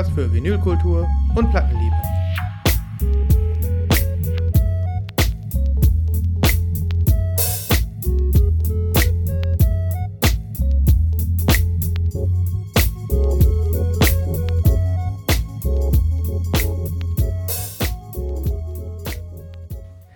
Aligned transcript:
Podcast 0.00 0.14
für 0.14 0.32
Vinylkultur 0.32 1.06
und 1.34 1.50
Plattenliebe. 1.50 1.94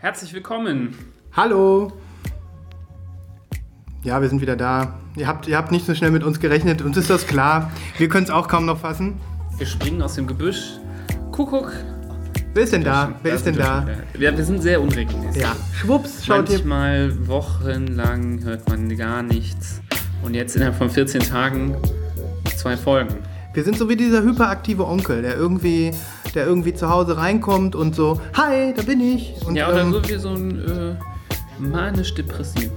Herzlich 0.01 0.33
willkommen. 0.33 0.97
Hallo! 1.33 1.93
Ja, 4.03 4.21
wir 4.21 4.29
sind 4.29 4.41
wieder 4.41 4.57
da. 4.57 4.99
Ihr 5.17 5.27
habt, 5.27 5.47
ihr 5.47 5.57
habt 5.57 5.73
nicht 5.73 5.85
so 5.85 5.95
schnell 5.95 6.11
mit 6.11 6.25
uns 6.25 6.41
gerechnet, 6.41 6.81
uns 6.81 6.97
ist 6.97 7.11
das 7.11 7.27
klar. 7.27 7.71
Wir 7.99 8.09
können 8.09 8.25
es 8.25 8.31
auch 8.31 8.49
kaum 8.49 8.65
noch 8.65 8.79
fassen. 8.79 9.21
Wir 9.57 9.67
springen 9.67 10.03
aus 10.03 10.15
dem 10.15 10.27
Gebüsch. 10.27 10.73
Kuckuck. 11.31 11.73
Wer 12.55 12.65
ist 12.65 12.73
denn 12.73 12.85
da? 12.85 13.13
Wer 13.23 13.35
ist 13.35 13.47
denn 13.47 13.57
da? 13.57 13.87
Ja, 14.19 14.37
wir 14.37 14.45
sind 14.45 14.63
sehr 14.63 14.81
unregelmäßig. 14.81 15.43
Ja, 15.43 15.55
schwupps, 15.73 16.25
schaut 16.25 16.49
ihr. 16.49 16.57
Manchmal 16.59 17.29
wochenlang 17.29 18.43
hört 18.45 18.69
man 18.69 18.97
gar 18.97 19.23
nichts. 19.23 19.81
Und 20.23 20.35
jetzt 20.35 20.57
innerhalb 20.57 20.77
von 20.77 20.91
14 20.91 21.21
Tagen 21.21 21.77
zwei 22.57 22.77
Folgen. 22.77 23.17
Wir 23.53 23.63
sind 23.63 23.79
so 23.79 23.89
wie 23.89 23.97
dieser 23.97 24.23
hyperaktive 24.23 24.87
Onkel, 24.87 25.23
der 25.23 25.37
irgendwie, 25.37 25.93
der 26.35 26.47
irgendwie 26.47 26.75
zu 26.75 26.91
Hause 26.91 27.17
reinkommt 27.17 27.77
und 27.77 27.95
so, 27.95 28.21
hi, 28.37 28.75
da 28.77 28.83
bin 28.83 29.01
ich. 29.01 29.35
Und, 29.47 29.55
ja, 29.55 29.69
oder 29.69 29.83
ähm, 29.83 29.93
so 29.93 30.09
wie 30.09 30.15
so 30.17 30.31
ein 30.31 30.59
äh, 30.59 30.97
manisch-depressiver. 31.61 32.73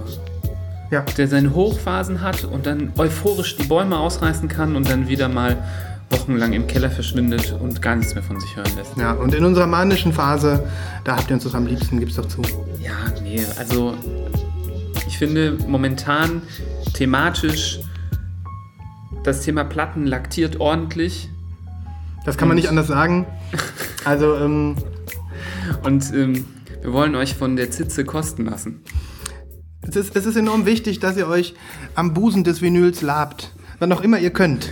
ja. 0.92 1.04
Der 1.16 1.26
seine 1.26 1.54
Hochphasen 1.54 2.20
hat 2.20 2.44
und 2.44 2.66
dann 2.66 2.92
euphorisch 2.96 3.56
die 3.56 3.64
Bäume 3.64 3.98
ausreißen 3.98 4.48
kann 4.48 4.76
und 4.76 4.88
dann 4.88 5.08
wieder 5.08 5.28
mal 5.28 5.56
wochenlang 6.10 6.52
im 6.52 6.66
Keller 6.66 6.90
verschwindet 6.90 7.54
und 7.60 7.82
gar 7.82 7.96
nichts 7.96 8.14
mehr 8.14 8.22
von 8.22 8.40
sich 8.40 8.56
hören 8.56 8.70
lässt. 8.76 8.96
ja, 8.96 9.12
und 9.12 9.34
in 9.34 9.44
unserer 9.44 9.66
manischen 9.66 10.12
Phase, 10.12 10.66
da 11.04 11.16
habt 11.16 11.30
ihr 11.30 11.34
uns 11.34 11.44
das 11.44 11.54
am 11.54 11.66
liebsten, 11.66 12.00
gibt's 12.00 12.16
doch 12.16 12.26
zu. 12.26 12.42
Ja, 12.80 12.92
nee, 13.22 13.44
also 13.58 13.94
ich 15.06 15.18
finde 15.18 15.58
momentan 15.66 16.42
thematisch 16.94 17.80
das 19.24 19.42
Thema 19.42 19.64
Platten 19.64 20.06
laktiert 20.06 20.60
ordentlich 20.60 21.28
Das 22.24 22.36
kann 22.36 22.48
man 22.48 22.56
nicht 22.56 22.68
anders 22.68 22.86
sagen. 22.86 23.26
Also, 24.04 24.36
ähm, 24.36 24.76
und 25.82 26.14
ähm, 26.14 26.46
wir 26.80 26.92
wollen 26.94 27.14
euch 27.14 27.34
von 27.34 27.56
der 27.56 27.70
Zitze 27.70 28.04
kosten 28.04 28.46
lassen. 28.46 28.80
es 29.82 29.96
ist, 29.96 30.16
es 30.16 30.24
ist 30.24 30.36
enorm 30.36 30.64
wichtig, 30.64 31.00
dass 31.00 31.16
ihr 31.18 31.28
euch 31.28 31.54
am 31.94 32.14
Busen 32.14 32.42
des 32.42 32.62
Vinyls 32.62 33.02
labt. 33.02 33.52
Wann 33.80 33.92
auch 33.92 34.00
immer 34.00 34.18
ihr 34.18 34.30
könnt. 34.30 34.70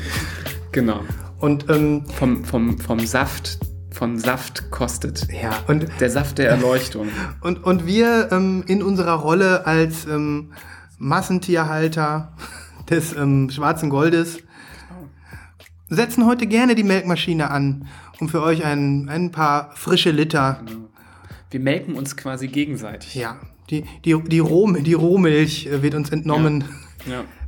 Genau. 0.72 1.00
Und, 1.40 1.68
ähm, 1.70 2.04
Vom, 2.06 2.44
vom, 2.44 2.78
vom 2.78 3.00
Saft, 3.00 3.58
von 3.90 4.18
Saft 4.18 4.70
kostet. 4.70 5.26
ja, 5.32 5.58
und 5.68 5.86
Der 6.00 6.10
Saft 6.10 6.38
der 6.38 6.48
Erleuchtung. 6.50 7.08
Und, 7.42 7.62
und 7.64 7.86
wir 7.86 8.28
ähm, 8.32 8.64
in 8.66 8.82
unserer 8.82 9.14
Rolle 9.14 9.66
als 9.66 10.06
ähm, 10.06 10.52
Massentierhalter 10.98 12.32
des 12.90 13.14
ähm, 13.14 13.50
schwarzen 13.50 13.90
Goldes 13.90 14.38
setzen 15.88 16.26
heute 16.26 16.46
gerne 16.46 16.74
die 16.74 16.82
Melkmaschine 16.82 17.50
an, 17.50 17.86
um 18.20 18.28
für 18.28 18.42
euch 18.42 18.64
ein, 18.64 19.08
ein 19.08 19.30
paar 19.30 19.70
frische 19.76 20.10
Liter, 20.10 20.60
Wir 21.50 21.60
melken 21.60 21.94
uns 21.94 22.16
quasi 22.16 22.48
gegenseitig. 22.48 23.14
ja, 23.14 23.36
die, 23.70 23.84
die, 24.04 24.20
die, 24.20 24.38
Roh, 24.40 24.72
die 24.72 24.94
Rohmilch 24.94 25.66
äh, 25.66 25.82
wird 25.82 25.94
uns 25.94 26.10
entnommen, 26.10 26.62
Ja. 26.62 26.66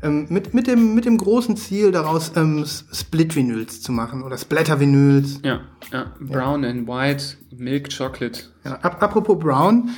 Ähm, 0.03 0.27
mit, 0.29 0.55
mit, 0.55 0.67
dem, 0.67 0.95
mit 0.95 1.05
dem 1.05 1.19
großen 1.19 1.57
Ziel 1.57 1.91
daraus 1.93 2.33
ähm, 2.37 2.65
Split-Vinyls 2.67 3.83
zu 3.83 3.93
machen 3.93 4.23
oder 4.23 4.39
Splatter-Vinyls. 4.39 5.41
Ja, 5.45 5.61
ja. 5.93 6.13
Brown 6.21 6.65
and 6.65 6.87
White, 6.89 7.37
Milk 7.57 7.89
Chocolate. 7.97 8.41
Ja, 8.65 8.79
ap 8.83 9.03
apropos 9.03 9.39
Brown, 9.39 9.91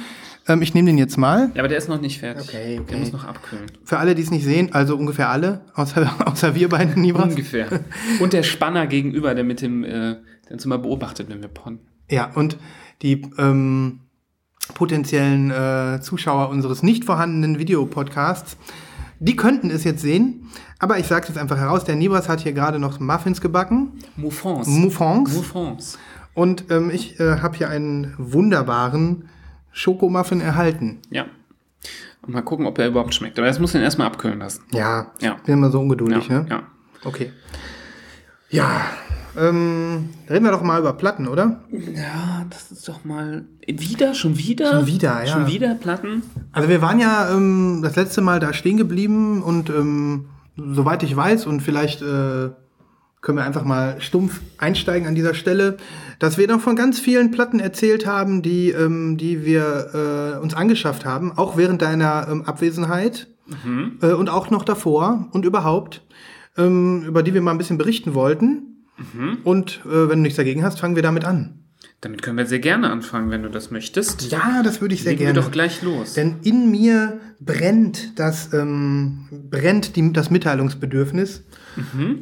ähm, 0.48 0.62
ich 0.62 0.74
nehme 0.74 0.86
den 0.86 0.98
jetzt 0.98 1.16
mal. 1.16 1.50
Ja, 1.54 1.60
aber 1.60 1.68
der 1.68 1.78
ist 1.78 1.88
noch 1.88 2.00
nicht 2.00 2.18
fertig. 2.18 2.48
Okay, 2.48 2.78
okay. 2.80 2.90
Der 2.90 2.98
muss 2.98 3.12
noch 3.12 3.24
abkühlen. 3.24 3.66
Für 3.84 3.98
alle, 3.98 4.14
die 4.14 4.22
es 4.22 4.30
nicht 4.30 4.44
sehen, 4.44 4.72
also 4.72 4.96
ungefähr 4.96 5.28
alle, 5.28 5.62
außer, 5.74 6.10
außer 6.26 6.54
wir 6.54 6.68
beiden, 6.68 7.00
Nibras. 7.00 7.30
Ungefähr. 7.30 7.68
Und 8.20 8.32
der 8.32 8.42
Spanner 8.42 8.86
gegenüber, 8.86 9.34
der 9.34 9.44
mit 9.44 9.60
dem, 9.60 9.84
äh, 9.84 9.88
der 9.90 10.52
uns 10.52 10.64
immer 10.64 10.78
beobachtet, 10.78 11.28
wenn 11.28 11.40
wir 11.42 11.48
ponnen. 11.48 11.80
Ja, 12.10 12.30
und 12.34 12.56
die 13.02 13.22
ähm, 13.38 14.00
potenziellen 14.74 15.50
äh, 15.50 16.00
Zuschauer 16.00 16.48
unseres 16.48 16.82
nicht 16.82 17.04
vorhandenen 17.04 17.58
Videopodcasts, 17.58 18.56
die 19.20 19.36
könnten 19.36 19.70
es 19.70 19.84
jetzt 19.84 20.00
sehen. 20.02 20.48
Aber 20.78 20.98
ich 20.98 21.06
sage 21.06 21.22
es 21.22 21.28
jetzt 21.28 21.38
einfach 21.38 21.58
heraus, 21.58 21.84
der 21.84 21.94
Nibras 21.94 22.28
hat 22.28 22.40
hier 22.40 22.52
gerade 22.52 22.78
noch 22.78 22.98
Muffins 23.00 23.40
gebacken, 23.40 23.92
Mouffons. 24.16 24.66
Mouffons. 24.66 25.34
Mouffons. 25.34 25.98
Und 26.34 26.70
ähm, 26.70 26.90
ich 26.90 27.20
äh, 27.20 27.38
habe 27.40 27.56
hier 27.56 27.68
einen 27.68 28.14
wunderbaren 28.18 29.28
Schokomuffin 29.72 30.40
erhalten. 30.40 30.98
Ja. 31.10 31.26
Und 32.22 32.32
mal 32.34 32.42
gucken, 32.42 32.66
ob 32.66 32.74
der 32.76 32.88
überhaupt 32.88 33.14
schmeckt. 33.14 33.38
Aber 33.38 33.46
das 33.48 33.58
muss 33.58 33.72
den 33.72 33.82
erstmal 33.82 34.06
abkühlen 34.06 34.38
lassen. 34.38 34.62
Ja, 34.72 35.12
Ja. 35.20 35.36
ich 35.36 35.42
bin 35.42 35.54
immer 35.54 35.70
so 35.70 35.80
ungeduldig, 35.80 36.28
ja, 36.28 36.40
ne? 36.40 36.46
ja. 36.50 36.62
Okay. 37.04 37.32
Ja, 38.50 38.82
ähm, 39.38 40.10
reden 40.28 40.44
wir 40.44 40.50
doch 40.50 40.62
mal 40.62 40.80
über 40.80 40.92
Platten, 40.92 41.28
oder? 41.28 41.60
Ja, 41.70 42.46
das 42.50 42.72
ist 42.72 42.88
doch 42.88 43.04
mal. 43.04 43.44
Wieder? 43.66 44.14
Schon 44.14 44.38
wieder? 44.38 44.72
Schon 44.72 44.86
wieder, 44.86 45.24
ja. 45.24 45.26
Schon 45.26 45.46
wieder 45.46 45.74
Platten? 45.74 46.22
Also 46.52 46.68
wir 46.68 46.82
waren 46.82 46.98
ja 46.98 47.30
ähm, 47.30 47.80
das 47.82 47.96
letzte 47.96 48.20
Mal 48.20 48.40
da 48.40 48.52
stehen 48.52 48.76
geblieben 48.76 49.42
und 49.42 49.70
ähm, 49.70 50.26
soweit 50.56 51.02
ich 51.02 51.14
weiß 51.14 51.46
und 51.46 51.60
vielleicht 51.60 52.02
äh, 52.02 52.50
können 53.20 53.38
wir 53.38 53.44
einfach 53.44 53.64
mal 53.64 54.00
stumpf 54.00 54.40
einsteigen 54.58 55.06
an 55.06 55.14
dieser 55.14 55.34
Stelle, 55.34 55.76
dass 56.18 56.38
wir 56.38 56.48
noch 56.48 56.60
von 56.60 56.74
ganz 56.74 56.98
vielen 56.98 57.30
Platten 57.30 57.60
erzählt 57.60 58.06
haben, 58.06 58.42
die, 58.42 58.70
ähm, 58.70 59.16
die 59.16 59.44
wir 59.44 60.34
äh, 60.36 60.38
uns 60.38 60.54
angeschafft 60.54 61.04
haben, 61.04 61.36
auch 61.36 61.56
während 61.56 61.82
deiner 61.82 62.28
ähm, 62.30 62.42
Abwesenheit 62.42 63.28
äh, 64.00 64.12
und 64.12 64.30
auch 64.30 64.50
noch 64.50 64.64
davor 64.64 65.28
und 65.32 65.44
überhaupt, 65.44 66.02
ähm, 66.56 67.02
über 67.04 67.22
die 67.22 67.34
wir 67.34 67.42
mal 67.42 67.52
ein 67.52 67.58
bisschen 67.58 67.78
berichten 67.78 68.14
wollten. 68.14 68.69
Und 69.44 69.80
äh, 69.84 70.08
wenn 70.08 70.18
du 70.18 70.22
nichts 70.22 70.36
dagegen 70.36 70.62
hast, 70.62 70.80
fangen 70.80 70.96
wir 70.96 71.02
damit 71.02 71.24
an. 71.24 71.56
Damit 72.02 72.22
können 72.22 72.38
wir 72.38 72.46
sehr 72.46 72.60
gerne 72.60 72.90
anfangen, 72.90 73.30
wenn 73.30 73.42
du 73.42 73.50
das 73.50 73.70
möchtest. 73.70 74.30
Ja, 74.32 74.62
das 74.62 74.80
würde 74.80 74.94
ich 74.94 75.02
sehr 75.02 75.12
Legen 75.12 75.24
gerne. 75.24 75.36
wir 75.36 75.42
doch 75.42 75.50
gleich 75.50 75.82
los. 75.82 76.14
Denn 76.14 76.36
in 76.42 76.70
mir 76.70 77.20
brennt 77.40 78.18
das, 78.18 78.54
ähm, 78.54 79.28
brennt 79.50 79.96
die, 79.96 80.12
das 80.12 80.30
Mitteilungsbedürfnis. 80.30 81.44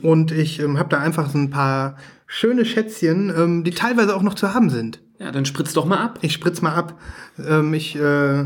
Und 0.02 0.32
ich 0.32 0.60
ähm, 0.60 0.78
habe 0.78 0.88
da 0.88 0.98
einfach 0.98 1.30
so 1.30 1.38
ein 1.38 1.50
paar 1.50 1.96
schöne 2.26 2.64
Schätzchen, 2.64 3.32
ähm, 3.36 3.64
die 3.64 3.70
teilweise 3.70 4.14
auch 4.16 4.22
noch 4.22 4.34
zu 4.34 4.52
haben 4.52 4.68
sind. 4.68 5.00
ja, 5.18 5.30
dann 5.30 5.44
spritz 5.46 5.72
doch 5.72 5.86
mal 5.86 5.98
ab. 5.98 6.18
Ich 6.22 6.32
spritz 6.32 6.60
mal 6.60 6.74
ab. 6.74 7.00
Ähm, 7.44 7.72
ich 7.72 7.96
äh, 7.96 8.44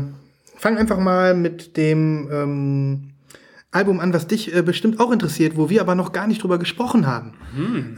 fange 0.57 0.77
einfach 0.77 0.99
mal 0.99 1.33
mit 1.35 1.77
dem 1.77 2.29
ähm, 2.31 3.09
Album 3.73 3.99
an, 3.99 4.13
was 4.13 4.27
dich 4.27 4.55
äh, 4.55 4.61
bestimmt 4.61 4.99
auch 4.99 5.11
interessiert, 5.11 5.57
wo 5.57 5.69
wir 5.69 5.81
aber 5.81 5.95
noch 5.95 6.11
gar 6.11 6.27
nicht 6.27 6.43
drüber 6.43 6.57
gesprochen 6.59 7.07
haben. 7.07 7.33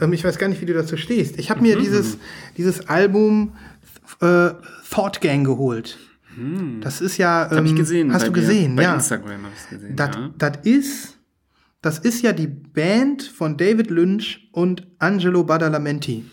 Ähm, 0.00 0.12
ich 0.12 0.24
weiß 0.24 0.38
gar 0.38 0.48
nicht, 0.48 0.60
wie 0.60 0.66
du 0.66 0.74
dazu 0.74 0.96
stehst. 0.96 1.38
Ich 1.38 1.50
habe 1.50 1.60
mir 1.60 1.78
dieses, 1.78 2.18
dieses 2.56 2.88
Album 2.88 3.52
äh, 4.20 4.50
Thought 4.90 5.20
Gang 5.20 5.44
geholt. 5.44 5.98
Das 6.80 7.00
ist 7.00 7.16
ja. 7.16 7.50
Ähm, 7.50 7.56
Habe 7.56 7.66
ich 7.66 7.74
gesehen. 7.74 8.12
Hast 8.12 8.26
du 8.26 8.32
dir. 8.32 8.40
gesehen, 8.40 8.76
Bei 8.76 8.82
ja. 8.82 8.94
Instagram 8.94 9.42
habe 9.42 9.52
ich 9.54 9.62
es 9.62 9.68
gesehen. 9.70 9.96
Das 9.96 10.10
ja. 10.14 10.30
das 10.36 10.52
ist, 10.64 11.18
das 11.80 11.98
ist 11.98 12.22
ja 12.22 12.32
die 12.32 12.46
Band 12.46 13.22
von 13.22 13.56
David 13.56 13.90
Lynch 13.90 14.48
und 14.52 14.86
Angelo 14.98 15.44
Badalamenti. 15.44 16.24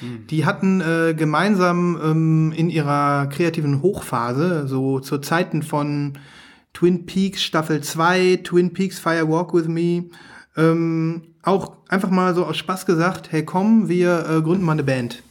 Hm. 0.00 0.26
Die 0.28 0.44
hatten 0.44 0.80
äh, 0.80 1.14
gemeinsam 1.14 1.98
ähm, 2.02 2.52
in 2.56 2.70
ihrer 2.70 3.28
kreativen 3.28 3.82
Hochphase, 3.82 4.66
so 4.66 4.98
zu 4.98 5.18
Zeiten 5.18 5.62
von 5.62 6.14
Twin 6.72 7.06
Peaks 7.06 7.42
Staffel 7.42 7.80
2, 7.82 8.40
Twin 8.44 8.72
Peaks 8.72 8.98
Fire 8.98 9.28
Walk 9.28 9.52
With 9.54 9.68
Me, 9.68 10.04
ähm, 10.56 11.22
auch 11.42 11.76
einfach 11.88 12.10
mal 12.10 12.34
so 12.34 12.44
aus 12.46 12.56
Spaß 12.56 12.86
gesagt, 12.86 13.32
hey 13.32 13.44
komm, 13.44 13.88
wir 13.88 14.26
äh, 14.28 14.42
gründen 14.42 14.64
mal 14.64 14.72
eine 14.72 14.84
Band. 14.84 15.22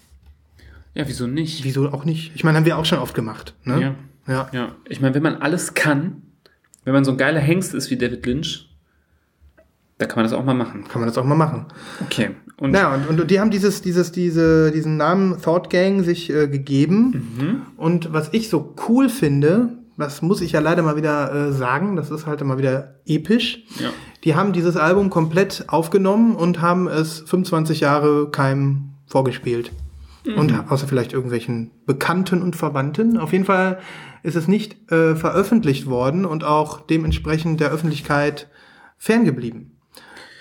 ja, 0.93 1.07
wieso 1.07 1.27
nicht? 1.27 1.63
Wieso 1.63 1.89
auch 1.89 2.05
nicht? 2.05 2.31
Ich 2.35 2.43
meine, 2.43 2.57
haben 2.57 2.65
wir 2.65 2.77
auch 2.77 2.85
schon 2.85 2.99
oft 2.99 3.15
gemacht. 3.15 3.53
Ne? 3.63 3.95
Ja. 4.27 4.33
ja. 4.33 4.49
Ja, 4.51 4.75
ich 4.87 5.01
meine, 5.01 5.15
wenn 5.15 5.23
man 5.23 5.35
alles 5.37 5.73
kann, 5.73 6.21
wenn 6.83 6.93
man 6.93 7.05
so 7.05 7.11
ein 7.11 7.17
geiler 7.17 7.39
Hengst 7.39 7.73
ist 7.73 7.89
wie 7.91 7.97
David 7.97 8.25
Lynch, 8.25 8.67
da 9.97 10.07
kann 10.07 10.17
man 10.17 10.25
das 10.25 10.33
auch 10.33 10.43
mal 10.43 10.55
machen. 10.55 10.85
Kann 10.87 10.99
man 10.99 11.07
das 11.07 11.17
auch 11.17 11.23
mal 11.23 11.35
machen. 11.35 11.67
Okay. 12.01 12.31
Und 12.57 12.73
Ja, 12.73 12.95
und, 12.95 13.19
und 13.19 13.29
die 13.31 13.39
haben 13.39 13.51
dieses, 13.51 13.81
dieses, 13.83 14.11
diese, 14.11 14.71
diesen 14.71 14.97
Namen 14.97 15.39
Thought 15.41 15.69
Gang 15.69 16.03
sich 16.03 16.29
äh, 16.31 16.47
gegeben. 16.47 17.67
Und 17.77 18.11
was 18.11 18.29
ich 18.33 18.49
so 18.49 18.75
cool 18.87 19.09
finde, 19.09 19.77
das 20.01 20.21
muss 20.21 20.41
ich 20.41 20.51
ja 20.51 20.59
leider 20.59 20.81
mal 20.83 20.95
wieder 20.97 21.33
äh, 21.33 21.51
sagen, 21.53 21.95
das 21.95 22.11
ist 22.11 22.25
halt 22.27 22.41
immer 22.41 22.57
wieder 22.57 22.95
episch. 23.05 23.63
ja. 23.79 23.89
Die 24.23 24.35
haben 24.35 24.53
dieses 24.53 24.77
Album 24.77 25.09
komplett 25.09 25.63
aufgenommen 25.67 26.35
und 26.35 26.61
haben 26.61 26.87
es 26.87 27.21
25 27.21 27.79
Jahre 27.79 28.29
keinem 28.29 28.89
vorgespielt. 29.07 29.71
Und 30.37 30.53
außer 30.69 30.87
vielleicht 30.87 31.13
irgendwelchen 31.13 31.71
Bekannten 31.87 32.43
und 32.43 32.55
Verwandten. 32.55 33.17
Auf 33.17 33.31
jeden 33.31 33.45
Fall 33.45 33.79
ist 34.21 34.35
es 34.35 34.47
nicht 34.47 34.91
äh, 34.91 35.15
veröffentlicht 35.15 35.87
worden 35.87 36.25
und 36.25 36.43
auch 36.43 36.81
dementsprechend 36.81 37.59
der 37.59 37.71
Öffentlichkeit 37.71 38.47
ferngeblieben. 38.99 39.71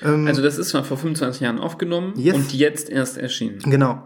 Ähm, 0.04 0.26
Also 0.26 0.42
das 0.42 0.58
ist 0.58 0.68
zwar 0.68 0.84
vor 0.84 0.98
25 0.98 1.40
Jahren 1.40 1.58
aufgenommen 1.58 2.12
Yes. 2.16 2.34
und 2.36 2.52
jetzt 2.52 2.90
erst 2.90 3.16
erschienen. 3.16 3.58
Genau. 3.64 4.02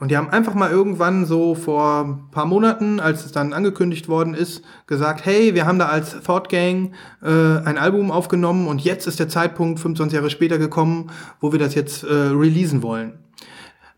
Und 0.00 0.10
die 0.10 0.16
haben 0.16 0.28
einfach 0.28 0.54
mal 0.54 0.70
irgendwann 0.70 1.24
so 1.24 1.54
vor 1.54 2.04
ein 2.04 2.30
paar 2.32 2.46
Monaten, 2.46 2.98
als 2.98 3.24
es 3.24 3.32
dann 3.32 3.52
angekündigt 3.52 4.08
worden 4.08 4.34
ist, 4.34 4.64
gesagt, 4.86 5.24
hey, 5.24 5.54
wir 5.54 5.66
haben 5.66 5.78
da 5.78 5.86
als 5.86 6.20
Thought 6.22 6.48
Gang 6.48 6.92
äh, 7.22 7.28
ein 7.28 7.78
Album 7.78 8.10
aufgenommen 8.10 8.66
und 8.66 8.82
jetzt 8.82 9.06
ist 9.06 9.20
der 9.20 9.28
Zeitpunkt 9.28 9.78
25 9.78 10.16
Jahre 10.16 10.30
später 10.30 10.58
gekommen, 10.58 11.10
wo 11.40 11.52
wir 11.52 11.60
das 11.60 11.74
jetzt 11.74 12.02
äh, 12.02 12.12
releasen 12.12 12.82
wollen. 12.82 13.20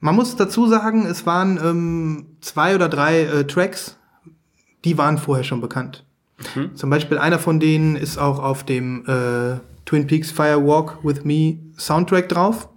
Man 0.01 0.15
muss 0.15 0.37
dazu 0.37 0.67
sagen, 0.67 1.07
es 1.07 1.25
waren 1.25 1.59
ähm, 1.63 2.27
zwei 2.41 2.75
oder 2.75 2.89
drei 2.91 3.23
äh, 3.23 3.47
Tracks, 3.47 3.97
die 4.85 4.99
waren 4.99 5.17
vorher 5.17 5.45
schon 5.45 5.63
bekannt. 5.63 6.05
Zum 6.75 6.91
Beispiel 6.91 7.17
einer 7.19 7.39
von 7.39 7.61
denen 7.61 7.97
ist 7.97 8.19
auch 8.19 8.39
auf 8.39 8.63
dem 8.63 9.05
äh, 9.07 9.59
Twin 9.87 10.07
Peaks 10.07 10.31
Fire 10.31 10.65
Walk 10.65 10.99
With 11.03 11.25
Me 11.25 11.59
Soundtrack 11.79 12.29
drauf. 12.29 12.69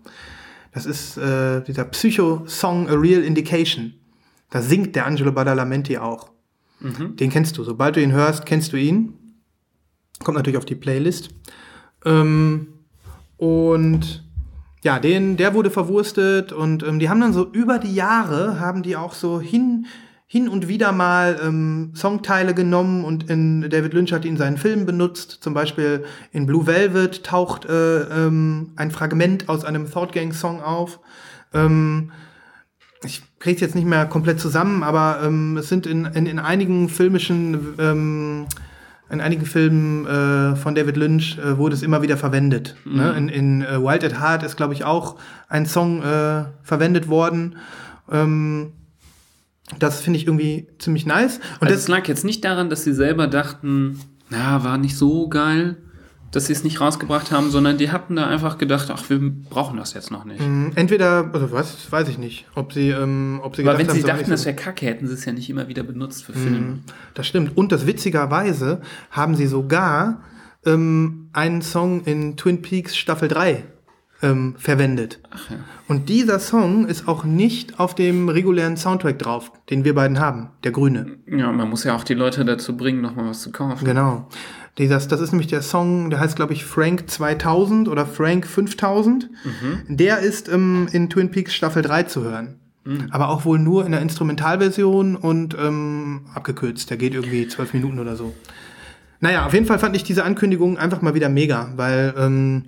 Das 0.71 0.85
ist 0.85 1.17
äh, 1.17 1.61
dieser 1.63 1.85
Psycho-Song 1.85 2.89
A 2.89 2.93
Real 2.93 3.23
Indication. 3.23 3.93
Da 4.49 4.61
singt 4.61 4.95
der 4.95 5.05
Angelo 5.05 5.31
Badalamenti 5.31 5.97
auch. 5.97 6.31
Den 7.19 7.29
kennst 7.29 7.57
du. 7.57 7.63
Sobald 7.63 7.95
du 7.95 8.01
ihn 8.01 8.11
hörst, 8.11 8.45
kennst 8.45 8.73
du 8.73 8.77
ihn. 8.77 9.13
Kommt 10.23 10.37
natürlich 10.37 10.57
auf 10.57 10.65
die 10.65 10.75
Playlist. 10.75 11.29
Ähm, 12.05 12.67
und 13.37 14.23
ja, 14.83 14.99
den, 14.99 15.35
der 15.35 15.53
wurde 15.53 15.71
verwurstet 15.71 16.53
und 16.53 16.83
ähm, 16.83 16.99
die 16.99 17.09
haben 17.09 17.19
dann 17.19 17.33
so 17.33 17.49
über 17.51 17.79
die 17.79 17.93
Jahre, 17.93 18.59
haben 18.59 18.81
die 18.81 18.95
auch 18.95 19.13
so 19.13 19.41
hin, 19.41 19.87
hin 20.31 20.47
und 20.47 20.67
wieder 20.67 20.91
mal 20.91 21.39
ähm, 21.43 21.91
Songteile 21.95 22.53
genommen 22.53 23.03
und 23.03 23.31
in 23.31 23.67
David 23.67 23.95
Lynch 23.95 24.13
hat 24.13 24.25
ihn 24.25 24.33
in 24.33 24.37
seinen 24.37 24.57
Filmen 24.57 24.85
benutzt. 24.85 25.39
Zum 25.41 25.55
Beispiel 25.55 26.03
in 26.31 26.45
Blue 26.45 26.67
Velvet 26.67 27.23
taucht 27.23 27.65
äh, 27.65 28.01
ähm, 28.01 28.73
ein 28.75 28.91
Fragment 28.91 29.49
aus 29.49 29.65
einem 29.65 29.91
Thought 29.91 30.13
Gang 30.13 30.31
Song 30.35 30.61
auf. 30.61 30.99
Ähm, 31.51 32.11
ich 33.03 33.23
krieg's 33.39 33.59
jetzt 33.59 33.73
nicht 33.73 33.87
mehr 33.87 34.05
komplett 34.05 34.39
zusammen, 34.39 34.83
aber 34.83 35.19
ähm, 35.23 35.57
es 35.57 35.67
sind 35.67 35.87
in, 35.87 36.05
in, 36.05 36.27
in 36.27 36.37
einigen 36.37 36.89
filmischen, 36.89 37.73
ähm, 37.79 38.45
in 39.09 39.21
einigen 39.21 39.47
Filmen 39.47 40.05
äh, 40.05 40.55
von 40.55 40.75
David 40.75 40.95
Lynch 40.95 41.39
äh, 41.39 41.57
wurde 41.57 41.73
es 41.73 41.81
immer 41.81 42.03
wieder 42.03 42.17
verwendet. 42.17 42.75
Ne? 42.85 43.15
In, 43.17 43.29
in 43.29 43.61
äh, 43.63 43.81
Wild 43.81 44.03
at 44.03 44.21
Heart 44.21 44.43
ist, 44.43 44.57
glaube 44.57 44.75
ich, 44.75 44.83
auch 44.83 45.15
ein 45.47 45.65
Song 45.65 46.03
äh, 46.03 46.43
verwendet 46.61 47.07
worden. 47.07 47.55
Ähm, 48.11 48.73
das 49.77 50.01
finde 50.01 50.17
ich 50.17 50.25
irgendwie 50.25 50.67
ziemlich 50.79 51.05
nice. 51.05 51.37
Und 51.37 51.63
Also 51.67 51.73
das, 51.73 51.83
es 51.83 51.87
lag 51.87 52.07
jetzt 52.07 52.25
nicht 52.25 52.43
daran, 52.43 52.69
dass 52.69 52.83
sie 52.83 52.93
selber 52.93 53.27
dachten, 53.27 53.99
na, 54.29 54.63
war 54.63 54.77
nicht 54.77 54.97
so 54.97 55.27
geil, 55.29 55.77
dass 56.31 56.45
sie 56.45 56.53
es 56.53 56.63
nicht 56.63 56.79
rausgebracht 56.79 57.31
haben, 57.31 57.49
sondern 57.49 57.77
die 57.77 57.91
hatten 57.91 58.15
da 58.15 58.27
einfach 58.27 58.57
gedacht, 58.59 58.89
ach, 58.91 59.09
wir 59.09 59.19
brauchen 59.19 59.77
das 59.77 59.93
jetzt 59.93 60.11
noch 60.11 60.25
nicht. 60.25 60.39
mh, 60.39 60.71
entweder, 60.75 61.29
also 61.33 61.51
was, 61.51 61.91
weiß 61.91 62.07
ich 62.09 62.17
nicht, 62.17 62.45
ob 62.55 62.71
sie, 62.73 62.89
ähm, 62.89 63.39
ob 63.43 63.55
sie 63.55 63.63
Aber 63.63 63.77
wenn 63.77 63.89
sie 63.89 64.01
haben, 64.01 64.07
dachten, 64.07 64.19
nicht 64.19 64.31
das 64.31 64.45
wäre 64.45 64.55
kacke, 64.55 64.85
hätten 64.85 65.07
sie 65.07 65.13
es 65.13 65.25
ja 65.25 65.33
nicht 65.33 65.49
immer 65.49 65.67
wieder 65.67 65.83
benutzt 65.83 66.23
für 66.23 66.33
Filme. 66.33 66.79
Das 67.15 67.25
stimmt. 67.27 67.57
Und 67.57 67.71
das 67.71 67.87
witzigerweise 67.87 68.81
haben 69.11 69.35
sie 69.35 69.47
sogar 69.47 70.21
ähm, 70.65 71.29
einen 71.33 71.61
Song 71.61 72.03
in 72.03 72.37
Twin 72.37 72.61
Peaks 72.61 72.95
Staffel 72.95 73.27
3 73.27 73.63
ähm, 74.21 74.55
verwendet. 74.57 75.19
Ach 75.31 75.49
ja. 75.49 75.57
Und 75.87 76.09
dieser 76.09 76.39
Song 76.39 76.85
ist 76.85 77.07
auch 77.07 77.23
nicht 77.23 77.79
auf 77.79 77.95
dem 77.95 78.29
regulären 78.29 78.77
Soundtrack 78.77 79.19
drauf, 79.19 79.51
den 79.69 79.85
wir 79.85 79.95
beiden 79.95 80.19
haben, 80.19 80.49
der 80.63 80.71
grüne. 80.71 81.17
Ja, 81.25 81.51
man 81.51 81.69
muss 81.69 81.83
ja 81.83 81.95
auch 81.95 82.03
die 82.03 82.13
Leute 82.13 82.45
dazu 82.45 82.75
bringen, 82.75 83.01
nochmal 83.01 83.29
was 83.29 83.41
zu 83.41 83.51
kaufen. 83.51 83.85
Genau. 83.85 84.27
Dieses, 84.77 85.07
das 85.07 85.19
ist 85.19 85.31
nämlich 85.31 85.47
der 85.47 85.61
Song, 85.61 86.09
der 86.09 86.19
heißt, 86.19 86.35
glaube 86.35 86.53
ich, 86.53 86.65
Frank 86.65 87.09
2000 87.09 87.89
oder 87.89 88.05
Frank 88.05 88.45
5000. 88.45 89.29
Der 89.87 90.19
ist 90.19 90.47
ähm, 90.47 90.87
in 90.91 91.09
Twin 91.09 91.31
Peaks 91.31 91.53
Staffel 91.53 91.81
3 91.81 92.03
zu 92.03 92.23
hören. 92.23 92.59
Aber 93.11 93.29
auch 93.29 93.45
wohl 93.45 93.59
nur 93.59 93.85
in 93.85 93.91
der 93.91 94.01
Instrumentalversion 94.01 95.15
und 95.15 95.55
ähm, 95.59 96.21
abgekürzt. 96.33 96.89
Der 96.89 96.97
geht 96.97 97.13
irgendwie 97.13 97.47
zwölf 97.47 97.73
Minuten 97.73 97.99
oder 97.99 98.15
so. 98.15 98.33
Naja, 99.19 99.45
auf 99.45 99.53
jeden 99.53 99.65
Fall 99.65 99.79
fand 99.79 99.95
ich 99.95 100.03
diese 100.03 100.23
Ankündigung 100.23 100.77
einfach 100.77 101.01
mal 101.01 101.13
wieder 101.13 101.29
mega, 101.29 101.71
weil 101.75 102.13
ähm, 102.17 102.63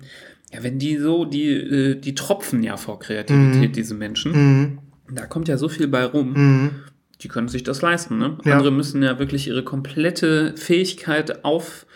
Ja, 0.52 0.62
wenn 0.62 0.78
die 0.78 0.96
so, 0.98 1.24
die, 1.24 1.48
äh, 1.50 1.94
die 1.94 2.14
tropfen 2.14 2.62
ja 2.62 2.76
vor 2.76 2.98
Kreativität, 2.98 3.70
Mhm. 3.70 3.72
diese 3.72 3.94
Menschen. 3.94 4.78
Da 5.10 5.26
kommt 5.26 5.48
ja 5.48 5.56
so 5.56 5.68
viel 5.68 5.88
bei 5.88 6.04
rum. 6.04 6.70
Die 7.22 7.28
können 7.28 7.48
sich 7.48 7.62
das 7.62 7.82
leisten, 7.82 8.18
ne? 8.18 8.36
Ja. 8.44 8.54
Andere 8.54 8.70
müssen 8.72 9.02
ja 9.02 9.18
wirklich 9.18 9.46
ihre 9.46 9.62
komplette 9.62 10.54
Fähigkeit 10.56 11.44
aufreiben 11.44 11.88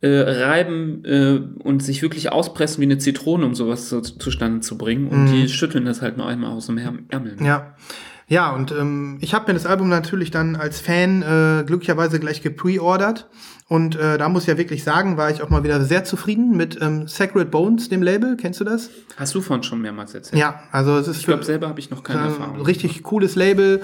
äh, 0.00 0.20
reiben, 0.20 1.04
äh, 1.04 1.40
und 1.64 1.82
sich 1.82 2.02
wirklich 2.02 2.30
auspressen 2.30 2.80
wie 2.80 2.84
eine 2.84 2.98
Zitrone, 2.98 3.44
um 3.44 3.56
sowas 3.56 3.88
zu, 3.88 4.00
zustande 4.00 4.60
zu 4.60 4.78
bringen. 4.78 5.08
Und 5.08 5.26
die 5.32 5.48
schütteln 5.48 5.86
das 5.86 6.02
halt 6.02 6.16
nur 6.16 6.26
einmal 6.28 6.52
aus 6.52 6.66
dem 6.66 6.78
Ärm- 6.78 7.06
Ärmel. 7.08 7.32
ne? 7.34 7.40
Mhm. 7.40 7.46
Ja. 7.46 7.76
Ja, 8.28 8.50
und 8.50 8.72
ähm, 8.72 9.16
ich 9.20 9.32
habe 9.32 9.46
mir 9.48 9.54
das 9.54 9.64
Album 9.64 9.88
natürlich 9.88 10.30
dann 10.30 10.54
als 10.54 10.80
Fan 10.80 11.22
äh, 11.22 11.64
glücklicherweise 11.64 12.20
gleich 12.20 12.42
gepreordert. 12.42 13.26
Und 13.68 13.96
äh, 13.96 14.18
da 14.18 14.28
muss 14.28 14.42
ich 14.42 14.48
ja 14.48 14.58
wirklich 14.58 14.84
sagen, 14.84 15.16
war 15.16 15.30
ich 15.30 15.42
auch 15.42 15.48
mal 15.48 15.64
wieder 15.64 15.82
sehr 15.82 16.04
zufrieden 16.04 16.54
mit 16.56 16.78
ähm, 16.80 17.08
Sacred 17.08 17.50
Bones, 17.50 17.88
dem 17.88 18.02
Label. 18.02 18.36
Kennst 18.36 18.60
du 18.60 18.64
das? 18.64 18.90
Hast 19.16 19.34
du 19.34 19.40
von 19.40 19.62
schon 19.62 19.80
mehrmals 19.80 20.14
erzählt? 20.14 20.40
Ja, 20.40 20.60
also 20.72 20.96
es 20.98 21.08
ist 21.08 21.20
Ich 21.20 21.26
glaube, 21.26 21.44
selber 21.44 21.68
habe 21.68 21.80
ich 21.80 21.90
noch 21.90 22.02
keine 22.02 22.20
ähm, 22.20 22.26
Erfahrung. 22.26 22.60
richtig 22.60 23.02
cooles 23.02 23.34
Label. 23.34 23.82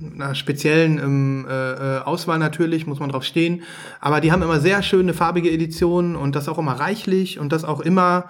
Einer 0.00 0.34
speziellen 0.34 0.98
ähm, 0.98 1.46
äh, 1.48 1.52
äh, 1.52 1.98
Auswahl 2.00 2.40
natürlich, 2.40 2.88
muss 2.88 2.98
man 2.98 3.10
drauf 3.10 3.22
stehen. 3.22 3.62
Aber 4.00 4.20
die 4.20 4.32
haben 4.32 4.42
immer 4.42 4.58
sehr 4.58 4.82
schöne 4.82 5.14
farbige 5.14 5.50
Editionen 5.52 6.16
und 6.16 6.34
das 6.34 6.48
auch 6.48 6.58
immer 6.58 6.72
reichlich 6.72 7.38
und 7.38 7.52
das 7.52 7.64
auch 7.64 7.80
immer, 7.80 8.24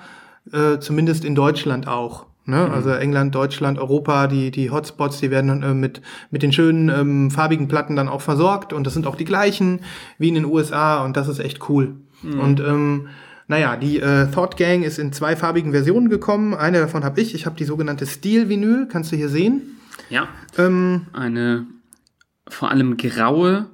äh, 0.53 0.79
zumindest 0.79 1.25
in 1.25 1.35
Deutschland 1.35 1.89
auch. 1.89 2.27
Ne? 2.47 2.71
Also 2.71 2.91
England, 2.91 3.35
Deutschland, 3.35 3.79
Europa, 3.79 4.27
die, 4.27 4.51
die 4.51 4.71
Hotspots, 4.71 5.21
die 5.21 5.31
werden 5.31 5.63
äh, 5.63 5.75
mit, 5.75 6.03
mit 6.31 6.43
den 6.43 6.53
schönen 6.53 6.89
ähm, 6.91 7.31
farbigen 7.31 7.69
Platten 7.69 7.97
dann 7.97 8.09
auch 8.09 8.21
versorgt 8.21 8.73
und 8.73 8.87
das 8.87 8.95
sind 8.95 9.07
auch 9.07 9.17
die 9.17 9.25
gleichen 9.25 9.81
wie 10.19 10.29
in 10.29 10.35
den 10.35 10.45
USA 10.45 11.03
und 11.05 11.17
das 11.17 11.29
ist 11.29 11.39
echt 11.39 11.69
cool. 11.69 11.97
Und 12.23 12.61
ähm, 12.61 13.09
naja, 13.49 13.77
die 13.77 14.01
äh, 14.01 14.31
Thought 14.31 14.57
Gang 14.57 14.83
ist 14.83 14.99
in 14.99 15.13
zwei 15.13 15.37
farbigen 15.37 15.73
Versionen 15.73 16.09
gekommen. 16.09 16.55
Eine 16.55 16.79
davon 16.81 17.05
habe 17.05 17.21
ich. 17.21 17.35
Ich 17.35 17.45
habe 17.45 17.57
die 17.57 17.65
sogenannte 17.65 18.07
Steel-Vinyl, 18.07 18.89
kannst 18.89 19.13
du 19.13 19.17
hier 19.17 19.29
sehen. 19.29 19.79
Ja. 20.09 20.29
Ähm, 20.57 21.07
Eine 21.13 21.67
vor 22.49 22.71
allem 22.71 22.97
graue, 22.97 23.67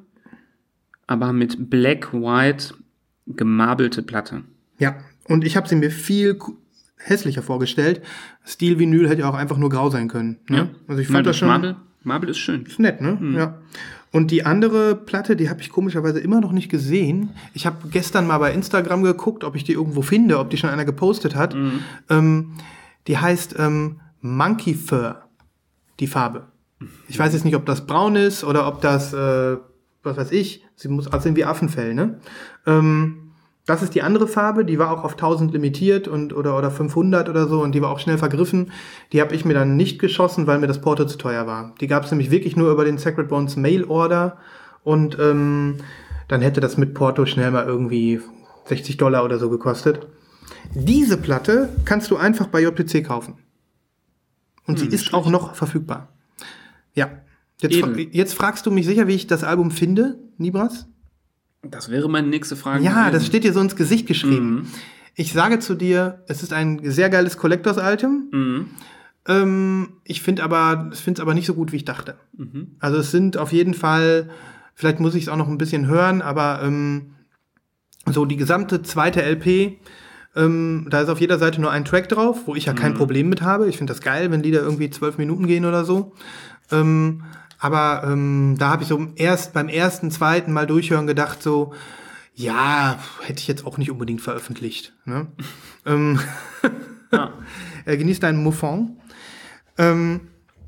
aber 1.07 1.33
mit 1.33 1.71
black-white 1.71 2.75
gemabelte 3.27 4.03
Platte. 4.03 4.43
ja, 4.79 4.97
und 5.29 5.45
ich 5.45 5.57
habe 5.57 5.69
sie 5.69 5.77
mir 5.77 5.93
viel 5.93 6.37
hässlicher 7.02 7.42
vorgestellt. 7.42 8.02
Steel-Vinyl 8.45 9.09
hätte 9.09 9.23
ja 9.23 9.30
auch 9.30 9.35
einfach 9.35 9.57
nur 9.57 9.71
grau 9.71 9.90
sein 9.90 10.09
können. 10.09 10.38
Ne? 10.49 10.71
Also 10.87 11.00
ich 11.00 11.09
fand 11.09 11.26
das 11.26 11.37
schon 11.37 11.49
Marble, 11.49 11.76
Marble 12.02 12.30
ist 12.30 12.38
schön. 12.38 12.64
ist 12.64 12.78
nett, 12.78 13.00
ne? 13.00 13.19
Ja. 13.37 13.59
Und 14.12 14.33
die 14.33 14.45
andere 14.45 14.97
Platte, 14.97 15.37
die 15.37 15.49
habe 15.49 15.61
ich 15.61 15.71
komischerweise 15.71 16.19
immer 16.19 16.40
noch 16.40 16.50
nicht 16.50 16.69
gesehen. 16.69 17.30
Ich 17.54 17.64
habe 17.64 17.88
gestern 17.90 18.26
mal 18.26 18.38
bei 18.38 18.52
Instagram 18.52 19.04
geguckt, 19.04 19.45
ob 19.45 19.54
ich 19.54 19.62
die 19.62 19.73
irgendwo 19.73 20.02
finde, 20.02 20.40
ob 20.40 20.50
die 20.50 20.57
schon 20.57 20.71
einer 20.71 20.85
gepostet 20.85 21.37
hat. 21.37 21.54
Ähm, 22.09 22.52
die 23.07 23.19
heißt 23.19 23.54
ähm, 23.59 24.00
Monkey 24.21 24.75
Fur, 24.75 25.23
die 26.00 26.09
Farbe. 26.09 26.49
Ich 27.09 27.19
weiß 27.19 27.35
jetzt 27.35 27.45
nicht, 27.45 27.57
ob 27.57 27.66
das 27.66 27.87
braun 27.87 28.16
ist 28.16 28.42
oder 28.42 28.66
ob 28.66 28.80
das, 28.80 29.12
äh, 29.12 29.57
was 30.02 30.16
weiß 30.16 30.33
ich, 30.33 30.64
sie 30.75 30.88
muss 30.88 31.12
aussehen 31.12 31.37
wie 31.37 31.45
Affenfell, 31.45 31.95
ne? 31.95 32.19
Ähm, 32.66 33.20
das 33.67 33.83
ist 33.83 33.95
die 33.95 34.02
andere 34.02 34.26
Farbe, 34.26 34.64
die 34.64 34.79
war 34.79 34.90
auch 34.90 35.05
auf 35.05 35.12
1000 35.12 35.52
limitiert 35.52 36.09
und 36.09 36.33
oder 36.33 36.57
oder 36.57 36.71
500 36.71 37.29
oder 37.29 37.47
so 37.47 37.62
und 37.62 37.73
die 37.73 37.83
war 37.83 37.90
auch 37.90 38.00
schnell 38.00 38.19
vergriffen. 38.19 38.73
Die 39.12 39.21
habe 39.21 39.35
ich 39.35 39.45
mir 39.45 39.55
dann 39.55 39.76
nicht 39.76 39.99
geschossen, 39.99 40.47
weil 40.47 40.59
mir 40.59 40.67
das 40.67 40.81
Porto 40.81 41.05
zu 41.05 41.19
teuer 41.19 41.47
war. 41.47 41.75
Die 41.81 41.87
gab 41.87 42.05
es 42.05 42.11
nämlich 42.11 42.31
wirklich 42.31 42.57
nur 42.57 42.71
über 42.71 42.85
den 42.85 42.99
Sacred 42.99 43.29
Bones 43.29 43.57
Mail 43.57 43.85
Order 43.85 44.38
und 44.83 45.19
ähm, 45.21 45.76
dann 46.29 46.43
hätte 46.43 46.61
das 46.61 46.76
mit 46.76 46.95
Porto 46.95 47.26
schnell 47.26 47.50
mal 47.50 47.67
irgendwie 47.67 48.21
60 48.67 48.97
Dollar 48.97 49.25
oder 49.25 49.38
so 49.38 49.50
gekostet. 49.50 50.07
Diese 50.75 51.17
Platte 51.17 51.69
kannst 51.85 52.11
du 52.11 52.17
einfach 52.17 52.47
bei 52.47 52.62
JPC 52.62 53.05
kaufen. 53.05 53.38
Und 54.67 54.79
sie 54.79 54.87
ist 54.87 55.12
auch 55.12 55.29
noch 55.29 55.57
verfügbar. 55.57 56.12
Ja. 56.95 57.11
Jetzt, 57.61 57.76
fra 57.76 57.90
jetzt 57.90 58.35
fragst 58.35 58.64
du 58.64 58.71
mich 58.71 58.87
sicher, 58.87 59.07
wie 59.09 59.14
ich 59.14 59.26
das 59.26 59.45
Album 59.45 59.71
finde, 59.71 60.19
Nibras? 60.38 60.87
Das 61.62 61.90
wäre 61.90 62.09
meine 62.09 62.29
nächste 62.29 62.57
Frage. 62.57 62.83
Ja, 62.83 62.93
gewesen. 63.09 63.12
das 63.12 63.26
steht 63.26 63.45
dir 63.45 63.52
so 63.52 63.61
ins 63.61 63.76
Gesicht 63.76 64.07
geschrieben. 64.07 64.50
Mhm. 64.55 64.67
Ich 65.14 65.33
sage 65.33 65.59
zu 65.59 65.75
dir, 65.75 66.23
es 66.29 66.43
ist 66.43 66.52
ein 66.52 66.81
sehr 66.85 67.11
geiles 67.11 67.37
Collectors-Item. 67.37 68.29
Mhm. 68.33 68.67
Ähm, 69.29 69.88
ich 70.05 70.23
finde 70.23 70.43
aber, 70.43 70.90
finde 70.95 71.19
es 71.19 71.21
aber 71.21 71.35
nicht 71.35 71.47
so 71.47 71.55
gut, 71.55 71.73
wie 71.73 71.76
ich 71.76 71.85
dachte. 71.85 72.17
Mhm. 72.37 72.76
Also 72.81 72.97
es 72.99 73.11
sind 73.11 73.37
auf 73.37 73.52
jeden 73.52 73.75
Fall, 73.75 74.31
vielleicht 74.75 75.00
muss 75.00 75.14
ich 75.14 75.25
es 75.25 75.29
auch 75.29 75.37
noch 75.37 75.49
ein 75.49 75.59
bisschen 75.59 75.87
hören, 75.87 76.23
aber 76.23 76.62
ähm, 76.62 77.11
so 78.07 78.25
die 78.25 78.37
gesamte 78.38 78.81
zweite 78.83 79.23
LP, 79.23 79.76
ähm, 80.37 80.87
da 80.88 81.02
ist 81.02 81.09
auf 81.11 81.21
jeder 81.21 81.38
Seite 81.38 81.61
nur 81.61 81.71
ein 81.71 81.85
Track 81.85 82.09
drauf, 82.09 82.47
wo 82.47 82.55
ich 82.55 82.64
ja 82.64 82.73
Mhm. 82.73 82.76
kein 82.79 82.95
Problem 82.95 83.29
mit 83.29 83.43
habe. 83.43 83.69
Ich 83.69 83.76
finde 83.76 83.93
das 83.93 84.00
geil, 84.00 84.31
wenn 84.31 84.43
Lieder 84.43 84.61
irgendwie 84.62 84.88
zwölf 84.88 85.19
Minuten 85.19 85.47
gehen 85.47 85.67
oder 85.67 85.85
so. 85.85 86.14
Ähm, 86.71 87.25
aber 87.61 88.02
ähm, 88.05 88.57
da 88.59 88.71
habe 88.71 88.83
ich 88.83 88.88
so 88.88 89.07
erst 89.17 89.52
beim 89.52 89.69
ersten, 89.69 90.11
zweiten 90.11 90.52
Mal 90.52 90.67
durchhören 90.67 91.07
gedacht, 91.07 91.43
so, 91.43 91.73
Ja, 92.35 92.99
hätte 93.23 93.40
ich 93.40 93.49
jetzt 93.49 93.67
auch 93.67 93.79
nicht 93.79 93.90
unbedingt 93.90 94.23
veröffentlicht. 94.23 94.95
Ne? 95.05 95.26
ähm, 95.87 96.19
Ja. 97.12 97.33
er 97.85 97.97
genießt 97.97 98.25
einen 98.25 98.43
Muffon. 98.43 98.97
Ähm, 99.79 100.21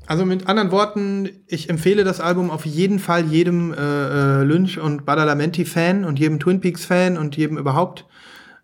also 0.05 0.25
mit 0.25 0.47
anderen 0.47 0.71
Worten, 0.71 1.29
ich 1.47 1.69
empfehle 1.69 2.03
das 2.03 2.19
Album 2.19 2.51
auf 2.51 2.65
jeden 2.65 2.99
Fall 2.99 3.25
jedem 3.25 3.73
äh, 3.73 3.77
äh, 3.77 4.43
Lynch 4.43 4.77
und 4.79 5.05
Badalamenti-Fan 5.05 6.03
und 6.03 6.19
jedem 6.19 6.39
Twin 6.39 6.59
Peaks-Fan 6.59 7.17
und 7.17 7.37
jedem 7.37 7.57
überhaupt 7.57 8.05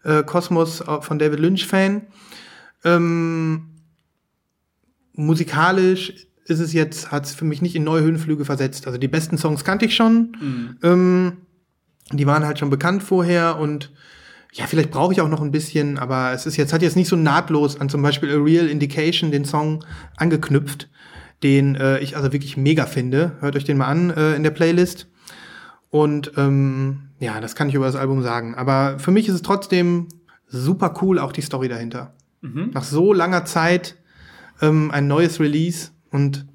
äh, 0.03 0.23
Kosmos 0.23 0.83
von 1.01 1.19
David 1.19 1.39
Lynch-Fan. 1.39 2.07
Ähm, 2.83 3.69
musikalisch 5.13 6.28
ist 6.49 6.59
es 6.59 6.73
jetzt, 6.73 7.11
hat 7.11 7.25
es 7.25 7.33
für 7.33 7.45
mich 7.45 7.61
nicht 7.61 7.75
in 7.75 7.83
neue 7.83 8.01
Höhenflüge 8.01 8.45
versetzt. 8.45 8.87
Also 8.87 8.97
die 8.99 9.07
besten 9.07 9.37
Songs 9.37 9.63
kannte 9.63 9.85
ich 9.85 9.95
schon. 9.95 10.33
Ähm, 10.83 11.37
die 12.11 12.25
waren 12.25 12.45
halt 12.45 12.59
schon 12.59 12.69
bekannt 12.69 13.03
vorher 13.03 13.57
und 13.57 13.91
ja, 14.51 14.65
vielleicht 14.65 14.89
brauche 14.89 15.13
ich 15.13 15.21
auch 15.21 15.29
noch 15.29 15.41
ein 15.41 15.51
bisschen, 15.51 15.99
aber 15.99 16.31
es 16.33 16.45
ist 16.47 16.57
jetzt, 16.57 16.73
hat 16.73 16.81
jetzt 16.81 16.95
nicht 16.95 17.07
so 17.07 17.15
nahtlos 17.15 17.79
an 17.79 17.87
zum 17.87 18.01
Beispiel 18.01 18.31
A 18.31 18.41
Real 18.41 18.67
Indication, 18.67 19.31
den 19.31 19.45
Song, 19.45 19.85
angeknüpft, 20.17 20.89
den 21.43 21.75
äh, 21.75 21.99
ich 21.99 22.17
also 22.17 22.33
wirklich 22.33 22.57
mega 22.57 22.87
finde. 22.87 23.33
Hört 23.41 23.55
euch 23.55 23.63
den 23.63 23.77
mal 23.77 23.85
an 23.85 24.09
äh, 24.09 24.35
in 24.35 24.43
der 24.43 24.49
Playlist. 24.49 25.07
Und 25.91 26.31
ähm, 26.37 27.09
ja, 27.19 27.39
das 27.41 27.55
kann 27.55 27.69
ich 27.69 27.75
über 27.75 27.85
das 27.85 27.95
Album 27.95 28.23
sagen. 28.23 28.55
Aber 28.55 28.97
für 28.97 29.11
mich 29.11 29.27
ist 29.27 29.35
es 29.35 29.41
trotzdem 29.43 30.07
super 30.47 30.95
cool, 31.01 31.19
auch 31.19 31.31
die 31.31 31.41
Story 31.41 31.67
dahinter. 31.67 32.15
Nach 32.73 32.83
so 32.83 33.13
langer 33.13 33.45
Zeit 33.45 33.97
ähm, 34.61 34.91
ein 34.91 35.07
neues 35.07 35.39
Release 35.39 35.91
und 36.11 36.45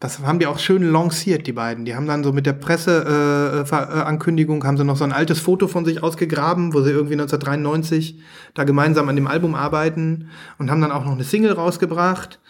das 0.00 0.20
haben 0.20 0.38
die 0.38 0.46
auch 0.46 0.58
schön 0.58 0.82
lanciert, 0.82 1.46
die 1.46 1.52
beiden. 1.52 1.84
Die 1.84 1.94
haben 1.94 2.06
dann 2.06 2.24
so 2.24 2.32
mit 2.32 2.46
der 2.46 2.54
Presseankündigung, 2.54 3.70
äh, 3.70 3.98
äh, 3.98 4.02
Ankündigung, 4.02 4.64
haben 4.64 4.78
sie 4.78 4.84
noch 4.84 4.96
so 4.96 5.04
ein 5.04 5.12
altes 5.12 5.40
Foto 5.40 5.68
von 5.68 5.84
sich 5.84 6.02
ausgegraben, 6.02 6.72
wo 6.72 6.80
sie 6.80 6.90
irgendwie 6.90 7.14
1993 7.14 8.18
da 8.54 8.64
gemeinsam 8.64 9.10
an 9.10 9.16
dem 9.16 9.26
Album 9.26 9.54
arbeiten 9.54 10.30
und 10.58 10.70
haben 10.70 10.80
dann 10.80 10.90
auch 10.90 11.04
noch 11.04 11.12
eine 11.12 11.24
Single 11.24 11.52
rausgebracht 11.52 12.40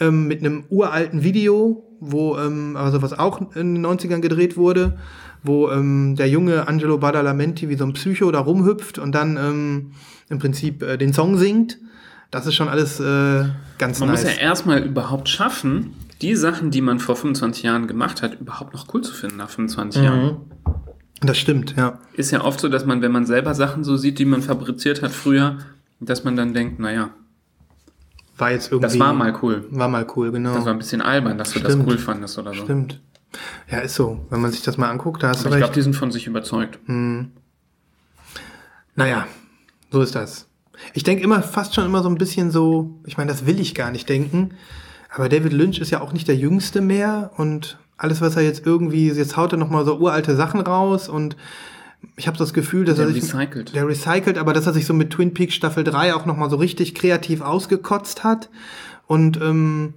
ähm, 0.00 0.26
mit 0.26 0.40
einem 0.40 0.64
uralten 0.68 1.22
Video, 1.22 1.84
wo, 2.00 2.36
ähm, 2.38 2.76
also 2.76 3.00
was 3.02 3.16
auch 3.16 3.54
in 3.54 3.76
den 3.76 3.86
90ern 3.86 4.20
gedreht 4.20 4.56
wurde, 4.56 4.98
wo 5.44 5.70
ähm, 5.70 6.16
der 6.16 6.28
junge 6.28 6.66
Angelo 6.66 6.98
Badalamenti 6.98 7.68
wie 7.68 7.76
so 7.76 7.84
ein 7.84 7.92
Psycho 7.92 8.32
da 8.32 8.40
rumhüpft 8.40 8.98
und 8.98 9.14
dann 9.14 9.36
ähm, 9.36 9.92
im 10.28 10.40
Prinzip 10.40 10.82
äh, 10.82 10.96
den 10.96 11.12
Song 11.12 11.38
singt. 11.38 11.78
Das 12.30 12.46
ist 12.46 12.54
schon 12.54 12.68
alles 12.68 13.00
äh, 13.00 13.44
ganz 13.78 14.00
Man 14.00 14.10
nice. 14.10 14.24
muss 14.24 14.34
ja 14.34 14.38
erstmal 14.40 14.82
überhaupt 14.82 15.28
schaffen, 15.28 15.94
die 16.22 16.34
Sachen, 16.34 16.70
die 16.70 16.80
man 16.80 16.98
vor 16.98 17.16
25 17.16 17.62
Jahren 17.62 17.86
gemacht 17.86 18.22
hat, 18.22 18.40
überhaupt 18.40 18.74
noch 18.74 18.92
cool 18.94 19.02
zu 19.02 19.12
finden 19.14 19.36
nach 19.36 19.48
25 19.50 20.00
Mhm. 20.00 20.06
Jahren. 20.06 20.36
das 21.20 21.38
stimmt, 21.38 21.74
ja. 21.76 21.98
Ist 22.14 22.30
ja 22.30 22.42
oft 22.42 22.60
so, 22.60 22.68
dass 22.68 22.84
man, 22.84 23.00
wenn 23.02 23.12
man 23.12 23.26
selber 23.26 23.54
Sachen 23.54 23.84
so 23.84 23.96
sieht, 23.96 24.18
die 24.18 24.24
man 24.24 24.42
fabriziert 24.42 25.02
hat 25.02 25.12
früher, 25.12 25.58
dass 26.00 26.24
man 26.24 26.36
dann 26.36 26.52
denkt, 26.52 26.78
naja, 26.78 27.10
War 28.38 28.50
jetzt 28.50 28.70
irgendwie. 28.72 28.82
das 28.90 28.98
war 28.98 29.12
mal 29.14 29.34
cool. 29.42 29.66
War 29.70 29.88
mal 29.88 30.06
cool, 30.16 30.30
genau. 30.32 30.54
Das 30.54 30.64
war 30.66 30.72
ein 30.72 30.78
bisschen 30.78 31.00
albern, 31.00 31.38
dass 31.38 31.52
du 31.52 31.60
das 31.60 31.72
Stimmt. 31.72 31.88
cool 31.88 31.96
fandest 31.98 32.38
oder 32.38 32.52
so. 32.54 32.64
Stimmt. 32.64 33.00
Ja, 33.70 33.78
ist 33.78 33.94
so. 33.94 34.24
Wenn 34.30 34.40
man 34.40 34.50
sich 34.50 34.62
das 34.62 34.76
mal 34.78 34.90
anguckt, 34.90 35.22
da 35.22 35.28
hast 35.28 35.40
Aber 35.40 35.50
du 35.50 35.50
ich 35.50 35.54
recht. 35.56 35.62
glaube, 35.64 35.74
die 35.74 35.82
sind 35.82 35.94
von 35.96 36.10
sich 36.10 36.26
überzeugt. 36.26 36.78
naja, 38.94 39.26
so 39.90 40.00
ist 40.02 40.14
das. 40.14 40.46
Ich 40.94 41.02
denke 41.02 41.22
immer 41.22 41.42
fast 41.42 41.74
schon 41.74 41.84
immer 41.84 42.02
so 42.02 42.08
ein 42.08 42.18
bisschen 42.18 42.50
so, 42.50 43.00
ich 43.06 43.16
meine, 43.16 43.30
das 43.30 43.46
will 43.46 43.60
ich 43.60 43.74
gar 43.74 43.90
nicht 43.90 44.08
denken, 44.08 44.50
aber 45.14 45.28
David 45.28 45.52
Lynch 45.52 45.78
ist 45.78 45.90
ja 45.90 46.00
auch 46.00 46.12
nicht 46.12 46.28
der 46.28 46.36
Jüngste 46.36 46.80
mehr 46.80 47.30
und 47.36 47.78
alles, 47.96 48.20
was 48.20 48.36
er 48.36 48.42
jetzt 48.42 48.66
irgendwie, 48.66 49.08
jetzt 49.08 49.36
haut 49.36 49.52
er 49.52 49.58
nochmal 49.58 49.84
so 49.84 49.96
uralte 49.98 50.36
Sachen 50.36 50.60
raus 50.60 51.08
und 51.08 51.36
ich 52.16 52.28
habe 52.28 52.36
das 52.36 52.52
Gefühl, 52.52 52.84
dass 52.84 52.96
Der 52.96 53.06
er 53.06 53.12
sich... 53.12 53.22
recycelt. 53.22 53.74
Der 53.74 53.88
recycelt, 53.88 54.38
aber 54.38 54.52
dass 54.52 54.66
er 54.66 54.72
sich 54.74 54.86
so 54.86 54.92
mit 54.94 55.10
Twin 55.10 55.34
Peaks 55.34 55.54
Staffel 55.54 55.82
3 55.82 56.14
auch 56.14 56.26
nochmal 56.26 56.50
so 56.50 56.56
richtig 56.56 56.94
kreativ 56.94 57.40
ausgekotzt 57.40 58.22
hat 58.22 58.50
und 59.06 59.40
ähm, 59.40 59.94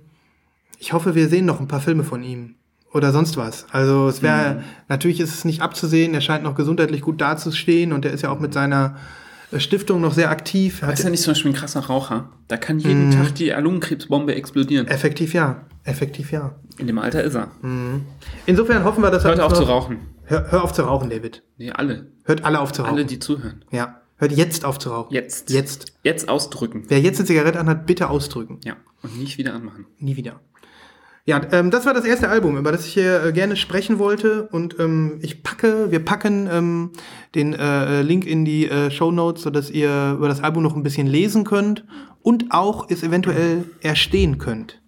ich 0.79 0.93
hoffe, 0.93 1.13
wir 1.13 1.27
sehen 1.27 1.45
noch 1.45 1.59
ein 1.59 1.67
paar 1.67 1.81
Filme 1.81 2.03
von 2.03 2.23
ihm. 2.23 2.55
Oder 2.91 3.11
sonst 3.11 3.37
was. 3.37 3.67
Also 3.71 4.07
es 4.07 4.23
wäre, 4.23 4.63
natürlich 4.87 5.19
ist 5.19 5.33
es 5.33 5.45
nicht 5.45 5.61
abzusehen, 5.61 6.15
er 6.15 6.21
scheint 6.21 6.43
noch 6.43 6.55
gesundheitlich 6.55 7.01
gut 7.01 7.21
dazustehen 7.21 7.93
und 7.93 8.03
er 8.03 8.11
ist 8.11 8.23
ja 8.23 8.31
auch 8.31 8.39
mit 8.39 8.51
seiner 8.51 8.95
Stiftung 9.57 10.01
noch 10.01 10.13
sehr 10.13 10.29
aktiv. 10.29 10.81
Er 10.81 10.89
Hat, 10.89 10.93
ist 10.95 11.03
ja 11.03 11.09
nicht 11.09 11.23
zum 11.23 11.31
Beispiel 11.31 11.51
ein 11.51 11.55
krasser 11.55 11.81
Raucher. 11.81 12.29
Da 12.47 12.57
kann 12.57 12.79
jeden 12.79 13.11
Tag 13.11 13.35
die 13.35 13.49
Lungenkrebsbombe 13.49 14.35
explodieren. 14.35 14.87
effektiv 14.87 15.33
ja. 15.33 15.65
Effektiv 15.83 16.31
ja. 16.31 16.55
In 16.77 16.87
dem 16.87 16.99
Alter 16.99 17.23
ist 17.23 17.35
er. 17.35 17.51
Insofern 18.45 18.83
hoffen 18.83 19.01
wir, 19.01 19.09
dass 19.11 19.23
er 19.23 19.31
Hört 19.31 19.39
auf 19.39 19.53
zu 19.53 19.63
rauchen. 19.63 19.97
Hör, 20.25 20.51
hör 20.51 20.63
auf 20.63 20.73
zu 20.73 20.83
rauchen, 20.83 21.09
David. 21.09 21.41
Nee, 21.57 21.71
alle. 21.71 22.11
Hört 22.25 22.45
alle 22.45 22.59
auf 22.59 22.71
zu 22.71 22.83
rauchen. 22.83 22.93
Alle, 22.93 23.05
die 23.05 23.19
zuhören. 23.19 23.65
ja. 23.71 23.95
Hört 24.21 24.33
jetzt 24.33 24.65
auf 24.65 24.77
zu 24.79 24.89
rauchen. 24.89 25.13
Jetzt. 25.13 25.49
Jetzt. 25.49 25.93
Jetzt 26.03 26.27
ausdrücken. 26.27 26.83
Wer 26.89 26.99
jetzt 26.99 27.19
eine 27.19 27.25
Zigarette 27.25 27.57
anhat, 27.57 27.85
bitte 27.85 28.09
ausdrücken. 28.09 28.59
Ja. 28.65 28.75
Und 29.01 29.17
nicht 29.17 29.37
wieder 29.37 29.53
anmachen. 29.53 29.85
Nie 29.97 30.17
wieder. 30.17 30.41
Ja, 31.29 31.39
ähm, 31.51 31.69
das 31.69 31.85
war 31.85 31.93
das 31.93 32.05
erste 32.05 32.27
Album, 32.27 32.57
über 32.57 32.71
das 32.71 32.87
ich 32.87 32.93
hier 32.93 33.23
äh, 33.23 33.31
gerne 33.31 33.55
sprechen 33.55 33.99
wollte. 33.99 34.47
Und 34.51 34.79
ähm, 34.79 35.19
ich 35.21 35.43
packe, 35.43 35.91
wir 35.91 36.03
packen 36.03 36.49
ähm, 36.51 36.89
den 37.35 37.53
äh, 37.53 38.01
Link 38.01 38.25
in 38.25 38.45
die 38.45 38.67
äh, 38.67 38.89
Show 38.89 39.11
Notes, 39.11 39.43
sodass 39.43 39.69
ihr 39.69 40.13
über 40.17 40.27
das 40.27 40.41
Album 40.41 40.63
noch 40.63 40.75
ein 40.75 40.81
bisschen 40.81 41.05
lesen 41.05 41.43
könnt 41.43 41.85
und 42.23 42.45
auch 42.49 42.89
es 42.89 43.03
eventuell 43.03 43.65
erstehen 43.81 44.39
könnt. 44.39 44.81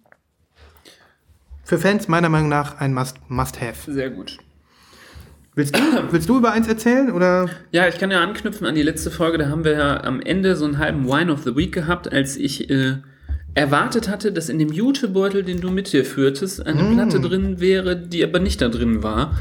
Für 1.62 1.78
Fans 1.78 2.08
meiner 2.08 2.28
Meinung 2.28 2.48
nach 2.48 2.80
ein 2.80 2.92
Must- 2.92 3.20
Must-Have. 3.28 3.92
Sehr 3.92 4.10
gut. 4.10 4.38
willst, 5.54 5.76
du, 5.76 5.80
willst 6.10 6.28
du 6.28 6.38
über 6.38 6.50
eins 6.50 6.66
erzählen? 6.66 7.12
Oder? 7.12 7.50
Ja, 7.70 7.86
ich 7.86 7.98
kann 7.98 8.10
ja 8.10 8.20
anknüpfen 8.20 8.66
an 8.66 8.74
die 8.74 8.82
letzte 8.82 9.12
Folge. 9.12 9.38
Da 9.38 9.48
haben 9.48 9.62
wir 9.62 9.74
ja 9.74 10.02
am 10.02 10.20
Ende 10.20 10.56
so 10.56 10.64
einen 10.64 10.78
halben 10.78 11.06
Wine 11.06 11.32
of 11.32 11.44
the 11.44 11.54
Week 11.54 11.72
gehabt, 11.72 12.12
als 12.12 12.36
ich 12.36 12.68
äh, 12.68 12.96
erwartet 13.54 14.08
hatte, 14.08 14.32
dass 14.32 14.48
in 14.48 14.58
dem 14.58 14.72
Jutebeutel, 14.72 15.42
den 15.42 15.60
du 15.60 15.70
mit 15.70 15.92
dir 15.92 16.04
führtest, 16.04 16.66
eine 16.66 16.94
Platte 16.94 17.20
drin 17.20 17.60
wäre, 17.60 17.96
die 17.96 18.24
aber 18.24 18.38
nicht 18.38 18.60
da 18.60 18.68
drin 18.68 19.02
war. 19.02 19.36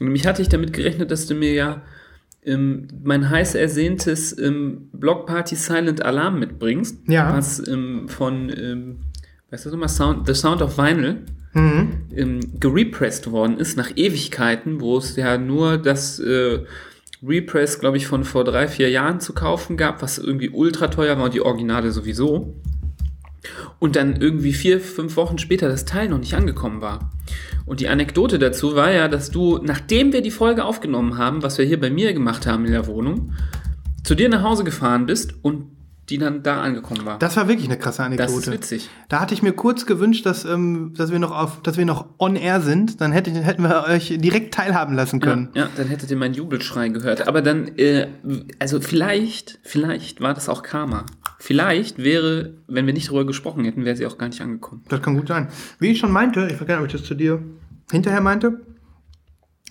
Nämlich 0.00 0.26
hatte 0.26 0.42
ich 0.42 0.48
damit 0.48 0.72
gerechnet, 0.72 1.10
dass 1.10 1.26
du 1.26 1.34
mir 1.34 1.52
ja 1.52 1.82
ähm, 2.44 2.88
mein 3.04 3.30
heiß 3.30 3.54
ersehntes 3.54 4.36
ähm, 4.36 4.88
Block 4.92 5.26
Party 5.26 5.54
Silent 5.54 6.04
Alarm 6.04 6.40
mitbringst. 6.40 6.98
Ja. 7.06 7.36
Was 7.36 7.66
ähm, 7.68 8.08
von, 8.08 8.50
ähm, 8.50 8.96
weißt 9.50 9.66
du 9.66 9.70
nochmal, 9.70 9.88
Sound, 9.88 10.26
The 10.26 10.34
Sound 10.34 10.60
of 10.60 10.76
Vinyl 10.76 11.18
ähm, 12.16 12.40
gerepressed 12.58 13.30
worden 13.30 13.58
ist 13.58 13.76
nach 13.76 13.90
Ewigkeiten, 13.94 14.80
wo 14.80 14.96
es 14.96 15.16
ja 15.16 15.38
nur 15.38 15.78
das 15.78 16.18
äh, 16.18 16.60
Repress, 17.22 17.78
glaube 17.78 17.96
ich, 17.96 18.06
von 18.06 18.24
vor 18.24 18.44
drei, 18.44 18.66
vier 18.66 18.90
Jahren 18.90 19.20
zu 19.20 19.32
kaufen 19.32 19.76
gab, 19.76 20.02
was 20.02 20.18
irgendwie 20.18 20.48
ultra 20.48 20.88
teuer 20.88 21.18
war, 21.18 21.30
die 21.30 21.42
Originale 21.42 21.92
sowieso. 21.92 22.56
Und 23.78 23.96
dann 23.96 24.16
irgendwie 24.20 24.52
vier, 24.52 24.80
fünf 24.80 25.16
Wochen 25.16 25.38
später 25.38 25.68
das 25.68 25.84
Teil 25.84 26.08
noch 26.08 26.18
nicht 26.18 26.34
angekommen 26.34 26.80
war. 26.80 27.10
Und 27.66 27.80
die 27.80 27.88
Anekdote 27.88 28.38
dazu 28.38 28.76
war 28.76 28.90
ja, 28.92 29.08
dass 29.08 29.30
du, 29.30 29.58
nachdem 29.62 30.12
wir 30.12 30.22
die 30.22 30.30
Folge 30.30 30.64
aufgenommen 30.64 31.18
haben, 31.18 31.42
was 31.42 31.58
wir 31.58 31.64
hier 31.64 31.80
bei 31.80 31.90
mir 31.90 32.12
gemacht 32.12 32.46
haben 32.46 32.64
in 32.64 32.72
der 32.72 32.86
Wohnung, 32.86 33.32
zu 34.04 34.14
dir 34.14 34.28
nach 34.28 34.42
Hause 34.42 34.64
gefahren 34.64 35.06
bist 35.06 35.34
und 35.42 35.66
die 36.08 36.18
dann 36.18 36.42
da 36.42 36.60
angekommen 36.60 37.06
war. 37.06 37.18
Das 37.18 37.36
war 37.36 37.46
wirklich 37.48 37.68
eine 37.68 37.78
krasse 37.78 37.98
Das 37.98 38.08
ist 38.08 38.18
Anekdote. 38.18 38.52
witzig. 38.52 38.90
Da 39.08 39.20
hatte 39.20 39.34
ich 39.34 39.42
mir 39.42 39.52
kurz 39.52 39.86
gewünscht, 39.86 40.26
dass, 40.26 40.44
ähm, 40.44 40.94
dass 40.96 41.12
wir 41.12 41.18
noch 41.20 41.30
auf, 41.30 41.62
dass 41.62 41.76
wir 41.78 41.84
noch 41.84 42.06
on 42.18 42.34
air 42.34 42.60
sind. 42.60 43.00
Dann 43.00 43.12
hätte, 43.12 43.30
hätten 43.30 43.62
wir 43.62 43.84
euch 43.88 44.14
direkt 44.18 44.52
teilhaben 44.52 44.94
lassen 44.96 45.20
können. 45.20 45.50
Ja, 45.54 45.62
ja, 45.62 45.68
dann 45.76 45.86
hättet 45.86 46.10
ihr 46.10 46.16
meinen 46.16 46.34
Jubelschrei 46.34 46.88
gehört. 46.88 47.28
Aber 47.28 47.40
dann, 47.40 47.68
äh, 47.78 48.08
also 48.58 48.80
vielleicht, 48.80 49.60
vielleicht 49.62 50.20
war 50.20 50.34
das 50.34 50.48
auch 50.48 50.62
Karma. 50.62 51.06
Vielleicht 51.44 51.98
wäre, 51.98 52.54
wenn 52.68 52.86
wir 52.86 52.92
nicht 52.92 53.08
darüber 53.08 53.26
gesprochen 53.26 53.64
hätten, 53.64 53.84
wäre 53.84 53.96
sie 53.96 54.06
auch 54.06 54.16
gar 54.16 54.28
nicht 54.28 54.40
angekommen. 54.40 54.84
Das 54.88 55.02
kann 55.02 55.16
gut 55.16 55.26
sein. 55.26 55.48
Wie 55.80 55.88
ich 55.88 55.98
schon 55.98 56.12
meinte, 56.12 56.46
ich 56.46 56.60
nicht, 56.60 56.78
ob 56.78 56.86
ich 56.86 56.92
das 56.92 57.02
zu 57.02 57.16
dir 57.16 57.42
hinterher 57.90 58.20
meinte 58.20 58.60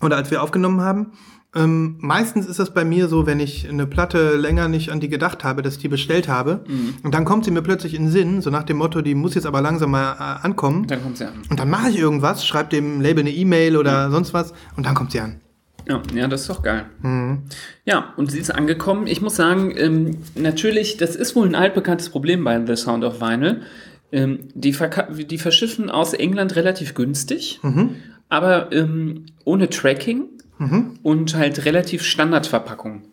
oder 0.02 0.18
als 0.18 0.30
wir 0.32 0.44
aufgenommen 0.44 0.82
haben. 0.82 1.14
Ähm, 1.56 1.96
meistens 2.02 2.46
ist 2.46 2.60
das 2.60 2.74
bei 2.74 2.84
mir 2.84 3.08
so, 3.08 3.26
wenn 3.26 3.40
ich 3.40 3.70
eine 3.70 3.88
Platte 3.88 4.36
länger 4.36 4.68
nicht 4.68 4.90
an 4.90 5.00
die 5.00 5.08
gedacht 5.08 5.46
habe, 5.46 5.62
dass 5.62 5.76
ich 5.76 5.80
die 5.80 5.88
bestellt 5.88 6.28
habe. 6.28 6.66
Und 7.04 7.14
dann 7.16 7.24
kommt 7.24 7.46
sie 7.46 7.52
mir 7.52 7.62
plötzlich 7.62 7.94
in 7.94 8.04
den 8.04 8.12
Sinn, 8.12 8.42
so 8.42 8.50
nach 8.50 8.64
dem 8.64 8.76
Motto, 8.76 9.02
die 9.02 9.16
muss 9.16 9.36
jetzt 9.36 9.46
aber 9.46 9.62
langsam 9.62 9.92
mal 9.92 10.12
äh, 10.16 10.46
ankommen. 10.46 10.88
Dann 10.88 11.02
kommt 11.02 11.20
sie 11.20 11.26
an. 11.26 11.42
Und 11.50 11.58
dann 11.58 11.70
mache 11.70 11.90
ich 11.90 11.98
irgendwas, 11.98 12.46
schreibe 12.46 12.70
dem 12.70 13.00
Label 13.00 13.22
eine 13.22 13.32
E-Mail 13.32 13.78
oder 13.78 14.12
sonst 14.12 14.34
was 14.34 14.54
und 14.76 14.86
dann 14.86 14.94
kommt 14.94 15.14
sie 15.14 15.22
an. 15.22 15.40
Ja, 15.88 16.02
ja, 16.14 16.28
das 16.28 16.42
ist 16.42 16.50
doch 16.50 16.64
geil. 16.64 16.86
Ja, 17.86 18.14
und 18.18 18.32
sie 18.32 18.40
ist 18.40 18.52
angekommen. 18.52 19.08
Ich 19.08 19.22
muss 19.22 19.36
sagen, 19.36 19.74
ähm, 19.78 20.18
natürlich, 20.36 20.98
das 20.98 21.16
ist 21.16 21.36
wohl 21.36 21.48
ein 21.48 21.56
altbekanntes 21.56 22.10
Problem 22.10 22.44
bei 22.44 22.64
The 22.66 22.76
Sound 22.76 23.04
of 23.04 23.20
Vinyl. 23.22 23.62
Ähm, 24.12 24.40
die, 24.54 24.76
die 25.26 25.38
verschiffen 25.38 25.90
aus 25.90 26.14
England 26.14 26.56
relativ 26.56 26.94
günstig, 26.94 27.60
aber 28.30 28.72
ähm, 28.72 29.26
ohne 29.46 29.70
Tracking 29.70 30.26
und 31.04 31.36
halt 31.36 31.66
relativ 31.66 32.04
Standardverpackung. 32.04 33.04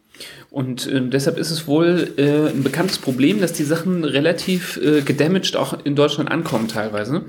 Und 0.50 0.90
ähm, 0.90 1.10
deshalb 1.10 1.36
ist 1.36 1.50
es 1.50 1.66
wohl 1.66 2.14
äh, 2.16 2.48
ein 2.48 2.62
bekanntes 2.62 2.96
Problem, 2.98 3.38
dass 3.40 3.52
die 3.52 3.64
Sachen 3.64 4.02
relativ 4.02 4.78
äh, 4.82 5.02
gedamaged 5.02 5.56
auch 5.56 5.76
in 5.84 5.94
Deutschland 5.94 6.30
ankommen 6.30 6.68
teilweise. 6.68 7.24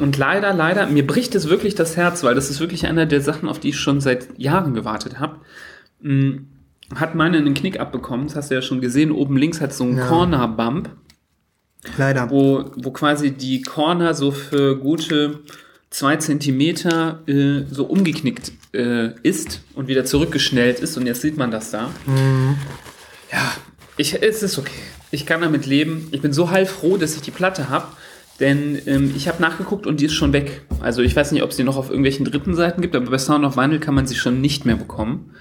Und 0.00 0.16
leider, 0.18 0.52
leider, 0.52 0.86
mir 0.88 1.06
bricht 1.06 1.36
es 1.36 1.48
wirklich 1.48 1.76
das 1.76 1.96
Herz, 1.96 2.24
weil 2.24 2.34
das 2.34 2.50
ist 2.50 2.58
wirklich 2.58 2.86
einer 2.86 3.06
der 3.06 3.20
Sachen, 3.20 3.48
auf 3.48 3.60
die 3.60 3.68
ich 3.68 3.76
schon 3.78 4.00
seit 4.00 4.36
Jahren 4.36 4.74
gewartet 4.74 5.20
habe. 5.20 5.36
Mm, 6.00 6.38
hat 6.94 7.14
meine 7.14 7.36
einen 7.36 7.54
Knick 7.54 7.78
abbekommen, 7.78 8.26
das 8.26 8.34
hast 8.36 8.50
du 8.50 8.56
ja 8.56 8.62
schon 8.62 8.80
gesehen. 8.80 9.12
Oben 9.12 9.36
links 9.36 9.60
hat 9.60 9.72
so 9.72 9.84
einen 9.84 9.98
Ja. 9.98 10.06
Corner-Bump, 10.08 10.90
Leider. 11.98 12.30
wo, 12.30 12.64
wo 12.76 12.90
quasi 12.90 13.30
die 13.30 13.62
Corner 13.62 14.12
so 14.14 14.32
für 14.32 14.76
gute 14.76 15.38
zwei 15.96 16.16
Zentimeter 16.16 17.22
äh, 17.26 17.62
so 17.70 17.86
umgeknickt 17.86 18.52
äh, 18.74 19.12
ist 19.22 19.62
und 19.74 19.88
wieder 19.88 20.04
zurückgeschnellt 20.04 20.78
ist. 20.78 20.98
Und 20.98 21.06
jetzt 21.06 21.22
sieht 21.22 21.38
man 21.38 21.50
das 21.50 21.70
da. 21.70 21.90
Ja, 23.32 23.52
ich, 23.96 24.22
es 24.22 24.42
ist 24.42 24.58
okay. 24.58 24.82
Ich 25.10 25.24
kann 25.24 25.40
damit 25.40 25.64
leben. 25.64 26.08
Ich 26.10 26.20
bin 26.20 26.34
so 26.34 26.50
heilfroh, 26.50 26.98
dass 26.98 27.16
ich 27.16 27.22
die 27.22 27.30
Platte 27.30 27.70
habe. 27.70 27.86
Denn 28.40 28.78
ähm, 28.84 29.14
ich 29.16 29.26
habe 29.26 29.40
nachgeguckt 29.40 29.86
und 29.86 30.00
die 30.00 30.04
ist 30.04 30.12
schon 30.12 30.34
weg. 30.34 30.66
Also 30.80 31.00
ich 31.00 31.16
weiß 31.16 31.32
nicht, 31.32 31.42
ob 31.42 31.50
es 31.50 31.56
die 31.56 31.64
noch 31.64 31.78
auf 31.78 31.88
irgendwelchen 31.88 32.26
dritten 32.26 32.54
Seiten 32.54 32.82
gibt, 32.82 32.94
aber 32.94 33.10
bei 33.10 33.16
Sound 33.16 33.46
of 33.46 33.56
Vinyl 33.56 33.80
kann 33.80 33.94
man 33.94 34.06
sie 34.06 34.16
schon 34.16 34.42
nicht 34.42 34.66
mehr 34.66 34.76
bekommen. 34.76 35.34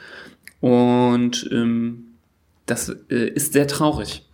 Und 0.61 1.49
ähm, 1.51 2.05
das 2.65 2.95
äh, 3.09 3.27
ist 3.27 3.51
sehr 3.51 3.67
traurig. 3.67 4.25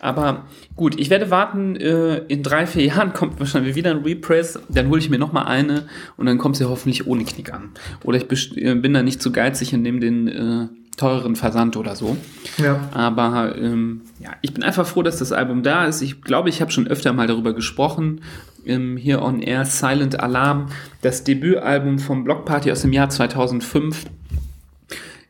Aber 0.00 0.46
gut, 0.76 1.00
ich 1.00 1.10
werde 1.10 1.30
warten, 1.30 1.74
äh, 1.76 2.18
in 2.28 2.42
drei, 2.42 2.66
vier 2.66 2.84
Jahren 2.84 3.12
kommt 3.12 3.40
wahrscheinlich 3.40 3.74
wieder 3.74 3.90
ein 3.90 4.02
Repress, 4.02 4.58
dann 4.68 4.88
hole 4.88 5.00
ich 5.00 5.10
mir 5.10 5.18
nochmal 5.18 5.46
eine 5.46 5.84
und 6.16 6.26
dann 6.26 6.38
kommt 6.38 6.56
sie 6.56 6.68
hoffentlich 6.68 7.06
ohne 7.06 7.24
Knick 7.24 7.52
an. 7.52 7.70
Oder 8.04 8.18
ich 8.18 8.56
äh, 8.56 8.74
bin 8.74 8.92
da 8.94 9.02
nicht 9.02 9.20
zu 9.20 9.32
geizig 9.32 9.74
und 9.74 9.82
nehme 9.82 10.00
den 10.00 10.28
äh, 10.28 10.68
teureren 10.96 11.36
Versand 11.36 11.76
oder 11.76 11.96
so. 11.96 12.16
Ja. 12.58 12.88
Aber 12.92 13.56
ähm, 13.56 14.02
ja, 14.18 14.30
ich 14.42 14.54
bin 14.54 14.62
einfach 14.62 14.86
froh, 14.86 15.02
dass 15.02 15.18
das 15.18 15.32
Album 15.32 15.62
da 15.62 15.86
ist. 15.86 16.02
Ich 16.02 16.22
glaube, 16.22 16.48
ich 16.48 16.60
habe 16.60 16.70
schon 16.70 16.86
öfter 16.86 17.12
mal 17.12 17.26
darüber 17.26 17.54
gesprochen. 17.54 18.20
Ähm, 18.64 18.96
hier 18.96 19.22
on 19.22 19.42
Air 19.42 19.64
Silent 19.64 20.20
Alarm, 20.20 20.68
das 21.02 21.24
Debütalbum 21.24 21.98
vom 21.98 22.24
Block 22.24 22.44
Party 22.44 22.72
aus 22.72 22.82
dem 22.82 22.92
Jahr 22.92 23.08
2005. 23.08 24.06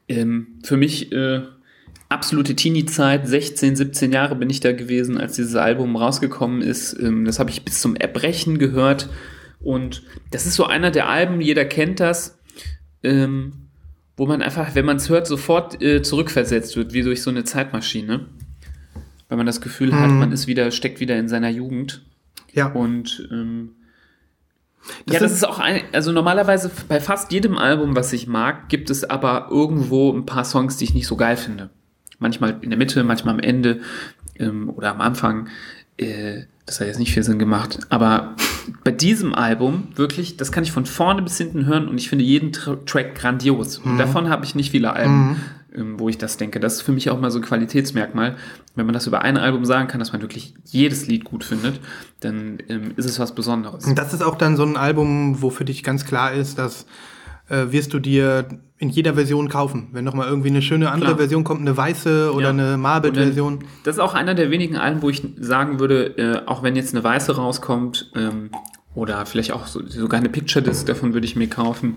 Ähm, 0.09 0.47
für 0.63 0.77
mich 0.77 1.13
äh, 1.13 1.43
absolute 2.09 2.55
Teenie-Zeit, 2.57 3.27
16, 3.27 3.77
17 3.77 4.13
Jahre 4.13 4.37
bin 4.37 4.49
ich 4.51 4.61
da 4.61 4.73
gewesen, 4.73 5.19
als 5.19 5.35
dieses 5.37 5.57
Album 5.57 5.97
rausgekommen 5.97 6.63
ist. 6.63 6.93
Ähm, 7.01 7.25
das 7.25 7.39
habe 7.39 7.51
ich 7.51 7.65
bis 7.65 7.81
zum 7.81 7.97
Erbrechen 7.97 8.59
gehört. 8.59 9.09
Und 9.61 10.03
das 10.31 10.47
ist 10.47 10.55
so 10.55 10.65
einer 10.67 10.91
der 10.91 11.09
Alben, 11.09 11.41
jeder 11.41 11.65
kennt 11.65 12.01
das. 12.01 12.39
Ähm, 13.03 13.53
wo 14.17 14.25
man 14.27 14.41
einfach, 14.41 14.75
wenn 14.75 14.87
man 14.87 14.97
es 14.97 15.09
hört, 15.11 15.27
sofort 15.27 15.83
äh, 15.83 16.01
zurückversetzt 16.03 16.77
wird, 16.77 16.93
wie 16.95 17.03
durch 17.03 17.23
so 17.23 17.29
eine 17.31 17.45
Zeitmaschine. 17.45 18.27
Weil 19.29 19.37
man 19.37 19.47
das 19.47 19.61
Gefühl 19.61 19.93
hat, 19.95 20.09
man 20.11 20.33
ist 20.33 20.47
wieder, 20.47 20.71
steckt 20.71 21.01
wieder 21.01 21.19
in 21.19 21.29
seiner 21.29 21.51
Jugend. 21.51 22.03
Ja. 22.53 22.69
Und 22.69 23.29
ähm, 23.31 23.73
Das 25.05 25.15
ja, 25.15 25.21
das 25.21 25.33
ist- 25.33 25.39
ist 25.39 25.45
auch 25.45 25.59
ein, 25.59 25.83
also 25.93 26.13
normalerweise 26.13 26.71
bei 26.89 27.01
fast 27.01 27.33
jedem 27.33 27.59
Album, 27.59 27.95
was 27.97 28.13
ich 28.13 28.27
mag, 28.27 28.69
gibt 28.69 28.89
es 28.89 29.05
aber 29.05 29.49
irgendwo 29.51 30.13
ein 30.13 30.25
paar 30.25 30.45
Songs, 30.45 30.77
die 30.77 30.85
ich 30.85 30.95
nicht 30.95 31.07
so 31.09 31.17
geil 31.17 31.37
finde. 31.37 31.71
Manchmal 32.19 32.59
in 32.61 32.71
der 32.71 32.79
Mitte, 32.79 33.03
manchmal 33.05 33.35
am 33.35 33.41
Ende 33.41 33.81
ähm, 34.39 34.71
oder 34.71 34.91
am 34.91 35.01
Anfang. 35.01 35.49
Äh, 35.97 36.43
das 36.67 36.81
hat 36.81 36.89
jetzt 36.89 36.99
nicht 36.99 37.15
viel 37.15 37.23
Sinn 37.23 37.39
gemacht. 37.39 37.79
Aber 37.91 38.35
bei 38.83 38.91
diesem 38.91 39.35
Album 39.35 39.89
wirklich, 39.95 40.37
das 40.37 40.51
kann 40.51 40.65
ich 40.65 40.73
von 40.73 40.85
vorne 40.85 41.23
bis 41.23 41.39
hinten 41.39 41.67
hören 41.67 41.89
und 41.89 41.97
ich 41.97 42.09
finde 42.09 42.25
jeden 42.25 42.53
Tra 42.53 42.77
Track 42.85 43.15
grandios. 43.15 43.79
Und 43.79 43.99
davon 43.99 44.29
habe 44.29 44.45
ich 44.45 44.57
nicht 44.57 44.73
viele 44.73 44.93
Alben, 44.93 45.37
ähm, 45.75 46.01
wo 46.01 46.09
ich 46.09 46.19
das 46.19 46.37
denke. 46.39 46.59
Das 46.59 46.75
ist 46.75 46.83
für 46.83 46.91
mich 46.91 47.09
auch 47.11 47.21
mal 47.21 47.31
so 47.31 47.39
ein 47.39 47.45
Qualitätsmerkmal. 47.45 48.37
Wenn 48.75 48.87
man 48.87 48.95
das 48.95 49.07
über 49.07 49.23
ein 49.23 49.37
Album 49.37 49.65
sagen 49.65 49.87
kann, 49.87 50.01
dass 50.01 50.13
man 50.13 50.23
wirklich 50.23 50.55
jedes 50.65 51.07
Lied 51.07 51.25
gut 51.25 51.45
findet, 51.45 51.81
dann 52.19 52.59
ähm, 52.69 52.93
ist 52.97 53.05
es 53.05 53.21
was 53.21 53.35
Besonderes. 53.35 53.85
Und 53.87 53.97
das 53.97 54.13
ist 54.13 54.23
auch 54.23 54.37
dann 54.37 54.57
so 54.57 54.65
ein 54.65 54.77
Album, 54.77 55.41
wo 55.43 55.51
für 55.51 55.65
dich 55.65 55.85
ganz 55.85 56.05
klar 56.05 56.33
ist, 56.33 56.59
dass 56.59 56.87
äh, 57.49 57.67
wirst 57.71 57.93
du 57.95 57.99
dir 57.99 58.49
in 58.79 58.89
jeder 58.91 59.15
Version 59.15 59.49
kaufen. 59.49 59.89
Wenn 59.93 60.05
noch 60.05 60.15
mal 60.15 60.29
irgendwie 60.29 60.49
eine 60.51 60.61
schöne 60.63 60.91
andere 60.91 61.11
Klar. 61.11 61.19
Version 61.19 61.45
kommt, 61.45 61.61
eine 61.63 61.77
weiße 61.77 62.33
oder 62.35 62.47
Ja. 62.47 62.51
eine 62.51 62.77
Marbled-Version. 62.77 63.61
Das 63.85 63.97
ist 63.97 64.01
auch 64.01 64.15
einer 64.15 64.35
der 64.35 64.51
wenigen 64.51 64.77
Alben, 64.77 65.01
wo 65.03 65.09
ich 65.09 65.23
sagen 65.39 65.81
würde, 65.81 66.19
äh, 66.19 66.47
auch 66.47 66.63
wenn 66.63 66.77
jetzt 66.77 66.95
eine 66.95 67.03
weiße 67.03 67.37
rauskommt, 67.37 68.11
ähm, 68.15 68.51
oder 68.95 69.25
vielleicht 69.27 69.53
auch 69.53 69.67
so, 69.67 69.87
sogar 69.87 70.21
eine 70.21 70.29
Picture 70.31 70.63
Disc, 70.65 70.87
davon 70.87 71.13
würde 71.15 71.27
ich 71.27 71.37
mir 71.37 71.49
kaufen, 71.49 71.97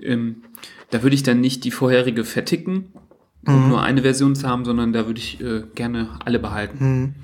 ähm, 0.00 0.42
da 0.90 1.02
würde 1.02 1.14
ich 1.14 1.22
dann 1.22 1.40
nicht 1.40 1.64
die 1.64 1.70
vorherige 1.70 2.24
verticken, 2.24 2.92
um 3.46 3.68
nur 3.68 3.82
eine 3.82 4.02
Version 4.02 4.34
zu 4.34 4.46
haben, 4.48 4.64
sondern 4.64 4.92
da 4.92 5.06
würde 5.06 5.18
ich 5.18 5.40
äh, 5.40 5.62
gerne 5.74 6.10
alle 6.24 6.38
behalten. 6.38 7.14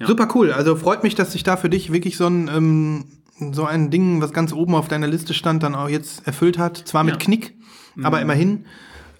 Ja. 0.00 0.06
Super 0.06 0.28
cool. 0.34 0.50
Also 0.50 0.74
freut 0.76 1.02
mich, 1.04 1.14
dass 1.14 1.32
sich 1.32 1.44
da 1.44 1.56
für 1.56 1.68
dich 1.68 1.92
wirklich 1.92 2.16
so 2.16 2.26
ein, 2.26 2.48
ähm, 2.48 3.04
so 3.52 3.64
ein 3.64 3.90
Ding, 3.90 4.20
was 4.20 4.32
ganz 4.32 4.52
oben 4.52 4.74
auf 4.74 4.88
deiner 4.88 5.06
Liste 5.06 5.34
stand, 5.34 5.62
dann 5.62 5.74
auch 5.74 5.88
jetzt 5.88 6.26
erfüllt 6.26 6.58
hat. 6.58 6.76
Zwar 6.78 7.04
mit 7.04 7.14
Ja. 7.14 7.18
Mhm. 7.18 7.22
Knick, 7.22 7.54
aber 8.02 8.20
immerhin. 8.20 8.64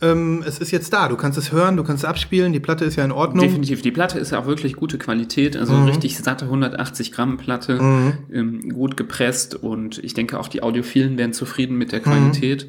Ähm, 0.03 0.43
es 0.47 0.59
ist 0.59 0.71
jetzt 0.73 0.93
da. 0.93 1.09
Du 1.09 1.17
kannst 1.17 1.39
es 1.39 1.53
hören, 1.53 1.77
du 1.77 1.85
kannst 1.85 2.03
es 2.05 2.09
abspielen. 2.09 2.53
Die 2.53 2.61
Platte 2.61 2.85
ist 2.85 2.97
ja 2.97 3.05
in 3.05 3.13
Ordnung. 3.13 3.47
Definitiv. 3.47 3.81
Die 3.81 3.93
Platte 3.93 4.19
ist 4.19 4.33
ja 4.33 4.41
auch 4.41 4.47
wirklich 4.47 4.75
gute 4.75 4.99
Qualität, 4.99 5.57
also 5.57 5.85
richtig 5.85 6.19
satte 6.19 6.47
180 6.47 7.13
Gramm 7.13 7.37
Platte, 7.39 7.79
ähm, 8.33 8.69
gut 8.71 8.97
gepresst 8.97 9.55
und 9.55 10.03
ich 10.03 10.13
denke 10.15 10.39
auch 10.41 10.49
die 10.49 10.63
Audiophilen 10.63 11.17
wären 11.17 11.33
zufrieden 11.33 11.77
mit 11.79 11.93
der 11.93 12.01
Qualität 12.01 12.69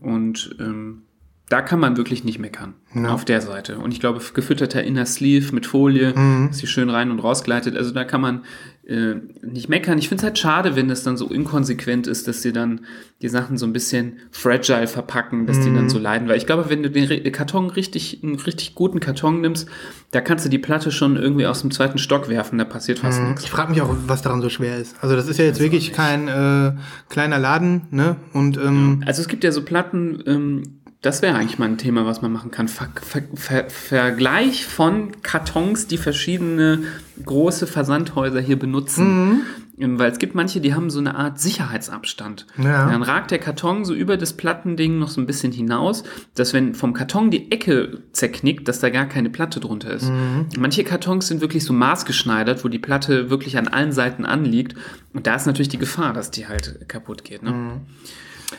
und 0.00 0.56
ähm, 0.58 1.02
da 1.48 1.62
kann 1.62 1.78
man 1.78 1.96
wirklich 1.96 2.24
nicht 2.24 2.40
meckern 2.40 2.74
auf 3.06 3.24
der 3.24 3.40
Seite. 3.40 3.78
Und 3.78 3.92
ich 3.92 4.00
glaube, 4.00 4.20
gefütterter 4.34 4.82
Inner 4.82 5.06
Sleeve 5.06 5.54
mit 5.54 5.66
Folie, 5.66 6.12
ist 6.50 6.58
hier 6.60 6.68
schön 6.68 6.90
rein 6.90 7.10
und 7.12 7.20
rausgleitet. 7.20 7.76
Also 7.76 7.92
da 7.92 8.02
kann 8.04 8.20
man 8.20 8.44
äh, 8.86 9.16
nicht 9.42 9.68
meckern. 9.68 9.98
Ich 9.98 10.08
finde 10.08 10.20
es 10.20 10.24
halt 10.24 10.38
schade, 10.38 10.76
wenn 10.76 10.90
es 10.90 11.02
dann 11.02 11.16
so 11.16 11.28
inkonsequent 11.28 12.06
ist, 12.06 12.28
dass 12.28 12.42
sie 12.42 12.52
dann 12.52 12.82
die 13.20 13.28
Sachen 13.28 13.56
so 13.56 13.66
ein 13.66 13.72
bisschen 13.72 14.18
fragile 14.30 14.86
verpacken, 14.86 15.46
dass 15.46 15.58
die 15.60 15.74
dann 15.74 15.88
so 15.88 15.98
leiden. 15.98 16.28
Weil 16.28 16.36
ich 16.36 16.46
glaube, 16.46 16.68
wenn 16.68 16.82
du 16.82 16.90
den 16.90 17.32
Karton 17.32 17.68
richtig, 17.70 18.20
einen 18.22 18.36
richtig 18.36 18.74
guten 18.74 19.00
Karton 19.00 19.40
nimmst, 19.40 19.68
da 20.12 20.20
kannst 20.20 20.44
du 20.44 20.48
die 20.48 20.58
Platte 20.58 20.92
schon 20.92 21.16
irgendwie 21.16 21.46
aus 21.46 21.62
dem 21.62 21.70
zweiten 21.70 21.98
Stock 21.98 22.28
werfen, 22.28 22.58
da 22.58 22.64
passiert 22.64 23.00
fast 23.00 23.20
nichts. 23.22 23.42
Ich 23.42 23.50
frage 23.50 23.70
mich 23.70 23.82
auch, 23.82 23.94
was 24.06 24.22
daran 24.22 24.40
so 24.40 24.50
schwer 24.50 24.76
ist. 24.78 24.94
Also 25.00 25.16
das 25.16 25.28
ist 25.28 25.38
ja 25.38 25.44
jetzt 25.44 25.60
wirklich 25.60 25.92
kein 25.92 26.28
äh, 26.28 26.72
kleiner 27.08 27.38
Laden, 27.38 27.82
ne? 27.90 28.16
Und 28.32 28.56
ähm, 28.56 29.02
Also 29.06 29.22
es 29.22 29.28
gibt 29.28 29.42
ja 29.44 29.50
so 29.50 29.62
Platten, 29.62 30.22
ähm, 30.26 30.62
das 31.06 31.22
wäre 31.22 31.36
eigentlich 31.36 31.58
mal 31.60 31.68
ein 31.68 31.78
Thema, 31.78 32.04
was 32.04 32.20
man 32.20 32.32
machen 32.32 32.50
kann. 32.50 32.66
Ver 32.66 32.88
Ver 33.00 33.22
Ver 33.34 33.70
Vergleich 33.70 34.66
von 34.66 35.22
Kartons, 35.22 35.86
die 35.86 35.98
verschiedene 35.98 36.82
große 37.24 37.68
Versandhäuser 37.68 38.40
hier 38.40 38.58
benutzen. 38.58 39.42
Ähm, 39.78 39.98
Weil 40.00 40.10
es 40.10 40.18
gibt 40.18 40.34
manche, 40.34 40.60
die 40.60 40.74
haben 40.74 40.90
so 40.90 40.98
eine 40.98 41.14
Art 41.14 41.38
Sicherheitsabstand. 41.38 42.46
Ja. 42.58 42.90
Dann 42.90 43.04
ragt 43.04 43.30
der 43.30 43.38
Karton 43.38 43.84
so 43.84 43.94
über 43.94 44.16
das 44.16 44.32
Plattending 44.32 44.98
noch 44.98 45.08
so 45.08 45.20
ein 45.20 45.26
bisschen 45.26 45.52
hinaus, 45.52 46.02
dass 46.34 46.52
wenn 46.52 46.74
vom 46.74 46.92
Karton 46.92 47.30
die 47.30 47.52
Ecke 47.52 48.02
zerknickt, 48.10 48.66
dass 48.66 48.80
da 48.80 48.90
gar 48.90 49.06
keine 49.06 49.30
Platte 49.30 49.60
drunter 49.60 49.90
ist. 49.90 50.10
Manche 50.58 50.82
Kartons 50.82 51.28
sind 51.28 51.40
wirklich 51.40 51.62
so 51.62 51.72
maßgeschneidert, 51.72 52.64
wo 52.64 52.68
die 52.68 52.80
Platte 52.80 53.30
wirklich 53.30 53.58
an 53.58 53.68
allen 53.68 53.92
Seiten 53.92 54.24
anliegt. 54.24 54.74
Und 55.12 55.26
da 55.28 55.36
ist 55.36 55.46
natürlich 55.46 55.68
die 55.68 55.78
Gefahr, 55.78 56.12
dass 56.12 56.32
die 56.32 56.48
halt 56.48 56.88
kaputt 56.88 57.22
geht. 57.22 57.44
Ne? 57.44 57.80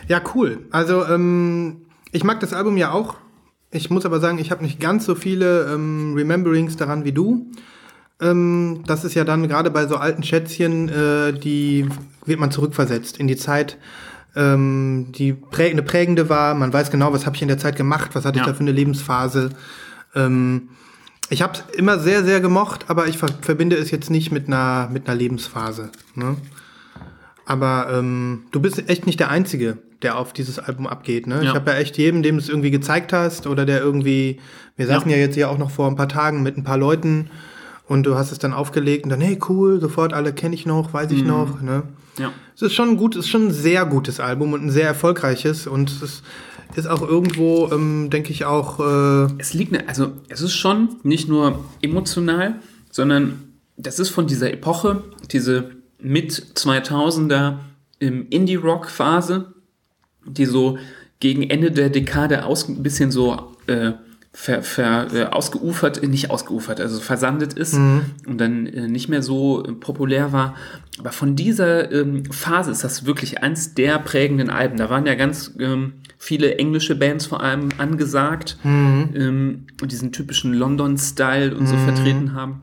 ja, 0.08 0.22
cool. 0.34 0.60
Also 0.72 1.06
ähm, 1.06 1.87
ich 2.18 2.24
mag 2.24 2.40
das 2.40 2.54
Album 2.54 2.78
ja 2.78 2.92
auch. 2.92 3.16
Ich 3.72 3.90
muss 3.90 4.06
aber 4.06 4.20
sagen, 4.20 4.40
ich 4.40 4.50
habe 4.52 4.64
nicht 4.64 4.80
ganz 4.80 5.06
so 5.06 5.14
viele 5.16 5.72
ähm, 5.74 6.14
Rememberings 6.16 6.78
daran 6.78 7.04
wie 7.06 7.12
du. 7.12 7.52
Ähm, 8.20 8.84
das 8.88 9.04
ist 9.04 9.14
ja 9.14 9.24
dann 9.24 9.48
gerade 9.48 9.70
bei 9.72 9.86
so 9.88 9.98
alten 9.98 10.24
Schätzchen, 10.24 10.90
äh, 10.90 11.34
die 11.34 11.88
wird 12.26 12.40
man 12.40 12.50
zurückversetzt 12.52 13.18
in 13.18 13.28
die 13.28 13.36
Zeit, 13.36 13.78
ähm, 14.36 15.12
die 15.12 15.34
prä 15.34 15.70
eine 15.70 15.84
prägende 15.84 16.28
war. 16.30 16.56
Man 16.56 16.74
weiß 16.74 16.90
genau, 16.92 17.14
was 17.14 17.26
habe 17.26 17.36
ich 17.36 17.42
in 17.42 17.48
der 17.50 17.60
Zeit 17.60 17.76
gemacht, 17.76 18.12
was 18.14 18.26
hatte 18.26 18.38
Ja. 18.38 18.44
ich 18.44 18.48
da 18.48 18.54
für 18.56 18.62
eine 18.62 18.72
Lebensphase. 18.72 19.50
Ähm, 20.16 20.70
ich 21.30 21.42
habe 21.42 21.54
es 21.54 21.76
immer 21.78 22.00
sehr, 22.00 22.24
sehr 22.24 22.40
gemocht, 22.40 22.86
aber 22.88 23.08
ich 23.08 23.18
ver 23.18 23.28
verbinde 23.42 23.76
es 23.76 23.92
jetzt 23.92 24.10
nicht 24.10 24.32
mit 24.32 24.48
einer, 24.48 24.90
mit 24.92 25.08
einer 25.08 25.16
Lebensphase. 25.18 25.92
Ne? 26.16 26.38
Aber 27.46 27.90
ähm, 27.92 28.44
du 28.52 28.60
bist 28.62 28.90
echt 28.90 29.06
nicht 29.06 29.20
der 29.20 29.30
Einzige, 29.30 29.78
der 30.02 30.18
auf 30.18 30.34
dieses 30.34 30.60
Album 30.60 30.88
abgeht. 30.88 31.28
Ne? 31.28 31.40
Ich 31.40 31.46
Ja. 31.46 31.56
habe 31.56 31.72
ja 31.72 31.78
echt 31.78 31.98
jedem, 31.98 32.22
dem 32.24 32.36
du 32.36 32.42
es 32.42 32.50
irgendwie 32.50 32.72
gezeigt 32.72 33.14
hast 33.14 33.48
oder 33.48 33.66
der 33.66 33.82
irgendwie, 33.82 34.40
wir 34.76 34.86
saßen 34.88 35.10
ja. 35.10 35.18
jetzt 35.18 35.36
hier 35.36 35.50
auch 35.50 35.58
noch 35.58 35.72
vor 35.72 35.88
ein 35.88 35.96
paar 35.96 36.10
Tagen 36.10 36.44
mit 36.44 36.58
ein 36.58 36.64
paar 36.64 36.78
Leuten 36.78 37.30
und 37.88 38.04
du 38.06 38.16
hast 38.16 38.32
es 38.32 38.38
dann 38.40 38.54
aufgelegt 38.54 39.06
und 39.06 39.10
dann, 39.10 39.22
hey 39.22 39.40
cool, 39.50 39.80
sofort 39.80 40.14
alle 40.14 40.34
kenne 40.34 40.54
ich 40.56 40.66
noch, 40.66 40.94
weiß 40.94 41.12
ich 41.12 41.24
noch. 41.24 41.62
Ne? 41.62 41.84
Ja. 42.20 42.32
Es 42.56 42.62
ist 42.62 42.74
schon 42.74 42.90
ein 42.90 42.98
gut, 42.98 43.16
es 43.16 43.26
ist 43.26 43.32
schon 43.32 43.48
ein 43.48 43.52
sehr 43.52 43.86
gutes 43.86 44.20
Album 44.20 44.54
und 44.54 44.64
ein 44.66 44.70
sehr 44.72 44.88
erfolgreiches 44.88 45.68
und 45.68 45.90
es 45.90 46.02
ist, 46.02 46.24
ist 46.76 46.88
auch 46.88 47.02
irgendwo, 47.02 47.70
ähm, 47.72 48.10
denke 48.12 48.32
ich 48.32 48.46
auch, 48.46 48.80
äh, 48.80 49.28
Es 49.40 49.54
liegt, 49.54 49.72
ne, 49.72 49.84
also 49.88 50.12
es 50.28 50.42
ist 50.42 50.54
schon 50.54 50.98
nicht 51.04 51.28
nur 51.30 51.64
emotional, 51.82 52.56
sondern 52.92 53.44
das 53.78 54.00
ist 54.00 54.10
von 54.10 54.28
dieser 54.28 54.52
Epoche, 54.52 55.04
diese 55.32 55.72
mit 56.00 56.32
2000er 56.56 57.56
im 58.00 58.28
Indie-Rock-Phase, 58.30 59.54
die 60.28 60.46
so 60.46 60.78
gegen 61.20 61.44
Ende 61.50 61.72
der 61.72 61.90
Dekade 61.90 62.46
aus 62.46 62.68
ein 62.68 62.84
bisschen 62.84 63.12
so 63.12 63.56
äh, 63.68 63.94
ver, 64.34 64.62
ver, 64.62 65.08
äh, 65.14 65.24
ausgeufert, 65.24 66.04
äh, 66.04 66.08
nicht 66.08 66.30
ausgeufert, 66.30 66.80
also 66.80 67.00
versandet 67.00 67.54
ist 67.54 67.74
und 68.28 68.38
dann 68.38 68.68
äh, 68.68 68.88
nicht 68.88 69.10
mehr 69.10 69.24
so 69.24 69.66
äh, 69.66 69.72
populär 69.72 70.32
war. 70.32 70.56
Aber 71.00 71.12
von 71.12 71.36
dieser 71.36 71.92
ähm, 71.92 72.24
Phase 72.26 72.70
ist 72.70 72.84
das 72.84 73.06
wirklich 73.06 73.42
eins 73.42 73.74
der 73.74 73.98
prägenden 73.98 74.52
Alben. 74.52 74.78
Da 74.78 74.92
waren 74.92 75.08
ja 75.08 75.16
ganz 75.16 75.54
ähm, 75.60 75.94
viele 76.20 76.56
englische 76.60 76.96
Bands 76.96 77.26
vor 77.26 77.42
allem 77.42 77.70
angesagt 77.80 78.58
ähm, 78.64 79.66
und 79.82 79.92
diesen 79.92 80.12
typischen 80.12 80.54
London-Style 80.54 81.56
und 81.56 81.68
so 81.68 81.76
vertreten 81.78 82.34
haben. 82.34 82.62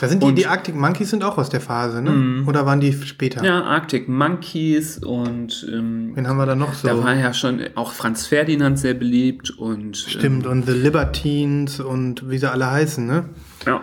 Da 0.00 0.08
sind 0.08 0.22
die, 0.22 0.26
Und- 0.26 0.36
die 0.36 0.46
Arctic 0.46 0.74
Monkeys 0.74 1.10
sind 1.10 1.22
auch 1.22 1.38
aus 1.38 1.48
der 1.50 1.60
Phase, 1.60 2.02
ne? 2.02 2.44
Oder 2.46 2.66
waren 2.66 2.80
die 2.80 2.92
später? 2.92 3.44
Ja, 3.44 3.62
Arctic 3.62 4.08
Monkeys 4.08 4.98
und 4.98 5.66
ähm, 5.72 6.12
Wen 6.14 6.26
haben 6.26 6.36
wir 6.36 6.46
da 6.46 6.54
noch 6.56 6.74
so? 6.74 6.88
da 6.88 7.02
war 7.02 7.14
ja 7.14 7.32
schon 7.32 7.60
auch 7.76 7.92
Franz 7.92 8.26
Ferdinand 8.26 8.78
sehr 8.78 8.94
beliebt 8.94 9.50
und 9.50 9.96
Stimmt, 9.96 10.46
und 10.46 10.66
The 10.66 10.72
Libertines 10.72 11.80
und 11.80 12.28
wie 12.28 12.38
sie 12.38 12.50
alle 12.50 12.70
heißen, 12.70 13.06
ne? 13.06 13.28
Ja. 13.66 13.82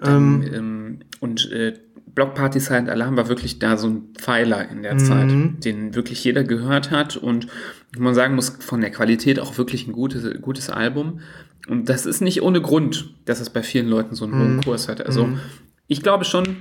Dann, 0.00 0.42
ähm, 0.52 0.98
und 1.20 1.50
äh, 1.52 1.74
Block 2.14 2.34
Party 2.34 2.58
Silent 2.60 2.88
Alarm 2.90 3.16
war 3.16 3.28
wirklich 3.28 3.58
da 3.58 3.76
so 3.76 3.88
ein 3.88 4.02
Pfeiler 4.18 4.68
in 4.68 4.82
der 4.82 4.98
Zeit, 4.98 5.30
den 5.64 5.94
wirklich 5.94 6.22
jeder 6.24 6.44
gehört 6.44 6.90
hat 6.90 7.16
und 7.16 7.46
man 7.96 8.14
sagen 8.14 8.34
muss, 8.34 8.50
von 8.60 8.80
der 8.80 8.90
Qualität 8.90 9.38
auch 9.40 9.56
wirklich 9.58 9.86
ein 9.86 9.92
gutes, 9.92 10.40
gutes 10.42 10.68
Album. 10.70 11.20
Und 11.68 11.88
das 11.88 12.06
ist 12.06 12.20
nicht 12.20 12.42
ohne 12.42 12.60
Grund, 12.60 13.14
dass 13.24 13.40
es 13.40 13.50
bei 13.50 13.62
vielen 13.62 13.88
Leuten 13.88 14.14
so 14.14 14.24
einen 14.24 14.34
hohen 14.34 14.60
Kurs 14.62 14.88
hat. 14.88 15.04
Also 15.04 15.28
ich 15.86 16.02
glaube 16.02 16.24
schon, 16.24 16.56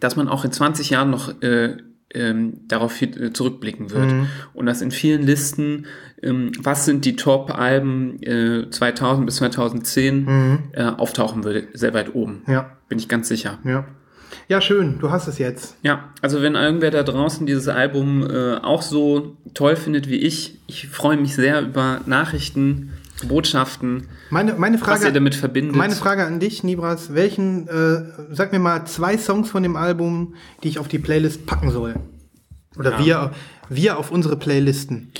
dass 0.00 0.16
man 0.16 0.28
auch 0.28 0.44
in 0.44 0.52
20 0.52 0.90
Jahren 0.90 1.10
noch 1.10 1.42
äh, 1.42 1.76
ähm, 2.14 2.60
darauf 2.68 3.00
äh, 3.00 3.32
zurückblicken 3.32 3.90
wird. 3.90 4.14
Und 4.54 4.66
dass 4.66 4.82
in 4.82 4.90
vielen 4.90 5.22
Listen, 5.22 5.86
ähm, 6.22 6.52
was 6.58 6.84
sind 6.84 7.04
die 7.04 7.16
Top-Alben 7.16 8.22
äh, 8.22 8.70
2000 8.70 9.26
bis 9.26 9.36
2010, 9.36 10.60
äh, 10.72 10.82
auftauchen 10.84 11.44
würde, 11.44 11.68
sehr 11.72 11.94
weit 11.94 12.14
oben. 12.14 12.42
Ja, 12.46 12.76
Bin 12.88 12.98
ich 12.98 13.08
ganz 13.08 13.28
sicher. 13.28 13.58
ja. 13.64 13.86
Ja, 14.48 14.60
schön, 14.60 14.98
du 14.98 15.10
hast 15.10 15.28
es 15.28 15.38
jetzt. 15.38 15.76
Ja, 15.82 16.10
also 16.20 16.42
wenn 16.42 16.54
irgendwer 16.54 16.90
da 16.90 17.02
draußen 17.02 17.46
dieses 17.46 17.68
Album 17.68 18.28
äh, 18.28 18.56
auch 18.56 18.82
so 18.82 19.36
toll 19.54 19.76
findet 19.76 20.08
wie 20.08 20.16
ich, 20.16 20.58
ich 20.66 20.88
freue 20.88 21.16
mich 21.18 21.34
sehr 21.34 21.60
über 21.60 22.00
Nachrichten, 22.06 22.92
Botschaften, 23.28 24.08
Meine, 24.30 24.54
meine 24.54 24.80
was 24.80 24.88
ihr 24.88 24.96
Frage, 24.98 25.12
damit 25.12 25.34
verbindet. 25.34 25.76
meine 25.76 25.94
Frage 25.94 26.24
an 26.24 26.40
dich, 26.40 26.62
Nibras, 26.64 27.14
welchen, 27.14 27.68
äh, 27.68 28.02
sag 28.30 28.52
mir 28.52 28.58
mal 28.58 28.84
zwei 28.86 29.16
Songs 29.18 29.50
von 29.50 29.62
dem 29.62 29.76
Album, 29.76 30.34
die 30.62 30.68
ich 30.68 30.78
auf 30.78 30.88
die 30.88 30.98
Playlist 30.98 31.46
packen 31.46 31.70
soll. 31.70 31.94
Oder 32.78 32.92
Ja. 32.92 33.04
wir, 33.04 33.32
wir 33.68 33.98
auf 33.98 34.10
unsere 34.10 34.36
Playlisten. 34.36 35.12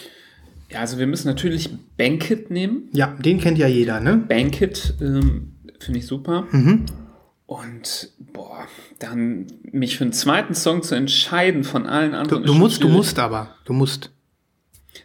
ja, 0.70 0.80
also 0.80 0.98
wir 0.98 1.06
müssen 1.06 1.28
natürlich 1.28 1.70
Banquet 1.98 2.50
nehmen. 2.50 2.88
Ja, 2.92 3.08
den 3.18 3.38
kennt 3.40 3.58
ja 3.58 3.66
jeder, 3.68 4.00
ne? 4.00 4.16
Banquet 4.16 4.94
ähm, 5.00 5.52
finde 5.80 5.98
ich 6.00 6.06
super. 6.06 6.46
Mhm. 6.50 6.86
Und 7.46 8.08
boah, 8.32 8.66
dann 8.98 9.46
mich 9.70 9.98
für 9.98 10.04
einen 10.04 10.14
zweiten 10.14 10.54
Song 10.54 10.82
zu 10.82 10.94
entscheiden 10.94 11.64
von 11.64 11.86
allen 11.86 12.12
Du, 12.12 12.16
anderen. 12.18 12.42
du 12.44 12.52
ist 12.54 12.58
musst, 12.58 12.82
du 12.82 12.88
musst 12.88 13.18
aber. 13.18 13.54
Du 13.66 13.74
musst. 13.74 14.10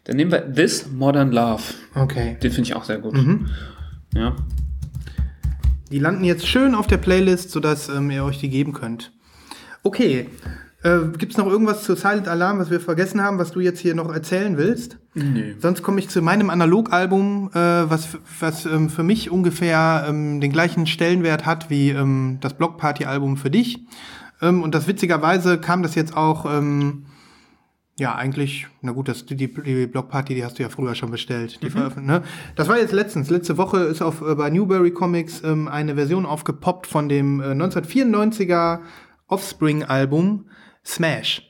Dann 0.03 0.15
nehmen 0.15 0.31
wir 0.31 0.53
This 0.53 0.89
Modern 0.91 1.31
Love. 1.31 1.63
Okay. 1.95 2.37
Den 2.41 2.51
finde 2.51 2.69
ich 2.69 2.75
auch 2.75 2.83
sehr 2.83 2.99
gut. 2.99 3.13
Mhm. 3.13 3.49
Ja. 4.13 4.35
Die 5.91 5.99
landen 5.99 6.23
jetzt 6.23 6.47
schön 6.47 6.75
auf 6.75 6.87
der 6.87 6.97
Playlist, 6.97 7.51
sodass 7.51 7.89
ähm, 7.89 8.11
ihr 8.11 8.23
euch 8.23 8.39
die 8.39 8.49
geben 8.49 8.73
könnt. 8.73 9.11
Okay. 9.83 10.29
Äh, 10.83 10.99
Gibt 11.17 11.31
es 11.31 11.37
noch 11.37 11.47
irgendwas 11.47 11.83
zu 11.83 11.95
Silent 11.95 12.27
Alarm, 12.27 12.59
was 12.59 12.69
wir 12.69 12.79
vergessen 12.79 13.21
haben, 13.21 13.39
was 13.39 13.51
du 13.51 13.59
jetzt 13.59 13.79
hier 13.79 13.95
noch 13.95 14.13
erzählen 14.13 14.57
willst? 14.57 14.97
Nö. 15.15 15.55
Sonst 15.59 15.81
komme 15.81 15.99
ich 15.99 16.09
zu 16.09 16.21
meinem 16.21 16.49
Analogalbum, 16.49 17.49
äh, 17.53 17.57
was, 17.57 18.09
was 18.39 18.65
ähm, 18.65 18.89
für 18.89 19.03
mich 19.03 19.31
ungefähr 19.31 20.05
ähm, 20.07 20.39
den 20.39 20.51
gleichen 20.51 20.85
Stellenwert 20.85 21.45
hat 21.45 21.69
wie 21.69 21.89
ähm, 21.89 22.37
das 22.41 22.53
Blockparty-Album 22.53 23.37
für 23.37 23.49
dich. 23.49 23.85
Ähm, 24.41 24.61
und 24.61 24.75
das 24.75 24.87
witzigerweise 24.87 25.57
kam 25.57 25.81
das 25.81 25.95
jetzt 25.95 26.15
auch, 26.15 26.45
ähm, 26.45 27.05
ja, 27.99 28.13
eigentlich, 28.15 28.67
na 28.81 28.91
gut, 28.91 29.07
das, 29.07 29.25
die, 29.25 29.35
die 29.35 29.87
Blockparty, 29.87 30.35
die 30.35 30.45
hast 30.45 30.59
du 30.59 30.63
ja 30.63 30.69
früher 30.69 30.93
schon 30.93 31.09
bestellt. 31.09 31.59
Die 31.63 31.69
veröffent- 31.71 32.05
ne? 32.05 32.21
Das 32.55 32.67
war 32.67 32.77
jetzt 32.77 32.91
letztens. 32.93 33.29
Letzte 33.31 33.57
Woche 33.57 33.79
ist 33.79 34.01
auf, 34.03 34.21
äh, 34.21 34.35
bei 34.35 34.49
Newberry 34.51 34.91
Comics 34.91 35.41
ähm, 35.43 35.67
eine 35.67 35.95
Version 35.95 36.25
aufgepoppt 36.25 36.85
von 36.85 37.09
dem 37.09 37.41
äh, 37.41 37.45
1994er 37.53 38.79
Offspring-Album 39.27 40.45
Smash. 40.85 41.41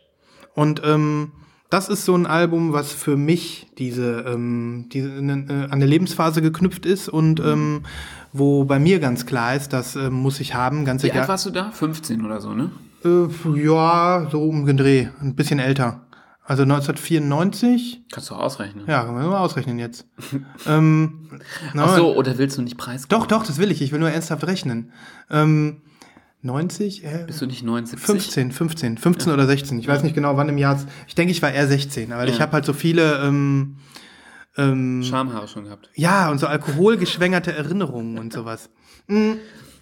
Und 0.56 0.82
ähm, 0.86 1.32
das 1.70 1.90
ist 1.90 2.06
so 2.06 2.16
ein 2.16 2.26
Album, 2.26 2.72
was 2.72 2.94
für 2.94 3.18
mich 3.18 3.68
diese, 3.78 4.22
ähm, 4.28 4.88
diese 4.94 5.10
äh, 5.10 5.22
an 5.22 5.72
eine 5.72 5.86
Lebensphase 5.86 6.42
geknüpft 6.42 6.86
ist 6.86 7.10
und 7.10 7.40
ähm, 7.42 7.82
wo 8.32 8.64
bei 8.64 8.80
mir 8.80 9.00
ganz 9.00 9.26
klar 9.26 9.56
ist, 9.56 9.74
das 9.74 9.96
äh, 9.96 10.10
muss 10.10 10.40
ich 10.40 10.54
haben, 10.56 10.86
ganz 10.86 11.04
Wie 11.04 11.08
alt 11.12 11.16
egal. 11.18 11.28
warst 11.28 11.46
du 11.46 11.50
da? 11.50 11.72
15 11.72 12.24
oder 12.26 12.40
so, 12.40 12.54
ne? 12.54 12.72
Äh, 13.04 13.28
ja, 13.62 14.28
so 14.32 14.44
um 14.44 14.66
den 14.66 14.78
Dreh, 14.78 15.08
ein 15.22 15.36
bisschen 15.36 15.60
älter. 15.60 16.07
Also 16.50 16.64
1994. 16.64 18.04
Kannst 18.10 18.30
du 18.30 18.36
auch 18.36 18.40
ausrechnen. 18.40 18.86
Ja, 18.88 19.04
können 19.04 19.18
wir 19.18 19.28
mal 19.28 19.40
ausrechnen 19.42 19.80
jetzt. 19.80 20.08
ähm, 20.66 21.30
na, 21.74 21.84
Ach 21.84 21.98
so, 21.98 22.16
oder 22.16 22.38
willst 22.38 22.58
du 22.58 22.62
nicht 22.62 22.78
preisgeben? 22.78 23.10
Doch, 23.20 23.28
doch, 23.28 23.46
das 23.46 23.58
will 23.58 23.70
ich. 23.70 23.82
Ich 23.82 23.92
will 23.92 24.00
nur 24.00 24.10
ernsthaft 24.10 24.48
rechnen. 24.48 24.94
Ähm, 25.30 25.82
90? 26.44 27.04
Äh, 27.04 27.26
Bist 27.28 27.42
du 27.42 27.48
nicht 27.48 27.64
79? 27.64 28.06
15, 28.06 28.52
15, 28.54 28.98
15 28.98 29.34
oder 29.34 29.46
16. 29.46 29.78
Ich 29.80 29.90
weiß 29.90 30.04
nicht 30.04 30.16
genau, 30.16 30.38
wann 30.38 30.48
im 30.48 30.58
Jahr. 30.58 30.82
Ich 31.08 31.16
denke, 31.16 31.32
ich 31.32 31.42
war 31.42 31.52
eher 31.52 31.68
16, 31.68 32.14
aber 32.14 32.26
ich 32.28 32.36
Ja. 32.36 32.40
habe 32.40 32.54
halt 32.54 32.64
so 32.66 32.72
viele, 32.72 33.18
ähm, 33.26 33.76
ähm, 34.56 35.04
Schamhaare 35.04 35.50
schon 35.50 35.66
gehabt. 35.66 35.90
ja, 35.96 36.32
und 36.32 36.38
so 36.40 36.48
alkoholgeschwängerte 36.48 37.52
Erinnerungen 37.52 38.18
und 38.18 38.32
sowas. 38.32 38.70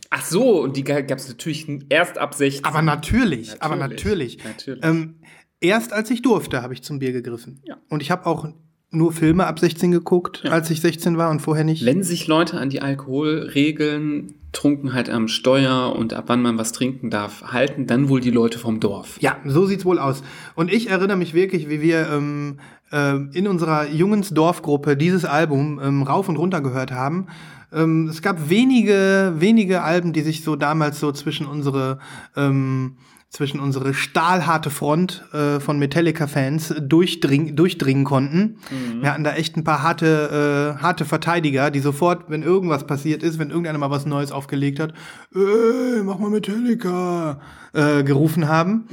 Ach 0.09 0.25
so, 0.25 0.63
und 0.63 0.75
die 0.77 0.83
gab 0.83 1.11
es 1.11 1.27
natürlich 1.27 1.67
erst 1.89 2.17
ab 2.17 2.33
16. 2.33 2.65
Aber 2.65 2.81
natürlich, 2.81 3.61
aber 3.61 3.75
natürlich. 3.75 4.43
Natürlich. 4.43 4.83
Ähm, 4.83 5.15
erst 5.61 5.93
als 5.93 6.09
ich 6.11 6.21
durfte, 6.21 6.61
habe 6.61 6.73
ich 6.73 6.83
zum 6.83 6.99
Bier 6.99 7.11
gegriffen. 7.11 7.61
Ja. 7.65 7.77
Und 7.89 8.01
ich 8.01 8.11
habe 8.11 8.25
auch 8.25 8.47
nur 8.91 9.11
Filme 9.11 9.45
ab 9.45 9.59
16 9.59 9.91
geguckt, 9.91 10.45
als 10.45 10.69
ich 10.69 10.81
16 10.81 11.17
war 11.17 11.29
und 11.29 11.41
vorher 11.41 11.63
nicht. 11.63 11.85
Wenn 11.85 12.03
sich 12.03 12.27
Leute 12.27 12.57
an 12.59 12.69
die 12.69 12.81
Alkoholregeln, 12.81 14.35
Trunkenheit 14.53 15.09
am 15.09 15.27
Steuer 15.27 15.93
und 15.95 16.13
ab 16.13 16.25
wann 16.27 16.41
man 16.41 16.57
was 16.57 16.71
trinken 16.71 17.09
darf, 17.09 17.51
halten, 17.51 17.87
dann 17.87 18.07
wohl 18.07 18.21
die 18.21 18.31
Leute 18.31 18.57
vom 18.57 18.79
Dorf. 18.79 19.17
Ja, 19.19 19.37
so 19.45 19.65
sieht's 19.65 19.83
wohl 19.83 19.99
aus. 19.99 20.23
Und 20.55 20.71
ich 20.71 20.89
erinnere 20.89 21.17
mich 21.17 21.33
wirklich, 21.33 21.69
wie 21.69 21.81
wir 21.81 22.09
ähm, 22.09 22.59
ähm, 22.91 23.31
in 23.33 23.47
unserer 23.47 23.87
Jungensdorfgruppe 23.89 24.95
dieses 24.95 25.25
Album 25.25 25.79
ähm, 25.83 26.03
rauf 26.03 26.29
und 26.29 26.37
runter 26.37 26.61
gehört 26.61 26.91
haben. 26.91 27.27
Ähm, 27.73 28.07
es 28.07 28.21
gab 28.21 28.49
wenige, 28.49 29.33
wenige 29.37 29.81
Alben, 29.81 30.13
die 30.13 30.21
sich 30.21 30.43
so 30.43 30.55
damals 30.55 30.99
so 30.99 31.11
zwischen 31.11 31.45
unsere 31.45 31.99
ähm, 32.37 32.95
zwischen 33.35 33.59
unsere 33.59 33.93
stahlharte 33.93 34.69
Front 34.69 35.25
äh, 35.33 35.59
von 35.59 35.77
Metallica-Fans 35.77 36.75
durchdring, 36.79 37.57
durchdringen 37.57 38.05
konnten. 38.05 38.57
Wir 39.01 39.11
hatten 39.11 39.25
da 39.25 39.33
echt 39.33 39.57
ein 39.57 39.65
paar 39.65 39.83
harte, 39.83 40.75
äh, 40.77 40.81
harte 40.81 41.03
Verteidiger, 41.03 41.69
die 41.69 41.81
sofort, 41.81 42.29
wenn 42.29 42.43
irgendwas 42.43 42.87
passiert 42.87 43.23
ist, 43.23 43.37
wenn 43.37 43.49
irgendeiner 43.49 43.77
mal 43.77 43.91
was 43.91 44.05
Neues 44.05 44.31
aufgelegt 44.31 44.79
hat, 44.79 44.93
ey, 45.33 46.01
mach 46.03 46.17
mal 46.17 46.29
Metallica, 46.29 47.41
äh, 47.73 48.03
gerufen 48.03 48.47
haben. 48.47 48.87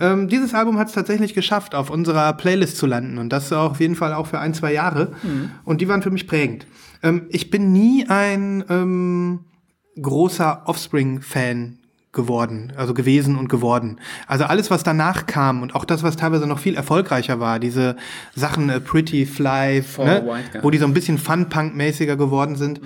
Ähm, 0.00 0.28
dieses 0.28 0.54
Album 0.54 0.78
hat 0.78 0.86
es 0.86 0.94
tatsächlich 0.94 1.34
geschafft, 1.34 1.74
auf 1.74 1.90
unserer 1.90 2.32
Playlist 2.34 2.76
zu 2.76 2.86
landen. 2.86 3.18
Und 3.18 3.30
das 3.30 3.52
auf 3.52 3.80
jeden 3.80 3.96
Fall 3.96 4.14
auch 4.14 4.28
für 4.28 4.38
ein, 4.38 4.54
zwei 4.54 4.72
Jahre. 4.72 5.12
Und 5.64 5.80
die 5.80 5.88
waren 5.88 6.02
für 6.02 6.12
mich 6.12 6.28
prägend. 6.28 6.68
Ähm, 7.02 7.26
ich 7.30 7.50
bin 7.50 7.72
nie 7.72 8.06
ein 8.08 8.64
ähm, 8.68 9.40
großer 10.00 10.62
Offspring-Fan 10.66 11.78
geworden, 12.12 12.72
also 12.76 12.94
gewesen 12.94 13.36
und 13.36 13.48
geworden. 13.48 14.00
Also 14.26 14.44
alles, 14.44 14.70
was 14.70 14.82
danach 14.82 15.26
kam 15.26 15.62
und 15.62 15.74
auch 15.74 15.84
das, 15.84 16.02
was 16.02 16.16
teilweise 16.16 16.46
noch 16.46 16.58
viel 16.58 16.74
erfolgreicher 16.74 17.38
war, 17.38 17.58
diese 17.58 17.96
Sachen 18.34 18.70
äh, 18.70 18.80
Pretty 18.80 19.26
Fly, 19.26 19.82
For 19.82 20.04
ne, 20.04 20.42
wo 20.62 20.70
die 20.70 20.78
so 20.78 20.86
ein 20.86 20.94
bisschen 20.94 21.18
Fun-Punk-mäßiger 21.18 22.16
geworden 22.16 22.56
sind. 22.56 22.80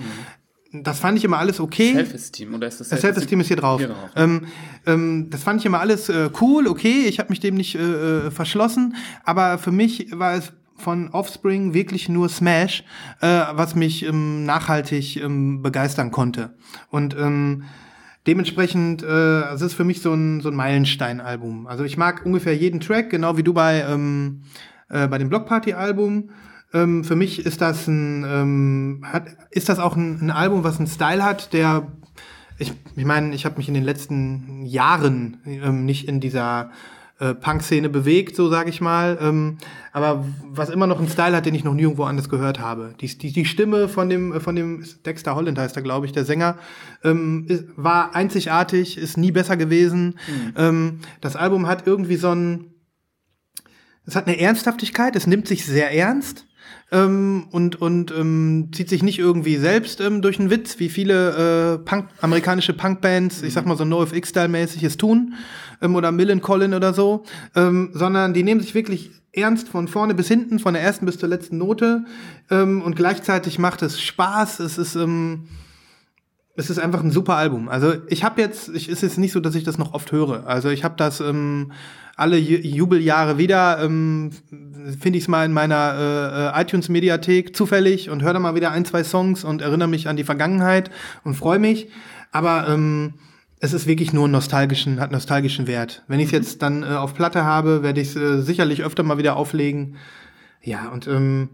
Das 0.73 0.99
fand 0.99 1.17
ich 1.17 1.23
immer 1.23 1.37
alles 1.37 1.59
okay. 1.59 1.93
Self-Esteem, 1.93 2.53
oder 2.55 2.67
ist 2.67 2.79
das 2.79 2.89
Das 2.89 3.01
Self-Esteem 3.01 3.39
ist 3.39 3.47
hier 3.47 3.57
drauf. 3.57 3.79
Hier 3.79 3.89
drauf. 3.89 4.09
Ähm, 4.15 4.47
ähm, 4.87 5.27
das 5.29 5.43
fand 5.43 5.59
ich 5.59 5.65
immer 5.67 5.79
alles 5.79 6.09
äh, 6.09 6.29
cool, 6.41 6.67
okay. 6.67 7.05
Ich 7.07 7.19
habe 7.19 7.29
mich 7.29 7.39
dem 7.39 7.55
nicht 7.55 7.75
äh, 7.75 8.27
äh, 8.27 8.31
verschlossen. 8.31 8.95
Aber 9.23 9.59
für 9.59 9.71
mich 9.71 10.07
war 10.11 10.33
es 10.33 10.51
von 10.75 11.09
Offspring 11.09 11.73
wirklich 11.75 12.09
nur 12.09 12.27
Smash, 12.27 12.83
äh, 13.21 13.27
was 13.27 13.75
mich 13.75 14.03
ähm, 14.03 14.45
nachhaltig 14.45 15.17
ähm, 15.17 15.61
begeistern 15.61 16.09
konnte. 16.09 16.55
Und 16.89 17.15
ähm, 17.15 17.65
dementsprechend, 18.27 19.03
äh, 19.03 19.41
es 19.53 19.61
ist 19.61 19.73
für 19.73 19.83
mich 19.83 20.01
so 20.01 20.13
ein, 20.13 20.41
so 20.41 20.49
ein 20.49 20.55
Meilenstein-Album. 20.55 21.67
Also 21.67 21.83
ich 21.83 21.97
mag 21.97 22.25
ungefähr 22.25 22.55
jeden 22.55 22.79
Track, 22.79 23.09
genau 23.09 23.37
wie 23.37 23.43
du 23.43 23.53
bei, 23.53 23.81
ähm, 23.81 24.43
äh, 24.89 25.07
bei 25.07 25.17
dem 25.17 25.29
Blockparty-Album. 25.29 26.29
Ähm, 26.73 27.03
für 27.03 27.15
mich 27.15 27.45
ist 27.45 27.61
das 27.61 27.87
ein, 27.87 28.25
ähm, 28.27 29.01
hat, 29.03 29.25
ist 29.51 29.69
das 29.69 29.79
auch 29.79 29.95
ein, 29.95 30.21
ein 30.21 30.31
Album, 30.31 30.63
was 30.63 30.77
einen 30.77 30.87
Style 30.87 31.23
hat, 31.23 31.53
der 31.53 31.87
ich, 32.59 32.71
ich 32.95 33.05
meine, 33.05 33.33
ich 33.33 33.45
habe 33.45 33.57
mich 33.57 33.67
in 33.67 33.73
den 33.73 33.83
letzten 33.83 34.65
Jahren 34.65 35.37
ähm, 35.45 35.85
nicht 35.85 36.07
in 36.07 36.19
dieser 36.19 36.71
äh, 37.19 37.33
Punk-Szene 37.33 37.89
bewegt, 37.89 38.35
so 38.35 38.49
sage 38.49 38.69
ich 38.69 38.81
mal. 38.81 39.17
Ähm, 39.21 39.57
aber 39.91 40.25
was 40.49 40.69
immer 40.69 40.87
noch 40.87 40.99
einen 40.99 41.07
Style 41.07 41.35
hat, 41.35 41.45
den 41.45 41.55
ich 41.55 41.63
noch 41.63 41.73
nirgendwo 41.73 42.03
anders 42.03 42.29
gehört 42.29 42.59
habe. 42.59 42.95
Die, 42.99 43.17
die, 43.17 43.31
die 43.31 43.45
Stimme 43.45 43.87
von 43.87 44.09
dem, 44.09 44.39
von 44.41 44.55
dem 44.55 44.83
Dexter 45.05 45.35
Holland 45.35 45.57
heißt 45.57 45.75
er, 45.75 45.83
glaube 45.83 46.05
ich, 46.05 46.11
der 46.11 46.25
Sänger, 46.25 46.57
ähm, 47.03 47.45
ist, 47.47 47.65
war 47.75 48.15
einzigartig, 48.15 48.97
ist 48.97 49.17
nie 49.17 49.31
besser 49.31 49.57
gewesen. 49.57 50.17
Mhm. 50.27 50.53
Ähm, 50.57 50.99
das 51.21 51.35
Album 51.35 51.67
hat 51.67 51.85
irgendwie 51.85 52.15
so 52.17 52.31
ein, 52.31 52.73
es 54.05 54.15
hat 54.15 54.27
eine 54.27 54.39
Ernsthaftigkeit, 54.39 55.15
es 55.15 55.27
nimmt 55.27 55.47
sich 55.47 55.65
sehr 55.65 55.93
ernst 55.93 56.45
ähm, 56.91 57.47
und, 57.51 57.81
und 57.81 58.11
ähm, 58.11 58.69
zieht 58.71 58.89
sich 58.89 59.03
nicht 59.03 59.19
irgendwie 59.19 59.57
selbst 59.57 59.99
ähm, 60.01 60.21
durch 60.21 60.39
einen 60.39 60.49
Witz, 60.49 60.79
wie 60.79 60.89
viele 60.89 61.75
äh, 61.75 61.77
Punk, 61.79 62.09
amerikanische 62.21 62.73
Punkbands, 62.73 63.41
mhm. 63.41 63.47
ich 63.47 63.53
sag 63.53 63.65
mal 63.65 63.77
so 63.77 63.85
NoFX-Style-mäßig 63.85 64.83
es 64.83 64.97
tun, 64.97 65.33
ähm, 65.81 65.95
oder 65.95 66.11
Millen 66.11 66.41
Collin 66.41 66.73
oder 66.73 66.93
so, 66.93 67.23
ähm, 67.55 67.91
sondern 67.93 68.33
die 68.33 68.43
nehmen 68.43 68.61
sich 68.61 68.75
wirklich 68.75 69.11
ernst 69.33 69.69
von 69.69 69.87
vorne 69.87 70.13
bis 70.13 70.27
hinten, 70.27 70.59
von 70.59 70.75
der 70.75 70.83
ersten 70.83 71.05
bis 71.05 71.17
zur 71.17 71.29
letzten 71.29 71.57
Note 71.57 72.05
ähm, 72.51 72.81
und 72.81 72.95
gleichzeitig 72.95 73.57
macht 73.57 73.81
es 73.81 73.99
Spaß, 73.99 74.59
es 74.59 74.77
ist 74.77 74.95
ähm, 74.95 75.47
es 76.55 76.69
ist 76.69 76.79
einfach 76.79 77.03
ein 77.03 77.11
super 77.11 77.35
Album. 77.35 77.67
Also 77.67 77.93
ich 78.07 78.23
habe 78.23 78.41
jetzt, 78.41 78.69
ich 78.69 78.87
ist 78.89 79.01
jetzt 79.01 79.17
nicht 79.17 79.31
so, 79.31 79.39
dass 79.39 79.55
ich 79.55 79.63
das 79.63 79.77
noch 79.77 79.93
oft 79.93 80.11
höre. 80.11 80.45
Also 80.45 80.69
ich 80.69 80.83
habe 80.83 80.95
das 80.97 81.19
ähm, 81.19 81.71
alle 82.15 82.37
Jubeljahre 82.37 83.39
wieder, 83.39 83.79
ähm, 83.81 84.31
finde 84.99 85.17
ich 85.17 85.23
es 85.23 85.27
mal 85.27 85.45
in 85.45 85.53
meiner 85.53 86.53
äh, 86.55 86.61
iTunes-Mediathek 86.61 87.55
zufällig 87.55 88.11
und 88.11 88.21
höre 88.21 88.33
da 88.33 88.39
mal 88.39 88.53
wieder 88.53 88.71
ein, 88.71 88.85
zwei 88.85 89.03
Songs 89.03 89.43
und 89.43 89.61
erinnere 89.61 89.87
mich 89.87 90.07
an 90.07 90.15
die 90.15 90.23
Vergangenheit 90.23 90.91
und 91.23 91.33
freue 91.33 91.57
mich. 91.57 91.89
Aber 92.31 92.67
ähm, 92.69 93.15
es 93.59 93.73
ist 93.73 93.87
wirklich 93.87 94.13
nur 94.13 94.27
nostalgischen, 94.27 94.99
hat 94.99 95.11
nostalgischen 95.11 95.65
Wert. 95.65 96.03
Wenn 96.07 96.19
ich 96.19 96.27
es 96.27 96.31
mhm. 96.33 96.37
jetzt 96.37 96.61
dann 96.61 96.83
äh, 96.83 96.87
auf 96.87 97.15
Platte 97.15 97.45
habe, 97.45 97.81
werde 97.81 98.01
ich 98.01 98.09
es 98.09 98.15
äh, 98.15 98.41
sicherlich 98.41 98.83
öfter 98.83 99.01
mal 99.01 99.17
wieder 99.17 99.37
auflegen. 99.37 99.95
Ja, 100.61 100.89
und 100.89 101.07
ähm, 101.07 101.49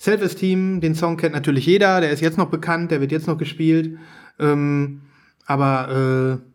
Self-Esteem, 0.00 0.80
den 0.80 0.94
Song 0.94 1.16
kennt 1.16 1.34
natürlich 1.34 1.66
jeder, 1.66 2.00
der 2.00 2.10
ist 2.10 2.20
jetzt 2.20 2.38
noch 2.38 2.48
bekannt, 2.48 2.90
der 2.90 3.00
wird 3.00 3.12
jetzt 3.12 3.26
noch 3.26 3.38
gespielt. 3.38 3.98
Ähm, 4.42 5.02
aber 5.46 6.40
äh, 6.40 6.52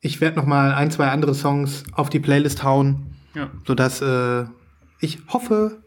ich 0.00 0.20
werde 0.20 0.36
noch 0.36 0.46
mal 0.46 0.72
ein, 0.74 0.90
zwei 0.90 1.08
andere 1.08 1.34
Songs 1.34 1.84
auf 1.92 2.10
die 2.10 2.20
Playlist 2.20 2.62
hauen, 2.62 3.14
ja. 3.34 3.50
sodass 3.66 4.00
äh, 4.02 4.44
ich 5.00 5.18
hoffe, 5.28 5.82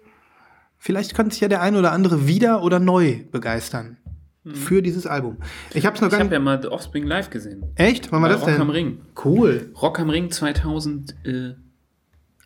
vielleicht 0.77 1.15
könnte 1.15 1.33
sich 1.33 1.41
ja 1.41 1.47
der 1.47 1.62
ein 1.62 1.75
oder 1.75 1.91
andere 1.91 2.27
wieder 2.27 2.63
oder 2.63 2.79
neu 2.79 3.23
begeistern 3.31 3.97
mhm. 4.43 4.55
für 4.55 4.81
dieses 4.81 5.05
Album. 5.05 5.38
Ich 5.73 5.86
habe 5.86 5.95
es 5.95 6.01
noch 6.01 6.10
gar 6.10 6.19
Ich 6.19 6.25
habe 6.25 6.33
ja 6.33 6.39
mal 6.39 6.62
The 6.62 6.69
Offspring 6.69 7.05
live 7.05 7.29
gesehen. 7.29 7.63
Echt? 7.75 8.12
Wann 8.12 8.21
war 8.21 8.29
das 8.29 8.41
Rock 8.41 8.47
denn? 8.47 8.55
Rock 8.55 8.62
am 8.62 8.69
Ring. 8.69 9.01
Cool. 9.23 9.71
Rock 9.81 9.99
am 9.99 10.10
Ring 10.10 10.31
2000. 10.31 11.15
Äh 11.25 11.53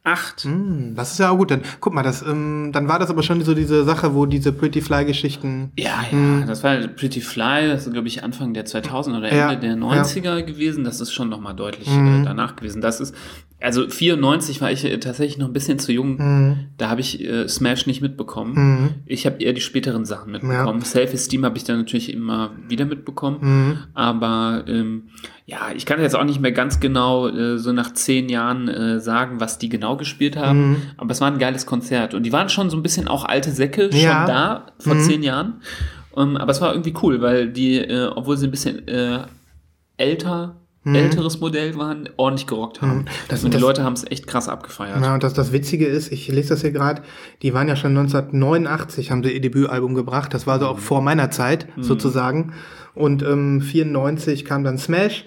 Acht. 0.03 0.45
Mm, 0.45 0.95
das 0.95 1.11
ist 1.11 1.19
ja 1.19 1.29
auch 1.29 1.37
gut. 1.37 1.51
Dann 1.51 1.61
guck 1.79 1.93
mal, 1.93 2.01
das, 2.01 2.23
ähm, 2.23 2.71
dann 2.73 2.87
war 2.87 2.97
das 2.97 3.11
aber 3.11 3.21
schon 3.21 3.43
so 3.43 3.53
diese 3.53 3.83
Sache, 3.83 4.15
wo 4.15 4.25
diese 4.25 4.51
Pretty 4.51 4.81
Fly-Geschichten. 4.81 5.71
Ja, 5.77 6.03
ja, 6.11 6.17
mm. 6.17 6.47
das 6.47 6.63
war 6.63 6.75
Pretty 6.87 7.21
Fly, 7.21 7.67
das 7.67 7.85
ist, 7.85 7.93
glaube 7.93 8.07
ich, 8.07 8.23
Anfang 8.23 8.55
der 8.55 8.65
2000 8.65 9.17
oder 9.17 9.29
Ende 9.29 9.37
ja, 9.37 9.55
der 9.55 9.75
90er 9.75 10.23
ja. 10.23 10.41
gewesen. 10.41 10.83
Das 10.83 11.01
ist 11.01 11.13
schon 11.13 11.29
nochmal 11.29 11.55
deutlich 11.55 11.87
mm. 11.87 12.21
äh, 12.21 12.25
danach 12.25 12.55
gewesen. 12.55 12.81
Das 12.81 12.99
ist, 12.99 13.15
also 13.61 13.87
94 13.87 14.59
war 14.59 14.71
ich 14.71 14.83
äh, 14.83 14.97
tatsächlich 14.97 15.37
noch 15.37 15.47
ein 15.47 15.53
bisschen 15.53 15.77
zu 15.77 15.91
jung. 15.91 16.17
Mhm. 16.17 16.57
Da 16.77 16.89
habe 16.89 17.01
ich 17.01 17.23
äh, 17.23 17.47
Smash 17.47 17.85
nicht 17.85 18.01
mitbekommen. 18.01 18.53
Mhm. 18.55 18.89
Ich 19.05 19.25
habe 19.25 19.41
eher 19.41 19.53
die 19.53 19.61
späteren 19.61 20.05
Sachen 20.05 20.31
mitbekommen. 20.31 20.79
Ja. 20.79 20.85
Self-Esteem 20.85 21.45
habe 21.45 21.57
ich 21.57 21.63
dann 21.63 21.77
natürlich 21.77 22.11
immer 22.11 22.51
wieder 22.67 22.85
mitbekommen. 22.85 23.37
Mhm. 23.41 23.77
Aber 23.93 24.65
ähm, 24.67 25.09
ja, 25.45 25.69
ich 25.75 25.85
kann 25.85 26.01
jetzt 26.01 26.15
auch 26.15 26.23
nicht 26.23 26.41
mehr 26.41 26.51
ganz 26.51 26.79
genau 26.79 27.27
äh, 27.27 27.59
so 27.59 27.71
nach 27.71 27.93
zehn 27.93 28.29
Jahren 28.29 28.67
äh, 28.67 28.99
sagen, 28.99 29.39
was 29.39 29.59
die 29.59 29.69
genau 29.69 29.95
gespielt 29.95 30.37
haben. 30.37 30.71
Mhm. 30.71 30.77
Aber 30.97 31.11
es 31.11 31.21
war 31.21 31.31
ein 31.31 31.39
geiles 31.39 31.67
Konzert. 31.67 32.15
Und 32.15 32.23
die 32.23 32.33
waren 32.33 32.49
schon 32.49 32.71
so 32.71 32.77
ein 32.77 32.83
bisschen 32.83 33.07
auch 33.07 33.25
alte 33.25 33.51
Säcke 33.51 33.89
ja. 33.93 33.99
schon 33.99 34.27
da 34.27 34.67
vor 34.79 34.95
mhm. 34.95 35.01
zehn 35.01 35.23
Jahren. 35.23 35.61
Um, 36.13 36.31
ähm, 36.31 36.37
aber 36.37 36.51
es 36.51 36.59
war 36.59 36.73
irgendwie 36.73 36.93
cool, 37.03 37.21
weil 37.21 37.47
die, 37.47 37.77
äh, 37.77 38.07
obwohl 38.07 38.37
sie 38.37 38.47
ein 38.47 38.51
bisschen 38.51 38.87
äh, 38.87 39.19
älter 39.97 40.57
hm. 40.83 40.95
älteres 40.95 41.39
Modell 41.39 41.77
waren, 41.77 42.09
ordentlich 42.17 42.47
gerockt 42.47 42.81
haben. 42.81 42.99
Hm. 42.99 43.05
Das, 43.27 43.43
und 43.43 43.51
die 43.51 43.57
das, 43.57 43.61
Leute 43.61 43.83
haben 43.83 43.93
es 43.93 44.09
echt 44.09 44.25
krass 44.25 44.49
abgefeiert. 44.49 44.99
Ja, 45.01 45.13
und 45.13 45.23
das, 45.23 45.33
das 45.33 45.51
Witzige 45.51 45.85
ist, 45.85 46.11
ich 46.11 46.27
lese 46.27 46.49
das 46.49 46.61
hier 46.61 46.71
gerade, 46.71 47.03
die 47.41 47.53
waren 47.53 47.67
ja 47.67 47.75
schon 47.75 47.91
1989, 47.97 49.11
haben 49.11 49.23
sie 49.23 49.31
ihr 49.31 49.41
Debütalbum 49.41 49.93
gebracht. 49.93 50.33
Das 50.33 50.47
war 50.47 50.59
so 50.59 50.67
auch 50.67 50.77
hm. 50.77 50.83
vor 50.83 51.01
meiner 51.01 51.29
Zeit, 51.29 51.67
hm. 51.75 51.83
sozusagen. 51.83 52.53
Und 52.95 53.21
ähm, 53.23 53.61
94 53.61 54.43
kam 54.45 54.63
dann 54.63 54.77
Smash. 54.77 55.25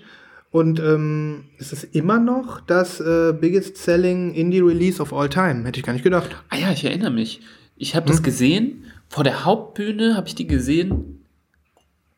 Und 0.50 0.78
ähm, 0.78 1.44
es 1.58 1.72
ist 1.72 1.94
immer 1.94 2.20
noch 2.20 2.60
das 2.60 3.00
äh, 3.00 3.32
biggest 3.32 3.76
selling 3.76 4.34
Indie 4.34 4.60
Release 4.60 5.02
of 5.02 5.12
all 5.12 5.28
time. 5.28 5.64
Hätte 5.64 5.80
ich 5.80 5.84
gar 5.84 5.92
nicht 5.92 6.04
gedacht. 6.04 6.30
Ah 6.48 6.56
ja, 6.56 6.70
ich 6.70 6.84
erinnere 6.84 7.10
mich. 7.10 7.40
Ich 7.76 7.96
habe 7.96 8.06
hm. 8.06 8.12
das 8.12 8.22
gesehen. 8.22 8.84
Vor 9.08 9.24
der 9.24 9.44
Hauptbühne 9.44 10.16
habe 10.16 10.26
ich 10.26 10.34
die 10.34 10.46
gesehen. 10.46 11.24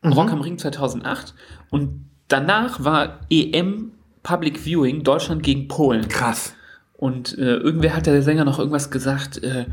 Mhm. 0.01 0.13
Rock 0.13 0.31
am 0.31 0.41
Ring 0.41 0.57
2008. 0.57 1.33
Und 1.69 2.06
danach 2.27 2.83
war 2.83 3.19
EM 3.29 3.91
Public 4.23 4.59
Viewing 4.59 5.03
Deutschland 5.03 5.43
gegen 5.43 5.67
Polen. 5.67 6.07
Krass. 6.07 6.53
Und 6.97 7.37
äh, 7.37 7.57
irgendwer 7.57 7.95
hat 7.95 8.07
der 8.07 8.21
Sänger 8.23 8.43
noch 8.43 8.59
irgendwas 8.59 8.89
gesagt, 8.89 9.41
äh, 9.43 9.65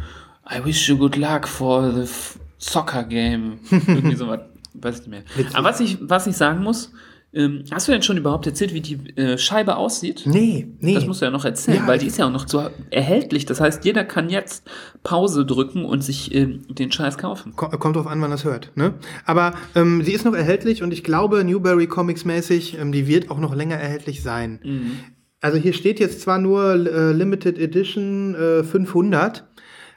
I 0.48 0.64
wish 0.64 0.88
you 0.88 0.98
good 0.98 1.16
luck 1.16 1.48
for 1.48 1.90
the 1.92 2.10
soccer 2.58 3.04
game. 3.04 3.60
Irgendwie 3.70 4.14
sowas, 4.14 4.40
weiß 4.74 5.00
ich 5.00 5.06
nicht 5.06 5.10
mehr. 5.10 5.46
Aber 5.54 5.70
was 5.70 5.80
ich, 5.80 5.98
was 6.02 6.26
ich 6.26 6.36
sagen 6.36 6.62
muss, 6.62 6.92
ähm, 7.34 7.64
hast 7.70 7.88
du 7.88 7.92
denn 7.92 8.02
schon 8.02 8.16
überhaupt 8.16 8.46
erzählt, 8.46 8.72
wie 8.72 8.80
die 8.80 9.16
äh, 9.16 9.36
Scheibe 9.38 9.76
aussieht? 9.76 10.22
Nee, 10.24 10.68
nee. 10.80 10.94
Das 10.94 11.06
musst 11.06 11.20
du 11.20 11.24
ja 11.24 11.30
noch 11.30 11.44
erzählen, 11.44 11.78
ja, 11.78 11.86
weil 11.86 11.98
die 11.98 12.06
ist 12.06 12.16
ja 12.16 12.26
auch 12.26 12.32
noch 12.32 12.48
so 12.48 12.68
erhältlich. 12.90 13.44
Das 13.44 13.60
heißt, 13.60 13.84
jeder 13.84 14.04
kann 14.04 14.30
jetzt 14.30 14.64
Pause 15.02 15.44
drücken 15.44 15.84
und 15.84 16.02
sich 16.02 16.34
äh, 16.34 16.46
den 16.46 16.92
Scheiß 16.92 17.18
kaufen. 17.18 17.56
Kommt 17.56 17.96
drauf 17.96 18.06
an, 18.06 18.20
wann 18.20 18.30
das 18.30 18.44
hört. 18.44 18.70
Ne? 18.76 18.94
Aber 19.24 19.54
ähm, 19.74 20.02
sie 20.04 20.12
ist 20.12 20.24
noch 20.24 20.34
erhältlich 20.34 20.82
und 20.82 20.92
ich 20.92 21.02
glaube, 21.02 21.42
Newberry 21.44 21.86
Comics 21.86 22.24
mäßig, 22.24 22.78
ähm, 22.78 22.92
die 22.92 23.06
wird 23.08 23.30
auch 23.30 23.38
noch 23.38 23.54
länger 23.54 23.76
erhältlich 23.76 24.22
sein. 24.22 24.60
Mhm. 24.62 24.92
Also 25.40 25.58
hier 25.58 25.74
steht 25.74 26.00
jetzt 26.00 26.22
zwar 26.22 26.38
nur 26.38 26.72
äh, 26.72 27.12
Limited 27.12 27.58
Edition 27.58 28.34
äh, 28.34 28.64
500, 28.64 29.44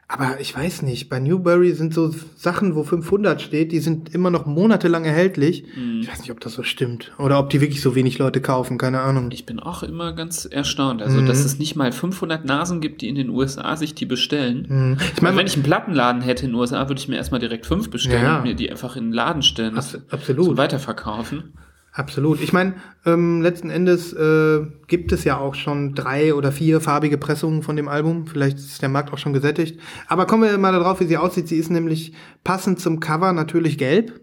aber 0.09 0.39
ich 0.39 0.55
weiß 0.55 0.83
nicht, 0.83 1.09
bei 1.09 1.19
Newberry 1.19 1.73
sind 1.73 1.93
so 1.93 2.13
Sachen, 2.37 2.75
wo 2.75 2.83
500 2.83 3.41
steht, 3.41 3.73
die 3.73 3.79
sind 3.79 4.15
immer 4.15 4.29
noch 4.29 4.45
monatelang 4.45 5.03
erhältlich. 5.03 5.65
Mhm. 5.75 5.99
Ich 5.99 6.09
weiß 6.09 6.21
nicht, 6.21 6.31
ob 6.31 6.39
das 6.39 6.53
so 6.53 6.63
stimmt. 6.63 7.11
Oder 7.17 7.39
ob 7.39 7.49
die 7.49 7.59
wirklich 7.59 7.81
so 7.81 7.93
wenig 7.93 8.17
Leute 8.17 8.39
kaufen, 8.39 8.77
keine 8.77 9.01
Ahnung. 9.01 9.29
Ich 9.31 9.45
bin 9.45 9.59
auch 9.59 9.83
immer 9.83 10.13
ganz 10.13 10.45
erstaunt. 10.45 11.01
Also, 11.01 11.19
mhm. 11.19 11.25
dass 11.25 11.43
es 11.43 11.59
nicht 11.59 11.75
mal 11.75 11.91
500 11.91 12.45
Nasen 12.45 12.79
gibt, 12.79 13.01
die 13.01 13.09
in 13.09 13.15
den 13.15 13.29
USA 13.29 13.75
sich 13.75 13.95
die 13.95 14.05
bestellen. 14.05 14.65
Mhm. 14.69 14.97
Ich 15.13 15.21
meine, 15.21 15.35
wenn 15.35 15.47
ich 15.47 15.55
einen 15.55 15.63
Plattenladen 15.63 16.21
hätte 16.21 16.45
in 16.45 16.51
den 16.51 16.55
USA, 16.55 16.87
würde 16.87 17.01
ich 17.01 17.09
mir 17.09 17.17
erstmal 17.17 17.41
direkt 17.41 17.65
fünf 17.65 17.89
bestellen 17.89 18.23
ja. 18.23 18.37
und 18.37 18.43
mir 18.43 18.55
die 18.55 18.71
einfach 18.71 18.95
in 18.95 19.05
den 19.05 19.13
Laden 19.13 19.41
stellen. 19.41 19.77
Abs 19.77 19.99
absolut. 20.09 20.45
Zum 20.45 20.57
Weiterverkaufen. 20.57 21.51
Absolut. 21.97 22.39
Ich 22.41 22.53
meine, 22.53 22.75
ähm, 23.07 23.41
letzten 23.41 23.71
Endes 23.71 24.13
äh, 24.13 24.61
gibt 24.85 25.11
es 25.11 25.23
ja 25.23 25.39
auch 25.39 25.55
schon 25.55 25.95
drei 25.95 26.35
oder 26.35 26.51
vier 26.51 26.79
farbige 26.79 27.17
Pressungen 27.17 27.63
von 27.63 27.75
dem 27.75 27.87
Album. 27.87 28.27
Vielleicht 28.27 28.59
ist 28.59 28.83
der 28.83 28.89
Markt 28.89 29.11
auch 29.11 29.17
schon 29.17 29.33
gesättigt. 29.33 29.79
Aber 30.07 30.27
kommen 30.27 30.43
wir 30.43 30.55
mal 30.59 30.73
darauf, 30.73 30.99
wie 30.99 31.05
sie 31.05 31.17
aussieht. 31.17 31.47
Sie 31.47 31.57
ist 31.57 31.71
nämlich 31.71 32.13
passend 32.43 32.79
zum 32.79 32.99
Cover 32.99 33.33
natürlich 33.33 33.79
gelb. 33.79 34.21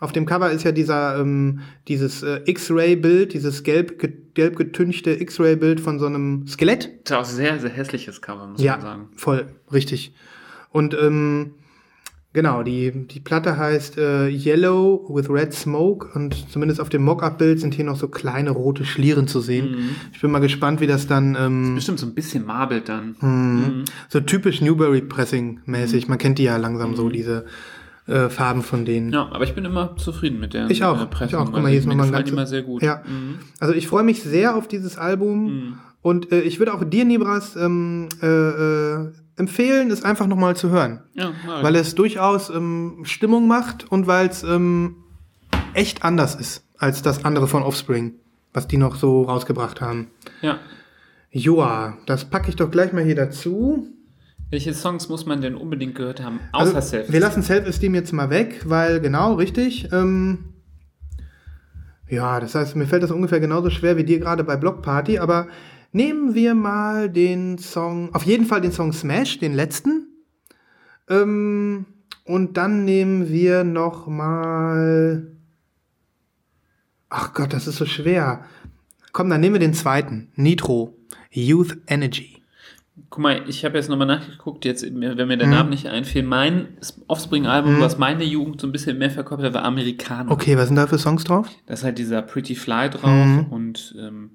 Auf 0.00 0.10
dem 0.10 0.26
Cover 0.26 0.50
ist 0.50 0.64
ja 0.64 0.72
dieser 0.72 1.20
ähm, 1.20 1.60
dieses 1.86 2.24
äh, 2.24 2.40
X-Ray-Bild, 2.46 3.32
dieses 3.32 3.62
gelb, 3.62 4.00
ge 4.00 4.12
gelb 4.34 4.56
getünchte 4.56 5.12
X-Ray-Bild 5.12 5.78
von 5.78 6.00
so 6.00 6.06
einem 6.06 6.48
Skelett. 6.48 6.90
Das 7.04 7.10
ist 7.10 7.12
auch 7.12 7.30
ein 7.30 7.36
sehr, 7.36 7.60
sehr 7.60 7.70
hässliches 7.70 8.22
Cover, 8.22 8.48
muss 8.48 8.60
ja, 8.60 8.72
man 8.72 8.80
sagen. 8.80 9.08
Voll, 9.14 9.46
richtig. 9.72 10.12
Und 10.70 10.94
ähm, 11.00 11.52
Genau, 12.34 12.64
die, 12.64 13.06
die 13.06 13.20
Platte 13.20 13.56
heißt 13.56 13.96
äh, 13.96 14.26
Yellow 14.26 15.08
with 15.08 15.30
Red 15.30 15.54
Smoke 15.54 16.08
und 16.14 16.50
zumindest 16.50 16.80
auf 16.80 16.88
dem 16.88 17.04
Mockup-Bild 17.04 17.60
sind 17.60 17.74
hier 17.74 17.84
noch 17.84 17.94
so 17.94 18.08
kleine 18.08 18.50
rote 18.50 18.84
Schlieren 18.84 19.28
zu 19.28 19.40
sehen. 19.40 19.70
Mhm. 19.70 19.90
Ich 20.12 20.20
bin 20.20 20.32
mal 20.32 20.40
gespannt, 20.40 20.80
wie 20.80 20.88
das 20.88 21.06
dann. 21.06 21.36
Ähm, 21.38 21.62
das 21.62 21.74
bestimmt 21.76 22.00
so 22.00 22.06
ein 22.06 22.14
bisschen 22.14 22.44
marbelt 22.44 22.88
dann. 22.88 23.14
Mhm. 23.20 23.28
Mhm. 23.28 23.84
So 24.08 24.18
typisch 24.18 24.60
Newberry-Pressing-mäßig. 24.60 26.08
Man 26.08 26.18
kennt 26.18 26.40
die 26.40 26.42
ja 26.42 26.56
langsam 26.56 26.96
so, 26.96 27.04
mhm. 27.04 27.12
diese 27.12 27.44
äh, 28.08 28.28
Farben 28.28 28.62
von 28.62 28.84
denen. 28.84 29.12
Ja, 29.12 29.28
aber 29.30 29.44
ich 29.44 29.54
bin 29.54 29.64
immer 29.64 29.96
zufrieden 29.96 30.40
mit 30.40 30.54
der 30.54 30.68
ich 30.68 30.82
auch. 30.82 31.00
Äh, 31.00 31.06
Pressung. 31.06 31.28
Ich 31.28 31.36
auch. 31.36 31.52
Guck 31.52 31.62
mal, 31.62 31.68
hier 31.68 31.78
ist 31.78 31.86
nochmal 31.86 32.10
ganz, 32.10 32.28
immer 32.28 32.46
sehr 32.46 32.62
gut. 32.62 32.82
Ja. 32.82 33.02
Mhm. 33.06 33.38
Also 33.60 33.74
ich 33.74 33.86
freue 33.86 34.02
mich 34.02 34.24
sehr 34.24 34.56
auf 34.56 34.66
dieses 34.66 34.98
Album. 34.98 35.44
Mhm. 35.44 35.78
Und 36.02 36.32
äh, 36.32 36.40
ich 36.40 36.58
würde 36.58 36.74
auch 36.74 36.82
dir, 36.82 37.04
Nibras, 37.04 37.54
ähm, 37.54 38.08
äh, 38.20 38.26
äh, 38.26 39.12
empfehlen, 39.36 39.90
es 39.90 40.04
einfach 40.04 40.26
nochmal 40.26 40.56
zu 40.56 40.70
hören. 40.70 41.02
Ja, 41.14 41.32
weil 41.62 41.76
es 41.76 41.94
durchaus 41.94 42.50
ähm, 42.50 43.00
Stimmung 43.04 43.48
macht 43.48 43.90
und 43.90 44.06
weil 44.06 44.28
es 44.28 44.42
ähm, 44.42 44.96
echt 45.74 46.04
anders 46.04 46.34
ist 46.34 46.64
als 46.78 47.02
das 47.02 47.24
andere 47.24 47.48
von 47.48 47.62
Offspring, 47.62 48.14
was 48.52 48.68
die 48.68 48.76
noch 48.76 48.96
so 48.96 49.22
rausgebracht 49.22 49.80
haben. 49.80 50.08
Ja. 50.42 50.58
Joa, 51.30 51.98
das 52.06 52.26
packe 52.26 52.48
ich 52.50 52.56
doch 52.56 52.70
gleich 52.70 52.92
mal 52.92 53.04
hier 53.04 53.16
dazu. 53.16 53.88
Welche 54.50 54.72
Songs 54.74 55.08
muss 55.08 55.26
man 55.26 55.40
denn 55.40 55.56
unbedingt 55.56 55.94
gehört 55.94 56.22
haben, 56.22 56.38
außer 56.52 56.76
also, 56.76 56.88
Self? 56.88 57.12
Wir 57.12 57.20
lassen 57.20 57.42
Self-Esteem 57.42 57.94
jetzt 57.94 58.12
mal 58.12 58.30
weg, 58.30 58.62
weil 58.66 59.00
genau, 59.00 59.34
richtig. 59.34 59.88
Ähm, 59.92 60.54
ja, 62.08 62.38
das 62.38 62.54
heißt, 62.54 62.76
mir 62.76 62.86
fällt 62.86 63.02
das 63.02 63.10
ungefähr 63.10 63.40
genauso 63.40 63.70
schwer 63.70 63.96
wie 63.96 64.04
dir 64.04 64.20
gerade 64.20 64.44
bei 64.44 64.56
Block 64.56 64.82
Party, 64.82 65.18
aber 65.18 65.48
Nehmen 65.94 66.34
wir 66.34 66.56
mal 66.56 67.08
den 67.08 67.56
Song, 67.56 68.12
auf 68.16 68.24
jeden 68.24 68.46
Fall 68.46 68.60
den 68.60 68.72
Song 68.72 68.92
Smash, 68.92 69.38
den 69.38 69.54
letzten. 69.54 70.08
Ähm, 71.08 71.86
und 72.24 72.56
dann 72.56 72.84
nehmen 72.84 73.28
wir 73.28 73.62
noch 73.62 74.08
mal. 74.08 75.28
Ach 77.08 77.32
Gott, 77.32 77.52
das 77.52 77.68
ist 77.68 77.76
so 77.76 77.86
schwer. 77.86 78.44
Komm, 79.12 79.30
dann 79.30 79.40
nehmen 79.40 79.54
wir 79.54 79.60
den 79.60 79.72
zweiten. 79.72 80.32
Nitro. 80.34 80.96
Youth 81.30 81.76
Energy. 81.86 82.42
Guck 83.08 83.22
mal, 83.22 83.48
ich 83.48 83.64
habe 83.64 83.76
jetzt 83.76 83.88
nochmal 83.88 84.08
nachgeguckt, 84.08 84.64
jetzt, 84.64 84.82
wenn 84.82 84.98
mir 84.98 85.36
der 85.36 85.46
Name 85.46 85.70
nicht 85.70 85.86
einfiel. 85.86 86.24
Mein 86.24 86.76
Offspring-Album, 87.06 87.78
was 87.78 87.98
meine 87.98 88.24
Jugend 88.24 88.60
so 88.60 88.66
ein 88.66 88.72
bisschen 88.72 88.98
mehr 88.98 89.12
verkörpert 89.12 89.46
hat, 89.46 89.54
war 89.54 89.64
Amerikaner. 89.64 90.32
Okay, 90.32 90.56
was 90.56 90.66
sind 90.66 90.76
da 90.76 90.88
für 90.88 90.98
Songs 90.98 91.22
drauf? 91.22 91.48
Da 91.66 91.74
ist 91.74 91.84
halt 91.84 91.98
dieser 91.98 92.20
Pretty 92.22 92.56
Fly 92.56 92.90
drauf 92.90 93.46
und 93.50 93.94
ähm, 93.96 94.32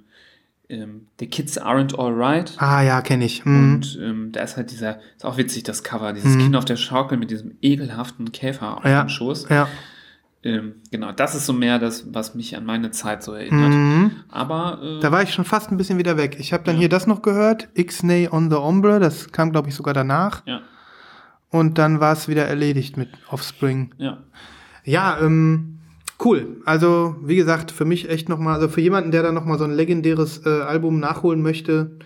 ähm, 0.69 1.07
The 1.19 1.27
Kids 1.27 1.59
Aren't 1.59 1.97
Alright. 1.97 2.53
Ah 2.57 2.81
ja, 2.81 3.01
kenne 3.01 3.25
ich. 3.25 3.43
Mhm. 3.45 3.73
Und 3.75 3.99
ähm, 4.01 4.31
da 4.31 4.41
ist 4.41 4.55
halt 4.55 4.71
dieser, 4.71 4.99
ist 5.17 5.25
auch 5.25 5.37
witzig, 5.37 5.63
das 5.63 5.83
Cover, 5.83 6.13
dieses 6.13 6.37
Kind 6.37 6.55
auf 6.55 6.65
der 6.65 6.77
Schaukel 6.77 7.17
mit 7.17 7.31
diesem 7.31 7.57
ekelhaften 7.61 8.31
Käfer 8.31 8.77
auf 8.77 8.85
ja. 8.85 9.01
dem 9.03 9.09
Schoß. 9.09 9.49
Ja. 9.49 9.67
Ähm, 10.41 10.75
genau, 10.89 11.11
das 11.11 11.35
ist 11.35 11.45
so 11.45 11.51
mehr 11.51 11.79
das, 11.79 12.13
was 12.13 12.33
mich 12.33 12.55
an 12.55 12.63
meine 12.65 12.91
Zeit 12.91 13.23
so 13.23 13.33
erinnert. 13.33 13.71
Mhm. 13.71 14.11
Aber 14.29 14.79
äh, 14.81 14.99
Da 15.01 15.11
war 15.11 15.21
ich 15.21 15.33
schon 15.33 15.43
fast 15.43 15.69
ein 15.69 15.75
bisschen 15.77 15.97
wieder 15.97 16.15
weg. 16.15 16.37
Ich 16.39 16.53
habe 16.53 16.63
dann 16.63 16.77
hier 16.77 16.87
das 16.87 17.07
noch 17.07 17.21
gehört, 17.21 17.67
X-Nay 17.73 18.29
on 18.31 18.49
the 18.49 18.55
Ombre, 18.55 18.99
das 19.01 19.31
kam, 19.33 19.51
glaube 19.51 19.67
ich, 19.67 19.75
sogar 19.75 19.93
danach. 19.93 20.45
ja, 20.45 20.61
Und 21.49 21.77
dann 21.77 21.99
war 21.99 22.13
es 22.13 22.29
wieder 22.29 22.45
erledigt 22.45 22.95
mit 22.95 23.09
Offspring. 23.29 23.93
ja. 23.97 24.19
Ja, 24.85 25.19
ähm, 25.21 25.78
cool. 26.23 26.61
Also, 26.65 27.15
wie 27.23 27.35
gesagt, 27.35 27.71
für 27.71 27.85
mich 27.85 28.09
echt 28.09 28.29
nochmal, 28.29 28.55
also 28.55 28.67
für 28.67 28.81
jemanden, 28.81 29.11
der 29.11 29.23
da 29.23 29.31
nochmal 29.31 29.57
so 29.57 29.63
ein 29.63 29.71
legendäres 29.71 30.45
äh, 30.45 30.49
Album 30.49 30.99
nachholen 30.99 31.41
möchte, 31.41 31.97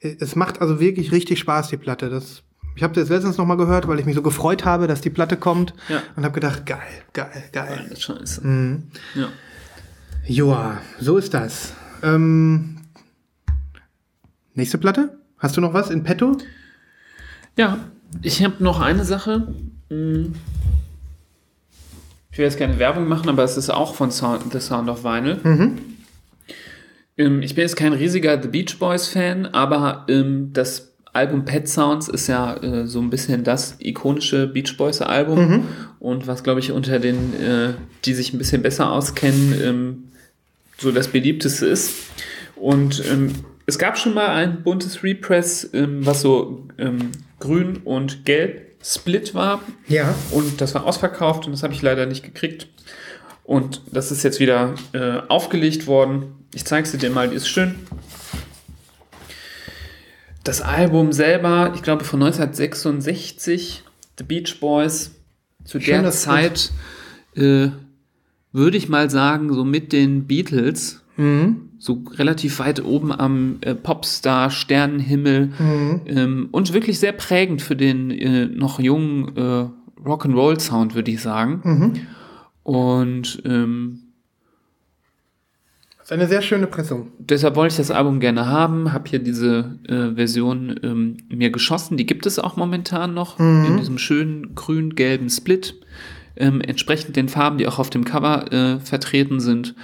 äh, 0.00 0.16
es 0.20 0.36
macht 0.36 0.60
also 0.60 0.80
wirklich 0.80 1.12
richtig 1.12 1.38
Spaß, 1.38 1.68
die 1.68 1.76
Platte. 1.76 2.10
Das, 2.10 2.42
ich 2.76 2.82
habe 2.82 2.94
das 2.94 3.08
letztens 3.08 3.36
nochmal 3.36 3.56
gehört, 3.56 3.88
weil 3.88 3.98
ich 3.98 4.06
mich 4.06 4.14
so 4.14 4.22
gefreut 4.22 4.64
habe, 4.64 4.86
dass 4.86 5.00
die 5.00 5.10
Platte 5.10 5.36
kommt. 5.36 5.74
Ja. 5.88 6.02
Und 6.16 6.24
habe 6.24 6.34
gedacht, 6.34 6.66
geil, 6.66 6.78
geil, 7.12 7.44
geil. 7.52 7.90
Scheiße. 7.96 8.46
Mhm. 8.46 8.84
Ja. 9.14 9.28
Joa, 10.26 10.78
so 11.00 11.16
ist 11.16 11.32
das. 11.32 11.72
Ähm, 12.02 12.78
nächste 14.54 14.78
Platte? 14.78 15.18
Hast 15.38 15.56
du 15.56 15.60
noch 15.60 15.72
was 15.72 15.90
in 15.90 16.02
petto? 16.02 16.36
Ja, 17.56 17.78
ich 18.22 18.44
habe 18.44 18.62
noch 18.62 18.80
eine 18.80 19.04
Sache. 19.04 19.54
Hm. 19.88 20.34
Ich 22.38 22.40
will 22.40 22.46
jetzt 22.46 22.58
keine 22.60 22.78
Werbung 22.78 23.08
machen, 23.08 23.28
aber 23.28 23.42
es 23.42 23.56
ist 23.56 23.68
auch 23.68 23.96
von 23.96 24.12
Sound, 24.12 24.52
The 24.52 24.60
Sound 24.60 24.88
of 24.88 25.02
Vinyl. 25.02 25.40
Ähm, 27.16 27.42
ich 27.42 27.56
bin 27.56 27.62
jetzt 27.62 27.74
kein 27.74 27.92
riesiger 27.92 28.40
The 28.40 28.46
Beach 28.46 28.78
Boys 28.78 29.08
Fan, 29.08 29.46
aber 29.46 30.06
ähm, 30.08 30.50
das 30.52 30.92
Album 31.12 31.44
Pet 31.44 31.68
Sounds 31.68 32.06
ist 32.06 32.28
ja 32.28 32.56
äh, 32.62 32.86
so 32.86 33.00
ein 33.00 33.10
bisschen 33.10 33.42
das 33.42 33.74
ikonische 33.80 34.46
Beach 34.46 34.76
Boys 34.76 35.02
Album 35.02 35.64
und 35.98 36.28
was 36.28 36.44
glaube 36.44 36.60
ich 36.60 36.70
unter 36.70 37.00
den, 37.00 37.34
äh, 37.42 37.74
die 38.04 38.14
sich 38.14 38.32
ein 38.32 38.38
bisschen 38.38 38.62
besser 38.62 38.92
auskennen, 38.92 39.60
ähm, 39.60 40.04
so 40.76 40.92
das 40.92 41.08
beliebteste 41.08 41.66
ist. 41.66 41.92
Und 42.54 43.02
es 43.66 43.78
gab 43.80 43.98
schon 43.98 44.14
mal 44.14 44.28
ein 44.28 44.62
buntes 44.62 45.02
Repress, 45.02 45.70
was 45.72 46.20
so 46.22 46.68
grün 47.40 47.78
und 47.78 48.24
gelb 48.24 48.67
split 48.82 49.34
war. 49.34 49.62
Ja. 49.86 50.14
Und 50.30 50.60
das 50.60 50.74
war 50.74 50.84
ausverkauft 50.84 51.46
und 51.46 51.52
das 51.52 51.62
habe 51.62 51.74
ich 51.74 51.82
leider 51.82 52.06
nicht 52.06 52.24
gekriegt. 52.24 52.68
Und 53.44 53.82
das 53.92 54.10
ist 54.10 54.22
jetzt 54.22 54.40
wieder 54.40 54.74
äh, 54.92 55.20
aufgelegt 55.28 55.86
worden. 55.86 56.34
Ich 56.54 56.64
zeige 56.64 56.86
sie 56.86 56.98
dir 56.98 57.10
mal, 57.10 57.28
die 57.28 57.36
ist 57.36 57.48
schön. 57.48 57.74
Das 60.44 60.60
Album 60.60 61.12
selber, 61.12 61.72
ich 61.74 61.82
glaube 61.82 62.04
von 62.04 62.22
1966, 62.22 63.82
The 64.18 64.24
Beach 64.24 64.60
Boys, 64.60 65.12
zu 65.64 65.78
der 65.78 65.84
Schöner 65.84 66.10
Zeit 66.10 66.72
äh, 67.36 67.68
würde 68.52 68.76
ich 68.76 68.88
mal 68.88 69.10
sagen, 69.10 69.52
so 69.52 69.64
mit 69.64 69.92
den 69.92 70.26
Beatles, 70.26 71.02
Mhm. 71.18 71.67
So 71.78 72.02
relativ 72.16 72.58
weit 72.58 72.84
oben 72.84 73.12
am 73.12 73.58
äh, 73.60 73.74
Popstar, 73.74 74.50
Sternenhimmel 74.50 75.52
Mhm. 75.58 76.00
ähm, 76.06 76.48
und 76.50 76.72
wirklich 76.72 76.98
sehr 76.98 77.12
prägend 77.12 77.62
für 77.62 77.76
den 77.76 78.10
äh, 78.10 78.46
noch 78.46 78.80
jungen 78.80 79.36
äh, 79.36 79.66
Rock'n'Roll-Sound, 80.04 80.94
würde 80.94 81.10
ich 81.10 81.20
sagen. 81.22 81.60
Mhm. 81.64 81.92
Und 82.64 83.42
ähm, 83.44 84.00
Das 85.98 86.06
ist 86.08 86.12
eine 86.12 86.26
sehr 86.26 86.42
schöne 86.42 86.66
Pressung. 86.66 87.08
deshalb 87.18 87.56
wollte 87.56 87.72
ich 87.72 87.76
das 87.76 87.90
Album 87.90 88.18
gerne 88.20 88.46
haben, 88.46 88.92
habe 88.92 89.08
hier 89.08 89.18
diese 89.18 89.78
äh, 89.88 90.14
Version 90.14 90.78
ähm, 90.82 91.16
mir 91.28 91.50
geschossen. 91.50 91.96
Die 91.96 92.06
gibt 92.06 92.26
es 92.26 92.38
auch 92.38 92.56
momentan 92.56 93.14
noch 93.14 93.38
in 93.38 93.76
diesem 93.78 93.98
schönen 93.98 94.54
grün-gelben 94.54 95.28
Split, 95.30 95.74
ähm, 96.36 96.60
entsprechend 96.60 97.16
den 97.16 97.28
Farben, 97.28 97.58
die 97.58 97.66
auch 97.66 97.78
auf 97.78 97.90
dem 97.90 98.04
Cover 98.04 98.52
äh, 98.52 98.80
vertreten 98.80 99.40
sind. 99.40 99.74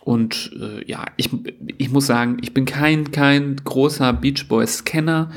Und 0.00 0.52
äh, 0.58 0.88
ja, 0.88 1.04
ich, 1.16 1.30
ich 1.76 1.90
muss 1.90 2.06
sagen, 2.06 2.38
ich 2.40 2.54
bin 2.54 2.64
kein, 2.64 3.12
kein 3.12 3.56
großer 3.56 4.12
Beach 4.14 4.48
Boys-Kenner. 4.48 5.30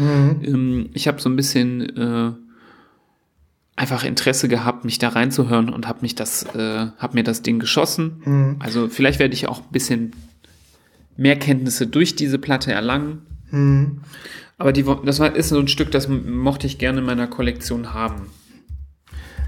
Ähm, 0.44 0.90
ich 0.94 1.08
habe 1.08 1.22
so 1.22 1.30
ein 1.30 1.36
bisschen 1.36 1.82
äh, 1.98 2.32
einfach 3.76 4.04
Interesse 4.04 4.48
gehabt, 4.48 4.86
mich 4.86 5.00
da 5.00 5.10
reinzuhören 5.10 5.70
und 5.70 5.88
habe 5.88 6.00
mich 6.02 6.16
das, 6.16 6.44
äh, 6.56 6.88
habe 6.98 7.16
mir 7.16 7.24
das 7.24 7.42
Ding 7.42 7.60
geschossen. 7.60 8.58
Also 8.60 8.88
vielleicht 8.88 9.20
werde 9.20 9.34
ich 9.34 9.50
auch 9.50 9.60
ein 9.60 9.72
bisschen 9.72 10.14
mehr 11.18 11.38
Kenntnisse 11.38 11.88
durch 11.88 12.16
diese 12.16 12.40
Platte 12.40 12.72
erlangen. 12.72 13.22
Mhm. 13.52 14.02
Aber 14.58 14.72
die, 14.72 14.86
das 15.06 15.20
war, 15.20 15.36
ist 15.36 15.50
so 15.50 15.60
ein 15.60 15.68
Stück, 15.68 15.92
das 15.92 16.08
mochte 16.08 16.68
ich 16.68 16.78
gerne 16.78 17.00
in 17.00 17.06
meiner 17.06 17.28
Kollektion 17.28 17.94
haben. 17.94 18.30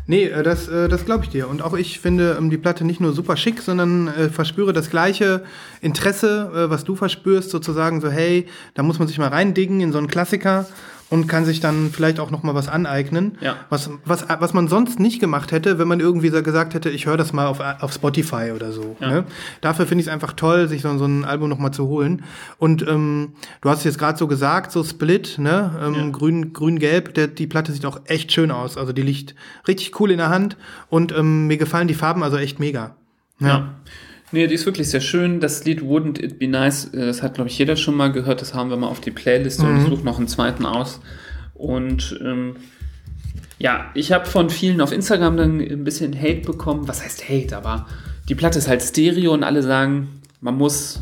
Nee, 0.07 0.25
äh, 0.25 0.43
das, 0.43 0.67
äh, 0.67 0.87
das 0.87 1.05
glaube 1.05 1.23
ich 1.23 1.29
dir. 1.29 1.49
Und 1.49 1.61
auch 1.61 1.73
ich 1.73 1.99
finde 1.99 2.35
ähm, 2.37 2.49
die 2.49 2.57
Platte 2.57 2.85
nicht 2.85 3.01
nur 3.01 3.13
super 3.13 3.37
schick, 3.37 3.61
sondern 3.61 4.07
äh, 4.07 4.29
verspüre 4.29 4.73
das 4.73 4.89
gleiche 4.89 5.43
Interesse, 5.81 6.51
äh, 6.53 6.69
was 6.69 6.83
du 6.83 6.95
verspürst, 6.95 7.49
sozusagen 7.49 8.01
so, 8.01 8.09
hey, 8.09 8.47
da 8.75 8.83
muss 8.83 8.99
man 8.99 9.07
sich 9.07 9.17
mal 9.17 9.29
reindingen 9.29 9.81
in 9.81 9.91
so 9.91 9.97
einen 9.97 10.07
Klassiker 10.07 10.67
und 11.11 11.27
kann 11.27 11.45
sich 11.45 11.59
dann 11.59 11.91
vielleicht 11.91 12.19
auch 12.19 12.31
noch 12.31 12.41
mal 12.41 12.55
was 12.55 12.67
aneignen, 12.67 13.37
Ja. 13.39 13.57
was, 13.69 13.89
was, 14.05 14.25
was 14.27 14.53
man 14.53 14.67
sonst 14.67 14.99
nicht 14.99 15.19
gemacht 15.19 15.51
hätte, 15.51 15.77
wenn 15.77 15.87
man 15.87 15.99
irgendwie 15.99 16.31
gesagt 16.31 16.73
hätte, 16.73 16.89
ich 16.89 17.05
höre 17.05 17.15
das 17.17 17.31
mal 17.31 17.45
auf, 17.45 17.59
auf 17.59 17.93
Spotify 17.93 18.51
oder 18.55 18.71
so. 18.71 18.95
Ja. 18.99 19.09
Ne? 19.09 19.23
Dafür 19.61 19.85
finde 19.85 20.01
ich 20.01 20.07
es 20.07 20.13
einfach 20.13 20.33
toll, 20.33 20.67
sich 20.67 20.81
so, 20.81 20.97
so 20.97 21.05
ein 21.05 21.23
Album 21.23 21.49
noch 21.49 21.59
mal 21.59 21.71
zu 21.71 21.87
holen. 21.87 22.23
Und 22.57 22.87
ähm, 22.87 23.33
du 23.61 23.69
hast 23.69 23.79
es 23.79 23.83
jetzt 23.85 23.99
gerade 23.99 24.17
so 24.17 24.27
gesagt, 24.27 24.71
so 24.71 24.83
Split, 24.83 25.37
ne? 25.37 25.71
ähm, 25.83 25.93
Ja. 25.93 26.09
grün, 26.09 26.53
grün-gelb, 26.53 27.13
der, 27.13 27.27
die 27.27 27.45
Platte 27.47 27.71
sieht 27.71 27.85
auch 27.85 28.01
echt 28.05 28.31
schön 28.31 28.49
aus. 28.49 28.75
Also 28.77 28.91
die 28.91 29.03
liegt 29.03 29.35
richtig 29.67 29.99
cool 29.99 30.09
in 30.11 30.17
der 30.17 30.29
Hand 30.29 30.57
und 30.89 31.11
ähm, 31.15 31.45
mir 31.47 31.57
gefallen 31.57 31.87
die 31.87 31.93
Farben 31.93 32.23
also 32.23 32.37
echt 32.37 32.59
mega. 32.59 32.95
Ja. 33.39 33.75
Nee, 34.31 34.47
die 34.47 34.55
ist 34.55 34.65
wirklich 34.65 34.89
sehr 34.89 35.01
schön. 35.01 35.39
Das 35.39 35.63
Lied 35.65 35.81
Wouldn't 35.81 36.21
It 36.21 36.39
Be 36.39 36.47
Nice, 36.47 36.85
äh, 36.93 37.05
das 37.05 37.21
hat, 37.21 37.35
glaube 37.35 37.49
ich, 37.49 37.57
jeder 37.57 37.75
schon 37.75 37.95
mal 37.95 38.11
gehört. 38.11 38.41
Das 38.41 38.53
haben 38.53 38.69
wir 38.69 38.77
mal 38.77 38.87
auf 38.87 38.99
die 38.99 39.11
Playlist 39.11 39.61
und 39.61 39.77
ich 39.77 39.87
suche 39.87 40.03
noch 40.03 40.17
einen 40.17 40.27
zweiten 40.27 40.65
aus. 40.65 40.99
Und 41.53 42.19
ähm, 42.23 42.55
ja, 43.57 43.91
ich 43.93 44.11
habe 44.11 44.25
von 44.25 44.49
vielen 44.49 44.81
auf 44.81 44.91
Instagram 44.91 45.37
dann 45.37 45.59
ein 45.59 45.83
bisschen 45.83 46.19
Hate 46.19 46.41
bekommen. 46.41 46.87
Was 46.87 47.03
heißt 47.03 47.29
Hate? 47.29 47.55
Aber 47.55 47.87
die 48.27 48.35
Platte 48.35 48.59
ist 48.59 48.67
halt 48.67 48.81
Stereo 48.81 49.33
und 49.33 49.43
alle 49.43 49.63
sagen, 49.63 50.21
man 50.41 50.57
muss 50.57 51.01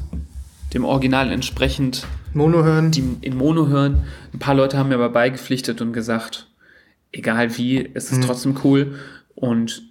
dem 0.74 0.86
Original 0.86 1.32
entsprechend 1.32 2.06
Mono 2.34 2.64
hören. 2.64 2.92
die 2.92 3.04
in 3.22 3.36
Mono 3.38 3.68
hören. 3.68 4.04
Ein 4.34 4.40
paar 4.40 4.56
Leute 4.56 4.78
haben 4.78 4.90
mir 4.90 4.96
aber 4.96 5.10
beigepflichtet 5.10 5.82
und 5.82 5.94
gesagt, 5.94 6.48
egal 7.12 7.58
wie, 7.58 7.90
es 7.94 8.12
ist 8.12 8.24
trotzdem 8.24 8.58
cool. 8.64 8.96
Und 9.36 9.84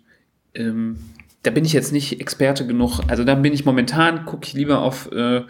ähm, 0.54 0.98
da 1.42 1.50
bin 1.50 1.64
ich 1.64 1.72
jetzt 1.72 1.92
nicht 1.92 2.20
Experte 2.20 2.66
genug. 2.66 3.00
Also 3.08 3.24
da 3.24 3.34
bin 3.34 3.52
ich 3.52 3.64
momentan, 3.64 4.24
gucke 4.26 4.46
ich 4.46 4.52
lieber 4.54 4.80
auf, 4.80 5.10
äh, 5.12 5.42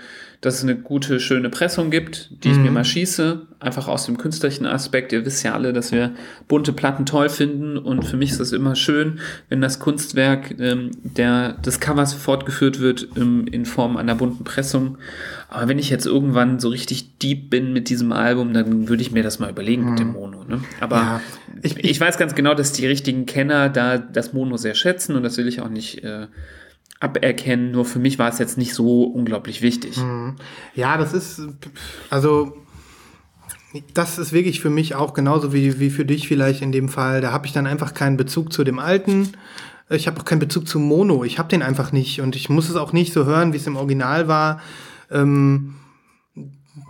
dass 0.43 0.57
es 0.57 0.65
eine 0.65 0.75
gute, 0.75 1.21
schöne 1.21 1.51
Pressung 1.51 1.93
gibt, 1.93 2.29
die 2.43 2.51
ich 2.51 2.57
mir 2.57 2.73
mal 2.73 2.85
schieße. 2.85 3.43
Einfach 3.61 3.87
aus 3.87 4.07
dem 4.07 4.19
künstlerischen 4.19 4.67
Aspekt. 4.67 5.13
Ihr 5.13 5.25
wisst 5.25 5.45
ja 5.45 5.55
alle, 5.55 5.73
dass 5.73 5.93
wir 5.93 6.11
bunte 6.49 6.73
Platten 6.73 7.07
toll 7.07 7.29
finden. 7.29 7.79
Und 7.79 8.05
für 8.05 8.17
mich 8.17 8.33
ist 8.33 8.41
es 8.41 8.51
immer 8.51 8.75
schön, 8.75 9.21
wenn 9.49 9.61
das 9.61 9.79
Kunstwerk 9.79 10.59
ähm, 10.59 10.91
der, 11.05 11.53
des 11.53 11.79
Covers 11.79 12.13
fortgeführt 12.13 12.81
wird 12.81 13.07
ähm, 13.17 13.47
in 13.47 13.65
Form 13.65 13.97
einer 13.97 14.17
bunten 14.17 14.43
Pressung. 14.43 14.99
Aber 15.49 15.69
wenn 15.69 15.79
ich 15.79 15.91
jetzt 15.91 16.07
irgendwann 16.07 16.59
so 16.59 16.71
richtig 16.71 17.19
deep 17.19 17.49
bin 17.49 17.73
mit 17.73 17.89
diesem 17.89 18.11
Album, 18.11 18.53
dann 18.53 18.89
würde 18.89 19.03
ich 19.03 19.13
mir 19.13 19.23
das 19.23 19.39
mal 19.39 19.49
überlegen 19.49 19.91
mit 19.91 20.01
dem 20.01 20.13
Mono. 20.13 20.43
Ne? 20.43 20.61
Aber 20.81 20.97
Ja, 20.97 21.21
ich, 21.63 21.77
ich 21.85 22.01
weiß 22.01 22.19
ganz 22.19 22.35
genau, 22.35 22.55
dass 22.55 22.73
die 22.73 22.87
richtigen 22.89 23.27
Kenner 23.27 23.69
da 23.69 23.97
das 23.97 24.33
Mono 24.33 24.57
sehr 24.57 24.75
schätzen 24.75 25.15
und 25.15 25.23
das 25.23 25.37
will 25.37 25.47
ich 25.47 25.61
auch 25.61 25.69
nicht 25.69 26.03
äh, 26.03 26.27
aberkennen. 27.03 27.73
Nur 27.73 27.85
für 27.85 27.99
mich 27.99 28.19
war 28.19 28.29
es 28.29 28.39
jetzt 28.39 28.59
nicht 28.59 28.75
so 28.75 29.05
unglaublich 29.05 29.63
wichtig. 29.63 30.01
Ja, 30.75 30.97
das 30.97 31.13
ist, 31.13 31.43
also, 32.11 32.57
das 33.95 34.19
ist 34.19 34.33
wirklich 34.33 34.61
für 34.61 34.71
mich 34.71 34.95
auch 34.95 35.15
genauso 35.15 35.53
wie, 35.53 35.81
wie 35.81 35.91
für 35.91 36.05
dich 36.05 36.29
vielleicht 36.29 36.63
in 36.63 36.73
dem 36.73 36.89
Fall. 36.89 37.21
Da 37.21 37.33
habe 37.33 37.47
ich 37.47 37.53
dann 37.53 37.67
einfach 37.67 37.95
keinen 37.95 38.17
Bezug 38.17 38.53
zu 38.53 38.65
dem 38.65 38.79
Alten. 38.79 39.33
Ich 39.89 40.07
habe 40.07 40.21
auch 40.21 40.25
keinen 40.25 40.39
Bezug 40.39 40.69
zum 40.69 40.83
Mono. 40.83 41.25
Ich 41.25 41.39
habe 41.39 41.49
den 41.49 41.63
einfach 41.63 41.93
nicht 41.93 42.21
und 42.21 42.37
ich 42.37 42.49
muss 42.49 42.69
es 42.69 42.77
auch 42.77 42.93
nicht 42.93 43.13
so 43.13 43.25
hören, 43.25 43.53
wie 43.53 43.59
es 43.59 43.67
im 43.67 43.77
Original 43.77 44.29
war. 44.29 44.61
Ähm, 45.11 45.75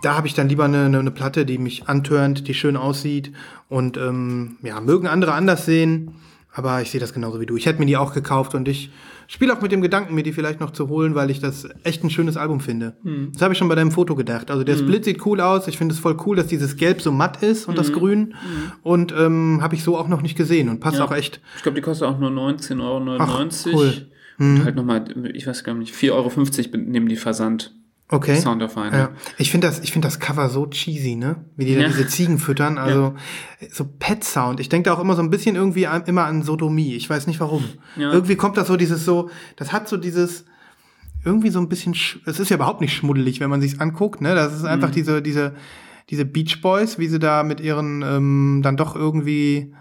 da 0.01 0.15
habe 0.15 0.27
ich 0.27 0.33
dann 0.33 0.47
lieber 0.47 0.65
eine, 0.65 0.85
eine, 0.85 0.99
eine 0.99 1.11
Platte, 1.11 1.45
die 1.45 1.57
mich 1.57 1.87
antörnt, 1.87 2.47
die 2.47 2.53
schön 2.53 2.77
aussieht. 2.77 3.31
Und 3.67 3.97
ähm, 3.97 4.57
ja, 4.61 4.79
mögen 4.79 5.07
andere 5.07 5.33
anders 5.33 5.65
sehen, 5.65 6.15
aber 6.53 6.81
ich 6.81 6.91
sehe 6.91 7.01
das 7.01 7.13
genauso 7.13 7.41
wie 7.41 7.45
du. 7.45 7.57
Ich 7.57 7.65
hätte 7.65 7.79
mir 7.79 7.85
die 7.85 7.97
auch 7.97 8.13
gekauft 8.13 8.55
und 8.55 8.67
ich 8.67 8.91
spiele 9.33 9.51
auch 9.57 9.61
mit 9.61 9.71
dem 9.71 9.81
Gedanken, 9.81 10.13
mir 10.13 10.23
die 10.23 10.31
vielleicht 10.31 10.59
noch 10.59 10.71
zu 10.71 10.89
holen, 10.89 11.15
weil 11.15 11.31
ich 11.31 11.39
das 11.39 11.67
echt 11.83 12.03
ein 12.03 12.11
schönes 12.11 12.37
Album 12.37 12.59
finde. 12.59 12.95
Mhm. 13.01 13.31
Das 13.33 13.41
habe 13.41 13.53
ich 13.53 13.57
schon 13.57 13.67
bei 13.67 13.75
deinem 13.75 13.91
Foto 13.91 14.15
gedacht. 14.15 14.51
Also 14.51 14.63
der 14.63 14.75
mhm. 14.75 14.81
Split 14.81 15.05
sieht 15.05 15.25
cool 15.25 15.41
aus. 15.41 15.67
Ich 15.67 15.77
finde 15.77 15.93
es 15.93 15.99
voll 15.99 16.15
cool, 16.25 16.35
dass 16.35 16.47
dieses 16.47 16.75
Gelb 16.75 17.01
so 17.01 17.11
matt 17.11 17.41
ist 17.41 17.67
und 17.67 17.73
mhm. 17.73 17.77
das 17.77 17.91
Grün. 17.91 18.19
Mhm. 18.19 18.71
Und 18.83 19.13
ähm, 19.17 19.59
habe 19.61 19.73
ich 19.73 19.83
so 19.83 19.97
auch 19.97 20.07
noch 20.07 20.21
nicht 20.21 20.37
gesehen 20.37 20.69
und 20.69 20.79
passt 20.79 20.99
ja. 20.99 21.05
auch 21.05 21.11
echt. 21.11 21.41
Ich 21.55 21.63
glaube, 21.63 21.75
die 21.75 21.81
kostet 21.81 22.07
auch 22.07 22.19
nur 22.19 22.29
19,99 22.29 22.79
Euro. 22.81 23.79
cool. 23.79 24.07
Und 24.37 24.53
mhm. 24.53 24.63
halt 24.65 24.75
nochmal, 24.75 25.05
ich 25.33 25.47
weiß 25.47 25.63
gar 25.63 25.73
nicht, 25.73 25.95
4,50 25.95 26.11
Euro 26.11 26.77
nehmen 26.77 27.09
die 27.09 27.15
Versand. 27.15 27.73
Okay. 28.09 28.35
Sound 28.35 28.61
of 28.61 28.73
Final. 28.73 28.93
Ja. 28.93 29.09
Ich 29.37 29.49
finde 29.49 29.67
das, 29.67 29.79
ich 29.79 29.91
finde 29.91 30.07
das 30.07 30.19
Cover 30.19 30.49
so 30.49 30.67
cheesy, 30.67 31.15
ne? 31.15 31.45
Wie 31.55 31.65
die 31.65 31.75
da 31.75 31.87
diese 31.87 32.07
Ziegen 32.07 32.37
füttern. 32.37 32.77
Also 32.83 33.15
ja. 33.59 33.67
so 33.71 33.85
Pet 33.85 34.23
Sound. 34.23 34.59
Ich 34.59 34.69
denke 34.69 34.89
da 34.89 34.95
auch 34.95 34.99
immer 34.99 35.15
so 35.15 35.21
ein 35.21 35.29
bisschen 35.29 35.55
irgendwie 35.55 35.87
an, 35.87 36.03
immer 36.05 36.25
an 36.25 36.43
Sodomie. 36.43 36.95
Ich 36.95 37.09
weiß 37.09 37.27
nicht 37.27 37.39
warum. 37.39 37.63
Irgendwie 37.95 38.35
kommt 38.35 38.57
das 38.57 38.67
so 38.67 38.77
dieses 38.77 39.05
so, 39.05 39.29
das 39.55 39.71
hat 39.71 39.87
so 39.87 39.97
dieses 39.97 40.45
irgendwie 41.25 41.49
so 41.49 41.59
ein 41.59 41.69
bisschen. 41.69 41.95
Es 42.25 42.39
ist 42.39 42.49
ja 42.49 42.57
überhaupt 42.57 42.81
nicht 42.81 42.93
schmuddelig, 42.93 43.39
wenn 43.39 43.49
man 43.49 43.61
sich's 43.61 43.79
anguckt, 43.79 44.21
ne? 44.21 44.35
Das 44.35 44.53
ist 44.53 44.65
einfach 44.65 44.89
mhm. 44.89 44.93
diese 44.93 45.21
diese 45.21 45.55
diese 46.09 46.25
Beach 46.25 46.61
Boys, 46.61 46.99
wie 46.99 47.07
sie 47.07 47.19
da 47.19 47.43
mit 47.43 47.61
ihren 47.61 48.01
ähm, 48.01 48.61
dann 48.63 48.77
doch 48.77 48.95
irgendwie 48.95 49.73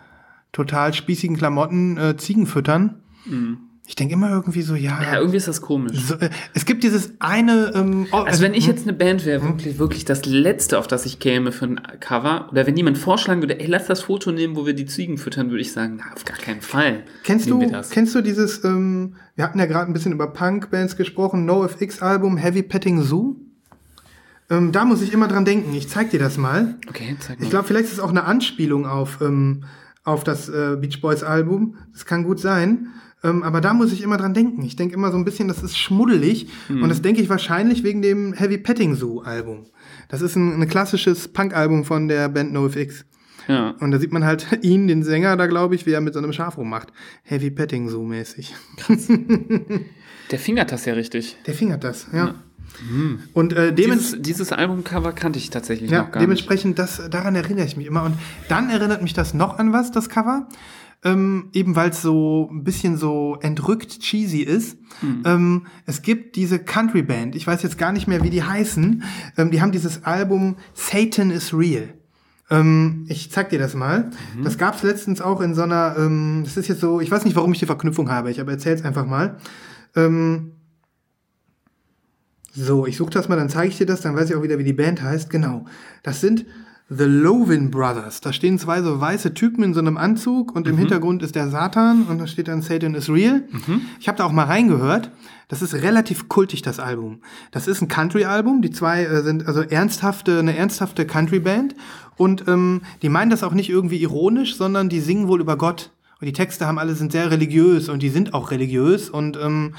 total 0.52 0.94
spießigen 0.94 1.36
Klamotten 1.36 1.96
äh, 1.98 2.16
Ziegen 2.16 2.46
füttern. 2.46 3.02
Mhm. 3.26 3.58
Ich 3.84 3.96
denke 3.96 4.14
immer 4.14 4.30
irgendwie 4.30 4.62
so, 4.62 4.76
ja. 4.76 5.02
Ja, 5.02 5.16
irgendwie 5.16 5.38
ist 5.38 5.48
das 5.48 5.60
komisch. 5.60 5.98
So, 5.98 6.14
äh, 6.14 6.30
es 6.54 6.64
gibt 6.64 6.84
dieses 6.84 7.14
eine. 7.18 7.72
Ähm, 7.74 8.06
oh, 8.12 8.18
also, 8.18 8.42
wenn 8.42 8.54
ich 8.54 8.66
jetzt 8.66 8.84
eine 8.84 8.92
Band 8.92 9.26
wäre, 9.26 9.42
wirklich, 9.42 9.78
wirklich 9.78 10.04
das 10.04 10.24
Letzte, 10.24 10.78
auf 10.78 10.86
das 10.86 11.04
ich 11.04 11.18
käme 11.18 11.50
für 11.50 11.66
ein 11.66 11.80
Cover, 11.98 12.48
oder 12.52 12.66
wenn 12.66 12.76
jemand 12.76 12.96
vorschlagen 12.96 13.42
würde, 13.42 13.58
ey, 13.58 13.66
lass 13.66 13.86
das 13.86 14.02
Foto 14.02 14.30
nehmen, 14.30 14.54
wo 14.54 14.66
wir 14.66 14.74
die 14.74 14.86
Ziegen 14.86 15.18
füttern, 15.18 15.50
würde 15.50 15.62
ich 15.62 15.72
sagen, 15.72 15.96
na, 15.98 16.12
auf 16.14 16.24
gar 16.24 16.38
keinen 16.38 16.60
Fall. 16.60 17.02
Kennst 17.24 17.50
du, 17.50 17.58
kennst 17.90 18.14
du 18.14 18.22
dieses, 18.22 18.62
ähm, 18.64 19.16
wir 19.34 19.44
hatten 19.44 19.58
ja 19.58 19.66
gerade 19.66 19.90
ein 19.90 19.92
bisschen 19.92 20.12
über 20.12 20.28
Punk-Bands 20.28 20.96
gesprochen, 20.96 21.44
NoFX-Album 21.44 22.36
Heavy 22.36 22.62
Petting 22.62 23.02
Zoo? 23.02 23.36
Ähm, 24.48 24.70
da 24.70 24.84
muss 24.84 25.02
ich 25.02 25.12
immer 25.12 25.28
dran 25.28 25.44
denken. 25.44 25.74
Ich 25.74 25.88
zeig 25.88 26.10
dir 26.10 26.20
das 26.20 26.36
mal. 26.36 26.76
Okay, 26.88 27.16
zeig 27.18 27.38
mal. 27.38 27.44
Ich 27.44 27.50
glaube, 27.50 27.66
vielleicht 27.66 27.86
ist 27.86 27.94
es 27.94 28.00
auch 28.00 28.10
eine 28.10 28.24
Anspielung 28.24 28.86
auf, 28.86 29.20
ähm, 29.20 29.64
auf 30.04 30.24
das 30.24 30.48
äh, 30.48 30.76
Beach 30.80 31.00
Boys 31.00 31.22
Album. 31.22 31.76
Das 31.92 32.06
kann 32.06 32.22
gut 32.22 32.38
sein. 32.38 32.88
Ähm, 33.24 33.42
aber 33.42 33.60
da 33.60 33.72
muss 33.72 33.92
ich 33.92 34.02
immer 34.02 34.16
dran 34.16 34.34
denken. 34.34 34.62
Ich 34.62 34.76
denke 34.76 34.94
immer 34.94 35.12
so 35.12 35.16
ein 35.16 35.24
bisschen, 35.24 35.48
das 35.48 35.62
ist 35.62 35.78
schmuddelig. 35.78 36.48
Mhm. 36.68 36.82
Und 36.82 36.88
das 36.88 37.02
denke 37.02 37.22
ich 37.22 37.28
wahrscheinlich 37.28 37.84
wegen 37.84 38.02
dem 38.02 38.32
Heavy 38.32 38.58
Petting 38.58 38.94
Zoo 38.94 39.20
Album. 39.20 39.66
Das 40.08 40.22
ist 40.22 40.36
ein, 40.36 40.60
ein 40.60 40.68
klassisches 40.68 41.28
Punk-Album 41.28 41.84
von 41.84 42.08
der 42.08 42.28
Band 42.28 42.52
NoFX. 42.52 43.04
Ja. 43.48 43.70
Und 43.80 43.90
da 43.90 43.98
sieht 43.98 44.12
man 44.12 44.24
halt 44.24 44.46
ihn, 44.62 44.88
den 44.88 45.02
Sänger 45.02 45.36
da, 45.36 45.46
glaube 45.46 45.74
ich, 45.74 45.86
wie 45.86 45.92
er 45.92 46.00
mit 46.00 46.14
so 46.14 46.20
einem 46.20 46.32
Schaf 46.32 46.58
rummacht. 46.58 46.92
Heavy 47.22 47.50
Petting 47.50 47.88
Zoo 47.88 48.04
mäßig. 48.04 48.54
der 50.30 50.38
fingert 50.38 50.72
das 50.72 50.84
ja 50.84 50.94
richtig. 50.94 51.36
Der 51.46 51.54
fingert 51.54 51.84
das, 51.84 52.08
ja. 52.12 52.26
ja. 52.26 52.34
Mhm. 52.90 53.20
Und 53.34 53.52
äh, 53.52 53.72
dieses, 53.72 54.16
dieses 54.20 54.50
Albumcover 54.50 55.12
kannte 55.12 55.38
ich 55.38 55.50
tatsächlich 55.50 55.90
ja, 55.90 56.02
noch 56.02 56.12
gar 56.12 56.20
dementsprechend, 56.20 56.78
nicht. 56.78 56.78
Dementsprechend, 56.78 57.14
daran 57.14 57.34
erinnere 57.36 57.66
ich 57.66 57.76
mich 57.76 57.86
immer. 57.86 58.02
Und 58.04 58.16
dann 58.48 58.70
erinnert 58.70 59.02
mich 59.02 59.12
das 59.12 59.34
noch 59.34 59.58
an 59.58 59.72
was, 59.72 59.92
das 59.92 60.08
Cover 60.08 60.48
ähm, 61.05 61.48
eben 61.53 61.74
weil 61.74 61.90
es 61.90 62.03
so 62.03 62.48
ein 62.50 62.64
bisschen 62.64 62.96
so 62.96 63.36
entrückt 63.40 64.00
cheesy 64.00 64.40
ist. 64.40 64.78
Mhm. 65.00 65.22
Ähm, 65.24 65.66
es 65.86 66.03
gibt 66.03 66.36
diese 66.36 66.59
Country 66.59 67.03
Band, 67.03 67.34
ich 67.34 67.46
weiß 67.46 67.62
jetzt 67.62 67.78
gar 67.78 67.92
nicht 67.92 68.07
mehr, 68.07 68.22
wie 68.22 68.30
die 68.30 68.42
heißen. 68.42 69.03
Ähm, 69.36 69.50
die 69.50 69.61
haben 69.61 69.72
dieses 69.72 70.05
Album 70.05 70.57
Satan 70.74 71.30
is 71.30 71.53
Real. 71.53 71.94
Ähm, 72.50 73.07
ich 73.09 73.30
zeig 73.32 73.50
dir 73.50 73.59
das 73.59 73.74
mal. 73.74 74.11
Mhm. 74.36 74.44
Das 74.44 74.59
gab's 74.59 74.82
letztens 74.82 75.20
auch 75.20 75.40
in 75.40 75.55
so 75.55 75.62
einer, 75.62 75.96
ähm, 75.98 76.42
das 76.44 76.57
ist 76.57 76.68
jetzt 76.68 76.80
so, 76.80 77.00
ich 77.00 77.11
weiß 77.11 77.24
nicht, 77.24 77.36
warum 77.36 77.53
ich 77.53 77.59
die 77.59 77.66
Verknüpfung 77.66 78.11
habe, 78.11 78.30
ich 78.30 78.40
aber 78.40 78.53
erzähl's 78.53 78.84
einfach 78.84 79.07
mal. 79.07 79.38
Ähm, 79.96 80.53
so, 82.55 82.86
ich 82.86 82.98
suche 82.98 83.11
das 83.11 83.28
mal, 83.28 83.36
dann 83.36 83.48
zeige 83.48 83.68
ich 83.68 83.78
dir 83.78 83.86
das, 83.86 84.03
dann 84.03 84.14
weiß 84.14 84.28
ich 84.28 84.36
auch 84.36 84.42
wieder, 84.42 84.59
wie 84.59 84.64
die 84.64 84.74
Band 84.74 85.03
heißt. 85.03 85.30
Genau. 85.30 85.64
Das 86.03 86.20
sind 86.20 86.44
The 86.88 87.04
Lovin 87.04 87.70
Brothers. 87.70 88.20
Da 88.20 88.32
stehen 88.32 88.58
zwei 88.58 88.82
so 88.82 89.00
weiße 89.00 89.34
Typen 89.34 89.64
in 89.64 89.74
so 89.74 89.80
einem 89.80 89.96
Anzug 89.96 90.54
und 90.54 90.66
mhm. 90.66 90.72
im 90.72 90.78
Hintergrund 90.78 91.22
ist 91.22 91.34
der 91.34 91.48
Satan 91.48 92.04
und 92.04 92.18
da 92.18 92.26
steht 92.26 92.48
dann 92.48 92.62
Satan 92.62 92.94
is 92.94 93.08
real. 93.08 93.44
Mhm. 93.50 93.82
Ich 93.98 94.08
habe 94.08 94.18
da 94.18 94.24
auch 94.24 94.32
mal 94.32 94.44
reingehört. 94.44 95.10
Das 95.48 95.62
ist 95.62 95.74
relativ 95.74 96.28
kultig, 96.28 96.62
das 96.62 96.78
Album. 96.78 97.20
Das 97.50 97.66
ist 97.66 97.82
ein 97.82 97.88
Country-Album. 97.88 98.62
Die 98.62 98.70
zwei 98.70 99.04
äh, 99.04 99.22
sind 99.22 99.46
also 99.46 99.60
ernsthafte, 99.60 100.38
eine 100.38 100.56
ernsthafte 100.56 101.06
Country-Band. 101.06 101.74
Und 102.16 102.48
ähm, 102.48 102.82
die 103.02 103.08
meinen 103.08 103.30
das 103.30 103.42
auch 103.42 103.52
nicht 103.52 103.68
irgendwie 103.68 103.98
ironisch, 103.98 104.56
sondern 104.56 104.88
die 104.88 105.00
singen 105.00 105.28
wohl 105.28 105.40
über 105.40 105.56
Gott. 105.56 105.90
Und 106.20 106.26
die 106.26 106.32
Texte 106.32 106.66
haben 106.66 106.78
alle 106.78 106.94
sind 106.94 107.12
sehr 107.12 107.30
religiös 107.30 107.88
und 107.88 108.02
die 108.02 108.08
sind 108.08 108.32
auch 108.32 108.50
religiös. 108.50 109.10
Und 109.10 109.36
ähm, 109.36 109.74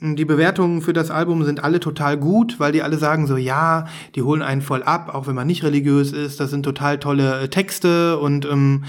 die 0.00 0.24
Bewertungen 0.24 0.82
für 0.82 0.92
das 0.92 1.10
Album 1.10 1.44
sind 1.44 1.64
alle 1.64 1.80
total 1.80 2.18
gut, 2.18 2.60
weil 2.60 2.72
die 2.72 2.82
alle 2.82 2.98
sagen 2.98 3.26
so, 3.26 3.36
ja, 3.36 3.86
die 4.14 4.22
holen 4.22 4.42
einen 4.42 4.62
voll 4.62 4.82
ab, 4.82 5.14
auch 5.14 5.26
wenn 5.26 5.34
man 5.34 5.46
nicht 5.46 5.64
religiös 5.64 6.12
ist. 6.12 6.38
Das 6.38 6.50
sind 6.50 6.64
total 6.64 6.98
tolle 6.98 7.40
äh, 7.40 7.48
Texte 7.48 8.18
und 8.18 8.44
ähm, 8.44 8.84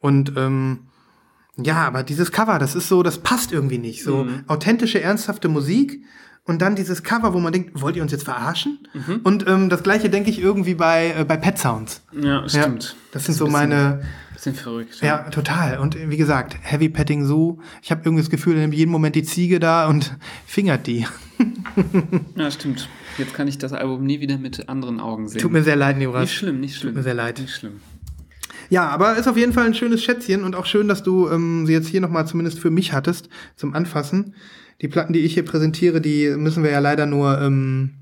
und 0.00 0.32
ähm, 0.36 0.80
ja, 1.56 1.86
aber 1.86 2.02
dieses 2.02 2.32
Cover, 2.32 2.58
das 2.58 2.74
ist 2.74 2.88
so, 2.88 3.02
das 3.02 3.18
passt 3.18 3.52
irgendwie 3.52 3.78
nicht. 3.78 4.02
So 4.04 4.24
mhm. 4.24 4.44
authentische, 4.46 5.00
ernsthafte 5.00 5.48
Musik 5.48 6.02
und 6.44 6.60
dann 6.60 6.74
dieses 6.74 7.02
Cover, 7.02 7.34
wo 7.34 7.40
man 7.40 7.52
denkt, 7.52 7.80
wollt 7.80 7.96
ihr 7.96 8.02
uns 8.02 8.12
jetzt 8.12 8.24
verarschen? 8.24 8.86
Mhm. 8.94 9.20
Und 9.22 9.46
ähm, 9.48 9.68
das 9.68 9.82
gleiche 9.82 10.10
denke 10.10 10.30
ich 10.30 10.40
irgendwie 10.40 10.74
bei 10.74 11.14
äh, 11.16 11.24
bei 11.24 11.36
Pet 11.36 11.58
Sounds. 11.58 12.02
Ja, 12.12 12.48
stimmt. 12.48 12.84
Ja, 12.84 12.96
das 13.12 13.24
sind 13.24 13.34
so 13.34 13.46
meine 13.46 14.02
Bisschen 14.42 14.54
verrückt. 14.56 15.00
Ja. 15.00 15.06
ja, 15.06 15.30
total. 15.30 15.78
Und 15.78 15.96
wie 15.96 16.16
gesagt, 16.16 16.56
Heavy 16.62 16.88
Petting 16.88 17.24
Zoo. 17.24 17.58
Ich 17.80 17.92
habe 17.92 18.02
irgendwie 18.04 18.22
das 18.22 18.30
Gefühl, 18.30 18.56
nimmt 18.56 18.74
jeden 18.74 18.90
Moment 18.90 19.14
die 19.14 19.22
Ziege 19.22 19.60
da 19.60 19.86
und 19.86 20.16
fingert 20.46 20.88
die. 20.88 21.06
ja, 22.36 22.50
stimmt. 22.50 22.88
Jetzt 23.18 23.34
kann 23.34 23.46
ich 23.46 23.58
das 23.58 23.72
Album 23.72 24.04
nie 24.04 24.18
wieder 24.18 24.38
mit 24.38 24.68
anderen 24.68 24.98
Augen 24.98 25.28
sehen. 25.28 25.40
Tut 25.40 25.52
mir 25.52 25.62
sehr 25.62 25.76
leid, 25.76 25.96
Nibras. 25.96 26.22
Nicht 26.22 26.34
schlimm, 26.34 26.58
nicht 26.58 26.76
schlimm. 26.76 26.90
Tut 26.90 26.96
mir 26.96 27.02
sehr 27.04 27.14
leid. 27.14 27.38
Nicht 27.38 27.54
schlimm. 27.54 27.80
Ja, 28.68 28.88
aber 28.88 29.16
ist 29.16 29.28
auf 29.28 29.36
jeden 29.36 29.52
Fall 29.52 29.66
ein 29.66 29.74
schönes 29.74 30.02
Schätzchen 30.02 30.42
und 30.42 30.56
auch 30.56 30.66
schön, 30.66 30.88
dass 30.88 31.04
du 31.04 31.28
ähm, 31.28 31.64
sie 31.66 31.72
jetzt 31.72 31.86
hier 31.86 32.00
nochmal 32.00 32.26
zumindest 32.26 32.58
für 32.58 32.70
mich 32.70 32.92
hattest 32.92 33.28
zum 33.54 33.74
Anfassen. 33.74 34.34
Die 34.82 34.88
Platten, 34.88 35.12
die 35.12 35.20
ich 35.20 35.34
hier 35.34 35.44
präsentiere, 35.44 36.00
die 36.00 36.30
müssen 36.36 36.62
wir 36.62 36.70
ja 36.70 36.80
leider 36.80 37.06
nur 37.06 37.40
ähm, 37.40 37.94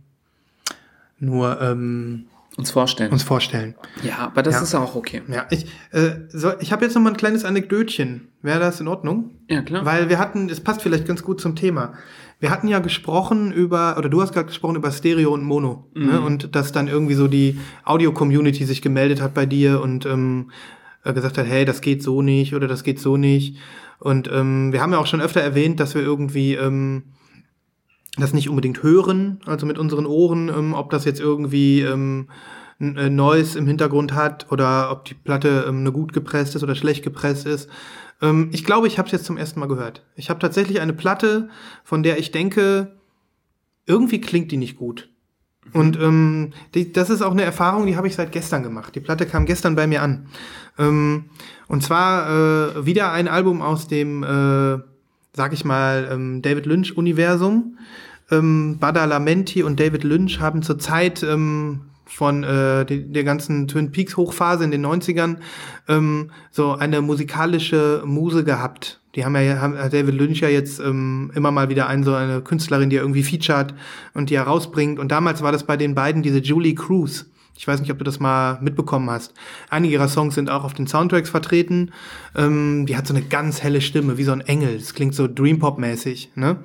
nur 1.18 1.60
ähm, 1.60 2.24
uns 2.56 2.70
vorstellen. 2.70 3.12
Uns 3.12 3.22
vorstellen. 3.22 3.74
Ja, 4.02 4.18
aber 4.18 4.42
das 4.42 4.56
ja. 4.56 4.62
ist 4.62 4.74
auch 4.74 4.96
okay. 4.96 5.22
Ja, 5.28 5.46
ich, 5.50 5.66
äh, 5.92 6.10
so, 6.28 6.52
ich 6.60 6.72
habe 6.72 6.84
jetzt 6.84 6.94
noch 6.94 7.02
mal 7.02 7.10
ein 7.10 7.16
kleines 7.16 7.44
Anekdötchen. 7.44 8.28
Wäre 8.42 8.58
das 8.58 8.80
in 8.80 8.88
Ordnung? 8.88 9.30
Ja, 9.48 9.62
klar. 9.62 9.84
Weil 9.84 10.08
wir 10.08 10.18
hatten, 10.18 10.48
es 10.48 10.60
passt 10.60 10.82
vielleicht 10.82 11.06
ganz 11.06 11.22
gut 11.22 11.40
zum 11.40 11.54
Thema. 11.54 11.94
Wir 12.40 12.50
hatten 12.50 12.68
ja 12.68 12.78
gesprochen 12.78 13.52
über, 13.52 13.96
oder 13.98 14.08
du 14.08 14.20
hast 14.20 14.32
gerade 14.32 14.46
gesprochen 14.46 14.76
über 14.76 14.90
Stereo 14.90 15.32
und 15.32 15.44
Mono. 15.44 15.86
Mhm. 15.94 16.06
Ne? 16.06 16.20
Und 16.20 16.56
dass 16.56 16.72
dann 16.72 16.88
irgendwie 16.88 17.14
so 17.14 17.28
die 17.28 17.58
Audio-Community 17.84 18.64
sich 18.64 18.82
gemeldet 18.82 19.20
hat 19.20 19.34
bei 19.34 19.46
dir 19.46 19.80
und 19.80 20.06
ähm, 20.06 20.50
äh, 21.04 21.12
gesagt 21.12 21.38
hat, 21.38 21.46
hey, 21.46 21.64
das 21.64 21.82
geht 21.82 22.02
so 22.02 22.20
nicht 22.20 22.54
oder 22.54 22.66
das 22.66 22.82
geht 22.82 22.98
so 22.98 23.16
nicht. 23.16 23.56
Und 24.00 24.28
ähm, 24.32 24.72
wir 24.72 24.80
haben 24.80 24.92
ja 24.92 24.98
auch 24.98 25.06
schon 25.06 25.20
öfter 25.20 25.40
erwähnt, 25.40 25.78
dass 25.78 25.94
wir 25.94 26.02
irgendwie 26.02 26.54
ähm, 26.54 27.04
das 28.16 28.32
nicht 28.32 28.48
unbedingt 28.48 28.82
hören, 28.82 29.40
also 29.46 29.66
mit 29.66 29.78
unseren 29.78 30.06
Ohren, 30.06 30.48
ähm, 30.48 30.74
ob 30.74 30.90
das 30.90 31.04
jetzt 31.04 31.20
irgendwie 31.20 31.82
ähm, 31.82 32.28
ein 32.80 32.96
äh, 32.96 33.10
Noise 33.10 33.58
im 33.58 33.66
Hintergrund 33.66 34.14
hat 34.14 34.50
oder 34.50 34.90
ob 34.90 35.04
die 35.04 35.14
Platte 35.14 35.66
ähm, 35.68 35.80
eine 35.80 35.92
gut 35.92 36.12
gepresst 36.12 36.56
ist 36.56 36.62
oder 36.62 36.74
schlecht 36.74 37.04
gepresst 37.04 37.46
ist. 37.46 37.68
Ähm, 38.22 38.48
ich 38.52 38.64
glaube, 38.64 38.86
ich 38.86 38.98
habe 38.98 39.06
es 39.06 39.12
jetzt 39.12 39.26
zum 39.26 39.36
ersten 39.36 39.60
Mal 39.60 39.66
gehört. 39.66 40.04
Ich 40.16 40.30
habe 40.30 40.40
tatsächlich 40.40 40.80
eine 40.80 40.94
Platte, 40.94 41.50
von 41.84 42.02
der 42.02 42.18
ich 42.18 42.30
denke, 42.30 42.96
irgendwie 43.86 44.20
klingt 44.20 44.50
die 44.50 44.56
nicht 44.56 44.76
gut. 44.76 45.10
Mhm. 45.72 45.80
Und 45.80 46.00
ähm, 46.00 46.52
die, 46.74 46.92
das 46.92 47.10
ist 47.10 47.22
auch 47.22 47.32
eine 47.32 47.42
Erfahrung, 47.42 47.86
die 47.86 47.96
habe 47.96 48.06
ich 48.06 48.14
seit 48.14 48.32
gestern 48.32 48.62
gemacht. 48.62 48.94
Die 48.94 49.00
Platte 49.00 49.26
kam 49.26 49.46
gestern 49.46 49.76
bei 49.76 49.86
mir 49.86 50.02
an. 50.02 50.28
Ähm, 50.78 51.26
und 51.68 51.82
zwar 51.82 52.76
äh, 52.76 52.86
wieder 52.86 53.12
ein 53.12 53.28
Album 53.28 53.62
aus 53.62 53.86
dem, 53.88 54.22
äh, 54.22 54.78
sag 55.32 55.52
ich 55.52 55.64
mal, 55.64 56.08
ähm, 56.10 56.42
David 56.42 56.66
Lynch-Universum. 56.66 57.78
Ähm, 58.30 58.78
Badalamenti 58.78 59.62
und 59.62 59.80
David 59.80 60.04
Lynch 60.04 60.40
haben 60.40 60.62
zurzeit 60.62 61.22
ähm, 61.22 61.82
von 62.10 62.42
äh, 62.42 62.84
der 62.84 63.24
ganzen 63.24 63.68
Twin 63.68 63.92
Peaks 63.92 64.16
Hochphase 64.16 64.64
in 64.64 64.70
den 64.70 64.84
90ern 64.84 65.36
ähm, 65.88 66.30
so 66.50 66.72
eine 66.72 67.02
musikalische 67.02 68.02
Muse 68.04 68.44
gehabt. 68.44 69.00
Die 69.14 69.24
haben 69.24 69.34
ja 69.36 69.60
haben 69.60 69.74
David 69.74 70.14
Lynch 70.14 70.40
ja 70.40 70.48
jetzt 70.48 70.80
ähm, 70.80 71.32
immer 71.34 71.50
mal 71.50 71.68
wieder 71.68 71.88
ein 71.88 72.04
so 72.04 72.14
eine 72.14 72.42
Künstlerin, 72.42 72.90
die 72.90 72.96
er 72.96 73.02
irgendwie 73.02 73.22
featured 73.22 73.74
und 74.14 74.30
die 74.30 74.34
er 74.34 74.44
rausbringt. 74.44 74.98
Und 74.98 75.10
damals 75.10 75.42
war 75.42 75.52
das 75.52 75.64
bei 75.64 75.76
den 75.76 75.94
beiden 75.94 76.22
diese 76.22 76.38
Julie 76.38 76.74
Cruz. 76.74 77.26
Ich 77.60 77.68
weiß 77.68 77.78
nicht, 77.80 77.92
ob 77.92 77.98
du 77.98 78.04
das 78.04 78.20
mal 78.20 78.58
mitbekommen 78.62 79.10
hast. 79.10 79.34
Einige 79.68 79.92
ihrer 79.92 80.08
Songs 80.08 80.34
sind 80.34 80.48
auch 80.48 80.64
auf 80.64 80.72
den 80.72 80.86
Soundtracks 80.86 81.28
vertreten. 81.28 81.92
Ähm, 82.34 82.86
die 82.86 82.96
hat 82.96 83.06
so 83.06 83.12
eine 83.12 83.22
ganz 83.22 83.62
helle 83.62 83.82
Stimme, 83.82 84.16
wie 84.16 84.24
so 84.24 84.32
ein 84.32 84.40
Engel. 84.40 84.78
Das 84.78 84.94
klingt 84.94 85.14
so 85.14 85.28
Dream 85.28 85.58
Pop-mäßig. 85.58 86.30
Ne? 86.36 86.56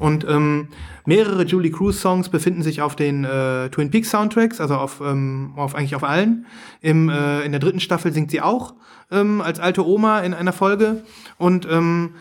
Und 0.00 0.26
ähm, 0.28 0.66
mehrere 1.06 1.44
Julie 1.44 1.70
Cruz-Songs 1.70 2.30
befinden 2.30 2.64
sich 2.64 2.82
auf 2.82 2.96
den 2.96 3.22
äh, 3.22 3.68
Twin 3.68 3.92
Peaks 3.92 4.10
Soundtracks, 4.10 4.60
also 4.60 4.74
auf, 4.74 5.00
ähm, 5.00 5.52
auf 5.54 5.76
eigentlich 5.76 5.94
auf 5.94 6.02
allen. 6.02 6.46
Im, 6.80 7.08
äh, 7.08 7.42
in 7.42 7.52
der 7.52 7.60
dritten 7.60 7.78
Staffel 7.78 8.12
singt 8.12 8.32
sie 8.32 8.40
auch 8.40 8.74
ähm, 9.12 9.40
als 9.40 9.60
alte 9.60 9.86
Oma 9.86 10.18
in 10.18 10.34
einer 10.34 10.52
Folge. 10.52 11.04
Und 11.38 11.64
ähm, 11.70 12.14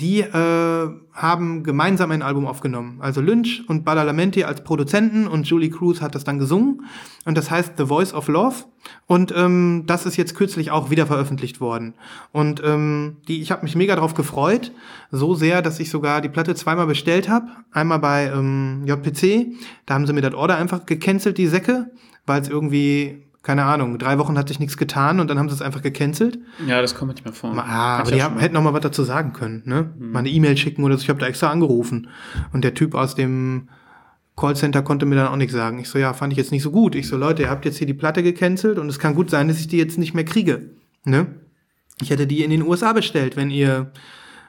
die 0.00 0.20
äh, 0.20 0.88
haben 1.12 1.64
gemeinsam 1.64 2.12
ein 2.12 2.22
Album 2.22 2.46
aufgenommen. 2.46 2.98
Also 3.00 3.20
Lynch 3.20 3.64
und 3.66 3.84
Badalamenti 3.84 4.44
als 4.44 4.62
Produzenten 4.62 5.26
und 5.26 5.48
Julie 5.48 5.70
Cruz 5.70 6.00
hat 6.00 6.14
das 6.14 6.22
dann 6.22 6.38
gesungen. 6.38 6.84
Und 7.24 7.36
das 7.36 7.50
heißt 7.50 7.72
The 7.76 7.86
Voice 7.86 8.14
of 8.14 8.28
Love. 8.28 8.54
Und 9.08 9.34
ähm, 9.36 9.82
das 9.86 10.06
ist 10.06 10.16
jetzt 10.16 10.36
kürzlich 10.36 10.70
auch 10.70 10.90
wieder 10.90 11.06
veröffentlicht 11.06 11.60
worden. 11.60 11.94
Und 12.30 12.62
ähm, 12.64 13.16
die, 13.26 13.42
ich 13.42 13.50
habe 13.50 13.64
mich 13.64 13.74
mega 13.74 13.96
drauf 13.96 14.14
gefreut. 14.14 14.70
So 15.10 15.34
sehr, 15.34 15.62
dass 15.62 15.80
ich 15.80 15.90
sogar 15.90 16.20
die 16.20 16.28
Platte 16.28 16.54
zweimal 16.54 16.86
bestellt 16.86 17.28
habe. 17.28 17.48
Einmal 17.72 17.98
bei 17.98 18.26
ähm, 18.32 18.84
JPC. 18.86 19.48
Da 19.84 19.94
haben 19.94 20.06
sie 20.06 20.12
mir 20.12 20.20
das 20.20 20.34
Order 20.34 20.58
einfach 20.58 20.86
gecancelt, 20.86 21.38
die 21.38 21.48
Säcke, 21.48 21.90
weil 22.24 22.40
es 22.40 22.48
irgendwie 22.48 23.27
keine 23.42 23.64
Ahnung, 23.64 23.98
drei 23.98 24.18
Wochen 24.18 24.36
hat 24.36 24.48
sich 24.48 24.58
nichts 24.58 24.76
getan 24.76 25.20
und 25.20 25.28
dann 25.30 25.38
haben 25.38 25.48
sie 25.48 25.54
es 25.54 25.62
einfach 25.62 25.82
gecancelt. 25.82 26.38
Ja, 26.66 26.82
das 26.82 26.94
kommt 26.94 27.12
manchmal 27.12 27.32
vor. 27.32 27.56
Ah, 27.56 27.98
aber 27.98 28.10
die 28.10 28.22
haben, 28.22 28.38
hätten 28.38 28.54
noch 28.54 28.62
mal 28.62 28.74
was 28.74 28.82
dazu 28.82 29.04
sagen 29.04 29.32
können, 29.32 29.62
ne? 29.64 29.90
Mhm. 29.96 30.12
Mal 30.12 30.18
eine 30.20 30.28
E-Mail 30.28 30.56
schicken 30.56 30.84
oder 30.84 30.96
so. 30.96 31.02
Ich 31.02 31.08
habe 31.08 31.20
da 31.20 31.26
extra 31.26 31.50
angerufen. 31.50 32.08
Und 32.52 32.64
der 32.64 32.74
Typ 32.74 32.94
aus 32.94 33.14
dem 33.14 33.68
Callcenter 34.36 34.82
konnte 34.82 35.06
mir 35.06 35.16
dann 35.16 35.28
auch 35.28 35.36
nichts 35.36 35.54
sagen. 35.54 35.78
Ich 35.78 35.88
so, 35.88 35.98
ja, 35.98 36.12
fand 36.14 36.32
ich 36.32 36.36
jetzt 36.36 36.52
nicht 36.52 36.62
so 36.62 36.70
gut. 36.70 36.94
Ich 36.94 37.08
so, 37.08 37.16
Leute, 37.16 37.42
ihr 37.42 37.50
habt 37.50 37.64
jetzt 37.64 37.78
hier 37.78 37.86
die 37.86 37.94
Platte 37.94 38.22
gecancelt 38.22 38.78
und 38.78 38.88
es 38.88 38.98
kann 38.98 39.14
gut 39.14 39.30
sein, 39.30 39.48
dass 39.48 39.60
ich 39.60 39.68
die 39.68 39.78
jetzt 39.78 39.98
nicht 39.98 40.14
mehr 40.14 40.24
kriege. 40.24 40.70
Ne? 41.04 41.26
Ich 42.00 42.10
hätte 42.10 42.26
die 42.26 42.44
in 42.44 42.50
den 42.50 42.62
USA 42.62 42.92
bestellt, 42.92 43.36
wenn 43.36 43.50
ihr 43.50 43.92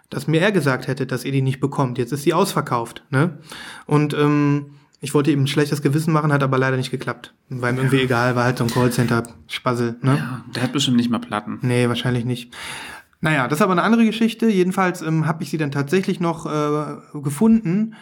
das 0.10 0.28
mir 0.28 0.42
eher 0.42 0.52
gesagt 0.52 0.88
hättet, 0.88 1.12
dass 1.12 1.26
ihr 1.26 1.32
die 1.32 1.42
nicht 1.42 1.60
bekommt. 1.60 1.98
Jetzt 1.98 2.12
ist 2.12 2.26
die 2.26 2.34
ausverkauft. 2.34 3.04
Ne? 3.10 3.38
Und 3.86 4.14
ähm, 4.14 4.72
ich 5.02 5.14
wollte 5.14 5.32
ihm 5.32 5.44
ein 5.44 5.48
schlechtes 5.48 5.82
Gewissen 5.82 6.14
machen, 6.14 6.34
hat 6.34 6.44
aber 6.44 6.58
leider 6.58 6.78
nicht 6.78 6.92
geklappt. 6.92 7.34
War 7.50 7.70
ihm 7.70 7.78
ja. 7.78 7.82
irgendwie 7.84 8.02
egal, 8.02 8.36
war 8.36 8.44
halt 8.44 8.58
so 8.58 8.66
ein 8.66 8.70
Callcenter-Spassel. 8.70 9.98
Ne? 10.02 10.18
Ja, 10.18 10.44
der 10.54 10.64
hat 10.64 10.74
bestimmt 10.74 10.98
nicht 10.98 11.10
mal 11.10 11.20
Platten. 11.20 11.60
Nee, 11.62 11.88
wahrscheinlich 11.88 12.26
nicht. 12.26 12.54
Naja, 13.22 13.48
das 13.48 13.60
ist 13.60 13.62
aber 13.62 13.74
eine 13.74 13.84
andere 13.84 14.06
Geschichte. 14.06 14.48
Jedenfalls 14.48 15.02
ähm, 15.02 15.26
habe 15.26 15.44
ich 15.44 15.50
sie 15.50 15.58
dann 15.58 15.72
tatsächlich 15.72 16.20
noch 16.20 16.46
äh, 16.46 17.20
gefunden. 17.22 17.96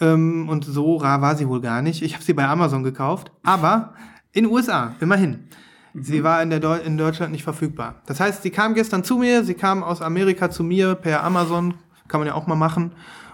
Ähm, 0.00 0.48
und 0.48 0.64
so 0.64 0.96
rar 0.96 1.20
war 1.20 1.36
sie 1.36 1.48
wohl 1.48 1.60
gar 1.60 1.82
nicht. 1.82 2.02
Ich 2.02 2.14
habe 2.14 2.24
sie 2.24 2.32
bei 2.32 2.46
Amazon 2.46 2.82
gekauft. 2.82 3.32
Aber 3.42 3.94
in 4.32 4.46
USA, 4.46 4.94
immerhin. 5.00 5.48
Mhm. 5.92 6.02
Sie 6.02 6.24
war 6.24 6.42
in, 6.42 6.50
der 6.50 6.60
Deu 6.60 6.76
in 6.76 6.96
Deutschland 6.96 7.32
nicht 7.32 7.44
verfügbar. 7.44 8.02
Das 8.06 8.20
heißt, 8.20 8.42
sie 8.42 8.50
kam 8.50 8.74
gestern 8.74 9.04
zu 9.04 9.18
mir, 9.18 9.44
sie 9.44 9.54
kam 9.54 9.82
aus 9.82 10.00
Amerika 10.00 10.50
zu 10.50 10.64
mir 10.64 10.94
per 10.94 11.22
Amazon. 11.22 11.74
Kann 12.08 12.20
man 12.20 12.28
ja 12.28 12.34
auch 12.34 12.46
mal 12.46 12.56
machen. 12.56 12.92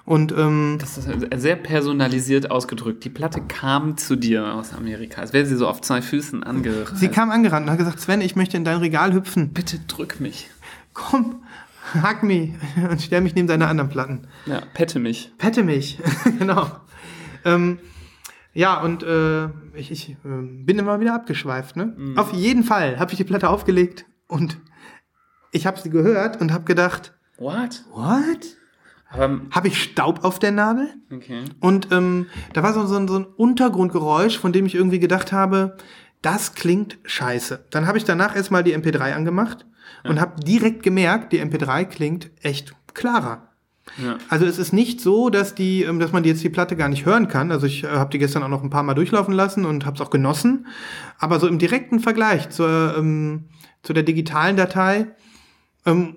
Und 0.09 0.33
ähm, 0.33 0.79
das 0.81 0.97
ist 0.97 1.07
sehr 1.37 1.57
personalisiert 1.57 2.51
ausgedrückt. 2.51 3.05
Die 3.05 3.11
Platte 3.11 3.43
kam 3.47 3.99
zu 3.99 4.17
dir 4.17 4.55
aus 4.55 4.73
Amerika, 4.73 5.21
als 5.21 5.35
wäre 5.35 5.45
sie 5.45 5.55
so 5.55 5.69
auf 5.69 5.83
zwei 5.83 6.01
Füßen 6.01 6.43
angerannt. 6.43 6.99
Sie 6.99 7.09
kam 7.09 7.31
angerannt 7.31 7.67
und 7.67 7.73
hat 7.73 7.79
gesagt, 7.79 8.01
Sven, 8.01 8.23
ich 8.23 8.35
möchte 8.35 8.57
in 8.57 8.65
dein 8.65 8.79
Regal 8.79 9.13
hüpfen. 9.13 9.53
Bitte 9.53 9.81
drück 9.81 10.19
mich. 10.19 10.49
Komm, 10.95 11.43
hack 11.93 12.23
mich 12.23 12.53
und 12.91 13.03
stell 13.03 13.21
mich 13.21 13.35
neben 13.35 13.49
deine 13.49 13.67
anderen 13.69 13.91
Platten. 13.91 14.27
Ja, 14.47 14.63
pette 14.73 14.99
mich. 14.99 15.31
Pette 15.37 15.63
mich, 15.63 15.99
genau. 16.39 16.71
Ähm, 17.45 17.79
ja, 18.55 18.81
und 18.81 19.03
äh, 19.03 19.49
ich, 19.75 19.91
ich 19.91 20.11
äh, 20.13 20.17
bin 20.25 20.79
immer 20.79 21.01
wieder 21.01 21.13
abgeschweift. 21.13 21.77
Ne? 21.77 21.93
Mhm. 21.95 22.17
Auf 22.17 22.33
jeden 22.33 22.65
Fall 22.65 22.99
habe 22.99 23.13
ich 23.13 23.19
die 23.19 23.25
Platte 23.25 23.51
aufgelegt 23.51 24.07
und 24.27 24.57
ich 25.53 25.67
habe 25.67 25.79
sie 25.79 25.91
gehört 25.91 26.41
und 26.41 26.51
habe 26.51 26.65
gedacht, 26.65 27.13
What? 27.37 27.85
What? 27.93 28.58
Habe 29.11 29.69
ich 29.69 29.83
Staub 29.83 30.25
auf 30.25 30.39
der 30.39 30.53
Nadel? 30.53 30.89
Okay. 31.11 31.45
Und 31.61 31.89
ähm, 31.93 32.27
da 32.53 32.63
war 32.63 32.75
so, 32.75 32.87
so, 32.87 33.07
so 33.07 33.19
ein 33.19 33.25
Untergrundgeräusch, 33.25 34.39
von 34.39 34.53
dem 34.53 34.67
ich 34.67 34.75
irgendwie 34.75 34.99
gedacht 34.99 35.33
habe, 35.33 35.77
das 36.21 36.55
klingt 36.55 36.99
scheiße. 37.05 37.67
Dann 37.71 37.87
habe 37.87 37.97
ich 37.97 38.05
danach 38.05 38.37
erstmal 38.37 38.65
die 38.65 38.77
MP3 38.77 39.15
angemacht 39.15 39.65
ja. 40.05 40.11
und 40.11 40.21
habe 40.21 40.41
direkt 40.43 40.83
gemerkt, 40.83 41.33
die 41.33 41.41
MP3 41.41 41.85
klingt 41.85 42.31
echt 42.43 42.75
klarer. 42.93 43.49
Ja. 43.97 44.19
Also 44.29 44.45
es 44.45 44.59
ist 44.59 44.73
nicht 44.73 45.01
so, 45.01 45.31
dass 45.31 45.55
die, 45.55 45.83
ähm, 45.85 45.99
dass 45.99 46.13
man 46.13 46.25
jetzt 46.25 46.45
die 46.45 46.51
Platte 46.51 46.77
gar 46.77 46.89
nicht 46.89 47.07
hören 47.07 47.29
kann. 47.29 47.51
Also 47.51 47.67
ich 47.67 47.85
äh, 47.85 47.89
habe 47.89 48.11
die 48.11 48.19
gestern 48.19 48.43
auch 48.43 48.49
noch 48.49 48.63
ein 48.63 48.69
paar 48.69 48.83
Mal 48.83 48.95
durchlaufen 48.95 49.33
lassen 49.33 49.65
und 49.65 49.87
habe 49.87 49.95
es 49.95 50.03
auch 50.03 50.11
genossen. 50.11 50.67
Aber 51.19 51.41
so 51.41 51.49
im 51.49 51.59
direkten 51.59 52.01
Vergleich 52.01 52.51
zur, 52.51 52.95
ähm, 52.99 53.45
zu 53.83 53.95
der 53.95 54.03
digitalen 54.03 54.57
Datei 54.57 55.07
ähm, 55.87 56.17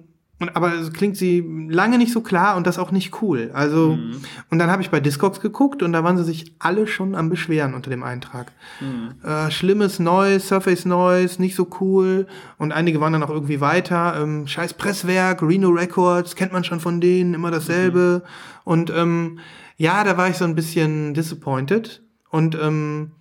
aber 0.50 0.74
es 0.74 0.92
klingt 0.94 1.18
sie 1.18 1.46
lange 1.70 1.98
nicht 1.98 2.12
so 2.12 2.22
klar 2.22 2.58
und 2.58 2.68
das 2.68 2.80
auch 2.80 2.92
nicht 2.92 3.22
cool. 3.22 3.52
Also, 3.54 3.96
mhm. 3.96 4.22
und 4.50 4.60
dann 4.60 4.70
habe 4.70 4.82
ich 4.82 4.90
bei 4.90 5.00
Discogs 5.00 5.40
geguckt 5.40 5.84
und 5.84 5.94
da 5.94 6.04
waren 6.04 6.18
sie 6.18 6.24
sich 6.24 6.54
alle 6.60 6.88
schon 6.88 7.16
am 7.16 7.30
Beschweren 7.30 7.74
unter 7.74 7.90
dem 7.90 8.04
Eintrag. 8.04 8.52
Mhm. 8.80 9.16
Äh, 9.28 9.52
schlimmes 9.52 10.00
Noise, 10.00 10.40
Surface 10.40 10.86
Noise, 10.86 11.42
nicht 11.42 11.56
so 11.56 11.68
cool. 11.80 12.28
Und 12.58 12.72
einige 12.72 13.00
waren 13.02 13.14
dann 13.14 13.24
auch 13.24 13.30
irgendwie 13.30 13.62
weiter. 13.62 14.20
Ähm, 14.22 14.48
scheiß 14.48 14.74
Presswerk, 14.74 15.42
Reno 15.42 15.70
Records, 15.70 16.36
kennt 16.36 16.54
man 16.54 16.64
schon 16.64 16.80
von 16.80 17.02
denen, 17.02 17.34
immer 17.34 17.52
dasselbe. 17.52 18.24
Mhm. 18.24 18.62
Und 18.64 18.94
ähm, 18.96 19.40
ja, 19.78 20.04
da 20.04 20.18
war 20.18 20.30
ich 20.30 20.38
so 20.38 20.46
ein 20.46 20.56
bisschen 20.56 21.14
disappointed. 21.14 22.04
Und 22.30 22.58
ähm, 22.62 23.12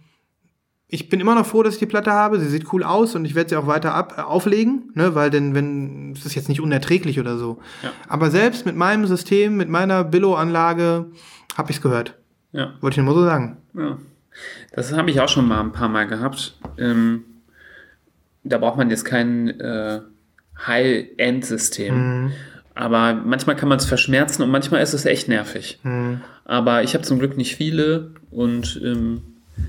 ich 0.92 1.08
bin 1.08 1.20
immer 1.20 1.36
noch 1.36 1.46
froh, 1.46 1.62
dass 1.62 1.74
ich 1.74 1.78
die 1.78 1.86
Platte 1.86 2.10
habe. 2.10 2.40
Sie 2.40 2.48
sieht 2.48 2.72
cool 2.72 2.82
aus 2.82 3.14
und 3.14 3.24
ich 3.24 3.34
werde 3.34 3.50
sie 3.50 3.56
auch 3.56 3.68
weiter 3.68 3.94
ab, 3.94 4.14
äh, 4.18 4.22
auflegen, 4.22 4.90
ne, 4.94 5.14
weil 5.14 5.30
denn 5.30 5.54
wenn 5.54 6.12
es 6.12 6.26
ist 6.26 6.34
jetzt 6.34 6.48
nicht 6.48 6.60
unerträglich 6.60 7.20
oder 7.20 7.38
so. 7.38 7.58
Ja. 7.82 7.92
Aber 8.08 8.30
selbst 8.30 8.66
mit 8.66 8.74
meinem 8.76 9.06
System, 9.06 9.56
mit 9.56 9.68
meiner 9.68 10.02
Billo-Anlage, 10.02 11.06
habe 11.56 11.70
ich 11.70 11.76
es 11.76 11.82
gehört. 11.82 12.14
Ja. 12.52 12.74
Wollte 12.80 13.00
ich 13.00 13.06
nur 13.06 13.14
so 13.14 13.24
sagen. 13.24 13.58
Ja. 13.74 13.98
Das 14.72 14.92
habe 14.92 15.10
ich 15.10 15.20
auch 15.20 15.28
schon 15.28 15.46
mal 15.46 15.60
ein 15.60 15.72
paar 15.72 15.88
Mal 15.88 16.06
gehabt. 16.06 16.56
Ähm, 16.76 17.24
da 18.42 18.58
braucht 18.58 18.76
man 18.76 18.90
jetzt 18.90 19.04
kein 19.04 19.48
äh, 19.60 20.00
High-End-System. 20.66 21.94
Mhm. 21.94 22.32
Aber 22.74 23.14
manchmal 23.14 23.56
kann 23.56 23.68
man 23.68 23.78
es 23.78 23.84
verschmerzen 23.84 24.42
und 24.42 24.50
manchmal 24.50 24.82
ist 24.82 24.94
es 24.94 25.04
echt 25.04 25.28
nervig. 25.28 25.78
Mhm. 25.82 26.22
Aber 26.44 26.82
ich 26.82 26.94
habe 26.94 27.04
zum 27.04 27.18
Glück 27.18 27.36
nicht 27.36 27.54
viele 27.54 28.12
und 28.30 28.80
ähm, 28.82 29.22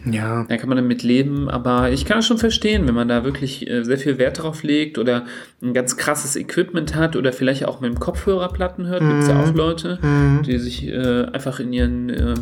ja. 0.06 0.46
Da 0.48 0.58
kann 0.58 0.70
man 0.70 0.78
damit 0.78 1.04
leben, 1.04 1.50
aber 1.50 1.92
ich 1.92 2.06
kann 2.06 2.20
es 2.20 2.28
schon 2.28 2.38
verstehen, 2.38 2.88
wenn 2.88 2.96
man 2.96 3.08
da 3.08 3.24
wirklich 3.24 3.70
äh, 3.70 3.84
sehr 3.84 3.98
viel 3.98 4.18
Wert 4.18 4.42
drauf 4.42 4.64
legt 4.64 4.98
oder 4.98 5.26
ein 5.62 5.74
ganz 5.74 5.98
krasses 5.98 6.36
Equipment 6.36 6.96
hat 6.96 7.16
oder 7.16 7.34
vielleicht 7.34 7.66
auch 7.66 7.82
mit 7.82 7.92
dem 7.92 8.00
Kopfhörerplatten 8.00 8.88
hört. 8.88 9.02
Mhm. 9.02 9.10
Gibt 9.10 9.24
es 9.24 9.30
ja 9.30 9.44
auch 9.44 9.54
Leute, 9.54 10.00
mhm. 10.02 10.44
die 10.44 10.58
sich 10.58 10.88
äh, 10.88 11.26
einfach 11.26 11.60
in 11.60 11.74
ihren 11.74 12.10
äh, 12.10 12.34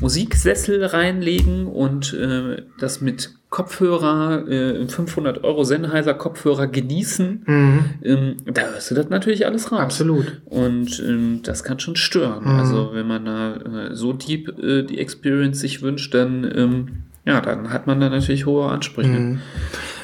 Musiksessel 0.00 0.84
reinlegen 0.84 1.66
und 1.66 2.12
äh, 2.14 2.62
das 2.78 3.00
mit 3.00 3.34
Kopfhörer, 3.48 4.48
äh, 4.48 4.88
500 4.88 5.44
Euro 5.44 5.62
Sennheiser 5.64 6.14
Kopfhörer 6.14 6.66
genießen, 6.66 7.44
mhm. 7.46 7.84
ähm, 8.02 8.36
da 8.44 8.62
hörst 8.62 8.90
du 8.90 8.94
das 8.96 9.08
natürlich 9.08 9.46
alles 9.46 9.70
raus. 9.70 9.80
Absolut. 9.80 10.42
Und 10.46 11.00
ähm, 11.06 11.40
das 11.42 11.62
kann 11.62 11.78
schon 11.78 11.96
stören. 11.96 12.42
Mhm. 12.42 12.58
Also 12.58 12.90
wenn 12.92 13.06
man 13.06 13.24
da 13.24 13.56
äh, 13.56 13.94
so 13.94 14.12
deep 14.12 14.58
äh, 14.58 14.82
die 14.82 14.98
Experience 14.98 15.60
sich 15.60 15.80
wünscht, 15.80 16.12
dann 16.12 16.44
ähm, 16.44 16.88
ja, 17.24 17.40
dann 17.40 17.70
hat 17.70 17.86
man 17.86 18.00
da 18.00 18.08
natürlich 18.08 18.46
hohe 18.46 18.68
Ansprüche. 18.68 19.08
Mhm. 19.08 19.40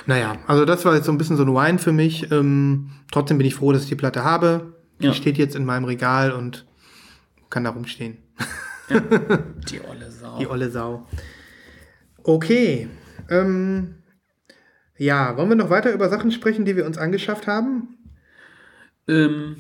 Naja, 0.06 0.36
also 0.46 0.64
das 0.64 0.84
war 0.84 0.94
jetzt 0.94 1.06
so 1.06 1.12
ein 1.12 1.18
bisschen 1.18 1.36
so 1.36 1.44
ein 1.44 1.54
Wine 1.54 1.78
für 1.78 1.92
mich. 1.92 2.30
Ähm, 2.32 2.90
trotzdem 3.10 3.38
bin 3.38 3.46
ich 3.46 3.54
froh, 3.54 3.72
dass 3.72 3.82
ich 3.84 3.88
die 3.88 3.94
Platte 3.94 4.24
habe. 4.24 4.72
Die 5.00 5.06
ja. 5.06 5.12
steht 5.12 5.38
jetzt 5.38 5.54
in 5.54 5.64
meinem 5.64 5.84
Regal 5.84 6.32
und 6.32 6.66
kann 7.50 7.64
da 7.64 7.70
rumstehen. 7.70 8.18
Ja. 8.88 9.00
Die 9.70 9.80
olle 9.80 10.10
Sau. 10.10 10.38
Die 10.38 10.46
olle 10.48 10.70
Sau. 10.70 11.06
Okay. 12.24 12.88
Ähm, 13.32 13.94
ja, 14.98 15.36
wollen 15.36 15.48
wir 15.48 15.56
noch 15.56 15.70
weiter 15.70 15.92
über 15.92 16.08
Sachen 16.08 16.30
sprechen, 16.30 16.64
die 16.64 16.76
wir 16.76 16.86
uns 16.86 16.98
angeschafft 16.98 17.46
haben? 17.46 17.96
Ähm, 19.08 19.56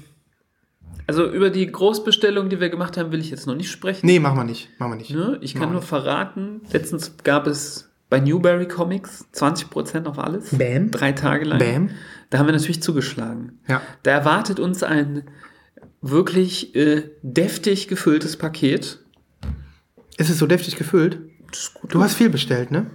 also 1.06 1.30
über 1.30 1.50
die 1.50 1.66
Großbestellung, 1.66 2.48
die 2.48 2.60
wir 2.60 2.68
gemacht 2.68 2.96
haben, 2.96 3.12
will 3.12 3.20
ich 3.20 3.30
jetzt 3.30 3.46
noch 3.46 3.56
nicht 3.56 3.70
sprechen. 3.70 4.06
Nee, 4.06 4.20
machen 4.20 4.38
wir 4.38 4.44
nicht. 4.44 4.68
Machen 4.78 4.92
wir 4.92 4.96
nicht. 4.96 5.10
Ne? 5.10 5.38
Ich 5.40 5.54
kann 5.54 5.70
nur 5.70 5.80
nicht. 5.80 5.88
verraten, 5.88 6.60
letztens 6.70 7.16
gab 7.24 7.46
es 7.46 7.90
bei 8.08 8.20
Newberry 8.20 8.68
Comics 8.68 9.24
20% 9.34 10.06
auf 10.06 10.18
alles. 10.18 10.50
Bam. 10.56 10.90
Drei 10.90 11.12
Tage 11.12 11.46
lang. 11.46 11.58
Bam. 11.58 11.90
Da 12.30 12.38
haben 12.38 12.46
wir 12.46 12.52
natürlich 12.52 12.82
zugeschlagen. 12.82 13.58
Ja. 13.68 13.80
Da 14.02 14.10
erwartet 14.10 14.60
uns 14.60 14.82
ein 14.82 15.24
wirklich 16.02 16.76
äh, 16.76 17.10
deftig 17.22 17.88
gefülltes 17.88 18.36
Paket. 18.36 19.00
Ist 20.18 20.30
es 20.30 20.38
so 20.38 20.46
deftig 20.46 20.76
gefüllt? 20.76 21.20
Du 21.88 22.02
hast 22.02 22.14
viel 22.14 22.30
bestellt, 22.30 22.70
ne? 22.70 22.90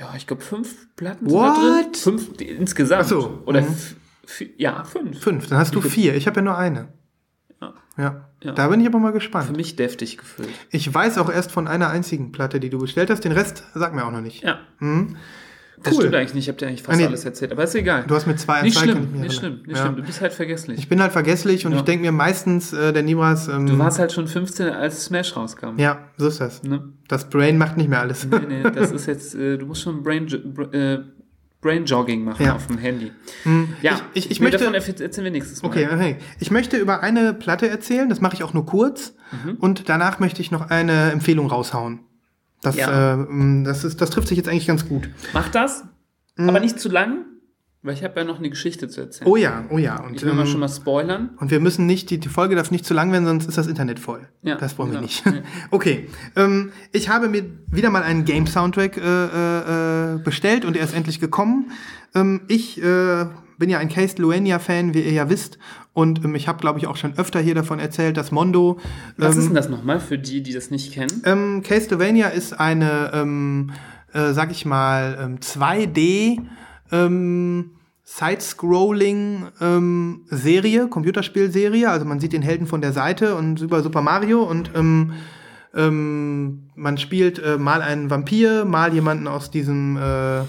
Ja, 0.00 0.14
ich 0.16 0.26
glaube 0.26 0.42
fünf 0.42 0.94
Platten 0.96 1.30
What? 1.30 1.54
sind 1.54 1.66
da 1.66 1.82
drin. 1.82 1.94
Fünf 1.94 2.40
insgesamt. 2.40 3.02
Ach 3.04 3.08
so. 3.08 3.42
Oder 3.44 3.60
mhm. 3.60 3.76
ja, 4.56 4.82
fünf. 4.82 5.20
Fünf, 5.20 5.48
dann 5.48 5.58
hast 5.58 5.74
du 5.74 5.82
vier. 5.82 6.14
Ich 6.14 6.26
habe 6.26 6.36
ja 6.36 6.42
nur 6.42 6.56
eine. 6.56 6.88
Ja. 7.60 7.74
ja. 7.98 8.30
ja. 8.42 8.52
Da 8.52 8.68
bin 8.68 8.80
ich 8.80 8.86
aber 8.86 8.98
mal 8.98 9.12
gespannt. 9.12 9.48
Für 9.48 9.52
mich 9.52 9.76
deftig 9.76 10.16
gefüllt. 10.16 10.48
Ich 10.70 10.92
weiß 10.92 11.18
auch 11.18 11.30
erst 11.30 11.52
von 11.52 11.68
einer 11.68 11.90
einzigen 11.90 12.32
Platte, 12.32 12.60
die 12.60 12.70
du 12.70 12.78
bestellt 12.78 13.10
hast. 13.10 13.24
Den 13.24 13.32
Rest 13.32 13.64
sag 13.74 13.94
mir 13.94 14.06
auch 14.06 14.10
noch 14.10 14.22
nicht. 14.22 14.42
Ja. 14.42 14.60
Mhm. 14.78 15.16
Das 15.82 15.94
Cool. 15.94 16.00
stimmt 16.02 16.14
eigentlich 16.16 16.34
nicht, 16.34 16.44
ich 16.44 16.48
habe 16.48 16.58
dir 16.58 16.66
eigentlich 16.66 16.82
fast 16.82 16.96
Ah, 16.98 17.00
nee. 17.00 17.06
alles 17.06 17.24
erzählt, 17.24 17.52
aber 17.52 17.64
ist 17.64 17.74
egal. 17.74 18.04
Du 18.06 18.14
hast 18.14 18.26
mit 18.26 18.38
zwei 18.38 18.60
nicht 18.62 18.76
zwei 18.76 18.84
schlimm, 18.84 18.98
nicht 19.00 19.08
erinnern. 19.14 19.30
schlimm, 19.32 19.58
nicht 19.66 19.76
Ja. 19.76 19.82
schlimm. 19.84 19.96
Du 19.96 20.02
bist 20.02 20.20
halt 20.20 20.32
vergesslich. 20.32 20.78
Ich 20.78 20.88
bin 20.88 21.00
halt 21.00 21.12
vergesslich 21.12 21.64
und 21.64 21.72
Ja. 21.72 21.78
ich 21.78 21.84
denke 21.84 22.04
mir 22.04 22.12
meistens, 22.12 22.72
äh, 22.72 22.92
der 22.92 23.02
Nibras. 23.02 23.48
Ähm, 23.48 23.66
du 23.66 23.78
warst 23.78 23.98
halt 23.98 24.12
schon 24.12 24.26
15, 24.26 24.68
als 24.68 25.04
Smash 25.06 25.34
rauskam. 25.36 25.78
Ja, 25.78 26.08
so 26.18 26.28
ist 26.28 26.40
das. 26.40 26.62
Ne? 26.62 26.92
Das 27.08 27.30
Brain 27.30 27.56
macht 27.56 27.76
nicht 27.78 27.88
mehr 27.88 28.00
alles. 28.00 28.26
Nee, 28.26 28.38
nee, 28.48 28.62
das 28.74 28.92
ist 28.92 29.06
jetzt, 29.06 29.34
äh, 29.34 29.56
du 29.56 29.66
musst 29.66 29.80
schon 29.82 30.02
Brain, 30.02 30.26
Br- 30.26 30.72
äh, 30.74 30.98
Brain 31.62 31.84
Jogging 31.84 32.24
machen 32.24 32.44
Ja. 32.44 32.54
auf 32.56 32.66
dem 32.66 32.78
Handy. 32.78 33.12
Hm, 33.44 33.68
Ja, 33.82 34.00
ich, 34.14 34.26
ich, 34.26 34.30
ich 34.32 34.40
möchte. 34.40 34.58
davon 34.58 34.74
erzählen 34.74 35.24
wir 35.24 35.30
nächstes 35.30 35.62
Mal. 35.62 35.68
Okay, 35.68 35.88
okay. 35.92 36.16
Ich 36.38 36.50
möchte 36.50 36.76
über 36.78 37.02
eine 37.02 37.34
Platte 37.34 37.68
erzählen, 37.68 38.08
das 38.08 38.20
mache 38.20 38.34
ich 38.34 38.42
auch 38.42 38.54
nur 38.54 38.64
kurz. 38.66 39.14
Mhm. 39.44 39.56
Und 39.56 39.88
danach 39.88 40.18
möchte 40.20 40.40
ich 40.42 40.50
noch 40.50 40.70
eine 40.70 41.10
Empfehlung 41.12 41.46
raushauen. 41.48 42.00
Das, 42.62 42.76
Ja. 42.76 43.14
äh, 43.14 43.64
das, 43.64 43.84
ist, 43.84 44.00
das 44.00 44.10
trifft 44.10 44.28
sich 44.28 44.36
jetzt 44.36 44.48
eigentlich 44.48 44.66
ganz 44.66 44.88
gut. 44.88 45.08
Mach 45.32 45.48
das, 45.48 45.84
Mhm. 46.36 46.48
aber 46.48 46.60
nicht 46.60 46.78
zu 46.78 46.88
lang, 46.88 47.24
weil 47.82 47.94
ich 47.94 48.04
habe 48.04 48.20
ja 48.20 48.24
noch 48.26 48.38
eine 48.38 48.50
Geschichte 48.50 48.88
zu 48.88 49.00
erzählen. 49.00 49.30
Oh 49.30 49.36
ja, 49.36 49.64
oh 49.70 49.78
ja. 49.78 50.00
Und, 50.02 50.14
ich 50.16 50.22
will 50.22 50.32
mal 50.34 50.42
ähm, 50.42 50.48
schon 50.48 50.60
mal 50.60 50.68
spoilern. 50.68 51.30
und 51.38 51.50
wir 51.50 51.60
müssen 51.60 51.86
nicht, 51.86 52.10
die, 52.10 52.18
die 52.18 52.28
Folge 52.28 52.54
darf 52.54 52.70
nicht 52.70 52.84
zu 52.84 52.92
lang 52.92 53.10
werden, 53.12 53.24
sonst 53.24 53.46
ist 53.46 53.56
das 53.56 53.66
Internet 53.66 53.98
voll. 53.98 54.28
Ja, 54.42 54.56
das 54.56 54.76
wollen 54.78 54.90
wir 54.90 54.98
genau. 55.00 55.02
nicht. 55.06 55.24
Ja. 55.24 55.32
Okay, 55.70 56.08
ähm, 56.36 56.72
ich 56.92 57.08
habe 57.08 57.28
mir 57.28 57.44
wieder 57.68 57.88
mal 57.90 58.02
einen 58.02 58.24
Game-Soundtrack 58.26 58.96
äh, 58.98 59.00
äh, 59.02 60.14
äh, 60.14 60.18
bestellt 60.18 60.64
und 60.66 60.76
er 60.76 60.84
ist 60.84 60.94
endlich 60.94 61.20
gekommen. 61.20 61.70
Ähm, 62.14 62.42
ich 62.48 62.82
äh, 62.82 63.26
bin 63.60 63.70
ja 63.70 63.78
ein 63.78 63.88
Castlevania-Fan, 63.88 64.94
wie 64.94 65.02
ihr 65.02 65.12
ja 65.12 65.30
wisst. 65.30 65.58
Und 65.92 66.24
ähm, 66.24 66.34
ich 66.34 66.48
habe, 66.48 66.58
glaube 66.58 66.80
ich, 66.80 66.88
auch 66.88 66.96
schon 66.96 67.16
öfter 67.16 67.38
hier 67.38 67.54
davon 67.54 67.78
erzählt, 67.78 68.16
dass 68.16 68.32
Mondo 68.32 68.80
Was 69.16 69.34
ähm, 69.34 69.40
ist 69.40 69.46
denn 69.46 69.54
das 69.54 69.68
nochmal 69.68 70.00
für 70.00 70.18
die, 70.18 70.42
die 70.42 70.52
das 70.52 70.72
nicht 70.72 70.92
kennen? 70.92 71.22
Ähm, 71.24 71.62
Castlevania 71.62 72.28
ist 72.28 72.58
eine, 72.58 73.12
ähm, 73.14 73.70
äh, 74.12 74.32
sag 74.32 74.50
ich 74.50 74.66
mal, 74.66 75.16
ähm, 75.22 75.38
2D 75.38 76.40
ähm, 76.90 77.72
Side-Scrolling 78.02 79.46
ähm, 79.60 80.22
Serie, 80.30 80.88
Computerspielserie. 80.88 81.88
Also 81.88 82.06
man 82.06 82.18
sieht 82.18 82.32
den 82.32 82.42
Helden 82.42 82.66
von 82.66 82.80
der 82.80 82.92
Seite 82.92 83.36
und 83.36 83.60
über 83.60 83.82
Super 83.82 84.00
Mario 84.00 84.42
und 84.42 84.72
ähm, 84.74 85.12
ähm, 85.74 86.70
man 86.74 86.98
spielt 86.98 87.38
äh, 87.38 87.56
mal 87.56 87.82
einen 87.82 88.10
Vampir, 88.10 88.64
mal 88.64 88.92
jemanden 88.92 89.28
aus 89.28 89.52
diesem 89.52 89.96
äh, 89.96 90.40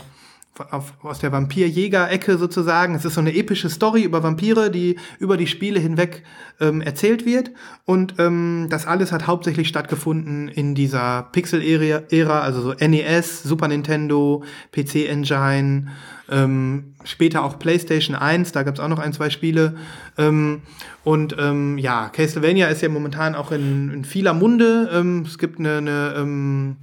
auf, 0.69 0.93
aus 1.01 1.19
der 1.19 1.31
Vampirjäger-Ecke 1.31 2.37
sozusagen. 2.37 2.95
Es 2.95 3.05
ist 3.05 3.15
so 3.15 3.21
eine 3.21 3.33
epische 3.35 3.69
Story 3.69 4.03
über 4.03 4.23
Vampire, 4.23 4.69
die 4.69 4.97
über 5.19 5.37
die 5.37 5.47
Spiele 5.47 5.79
hinweg 5.79 6.23
ähm, 6.59 6.81
erzählt 6.81 7.25
wird. 7.25 7.51
Und 7.85 8.15
ähm, 8.19 8.67
das 8.69 8.85
alles 8.85 9.11
hat 9.11 9.27
hauptsächlich 9.27 9.67
stattgefunden 9.67 10.47
in 10.47 10.75
dieser 10.75 11.29
Pixel-Ära, 11.31 12.39
also 12.41 12.61
so 12.61 12.73
NES, 12.73 13.43
Super 13.43 13.67
Nintendo, 13.67 14.43
PC-Engine, 14.71 15.87
ähm, 16.31 16.93
später 17.03 17.43
auch 17.43 17.59
PlayStation 17.59 18.15
1, 18.15 18.53
da 18.53 18.63
gab 18.63 18.75
es 18.75 18.79
auch 18.79 18.87
noch 18.87 18.99
ein, 18.99 19.13
zwei 19.13 19.29
Spiele. 19.29 19.75
Ähm, 20.17 20.61
und 21.03 21.35
ähm, 21.37 21.77
ja, 21.77 22.09
Castlevania 22.09 22.67
ist 22.67 22.81
ja 22.81 22.89
momentan 22.89 23.35
auch 23.35 23.51
in, 23.51 23.91
in 23.91 24.05
vieler 24.05 24.33
Munde. 24.33 24.89
Ähm, 24.93 25.23
es 25.27 25.37
gibt 25.37 25.59
eine, 25.59 25.77
eine 25.77 26.13
ähm, 26.17 26.77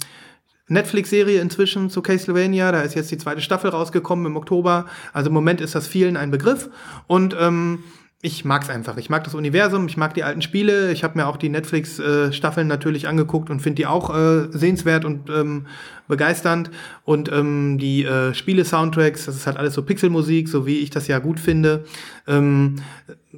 Netflix-Serie 0.68 1.40
inzwischen 1.40 1.90
zu 1.90 2.02
Castlevania. 2.02 2.72
Da 2.72 2.82
ist 2.82 2.94
jetzt 2.94 3.10
die 3.10 3.18
zweite 3.18 3.40
Staffel 3.40 3.70
rausgekommen 3.70 4.26
im 4.26 4.36
Oktober. 4.36 4.86
Also 5.12 5.28
im 5.28 5.34
Moment 5.34 5.60
ist 5.60 5.74
das 5.74 5.86
vielen 5.86 6.16
ein 6.16 6.30
Begriff. 6.30 6.70
Und 7.06 7.36
ähm, 7.38 7.80
ich 8.20 8.44
mag's 8.44 8.68
einfach. 8.68 8.96
Ich 8.96 9.10
mag 9.10 9.22
das 9.22 9.36
Universum, 9.36 9.86
ich 9.86 9.96
mag 9.96 10.12
die 10.12 10.24
alten 10.24 10.42
Spiele. 10.42 10.90
Ich 10.90 11.04
habe 11.04 11.16
mir 11.16 11.28
auch 11.28 11.36
die 11.36 11.48
Netflix-Staffeln 11.48 12.66
natürlich 12.66 13.06
angeguckt 13.06 13.48
und 13.48 13.60
finde 13.60 13.76
die 13.76 13.86
auch 13.86 14.12
äh, 14.12 14.48
sehenswert 14.50 15.04
und 15.04 15.30
ähm, 15.30 15.66
begeisternd. 16.08 16.70
Und 17.04 17.30
ähm, 17.30 17.78
die 17.78 18.04
äh, 18.04 18.34
Spiele-Soundtracks, 18.34 19.26
das 19.26 19.36
ist 19.36 19.46
halt 19.46 19.56
alles 19.56 19.74
so 19.74 19.82
Pixelmusik, 19.82 20.48
so 20.48 20.66
wie 20.66 20.78
ich 20.78 20.90
das 20.90 21.06
ja 21.06 21.20
gut 21.20 21.38
finde, 21.38 21.84
ähm, 22.26 22.82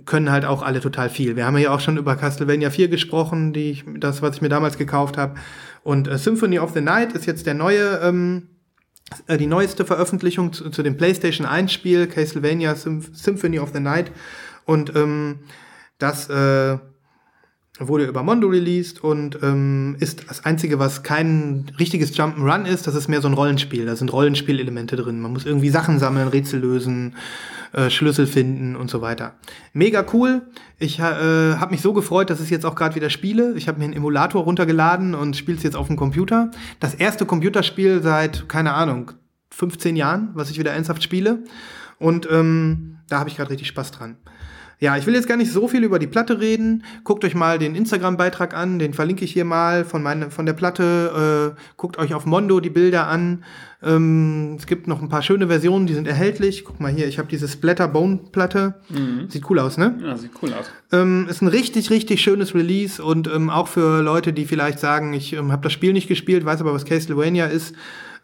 können 0.07 0.31
halt 0.31 0.47
auch 0.47 0.63
alle 0.63 0.81
total 0.81 1.11
viel. 1.11 1.37
Wir 1.37 1.45
haben 1.45 1.59
ja 1.59 1.75
auch 1.75 1.81
schon 1.81 1.99
über 1.99 2.17
Castlevania 2.17 2.71
4 2.71 2.89
gesprochen, 2.89 3.53
die 3.53 3.73
ich, 3.73 3.85
das, 3.99 4.23
was 4.23 4.37
ich 4.37 4.43
mir 4.43 4.49
damals 4.49 4.79
gekauft 4.79 5.19
habe. 5.19 5.35
Und 5.83 6.09
äh, 6.09 6.19
Symphony 6.19 6.59
of 6.59 6.73
the 6.73 6.81
Night 6.81 7.13
ist 7.13 7.27
jetzt 7.27 7.47
der 7.47 7.55
neue, 7.55 8.01
ähm, 8.03 8.49
äh, 9.27 9.37
die 9.39 9.47
neueste 9.47 9.85
Veröffentlichung 9.85 10.53
zu, 10.53 10.71
zu 10.71 10.83
dem 10.83 10.97
PlayStation 10.97 11.47
1 11.47 11.73
Spiel, 11.73 12.07
Castlevania 12.07 12.75
Symph 12.75 13.11
Symphony 13.13 13.59
of 13.59 13.71
the 13.73 13.81
Night. 13.81 14.11
Und 14.67 14.95
ähm, 14.95 15.41
das 15.99 16.29
äh, 16.29 16.79
wurde 17.79 18.05
über 18.05 18.23
Mondo 18.23 18.49
released 18.49 19.03
und 19.03 19.39
ähm, 19.43 19.97
ist 20.01 20.29
das 20.29 20.45
Einzige, 20.45 20.79
was 20.79 21.03
kein 21.03 21.73
richtiges 21.79 22.17
Jump'n'Run 22.17 22.67
ist. 22.67 22.87
Das 22.87 22.95
ist 22.95 23.09
mehr 23.09 23.23
so 23.23 23.29
ein 23.29 23.35
Rollenspiel. 23.35 23.87
Da 23.87 23.97
sind 23.97 24.13
Rollenspielelemente 24.13 24.97
drin. 24.97 25.21
Man 25.21 25.33
muss 25.33 25.47
irgendwie 25.47 25.71
Sachen 25.71 25.99
sammeln, 25.99 26.29
Rätsel 26.29 26.61
lösen, 26.61 27.17
äh, 27.73 27.91
Schlüssel 27.91 28.27
finden 28.27 28.77
und 28.77 28.91
so 28.91 29.01
weiter. 29.01 29.35
Mega 29.73 30.05
cool. 30.13 30.43
Ich 30.79 30.99
äh, 30.99 31.03
habe 31.03 31.71
mich 31.71 31.83
so 31.83 31.93
gefreut, 31.93 32.31
dass 32.31 32.41
ich 32.41 32.51
jetzt 32.51 32.67
auch 32.67 32.75
gerade 32.75 32.95
wieder 32.95 33.11
spiele. 33.11 33.55
Ich 33.57 33.69
habe 33.69 33.79
mir 33.79 33.85
einen 33.85 33.95
Emulator 33.95 34.43
runtergeladen 34.43 35.15
und 35.15 35.37
spiele 35.37 35.57
es 35.57 35.63
jetzt 35.63 35.77
auf 35.77 35.87
dem 35.87 35.97
Computer. 35.97 36.51
Das 36.81 36.95
erste 36.95 37.27
Computerspiel 37.27 38.03
seit, 38.03 38.49
keine 38.49 38.75
Ahnung, 38.75 39.13
15 39.51 39.97
Jahren, 39.97 40.31
was 40.35 40.51
ich 40.51 40.59
wieder 40.59 40.73
ernsthaft 40.73 41.03
spiele. 41.03 41.45
Und 41.99 42.29
ähm, 42.31 42.99
da 43.09 43.19
habe 43.19 43.29
ich 43.29 43.37
gerade 43.37 43.51
richtig 43.51 43.69
Spaß 43.69 43.93
dran. 43.93 44.17
Ja, 44.81 44.97
ich 44.97 45.07
will 45.07 45.15
jetzt 45.15 45.29
gar 45.29 45.37
nicht 45.37 45.53
so 45.53 45.69
viel 45.69 45.85
über 45.85 45.99
die 45.99 46.07
Platte 46.07 46.41
reden. 46.41 46.85
Guckt 47.05 47.23
euch 47.27 47.35
mal 47.35 47.59
den 47.59 47.75
Instagram-Beitrag 47.75 48.55
an, 48.55 48.79
den 48.79 48.95
verlinke 48.95 49.27
ich 49.27 49.33
hier 49.33 49.45
mal 49.45 49.85
von, 49.85 50.03
meine, 50.03 50.31
von 50.31 50.47
der 50.47 50.55
Platte. 50.55 51.55
Äh, 51.55 51.61
guckt 51.77 51.99
euch 51.99 52.15
auf 52.15 52.25
Mondo 52.25 52.61
die 52.61 52.71
Bilder 52.71 53.07
an. 53.07 53.45
Ähm, 53.83 54.57
es 54.59 54.67
gibt 54.67 54.89
noch 54.89 55.03
ein 55.03 55.11
paar 55.11 55.21
schöne 55.21 55.49
Versionen, 55.49 55.87
die 55.87 55.93
sind 55.93 56.09
erhältlich. 56.09 56.65
Guck 56.65 56.81
mal 56.81 56.91
hier, 56.91 57.07
ich 57.07 57.19
habe 57.19 57.29
diese 57.29 57.47
Splatter-Bone-Platte. 57.47 58.81
Sieht 59.29 59.51
cool 59.51 59.59
aus, 59.59 59.77
ne? 59.77 59.99
Ja, 60.03 60.17
sieht 60.17 60.33
cool 60.43 60.55
aus. 60.55 60.71
Ähm, 60.93 61.27
ist 61.29 61.43
ein 61.43 61.49
richtig, 61.49 61.91
richtig 61.91 62.23
schönes 62.23 62.55
Release 62.55 63.05
und 63.05 63.29
ähm, 63.29 63.51
auch 63.51 63.69
für 63.69 64.01
Leute, 64.01 64.33
die 64.33 64.47
vielleicht 64.47 64.79
sagen, 64.79 65.13
ich 65.13 65.35
ähm, 65.35 65.53
habe 65.53 65.63
das 65.63 65.75
Spiel 65.75 65.93
nicht 65.93 66.09
gespielt, 66.09 66.47
weiß 66.47 66.63
aber, 66.63 66.73
was 66.73 66.87
Castlevania 66.87 67.47
ist, 67.47 67.75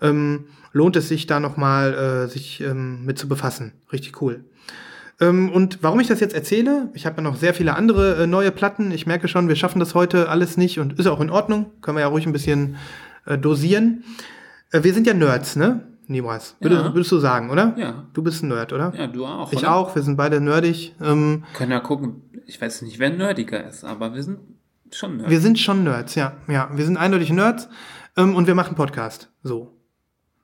ähm, 0.01 0.47
lohnt 0.73 0.97
es 0.97 1.09
sich 1.09 1.27
da 1.27 1.39
nochmal, 1.39 1.93
äh, 1.93 2.29
sich 2.29 2.63
ähm, 2.63 3.05
mit 3.05 3.19
zu 3.19 3.29
befassen. 3.29 3.73
Richtig 3.93 4.23
cool. 4.23 4.43
Ähm, 5.21 5.51
und 5.51 5.79
warum 5.83 6.01
ich 6.01 6.09
das 6.09 6.21
jetzt 6.21 6.35
erzähle, 6.35 6.91
ich 6.93 7.07
habe 7.07 7.17
ja 7.17 7.23
noch 7.23 7.37
sehr 7.37 7.55
viele 7.55 7.75
andere 7.75 8.23
äh, 8.23 8.27
neue 8.27 8.51
Platten. 8.51 8.91
Ich 8.91 9.07
merke 9.07 9.29
schon, 9.29 9.49
wir 9.49 9.57
schaffen 9.57 9.79
das 9.81 9.95
heute 9.95 10.29
alles 10.29 10.57
nicht 10.57 10.79
und 10.79 10.99
ist 10.99 11.07
auch 11.07 11.21
in 11.21 11.31
Ordnung. 11.31 11.71
Können 11.81 11.97
wir 11.97 12.03
ja 12.03 12.09
ruhig 12.09 12.27
ein 12.27 12.33
bisschen 12.33 12.77
äh, 13.25 13.39
dosieren. 13.39 14.05
Äh, 14.73 14.83
wir 14.83 14.93
sind 14.93 15.07
ja 15.07 15.15
Nerds, 15.15 15.57
ne? 15.57 15.87
Niemals. 16.09 16.57
Würdest, 16.61 16.83
Ja. 16.85 16.95
würdest 16.95 17.11
du 17.13 17.19
sagen, 17.19 17.51
oder? 17.51 17.75
Ja. 17.77 18.05
Du 18.13 18.23
bist 18.23 18.43
ein 18.43 18.49
Nerd, 18.49 18.73
oder? 18.73 18.93
Ja, 18.97 19.07
du 19.07 19.27
auch. 19.27 19.53
Ich 19.53 19.61
oder? 19.61 19.75
auch, 19.75 19.95
wir 19.97 20.03
sind 20.03 20.17
beide 20.17 20.41
nerdig. 20.41 20.95
Ähm, 21.03 21.45
Können 21.55 21.73
ja 21.73 21.81
gucken. 21.81 22.23
Ich 22.47 22.61
weiß 22.61 22.83
nicht, 22.83 22.99
wer 23.01 23.11
nerdiger 23.11 23.67
ist, 23.67 23.85
aber 23.85 24.15
wir 24.15 24.23
sind 24.23 24.39
schon 24.93 25.17
nerdig. 25.17 25.31
Wir 25.31 25.41
sind 25.41 25.59
schon 25.59 25.83
Nerds, 25.83 26.15
ja. 26.15 26.35
Ja, 26.47 26.69
wir 26.73 26.85
sind 26.85 26.97
eindeutig 26.97 27.31
Nerds 27.31 27.69
ähm, 28.17 28.37
und 28.37 28.47
wir 28.47 28.55
machen 28.55 28.77
Podcast. 28.77 29.31
So 29.43 29.73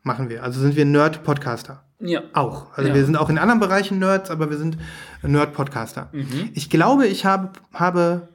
machen 0.02 0.28
wir. 0.30 0.42
Also 0.42 0.60
sind 0.60 0.74
wir 0.74 0.84
Nerd-Podcaster. 0.84 1.84
Ja. 2.02 2.22
Auch. 2.34 2.66
Also 2.76 2.88
Ja. 2.90 2.94
wir 2.94 3.04
sind 3.04 3.16
auch 3.16 3.30
in 3.30 3.38
anderen 3.38 3.60
Bereichen 3.60 3.98
Nerds, 3.98 4.30
aber 4.30 4.50
wir 4.50 4.56
sind 4.58 4.76
Nerd-Podcaster. 5.22 6.08
Mhm. 6.12 6.50
Ich 6.54 6.68
glaube, 6.70 7.06
ich 7.06 7.24
habe, 7.24 7.52
habe 7.72 8.28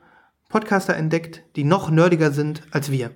Podcaster 0.50 0.96
entdeckt, 0.96 1.44
die 1.56 1.64
noch 1.64 1.90
nerdiger 1.92 2.32
sind 2.32 2.62
als 2.72 2.92
wir. 2.92 3.12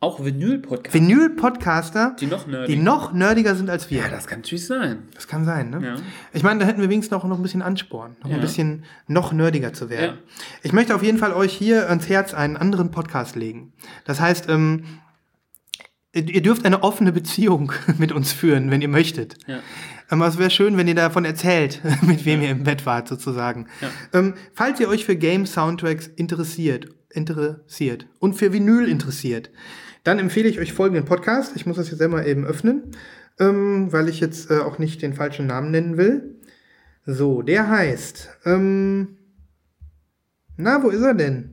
Auch 0.00 0.24
Vinyl-Podcast. 0.24 0.94
Vinyl-Podcaster, 0.94 2.16
die 2.18 2.26
noch 2.26 2.46
nerdig. 2.48 2.74
die 2.74 2.82
noch 2.82 3.12
nerdiger 3.12 3.54
sind 3.54 3.70
als 3.70 3.88
wir. 3.88 4.00
ja, 4.00 4.08
das 4.08 4.26
kann 4.26 4.40
natürlich 4.40 4.66
sein. 4.66 5.04
Das 5.14 5.28
kann 5.28 5.44
sein, 5.44 5.70
ne? 5.70 5.80
Ja. 5.84 5.94
Ich 6.32 6.42
meine, 6.42 6.58
da 6.58 6.66
hätten 6.66 6.80
wir 6.80 6.88
wenigstens 6.90 7.12
noch, 7.12 7.22
noch 7.24 7.36
ein 7.38 7.42
bisschen 7.42 7.62
Ansporn, 7.62 8.16
noch 8.22 8.28
Ja. 8.30 8.34
ein 8.36 8.40
bisschen 8.40 8.84
noch 9.06 9.32
nerdiger 9.32 9.72
zu 9.72 9.90
werden. 9.90 10.16
Ja. 10.16 10.32
Ich 10.62 10.72
möchte 10.72 10.94
auf 10.96 11.04
jeden 11.04 11.18
Fall 11.18 11.32
euch 11.32 11.52
hier 11.52 11.88
ans 11.88 12.08
Herz 12.08 12.34
einen 12.34 12.56
anderen 12.56 12.90
Podcast 12.90 13.36
legen. 13.36 13.72
Das 14.04 14.20
heißt, 14.20 14.48
ähm, 14.48 14.84
ihr 16.12 16.42
dürft 16.42 16.64
eine 16.64 16.82
offene 16.82 17.12
Beziehung 17.12 17.72
mit 17.98 18.12
uns 18.12 18.32
führen, 18.32 18.70
wenn 18.70 18.82
ihr 18.82 18.88
möchtet. 18.88 19.36
Ja. 19.46 19.60
Aber 20.08 20.26
es 20.26 20.38
wäre 20.38 20.50
schön, 20.50 20.76
wenn 20.76 20.88
ihr 20.88 20.94
davon 20.94 21.24
erzählt, 21.24 21.80
mit 22.02 22.24
wem 22.24 22.42
ihr 22.42 22.50
im 22.50 22.64
Bett 22.64 22.84
wart, 22.84 23.08
sozusagen. 23.08 23.66
Ja. 23.80 23.88
Ähm, 24.12 24.34
falls 24.52 24.78
ihr 24.80 24.88
euch 24.88 25.04
für 25.04 25.16
Game-Soundtracks 25.16 26.06
interessiert, 26.06 26.88
interessiert 27.10 28.06
und 28.18 28.34
für 28.34 28.52
Vinyl 28.52 28.88
interessiert, 28.88 29.50
dann 30.04 30.18
empfehle 30.18 30.48
ich 30.48 30.58
euch 30.58 30.72
folgenden 30.72 31.04
Podcast. 31.04 31.56
Ich 31.56 31.64
muss 31.64 31.76
das 31.76 31.90
jetzt 31.90 32.02
einmal 32.02 32.26
eben 32.26 32.44
öffnen, 32.44 32.90
ähm, 33.38 33.92
weil 33.92 34.08
ich 34.08 34.20
jetzt 34.20 34.50
äh, 34.50 34.58
auch 34.58 34.78
nicht 34.78 35.00
den 35.00 35.14
falschen 35.14 35.46
Namen 35.46 35.70
nennen 35.70 35.96
will. 35.96 36.40
So, 37.06 37.42
der 37.42 37.68
heißt, 37.68 38.28
ähm, 38.44 39.16
na, 40.56 40.82
wo 40.82 40.90
ist 40.90 41.02
er 41.02 41.14
denn? 41.14 41.51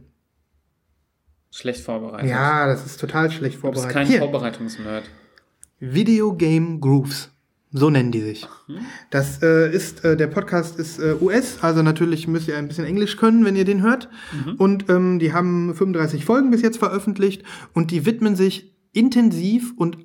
Schlecht 1.51 1.81
vorbereitet. 1.83 2.29
Ja, 2.29 2.67
das 2.67 2.85
ist 2.85 2.99
total 2.99 3.31
schlecht 3.31 3.57
Du 3.63 3.69
bist 3.71 3.83
vorbereitet. 3.83 4.11
kein 4.11 4.19
Vorbereitungsnerd. 4.19 5.03
Video 5.79 6.33
Game 6.33 6.79
Grooves. 6.79 7.31
So 7.71 7.91
nennen 7.91 8.11
die 8.11 8.21
sich. 8.21 8.47
Das 9.11 9.43
äh, 9.43 9.71
ist, 9.71 10.03
äh, 10.03 10.17
der 10.17 10.25
Podcast 10.25 10.79
ist 10.79 10.97
äh, 10.97 11.13
US, 11.21 11.59
also 11.61 11.83
natürlich 11.83 12.27
müsst 12.27 12.47
ihr 12.47 12.57
ein 12.57 12.67
bisschen 12.67 12.85
Englisch 12.85 13.15
können, 13.17 13.45
wenn 13.45 13.55
ihr 13.55 13.65
den 13.65 13.83
hört. 13.83 14.09
Und 14.57 14.89
ähm, 14.89 15.19
die 15.19 15.33
haben 15.33 15.75
35 15.75 16.25
Folgen 16.25 16.49
bis 16.49 16.63
jetzt 16.63 16.77
veröffentlicht 16.77 17.43
und 17.73 17.91
die 17.91 18.07
widmen 18.07 18.35
sich 18.35 18.73
intensiv 18.91 19.73
und 19.77 19.97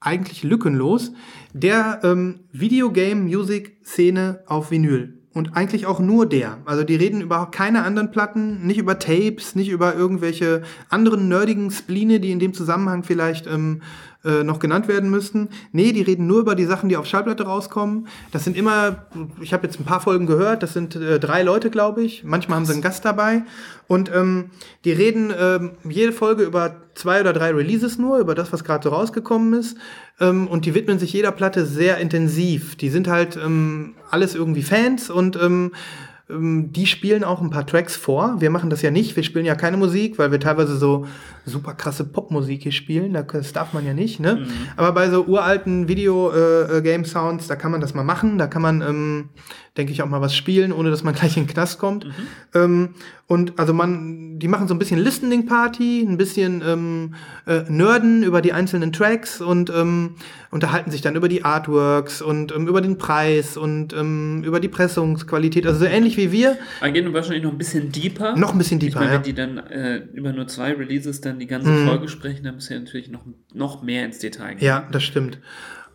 eigentlich 0.00 0.42
lückenlos 0.42 1.12
der 1.52 2.00
ähm, 2.02 2.40
Videogame-Music-Szene 2.52 4.42
auf 4.46 4.70
Vinyl. 4.70 5.21
Und 5.34 5.56
eigentlich 5.56 5.86
auch 5.86 5.98
nur 5.98 6.26
der. 6.26 6.58
Also 6.66 6.84
die 6.84 6.94
reden 6.94 7.22
über 7.22 7.48
keine 7.50 7.84
anderen 7.84 8.10
Platten, 8.10 8.66
nicht 8.66 8.78
über 8.78 8.98
Tapes, 8.98 9.54
nicht 9.54 9.70
über 9.70 9.94
irgendwelche 9.94 10.62
anderen 10.90 11.28
nerdigen 11.28 11.70
Spline, 11.70 12.20
die 12.20 12.32
in 12.32 12.38
dem 12.38 12.52
Zusammenhang 12.52 13.02
vielleicht 13.02 13.46
ähm, 13.46 13.80
äh, 14.24 14.44
noch 14.44 14.58
genannt 14.58 14.88
werden 14.88 15.10
müssten. 15.10 15.48
Nee, 15.72 15.92
die 15.92 16.02
reden 16.02 16.26
nur 16.26 16.40
über 16.40 16.54
die 16.54 16.64
Sachen, 16.64 16.88
die 16.88 16.96
auf 16.96 17.06
Schallplatte 17.06 17.44
rauskommen. 17.44 18.06
Das 18.30 18.44
sind 18.44 18.56
immer, 18.56 19.06
ich 19.40 19.52
habe 19.52 19.66
jetzt 19.66 19.80
ein 19.80 19.84
paar 19.84 20.00
Folgen 20.00 20.26
gehört, 20.26 20.62
das 20.62 20.74
sind 20.74 20.94
äh, 20.94 21.18
drei 21.18 21.42
Leute, 21.42 21.70
glaube 21.70 22.02
ich. 22.02 22.22
Manchmal 22.24 22.56
haben 22.56 22.66
sie 22.66 22.72
einen 22.72 22.82
Gast 22.82 23.04
dabei. 23.04 23.42
Und 23.88 24.12
ähm, 24.14 24.50
die 24.84 24.92
reden 24.92 25.32
ähm, 25.36 25.72
jede 25.88 26.12
Folge 26.12 26.44
über 26.44 26.76
zwei 26.94 27.20
oder 27.20 27.32
drei 27.32 27.52
Releases 27.52 27.98
nur, 27.98 28.18
über 28.18 28.34
das, 28.34 28.52
was 28.52 28.64
gerade 28.64 28.84
so 28.84 28.94
rausgekommen 28.94 29.58
ist. 29.58 29.76
Ähm, 30.22 30.46
und 30.46 30.64
die 30.64 30.74
widmen 30.74 30.98
sich 30.98 31.12
jeder 31.12 31.32
Platte 31.32 31.66
sehr 31.66 31.98
intensiv. 31.98 32.76
Die 32.76 32.88
sind 32.88 33.08
halt 33.08 33.36
ähm, 33.36 33.94
alles 34.10 34.34
irgendwie 34.34 34.62
Fans 34.62 35.10
und 35.10 35.36
ähm, 35.36 35.72
ähm, 36.30 36.72
die 36.72 36.86
spielen 36.86 37.24
auch 37.24 37.40
ein 37.40 37.50
paar 37.50 37.66
Tracks 37.66 37.96
vor. 37.96 38.36
Wir 38.40 38.50
machen 38.50 38.70
das 38.70 38.82
ja 38.82 38.90
nicht. 38.90 39.16
Wir 39.16 39.22
spielen 39.22 39.44
ja 39.44 39.54
keine 39.54 39.76
Musik, 39.76 40.18
weil 40.18 40.30
wir 40.30 40.40
teilweise 40.40 40.76
so 40.76 41.06
super 41.44 41.74
krasse 41.74 42.04
Popmusik 42.04 42.62
hier 42.62 42.72
spielen. 42.72 43.12
Das 43.12 43.52
darf 43.52 43.72
man 43.72 43.84
ja 43.84 43.94
nicht. 43.94 44.20
Ne? 44.20 44.36
Mhm. 44.36 44.48
Aber 44.76 44.92
bei 44.92 45.10
so 45.10 45.24
uralten 45.24 45.88
Video-Game-Sounds, 45.88 47.44
äh, 47.44 47.48
da 47.48 47.56
kann 47.56 47.72
man 47.72 47.80
das 47.80 47.94
mal 47.94 48.04
machen. 48.04 48.38
Da 48.38 48.46
kann 48.46 48.62
man, 48.62 48.80
ähm, 48.80 49.28
denke 49.76 49.92
ich, 49.92 50.02
auch 50.02 50.08
mal 50.08 50.20
was 50.20 50.36
spielen, 50.36 50.72
ohne 50.72 50.90
dass 50.90 51.02
man 51.02 51.14
gleich 51.14 51.36
in 51.36 51.44
den 51.44 51.52
Knast 51.52 51.78
kommt. 51.78 52.04
Mhm. 52.04 52.12
Ähm, 52.54 52.88
und 53.26 53.58
also 53.58 53.72
man, 53.72 54.38
die 54.38 54.48
machen 54.48 54.68
so 54.68 54.74
ein 54.74 54.78
bisschen 54.78 55.00
Listening 55.00 55.46
Party, 55.46 56.04
ein 56.06 56.18
bisschen 56.18 56.62
ähm, 56.66 57.14
äh, 57.46 57.62
Nerden 57.70 58.22
über 58.22 58.42
die 58.42 58.52
einzelnen 58.52 58.92
Tracks 58.92 59.40
und 59.40 59.70
ähm, 59.70 60.16
unterhalten 60.50 60.90
sich 60.90 61.00
dann 61.00 61.16
über 61.16 61.28
die 61.28 61.42
Artworks 61.42 62.20
und 62.20 62.54
ähm, 62.54 62.68
über 62.68 62.82
den 62.82 62.98
Preis 62.98 63.56
und 63.56 63.94
ähm, 63.94 64.42
über 64.44 64.60
die 64.60 64.68
Pressungsqualität. 64.68 65.66
Also 65.66 65.80
so 65.80 65.86
ähnlich 65.86 66.18
wie 66.18 66.30
wir. 66.30 66.58
Aber 66.80 66.90
gehen 66.90 67.10
wahrscheinlich 67.14 67.42
noch 67.42 67.52
ein 67.52 67.58
bisschen 67.58 67.90
deeper. 67.90 68.36
Noch 68.36 68.52
ein 68.52 68.58
bisschen 68.58 68.78
deeper. 68.78 69.00
Ich 69.00 69.06
meine, 69.06 69.12
ja. 69.12 69.16
wenn 69.16 69.22
die 69.22 69.34
dann 69.34 69.58
äh, 69.58 69.96
über 70.12 70.32
nur 70.32 70.46
zwei 70.48 70.74
Releases 70.74 71.22
dann 71.22 71.38
die 71.38 71.46
ganze 71.46 71.70
mhm. 71.70 71.86
Folge 71.86 72.08
sprechen, 72.08 72.44
dann 72.44 72.56
müssen 72.56 72.70
wir 72.70 72.80
natürlich 72.80 73.08
noch, 73.08 73.24
noch 73.54 73.82
mehr 73.82 74.04
ins 74.04 74.18
Detail 74.18 74.56
gehen. 74.56 74.66
Ja, 74.66 74.86
das 74.92 75.04
stimmt. 75.04 75.38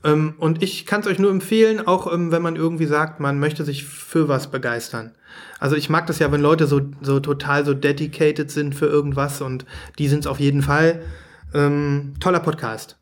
Ähm, 0.08 0.36
und 0.40 0.64
ich 0.64 0.86
kann 0.86 1.02
es 1.02 1.08
euch 1.08 1.20
nur 1.20 1.30
empfehlen, 1.30 1.86
auch 1.86 2.12
ähm, 2.12 2.32
wenn 2.32 2.42
man 2.42 2.56
irgendwie 2.56 2.86
sagt, 2.86 3.20
man 3.20 3.40
möchte 3.40 3.66
sich 3.66 3.84
für 3.84 4.30
was 4.30 4.48
begeistern. 4.48 5.14
Also 5.60 5.76
ich 5.76 5.90
mag 5.90 6.08
das 6.08 6.20
ja, 6.20 6.32
wenn 6.32 6.42
Leute 6.42 6.66
so, 6.66 6.82
so 7.02 7.20
total 7.20 7.66
so 7.66 7.74
dedicated 7.74 8.50
sind 8.50 8.74
für 8.74 8.86
irgendwas 8.86 9.42
und 9.42 9.66
die 10.00 10.08
sind 10.08 10.22
es 10.22 10.28
auf 10.28 10.40
jeden 10.40 10.62
Fall. 10.62 11.04
Ähm, 11.54 12.14
toller 12.22 12.40
Podcast. 12.40 12.98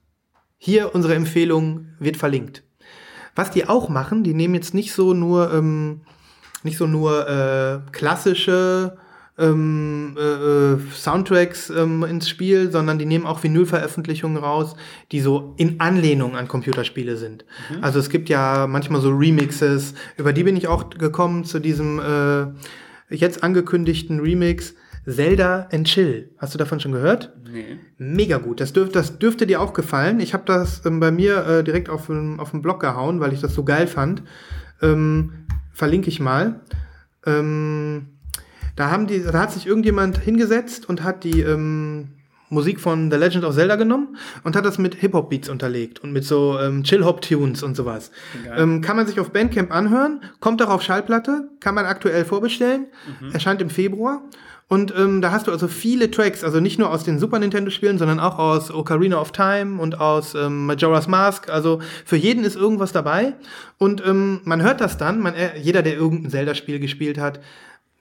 Hier 0.57 0.95
unsere 0.95 1.13
Empfehlung 1.13 1.89
wird 1.99 2.17
verlinkt. 2.17 2.63
Was 3.35 3.51
die 3.51 3.67
auch 3.67 3.89
machen, 3.89 4.23
die 4.23 4.33
nehmen 4.33 4.55
jetzt 4.55 4.73
nicht 4.73 4.93
so 4.93 5.13
nur 5.13 5.53
ähm, 5.53 6.01
nicht 6.63 6.77
so 6.77 6.87
nur 6.87 7.29
äh, 7.29 7.91
klassische 7.91 8.97
ähm, 9.37 10.15
äh, 10.17 10.21
äh, 10.21 10.77
Soundtracks 10.93 11.69
ähm, 11.69 12.03
ins 12.03 12.29
Spiel, 12.29 12.71
sondern 12.71 12.97
die 12.97 13.05
nehmen 13.05 13.25
auch 13.25 13.43
Vinylveröffentlichungen 13.43 14.37
raus, 14.37 14.75
die 15.11 15.19
so 15.19 15.53
in 15.57 15.79
Anlehnung 15.79 16.35
an 16.35 16.47
Computerspiele 16.47 17.17
sind. 17.17 17.45
Mhm. 17.69 17.83
Also 17.83 17.99
es 17.99 18.09
gibt 18.09 18.29
ja 18.29 18.67
manchmal 18.67 19.01
so 19.01 19.09
Remixes, 19.09 19.93
über 20.17 20.31
die 20.31 20.43
bin 20.43 20.55
ich 20.55 20.67
auch 20.67 20.89
gekommen 20.89 21.43
zu 21.43 21.59
diesem 21.59 21.99
äh, 21.99 22.45
jetzt 23.13 23.43
angekündigten 23.43 24.19
Remix. 24.19 24.75
Zelda 25.07 25.67
and 25.71 25.85
Chill. 25.85 26.31
Hast 26.39 26.55
du 26.55 26.57
davon 26.57 26.79
schon 26.79 26.91
gehört? 26.91 27.31
Nee. 27.51 27.77
Mega 27.99 28.39
gut. 28.39 28.59
Das, 28.59 28.73
dürf, 28.73 28.91
das 28.91 29.19
dürfte 29.19 29.45
dir 29.45 29.61
auch 29.61 29.73
gefallen. 29.73 30.19
Ich 30.19 30.33
habe 30.33 30.45
das 30.47 30.83
ähm, 30.83 30.99
bei 30.99 31.11
mir 31.11 31.45
äh, 31.45 31.63
direkt 31.63 31.89
auf, 31.89 32.09
auf 32.09 32.51
den 32.51 32.61
Blog 32.63 32.79
gehauen, 32.79 33.19
weil 33.19 33.31
ich 33.31 33.39
das 33.39 33.53
so 33.53 33.63
geil 33.63 33.85
fand. 33.85 34.23
Ähm, 34.81 35.45
verlinke 35.71 36.09
ich 36.09 36.19
mal. 36.19 36.61
Ähm, 37.23 38.14
da, 38.75 38.91
haben 38.91 39.07
die, 39.07 39.23
da 39.23 39.39
hat 39.39 39.51
sich 39.51 39.67
irgendjemand 39.67 40.17
hingesetzt 40.17 40.87
und 40.87 41.03
hat 41.03 41.23
die 41.23 41.41
ähm, 41.41 42.09
Musik 42.49 42.79
von 42.79 43.09
The 43.11 43.17
Legend 43.17 43.43
of 43.43 43.55
Zelda 43.55 43.75
genommen 43.75 44.17
und 44.43 44.55
hat 44.55 44.65
das 44.65 44.77
mit 44.77 44.95
Hip-Hop-Beats 44.95 45.49
unterlegt 45.49 45.99
und 45.99 46.11
mit 46.11 46.25
so 46.25 46.59
ähm, 46.59 46.83
Chill-Hop-Tunes 46.83 47.63
und 47.63 47.75
sowas. 47.75 48.11
Ähm, 48.55 48.81
kann 48.81 48.95
man 48.95 49.07
sich 49.07 49.19
auf 49.19 49.31
Bandcamp 49.31 49.71
anhören, 49.73 50.21
kommt 50.39 50.61
auch 50.61 50.69
auf 50.69 50.81
Schallplatte, 50.81 51.49
kann 51.59 51.75
man 51.75 51.85
aktuell 51.85 52.25
vorbestellen, 52.25 52.87
mhm. 53.21 53.31
erscheint 53.31 53.61
im 53.61 53.69
Februar. 53.69 54.21
Und 54.67 54.93
ähm, 54.97 55.21
da 55.21 55.29
hast 55.31 55.45
du 55.45 55.51
also 55.51 55.67
viele 55.67 56.09
Tracks, 56.09 56.43
also 56.43 56.59
nicht 56.59 56.79
nur 56.79 56.89
aus 56.89 57.03
den 57.03 57.19
Super 57.19 57.37
Nintendo-Spielen, 57.37 57.99
sondern 57.99 58.19
auch 58.19 58.39
aus 58.39 58.71
Ocarina 58.71 59.21
of 59.21 59.31
Time 59.31 59.79
und 59.79 59.99
aus 59.99 60.33
ähm, 60.33 60.65
Majora's 60.65 61.07
Mask. 61.07 61.49
Also 61.49 61.81
für 62.03 62.15
jeden 62.15 62.43
ist 62.43 62.55
irgendwas 62.55 62.91
dabei. 62.91 63.33
Und 63.77 64.03
ähm, 64.05 64.41
man 64.43 64.63
hört 64.63 64.81
das 64.81 64.97
dann, 64.97 65.19
man, 65.19 65.35
äh, 65.35 65.59
jeder, 65.59 65.83
der 65.83 65.93
irgendein 65.93 66.31
Zelda-Spiel 66.31 66.79
gespielt 66.79 67.19
hat, 67.19 67.41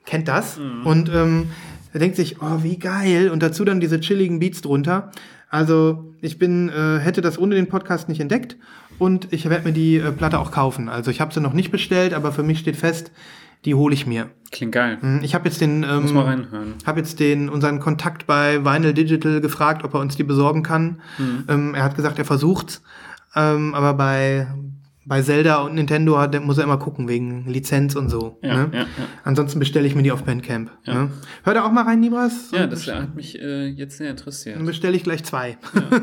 kennt 0.05 0.27
das. 0.27 0.57
Mhm. 0.57 0.85
Und 0.85 1.09
ähm, 1.09 1.47
er 1.93 1.99
denkt 1.99 2.15
sich, 2.15 2.41
oh, 2.41 2.63
wie 2.63 2.77
geil. 2.77 3.29
Und 3.29 3.41
dazu 3.41 3.65
dann 3.65 3.79
diese 3.79 3.99
chilligen 3.99 4.39
Beats 4.39 4.61
drunter. 4.61 5.11
Also 5.49 6.13
ich 6.21 6.37
bin, 6.37 6.69
äh, 6.69 6.99
hätte 6.99 7.21
das 7.21 7.37
ohne 7.37 7.55
den 7.55 7.67
Podcast 7.67 8.09
nicht 8.09 8.19
entdeckt 8.19 8.57
und 8.97 9.31
ich 9.31 9.49
werde 9.49 9.65
mir 9.65 9.73
die 9.73 9.97
äh, 9.97 10.11
Platte 10.11 10.39
auch 10.39 10.51
kaufen. 10.51 10.89
Also 10.89 11.11
ich 11.11 11.21
habe 11.21 11.33
sie 11.33 11.39
noch 11.39 11.53
nicht 11.53 11.71
bestellt, 11.71 12.13
aber 12.13 12.31
für 12.31 12.43
mich 12.43 12.59
steht 12.59 12.75
fest, 12.75 13.11
die 13.63 13.73
hole 13.73 13.93
ich 13.93 14.05
mir. 14.05 14.29
Klingt 14.51 14.73
geil. 14.73 14.97
Mhm, 15.01 15.21
ich 15.23 15.33
habe 15.33 15.47
jetzt 15.47 15.61
den, 15.61 15.83
ähm, 15.83 16.01
Muss 16.01 16.13
mal 16.13 16.25
reinhören. 16.25 16.73
Habe 16.85 16.99
jetzt 16.99 17.19
den 17.19 17.49
unseren 17.49 17.79
Kontakt 17.79 18.27
bei 18.27 18.63
Vinyl 18.63 18.93
Digital 18.93 19.41
gefragt, 19.41 19.83
ob 19.83 19.93
er 19.93 20.01
uns 20.01 20.15
die 20.15 20.23
besorgen 20.23 20.61
kann. 20.63 21.01
Mhm. 21.17 21.43
Ähm, 21.47 21.75
er 21.75 21.83
hat 21.83 21.95
gesagt, 21.95 22.19
er 22.19 22.25
versucht's, 22.25 22.81
ähm, 23.35 23.73
aber 23.73 23.93
bei 23.93 24.47
bei 25.05 25.21
Zelda 25.21 25.61
und 25.61 25.75
Nintendo 25.75 26.17
hat, 26.17 26.39
muss 26.43 26.57
er 26.57 26.63
immer 26.63 26.79
gucken 26.79 27.07
wegen 27.07 27.45
Lizenz 27.45 27.95
und 27.95 28.09
so. 28.09 28.39
Ja, 28.41 28.55
ne? 28.55 28.69
ja, 28.73 28.79
ja. 28.79 28.87
Ansonsten 29.23 29.59
bestelle 29.59 29.87
ich 29.87 29.93
mir 29.93 30.01
die 30.01 30.11
auf 30.11 30.23
Bandcamp. 30.23 30.71
Ja. 30.83 30.93
Ne? 30.93 31.11
Hör 31.43 31.53
da 31.53 31.63
auch 31.63 31.71
mal 31.71 31.83
rein, 31.83 31.99
Nibras. 31.99 32.49
Ja, 32.51 32.65
das 32.65 32.87
hat 32.87 33.15
mich 33.15 33.39
äh, 33.39 33.67
jetzt 33.67 33.97
sehr 33.97 34.09
interessiert. 34.09 34.57
Dann 34.57 34.65
bestelle 34.65 34.97
ich 34.97 35.03
gleich 35.03 35.23
zwei. 35.23 35.57
Ja. 35.73 35.81
ja. 35.91 35.99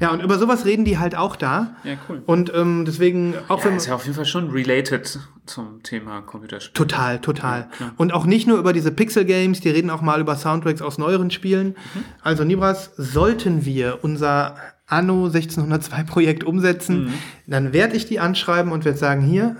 ja, 0.00 0.10
und 0.10 0.20
über 0.22 0.38
sowas 0.38 0.64
reden 0.64 0.84
die 0.84 0.98
halt 0.98 1.14
auch 1.14 1.36
da. 1.36 1.76
Ja, 1.84 1.94
cool. 2.08 2.22
Und 2.26 2.52
ähm, 2.52 2.84
deswegen 2.84 3.34
auch 3.46 3.60
ja, 3.60 3.64
wenn 3.66 3.76
ist 3.76 3.86
ja 3.86 3.94
auf 3.94 4.04
jeden 4.04 4.16
Fall 4.16 4.26
schon 4.26 4.50
related 4.50 5.20
zum 5.46 5.82
Thema 5.84 6.22
Computerspiele. 6.22 6.74
Total, 6.74 7.20
total. 7.20 7.68
und 7.96 8.12
auch 8.12 8.26
nicht 8.26 8.48
nur 8.48 8.58
über 8.58 8.72
diese 8.72 8.90
Pixel 8.90 9.24
Games, 9.24 9.60
die 9.60 9.70
reden 9.70 9.90
auch 9.90 10.02
mal 10.02 10.20
über 10.20 10.34
Soundtracks 10.34 10.82
aus 10.82 10.98
neueren 10.98 11.30
Spielen. 11.30 11.68
Mhm. 11.68 12.04
Also 12.22 12.42
Nibras, 12.42 12.92
sollten 12.96 13.64
wir 13.64 14.00
unser 14.02 14.56
Anno 14.92 15.26
1602 15.26 16.02
Projekt 16.04 16.44
umsetzen, 16.44 17.04
mhm. 17.04 17.12
dann 17.46 17.72
werde 17.72 17.96
ich 17.96 18.06
die 18.06 18.20
anschreiben 18.20 18.72
und 18.72 18.84
werde 18.84 18.98
sagen, 18.98 19.22
hier, 19.22 19.56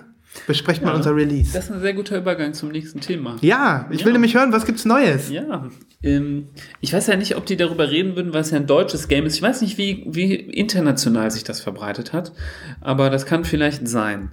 besprecht 0.46 0.82
ja, 0.82 0.88
mal 0.88 0.94
unser 0.94 1.14
Release. 1.14 1.52
Das 1.52 1.64
ist 1.64 1.72
ein 1.72 1.80
sehr 1.80 1.94
guter 1.94 2.18
Übergang 2.18 2.54
zum 2.54 2.70
nächsten 2.70 3.00
Thema. 3.00 3.36
Ja, 3.40 3.88
ich 3.90 4.00
ja. 4.00 4.06
will 4.06 4.12
nämlich 4.12 4.34
hören, 4.34 4.52
was 4.52 4.64
gibt's 4.64 4.84
Neues? 4.84 5.30
Ja, 5.30 5.68
ähm, 6.02 6.48
ich 6.80 6.92
weiß 6.92 7.06
ja 7.06 7.16
nicht, 7.16 7.36
ob 7.36 7.46
die 7.46 7.56
darüber 7.56 7.90
reden 7.90 8.16
würden, 8.16 8.32
weil 8.32 8.40
es 8.40 8.50
ja 8.50 8.56
ein 8.56 8.66
deutsches 8.66 9.08
Game 9.08 9.26
ist. 9.26 9.36
Ich 9.36 9.42
weiß 9.42 9.60
nicht, 9.62 9.78
wie, 9.78 10.04
wie 10.08 10.34
international 10.34 11.30
sich 11.30 11.44
das 11.44 11.60
verbreitet 11.60 12.12
hat, 12.12 12.32
aber 12.80 13.10
das 13.10 13.26
kann 13.26 13.44
vielleicht 13.44 13.86
sein. 13.86 14.30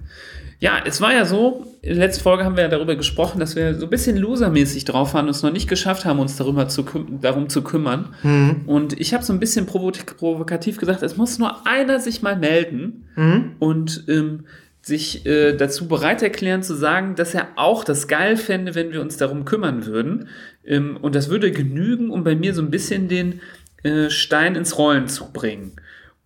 Ja, 0.60 0.78
es 0.84 1.00
war 1.00 1.14
ja 1.14 1.24
so, 1.24 1.66
in 1.80 1.96
der 1.96 2.06
letzten 2.06 2.22
Folge 2.22 2.44
haben 2.44 2.54
wir 2.54 2.64
ja 2.64 2.68
darüber 2.68 2.94
gesprochen, 2.94 3.40
dass 3.40 3.56
wir 3.56 3.74
so 3.74 3.86
ein 3.86 3.90
bisschen 3.90 4.18
losermäßig 4.18 4.84
drauf 4.84 5.14
waren 5.14 5.24
und 5.24 5.30
es 5.30 5.42
noch 5.42 5.52
nicht 5.52 5.68
geschafft 5.68 6.04
haben, 6.04 6.18
uns 6.18 6.36
darüber 6.36 6.68
zu, 6.68 6.84
darum 7.22 7.48
zu 7.48 7.62
kümmern. 7.62 8.14
Mhm. 8.22 8.62
Und 8.66 9.00
ich 9.00 9.14
habe 9.14 9.24
so 9.24 9.32
ein 9.32 9.40
bisschen 9.40 9.64
provokativ 9.64 10.76
gesagt, 10.76 11.02
es 11.02 11.16
muss 11.16 11.38
nur 11.38 11.66
einer 11.66 11.98
sich 11.98 12.20
mal 12.20 12.36
melden 12.36 13.08
mhm. 13.16 13.52
und 13.58 14.04
ähm, 14.08 14.44
sich 14.82 15.24
äh, 15.24 15.54
dazu 15.54 15.88
bereit 15.88 16.22
erklären 16.22 16.62
zu 16.62 16.74
sagen, 16.74 17.14
dass 17.14 17.34
er 17.34 17.48
auch 17.56 17.82
das 17.82 18.06
geil 18.06 18.36
fände, 18.36 18.74
wenn 18.74 18.92
wir 18.92 19.00
uns 19.00 19.16
darum 19.16 19.46
kümmern 19.46 19.86
würden. 19.86 20.28
Ähm, 20.66 20.98
und 21.00 21.14
das 21.14 21.30
würde 21.30 21.52
genügen, 21.52 22.10
um 22.10 22.22
bei 22.22 22.36
mir 22.36 22.52
so 22.52 22.60
ein 22.60 22.70
bisschen 22.70 23.08
den 23.08 23.40
äh, 23.82 24.10
Stein 24.10 24.56
ins 24.56 24.76
Rollen 24.76 25.08
zu 25.08 25.32
bringen. 25.32 25.72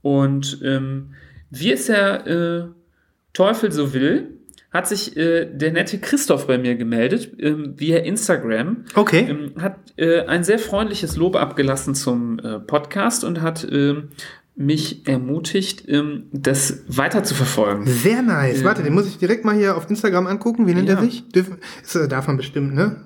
Und 0.02 0.60
ähm, 0.64 1.14
wie 1.50 1.70
es 1.70 1.86
ja 1.86 2.16
äh, 2.16 2.66
Teufel 3.34 3.70
so 3.70 3.92
will, 3.92 4.38
hat 4.72 4.88
sich 4.88 5.16
äh, 5.16 5.46
der 5.46 5.72
nette 5.72 5.98
Christoph 5.98 6.46
bei 6.46 6.58
mir 6.58 6.74
gemeldet 6.74 7.32
ähm, 7.38 7.74
via 7.76 7.98
Instagram. 7.98 8.84
Okay. 8.94 9.26
Ähm, 9.28 9.52
hat 9.60 9.76
äh, 9.96 10.22
ein 10.22 10.42
sehr 10.42 10.58
freundliches 10.58 11.16
Lob 11.16 11.36
abgelassen 11.36 11.94
zum 11.94 12.38
äh, 12.38 12.58
Podcast 12.58 13.22
und 13.22 13.42
hat 13.42 13.66
ähm, 13.70 14.08
mich 14.56 15.06
ermutigt, 15.06 15.84
ähm, 15.88 16.24
das 16.32 16.84
weiter 16.88 17.24
zu 17.24 17.34
verfolgen. 17.34 17.86
Sehr 17.86 18.22
nice. 18.22 18.64
Warte, 18.64 18.82
den 18.82 18.94
muss 18.94 19.06
ich 19.06 19.18
direkt 19.18 19.44
mal 19.44 19.54
hier 19.54 19.76
auf 19.76 19.88
Instagram 19.90 20.26
angucken. 20.26 20.66
Wie 20.66 20.74
nennt 20.74 20.88
ja. 20.88 20.96
er 20.96 21.02
sich? 21.02 21.28
Dürf, 21.28 21.50
ist, 21.82 21.94
äh, 21.94 22.08
davon 22.08 22.36
bestimmt, 22.36 22.74
ne? 22.74 23.04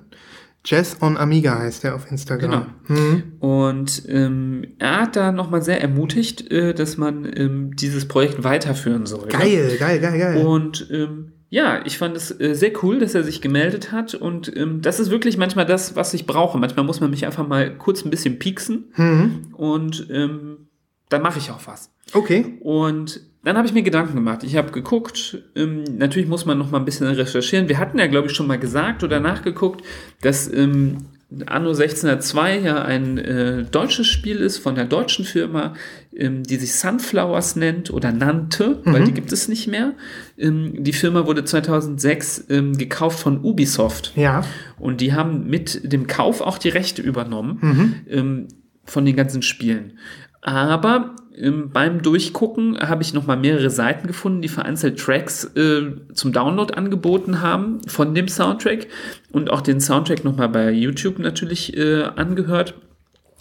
Jazz 0.69 0.99
on 1.01 1.17
Amiga 1.17 1.59
heißt 1.59 1.85
er 1.85 1.95
auf 1.95 2.11
Instagram. 2.11 2.67
Genau. 2.87 3.01
Mhm. 3.01 3.23
Und 3.41 4.03
ähm, 4.07 4.67
er 4.79 5.01
hat 5.01 5.17
da 5.17 5.33
nochmal 5.33 5.63
sehr 5.63 5.81
ermutigt, 5.81 6.51
äh, 6.51 6.75
dass 6.75 6.99
man 6.99 7.25
ähm, 7.25 7.75
dieses 7.75 8.07
Projekt 8.07 8.45
weiterführen 8.45 9.07
soll. 9.07 9.29
Geil, 9.29 9.79
geil, 9.79 9.99
geil, 9.99 10.19
geil. 10.19 10.45
Und 10.45 10.87
ähm, 10.93 11.33
ja, 11.49 11.81
ich 11.87 11.97
fand 11.97 12.19
es 12.19 12.39
äh, 12.39 12.55
sehr 12.55 12.73
cool, 12.83 12.99
dass 12.99 13.15
er 13.15 13.25
sich 13.25 13.41
gemeldet 13.41 13.93
hat. 13.93 14.15
Und 14.15 14.55
ähm, 14.55 14.83
das 14.83 15.01
ist 15.01 15.11
wirklich 15.11 15.39
manchmal 15.39 15.65
das, 15.65 15.97
was 15.97 16.13
ich 16.13 16.27
brauche. 16.27 16.59
Manchmal 16.59 16.85
muss 16.85 17.01
man 17.01 17.09
mich 17.09 17.25
einfach 17.25 17.49
mal 17.49 17.75
kurz 17.79 18.05
ein 18.05 18.11
bisschen 18.11 18.39
pieksen. 18.39 18.93
Mhm. 18.95 19.55
Und 19.55 20.07
ähm, 20.11 20.69
dann 21.09 21.23
mache 21.23 21.39
ich 21.39 21.51
auch 21.51 21.67
was. 21.67 21.91
Okay. 22.13 22.59
Und 22.61 23.23
dann 23.45 23.57
habe 23.57 23.67
ich 23.67 23.73
mir 23.73 23.83
Gedanken 23.83 24.15
gemacht. 24.15 24.43
Ich 24.43 24.57
habe 24.57 24.73
geguckt, 24.73 25.39
ähm, 25.55 25.85
natürlich 25.97 26.29
muss 26.29 26.45
man 26.45 26.59
noch 26.59 26.71
mal 26.71 26.79
ein 26.79 26.85
bisschen 26.85 27.07
recherchieren. 27.07 27.69
Wir 27.69 27.79
hatten 27.79 27.99
ja, 27.99 28.07
glaube 28.07 28.29
ich, 28.29 28.35
schon 28.35 28.47
mal 28.47 28.59
gesagt 28.59 29.05
oder 29.05 29.21
nachgeguckt, 29.21 29.85
dass 30.21 30.53
ähm, 30.53 30.99
Anno 31.47 31.71
1602 31.71 32.59
ja 32.61 32.83
ein 32.83 33.19
äh, 33.19 33.65
deutsches 33.65 34.07
Spiel 34.07 34.39
ist 34.39 34.59
von 34.59 34.75
der 34.75 34.87
deutschen 34.87 35.27
Firma, 35.27 35.75
ähm, 36.17 36.43
die 36.43 36.57
sich 36.57 36.75
Sunflowers 36.75 37.55
nennt 37.55 37.93
oder 37.93 38.13
nannte, 38.13 38.81
weil 38.85 39.05
die 39.05 39.13
gibt 39.13 39.31
es 39.31 39.47
nicht 39.47 39.69
mehr. 39.69 39.93
Ähm, 40.39 40.83
die 40.83 40.95
Firma 40.95 41.27
wurde 41.27 41.45
2006 41.45 42.47
ähm, 42.49 42.79
gekauft 42.79 43.21
von 43.21 43.45
Ubisoft. 43.45 44.13
Ja. 44.17 44.43
Und 44.79 45.03
die 45.03 45.13
haben 45.13 45.49
mit 45.49 45.93
dem 45.93 46.07
Kauf 46.07 46.41
auch 46.41 46.57
die 46.57 46.71
Rechte 46.71 47.03
übernommen 47.03 48.05
ähm, 48.09 48.49
von 48.85 49.05
den 49.05 49.15
ganzen 49.15 49.43
Spielen. 49.43 49.99
Aber 50.41 51.17
ähm, 51.37 51.71
beim 51.73 52.03
Durchgucken 52.03 52.79
habe 52.79 53.03
ich 53.03 53.15
nochmal 53.15 53.37
mehrere 53.37 53.71
Seiten 53.71 54.07
gefunden, 54.07 54.43
die 54.43 54.49
vereinzelt 54.49 54.99
Tracks 54.99 55.45
äh, 55.57 55.93
zum 56.13 56.33
Download 56.33 56.75
angeboten 56.75 57.41
haben 57.41 57.81
von 57.87 58.15
dem 58.15 58.29
Soundtrack 58.29 58.87
und 59.33 59.51
auch 59.51 59.61
den 59.61 59.81
Soundtrack 59.81 60.25
nochmal 60.25 60.49
bei 60.49 60.71
YouTube 60.71 61.19
natürlich 61.19 61.77
äh, 61.77 62.03
angehört. 62.03 62.75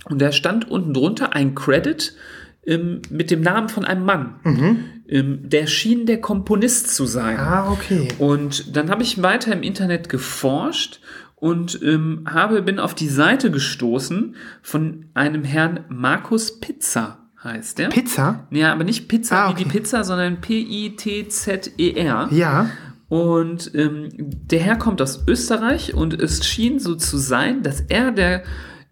Und 0.06 0.22
da 0.22 0.32
stand 0.32 0.70
unten 0.70 0.94
drunter 0.94 1.34
ein 1.34 1.54
Credit 1.54 2.16
ähm, 2.66 3.02
mit 3.10 3.32
dem 3.32 3.42
Namen 3.42 3.70
von 3.70 3.86
einem 3.86 4.06
Mann. 4.06 4.36
Ähm, 5.10 5.50
der 5.50 5.68
schien 5.68 6.06
der 6.06 6.20
Komponist 6.22 6.94
zu 6.94 7.06
sein. 7.06 7.38
Ah, 7.40 7.72
okay. 7.72 8.10
Und 8.20 8.76
dann 8.76 8.90
habe 8.90 9.04
ich 9.04 9.22
weiter 9.22 9.54
im 9.54 9.64
Internet 9.64 10.10
geforscht 10.10 11.00
und 11.40 11.80
ähm, 11.84 12.26
habe, 12.28 12.62
bin 12.64 12.80
auf 12.80 12.96
die 12.96 13.08
Seite 13.08 13.52
gestoßen 13.52 14.36
von 14.64 15.06
einem 15.14 15.44
Herrn 15.44 15.82
Markus 15.88 16.60
Pizza, 16.60 17.30
heißt 17.44 17.78
der. 17.78 17.90
Pizza? 17.90 18.48
ja, 18.50 18.74
aber 18.74 18.84
nicht 18.84 19.08
Pizza 19.08 19.46
Ah, 19.46 19.50
wie 19.52 19.56
die 19.56 19.66
okay. 19.70 19.80
Pizza, 19.80 20.04
sondern 20.04 20.42
P-I-T-Z-E-R. 20.42 22.30
Ja. 22.32 22.70
Und 23.10 23.72
ähm, 23.76 24.10
der 24.18 24.60
Herr 24.60 24.78
kommt 24.78 25.02
aus 25.02 25.24
Österreich 25.28 25.94
und 25.94 26.20
es 26.20 26.46
schien 26.46 26.80
so 26.80 26.96
zu 26.96 27.18
sein, 27.18 27.64
dass 27.64 27.82
er 27.82 28.12
der 28.12 28.44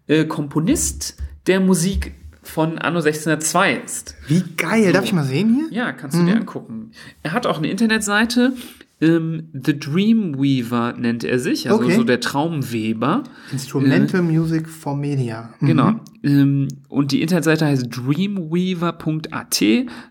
äh, 0.06 0.24
Komponist 0.24 1.16
der 1.46 1.60
Musik 1.60 2.14
von 2.42 2.78
Anno 2.78 3.00
1602 3.00 3.74
ist. 3.84 4.14
Wie 4.28 4.42
geil. 4.56 4.92
Darf 4.92 5.04
ich 5.04 5.12
mal 5.12 5.24
sehen 5.24 5.52
hier? 5.52 5.76
Ja, 5.76 5.92
kannst 5.92 6.16
du 6.16 6.24
dir 6.24 6.36
angucken. 6.36 6.92
Er 7.24 7.32
hat 7.32 7.44
auch 7.44 7.58
eine 7.58 7.68
Internetseite. 7.68 8.52
Ähm, 8.98 9.50
The 9.52 9.78
Dreamweaver 9.78 10.94
nennt 10.96 11.22
er 11.22 11.38
sich, 11.38 11.68
also 11.70 11.82
Okay. 11.84 11.96
so 11.96 12.04
der 12.04 12.20
Traumweber. 12.20 13.24
Instrumental 13.52 14.22
Music 14.22 14.66
for 14.68 14.96
Media. 14.96 15.50
Mhm. 15.60 15.66
Genau. 15.66 15.92
Ähm, 16.22 16.68
und 16.88 17.12
die 17.12 17.20
Internetseite 17.20 17.66
heißt 17.66 17.88
dreamweaver.at. 17.90 19.62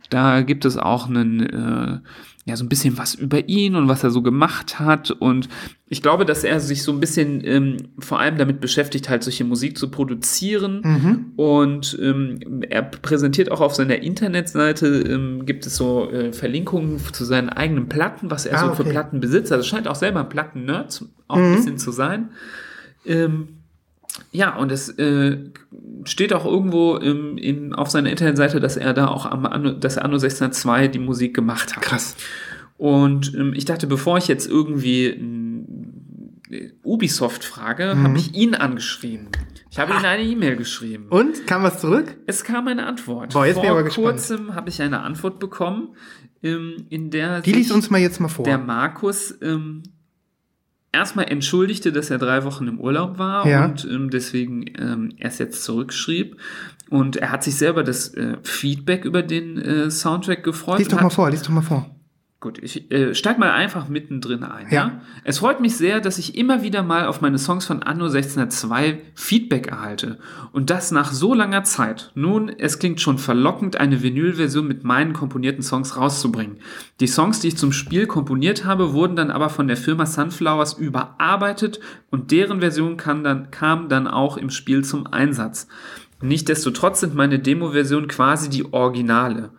Da 0.10 0.42
gibt 0.42 0.66
es 0.66 0.78
auch 0.78 1.10
einen, 1.10 1.40
äh, 1.42 2.00
ja, 2.48 2.56
so 2.56 2.64
ein 2.64 2.70
bisschen 2.70 2.96
was 3.00 3.16
über 3.16 3.50
ihn 3.50 3.76
und 3.76 3.88
was 3.88 4.04
er 4.04 4.12
so 4.12 4.22
gemacht 4.22 4.80
hat. 4.80 5.10
Und 5.10 5.50
ich 5.88 6.04
glaube, 6.04 6.26
dass 6.26 6.44
er 6.44 6.60
sich 6.60 6.84
so 6.84 6.92
ein 6.92 7.00
bisschen 7.00 7.42
ähm, 7.44 7.78
vor 7.98 8.20
allem 8.20 8.38
damit 8.38 8.62
beschäftigt, 8.62 9.10
halt 9.10 9.24
solche 9.24 9.44
Musik 9.44 9.80
zu 9.80 9.90
produzieren. 9.90 10.82
Mhm. 10.84 11.26
Und 11.38 11.98
ähm, 12.00 12.62
er 12.70 12.84
präsentiert 12.84 13.52
auch 13.52 13.62
auf 13.62 13.74
seiner 13.74 14.02
Internetseite, 14.04 14.86
ähm, 14.88 15.48
gibt 15.48 15.66
es 15.66 15.76
so 15.76 16.12
äh, 16.12 16.34
Verlinkungen 16.34 17.00
zu 17.14 17.26
seinen 17.26 17.50
eigenen 17.50 17.90
Platten, 17.90 18.30
was 18.30 18.46
er 18.46 18.60
Ah, 18.60 18.68
so 18.68 18.74
für 18.76 18.84
okay. 18.84 18.92
Platten 18.92 19.20
besitzt. 19.20 19.52
Also 19.52 19.64
scheint 19.64 19.88
auch 19.88 19.96
selber 19.96 20.20
ein 20.20 20.30
Platten-Nerd 20.30 21.04
auch 21.28 21.38
ein 21.38 21.50
Mhm. 21.52 21.56
bisschen 21.56 21.78
zu 21.80 21.92
sein. 21.92 22.30
Ähm, 23.08 23.48
ja, 24.32 24.56
und 24.56 24.72
es 24.72 24.90
äh, 24.90 25.38
steht 26.06 26.34
auch 26.34 26.46
irgendwo 26.46 26.96
im, 26.98 27.38
in, 27.38 27.74
auf 27.74 27.90
seiner 27.90 28.10
Internetseite, 28.10 28.60
dass 28.60 28.78
er 28.78 28.94
da 28.94 29.08
auch 29.08 29.26
am 29.26 29.46
Anno, 29.46 29.72
dass 29.72 29.98
er 29.98 30.06
Anno 30.06 30.16
1602 30.16 30.88
die 30.90 31.00
Musik 31.00 31.34
gemacht 31.36 31.76
hat. 31.76 31.84
Krass. 31.84 32.16
Und 32.78 33.34
ähm, 33.36 33.54
ich 33.54 33.66
dachte, 33.66 33.88
bevor 33.88 34.18
ich 34.18 34.28
jetzt 34.28 34.48
irgendwie 34.48 35.06
ähm, 35.08 35.66
Ubisoft 36.84 37.44
frage, 37.44 37.96
Mhm. 37.96 38.04
habe 38.04 38.18
ich 38.18 38.34
ihn 38.36 38.56
angeschrieben. 38.56 39.28
Ich 39.72 39.80
habe 39.80 39.92
ihm 39.94 40.06
eine 40.06 40.24
E-Mail 40.24 40.56
geschrieben. 40.56 41.08
Und? 41.10 41.48
Kam 41.48 41.64
was 41.64 41.82
zurück? 41.82 42.16
Es 42.28 42.44
kam 42.44 42.68
eine 42.68 42.86
Antwort. 42.86 43.34
Boah, 43.34 43.46
jetzt 43.46 43.56
Vor 43.56 43.64
bin 43.64 43.68
ich 43.68 43.72
aber 43.72 43.84
gespannt. 43.84 44.08
kurzem 44.08 44.56
habe 44.56 44.70
ich 44.70 44.82
eine 44.82 45.02
Antwort 45.02 45.40
bekommen, 45.40 45.96
ähm, 46.44 46.86
in 46.90 47.10
der 47.10 47.42
Die 47.42 47.52
liest 47.52 47.72
uns 47.72 47.90
mal 47.90 47.98
jetzt 48.00 48.20
mal 48.22 48.28
vor. 48.30 48.46
der 48.46 48.58
Markus 48.58 49.38
ähm, 49.42 49.84
erstmal 50.96 51.30
entschuldigte, 51.30 51.92
dass 51.92 52.10
er 52.10 52.18
drei 52.18 52.44
Wochen 52.46 52.68
im 52.68 52.80
Urlaub 52.80 53.18
war 53.20 53.46
Ja. 53.48 53.66
und 53.66 53.86
ähm, 53.86 54.10
deswegen 54.10 54.66
ähm, 54.80 55.14
erst 55.18 55.40
jetzt 55.40 55.64
zurückschrieb. 55.64 56.38
Und 56.90 57.18
er 57.18 57.32
hat 57.32 57.44
sich 57.44 57.56
selber 57.56 57.84
das 57.84 58.14
äh, 58.14 58.38
Feedback 58.44 59.06
über 59.06 59.22
den 59.22 59.58
äh, 59.58 59.92
Soundtrack 59.92 60.44
gefreut. 60.44 60.80
lies 60.80 60.88
doch 60.88 60.98
hat, 60.98 61.04
mal 61.04 61.10
vor, 61.10 61.30
lies 61.30 61.42
doch 61.42 61.50
mal 61.50 61.62
vor. 61.62 61.90
Gut, 62.46 62.60
ich 62.62 62.92
äh, 62.92 63.16
steig 63.16 63.40
mal 63.40 63.54
einfach 63.54 63.88
mittendrin 63.88 64.44
ein. 64.44 64.68
Ja. 64.70 64.76
Ja. 64.76 65.02
Es 65.24 65.40
freut 65.40 65.62
mich 65.62 65.78
sehr, 65.78 66.00
dass 66.00 66.20
ich 66.20 66.38
immer 66.38 66.62
wieder 66.62 66.84
mal 66.84 67.08
auf 67.08 67.20
meine 67.20 67.40
Songs 67.40 67.66
von 67.66 67.82
Anno 67.82 68.06
1602 68.06 69.02
Feedback 69.16 69.66
erhalte. 69.66 70.20
Und 70.52 70.70
das 70.70 70.92
nach 70.92 71.12
so 71.12 71.34
langer 71.34 71.64
Zeit. 71.64 72.12
Nun, 72.14 72.50
es 72.50 72.78
klingt 72.78 73.02
schon 73.02 73.18
verlockend, 73.18 73.78
eine 73.78 74.04
Vinyl-Version 74.04 74.68
mit 74.68 74.84
meinen 74.84 75.14
komponierten 75.14 75.64
Songs 75.64 75.98
rauszubringen. 75.98 76.58
Die 77.00 77.08
Songs, 77.08 77.40
die 77.40 77.48
ich 77.48 77.58
zum 77.58 77.72
Spiel 77.72 78.06
komponiert 78.06 78.64
habe, 78.64 78.94
wurden 78.94 79.16
dann 79.16 79.32
aber 79.32 79.50
von 79.50 79.68
der 79.68 79.76
Firma 79.76 80.06
Sunflowers 80.06 80.74
überarbeitet 80.74 81.80
und 82.12 82.30
deren 82.30 82.60
Version 82.60 82.96
kam 82.96 83.24
dann, 83.24 83.50
kam 83.50 83.90
dann 83.90 84.08
auch 84.08 84.38
im 84.38 84.52
Spiel 84.52 84.86
zum 84.86 85.08
Einsatz. 85.08 85.68
Nichtsdestotrotz 86.22 87.00
sind 87.00 87.16
meine 87.16 87.40
Demo-Versionen 87.40 88.08
quasi 88.08 88.52
die 88.52 88.72
Originale. 88.72 89.50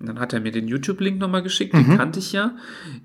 Und 0.00 0.08
dann 0.08 0.18
hat 0.18 0.32
er 0.32 0.40
mir 0.40 0.50
den 0.50 0.66
YouTube-Link 0.66 1.18
nochmal 1.20 1.42
geschickt, 1.42 1.72
den 1.72 1.96
kannte 1.96 2.18
ich 2.18 2.32
ja. 2.32 2.56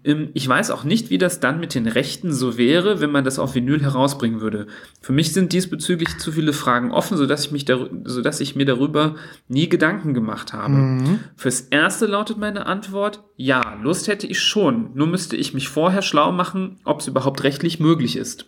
Ähm, 0.03 0.29
Ich 0.33 0.47
weiß 0.47 0.71
auch 0.71 0.83
nicht, 0.83 1.11
wie 1.11 1.19
das 1.19 1.39
dann 1.39 1.59
mit 1.59 1.75
den 1.75 1.87
Rechten 1.87 2.33
so 2.33 2.57
wäre, 2.57 2.99
wenn 2.99 3.11
man 3.11 3.23
das 3.23 3.37
auf 3.37 3.53
Vinyl 3.53 3.81
herausbringen 3.81 4.41
würde. 4.41 4.67
Für 4.99 5.13
mich 5.13 5.31
sind 5.31 5.53
diesbezüglich 5.53 6.17
zu 6.17 6.31
viele 6.31 6.51
Fragen 6.51 6.91
offen, 6.91 7.15
sodass 7.15 7.45
ich, 7.45 7.51
mich 7.51 7.65
sodass 8.05 8.39
ich 8.41 8.55
mir 8.55 8.65
darüber 8.65 9.15
nie 9.47 9.69
Gedanken 9.69 10.13
gemacht 10.13 10.51
habe. 10.51 11.19
Fürs 11.35 11.61
Erste 11.61 12.07
lautet 12.07 12.37
meine 12.37 12.65
Antwort, 12.65 13.23
ja, 13.37 13.75
Lust 13.81 14.07
hätte 14.07 14.27
ich 14.27 14.41
schon, 14.41 14.89
nur 14.95 15.07
müsste 15.07 15.37
ich 15.37 15.53
mich 15.53 15.69
vorher 15.69 16.01
schlau 16.01 16.31
machen, 16.31 16.79
ob 16.83 17.01
es 17.01 17.07
überhaupt 17.07 17.43
rechtlich 17.43 17.79
möglich 17.79 18.17
ist. 18.17 18.47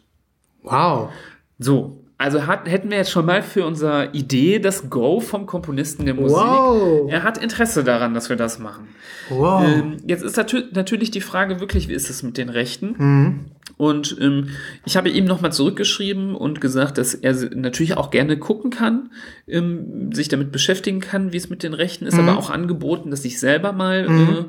Wow. 0.64 1.12
So, 1.60 2.01
also 2.22 2.46
hat, 2.46 2.70
hätten 2.70 2.92
wir 2.92 2.98
jetzt 2.98 3.10
schon 3.10 3.26
mal 3.26 3.42
für 3.42 3.66
unsere 3.66 4.10
Idee 4.14 4.60
das 4.60 4.92
Go 4.92 5.20
vom 5.20 5.48
Komponisten 5.48 6.06
der 6.06 6.14
Musik. 6.14 6.38
Wow. 6.38 7.10
Er 7.12 7.24
hat 7.24 7.40
Interesse 7.40 7.84
daran, 7.84 8.14
dass 8.14 8.30
wir 8.30 8.36
das 8.36 8.60
machen. 8.60 8.90
Wow. 9.30 9.64
Ähm, 9.66 9.98
jetzt 10.06 10.24
ist 10.24 10.38
natür 10.38 10.66
natürlich 10.72 11.10
die 11.10 11.22
Frage 11.22 11.60
wirklich, 11.60 11.88
wie 11.88 11.94
ist 11.94 12.12
es 12.12 12.22
mit 12.22 12.38
den 12.38 12.50
Rechten? 12.50 12.96
Mhm. 12.98 13.40
Und 13.78 14.16
ähm, 14.22 14.50
ich 14.86 14.98
habe 14.98 15.10
ihm 15.10 15.26
nochmal 15.26 15.52
zurückgeschrieben 15.52 16.36
und 16.36 16.62
gesagt, 16.62 17.00
dass 17.00 17.16
er 17.16 17.34
natürlich 17.56 17.98
auch 17.98 18.12
gerne 18.12 18.38
gucken 18.38 18.70
kann, 18.70 19.10
ähm, 19.48 20.14
sich 20.14 20.28
damit 20.28 20.52
beschäftigen 20.52 21.00
kann, 21.00 21.34
wie 21.34 21.38
es 21.38 21.50
mit 21.50 21.64
den 21.64 21.74
Rechten 21.74 22.06
ist, 22.06 22.20
aber 22.20 22.38
auch 22.38 22.52
angeboten, 22.52 23.10
dass 23.10 23.26
ich 23.26 23.40
selber 23.40 23.72
mal 23.72 24.06
äh, 24.06 24.46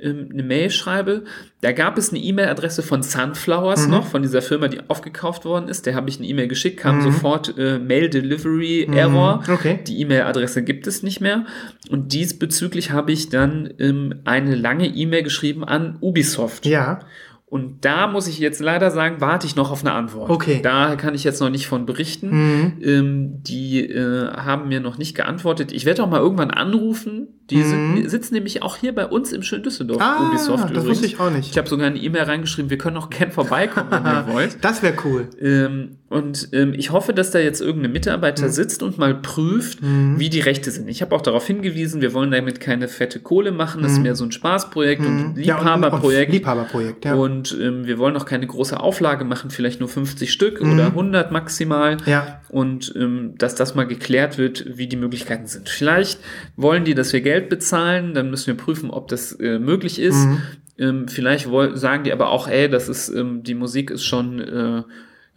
ähm, 0.00 0.28
eine 0.32 0.42
Mail 0.42 0.70
schreibe. 0.70 1.24
Da 1.60 1.72
gab 1.72 1.96
es 1.98 2.10
eine 2.10 2.20
E-Mail-Adresse 2.20 2.82
von 2.82 3.02
Sunflowers 3.02 3.86
noch, 3.86 4.06
von 4.06 4.22
dieser 4.22 4.42
Firma, 4.42 4.68
die 4.68 4.80
aufgekauft 4.88 5.44
worden 5.44 5.68
ist. 5.68 5.86
Der 5.86 5.94
habe 5.94 6.10
ich 6.10 6.18
eine 6.18 6.26
E-Mail 6.26 6.48
geschickt, 6.48 6.78
kam 6.78 7.00
sofort 7.00 7.56
äh, 7.58 7.78
Mail 7.78 8.10
Delivery 8.10 8.88
Error. 8.92 9.42
Okay. 9.48 9.80
Die 9.86 10.00
E-Mail-Adresse 10.00 10.62
gibt 10.62 10.86
es 10.86 11.02
nicht 11.02 11.20
mehr. 11.20 11.46
Und 11.88 12.12
diesbezüglich 12.12 12.90
habe 12.90 13.12
ich 13.12 13.28
dann 13.28 13.72
ähm, 13.78 14.20
eine 14.24 14.54
lange 14.54 14.86
E-Mail 14.86 15.22
geschrieben 15.22 15.64
an 15.64 15.96
Ubisoft. 16.00 16.66
Ja. 16.66 17.00
Und 17.46 17.84
da 17.84 18.08
muss 18.08 18.26
ich 18.26 18.38
jetzt 18.40 18.60
leider 18.60 18.90
sagen, 18.90 19.16
warte 19.20 19.46
ich 19.46 19.54
noch 19.54 19.70
auf 19.70 19.82
eine 19.84 19.92
Antwort. 19.92 20.28
Okay. 20.28 20.56
Mhm. 20.58 20.62
Da 20.62 20.96
kann 20.96 21.14
ich 21.14 21.22
jetzt 21.24 21.40
noch 21.40 21.50
nicht 21.50 21.66
von 21.68 21.86
berichten. 21.86 22.78
Ähm, 22.82 23.42
die 23.44 23.80
äh, 23.88 24.28
haben 24.32 24.68
mir 24.68 24.80
noch 24.80 24.98
nicht 24.98 25.14
geantwortet. 25.14 25.70
Ich 25.72 25.84
werde 25.84 26.02
auch 26.02 26.10
mal 26.10 26.20
irgendwann 26.20 26.50
anrufen. 26.50 27.28
Die 27.50 27.62
sind, 27.62 28.08
sitzen 28.08 28.32
nämlich 28.32 28.62
auch 28.62 28.76
hier 28.78 28.94
bei 28.94 29.06
uns 29.06 29.30
im 29.30 29.42
schönen 29.42 29.62
Düsseldorf. 29.64 29.98
Mhm. 29.98 30.02
Ah, 30.02 30.28
Ubisoft 30.30 30.64
das 30.64 30.70
übrigens. 30.70 30.88
wusste 30.88 31.06
ich 31.06 31.20
auch 31.20 31.30
nicht. 31.30 31.50
Ich 31.50 31.58
habe 31.58 31.68
sogar 31.68 31.86
eine 31.88 31.98
E-Mail 31.98 32.22
reingeschrieben, 32.22 32.70
wir 32.70 32.78
können 32.78 32.96
auch 32.96 33.10
gern 33.10 33.30
vorbeikommen, 33.32 33.88
wenn 33.90 34.02
ihr 34.06 34.26
wollt. 34.32 34.64
Das 34.64 34.82
wäre 34.82 34.94
cool. 35.04 35.28
Ähm, 35.42 35.98
und 36.08 36.48
ähm, 36.52 36.72
ich 36.74 36.90
hoffe, 36.90 37.12
dass 37.12 37.32
da 37.32 37.40
jetzt 37.40 37.60
irgendein 37.60 37.92
Mitarbeiter 37.92 38.48
sitzt 38.48 38.82
und 38.82 38.96
mal 38.98 39.14
prüft, 39.14 39.80
wie 39.82 40.30
die 40.30 40.40
Rechte 40.40 40.70
sind. 40.70 40.88
Ich 40.88 41.02
habe 41.02 41.14
auch 41.14 41.20
darauf 41.20 41.46
hingewiesen, 41.46 42.00
wir 42.00 42.14
wollen 42.14 42.30
damit 42.30 42.60
keine 42.60 42.88
fette 42.88 43.20
Kohle 43.20 43.52
machen. 43.52 43.82
Das 43.82 43.92
ist 43.92 44.00
mehr 44.00 44.14
so 44.14 44.24
ein 44.24 44.32
Spaßprojekt 44.32 45.04
und 45.04 45.34
Ja, 45.36 45.56
und- 45.58 45.64
Liebhaberprojekt. 45.64 46.28
und 46.30 46.32
Liebhaberprojekt, 46.34 47.04
ja. 47.04 47.14
Und 47.14 47.43
ähm, 47.52 47.86
wir 47.86 47.98
wollen 47.98 48.16
auch 48.16 48.26
keine 48.26 48.46
große 48.46 48.78
Auflage 48.78 49.24
machen, 49.24 49.50
vielleicht 49.50 49.80
nur 49.80 49.88
50 49.88 50.32
Stück 50.32 50.60
oder 50.60 50.86
100 50.86 51.32
maximal. 51.32 51.96
Mhm. 51.96 52.02
Ja. 52.06 52.40
Und 52.48 52.92
ähm, 52.96 53.34
dass 53.36 53.54
das 53.54 53.74
mal 53.74 53.86
geklärt 53.86 54.38
wird, 54.38 54.78
wie 54.78 54.86
die 54.86 54.96
Möglichkeiten 54.96 55.46
sind. 55.46 55.68
Vielleicht 55.68 56.20
wollen 56.56 56.84
die, 56.84 56.94
dass 56.94 57.12
wir 57.12 57.20
Geld 57.20 57.48
bezahlen, 57.48 58.14
dann 58.14 58.30
müssen 58.30 58.46
wir 58.46 58.56
prüfen, 58.56 58.90
ob 58.90 59.08
das 59.08 59.32
äh, 59.32 59.58
möglich 59.58 59.98
ist. 60.00 60.26
Mhm. 60.26 60.42
Ähm, 60.78 61.08
vielleicht 61.08 61.48
woll 61.50 61.76
sagen 61.76 62.04
die 62.04 62.12
aber 62.12 62.30
auch, 62.30 62.48
ey, 62.48 62.68
das 62.68 62.88
ist, 62.88 63.08
ähm, 63.08 63.42
die 63.42 63.54
Musik 63.54 63.90
ist 63.90 64.04
schon 64.04 64.40
äh, 64.40 64.82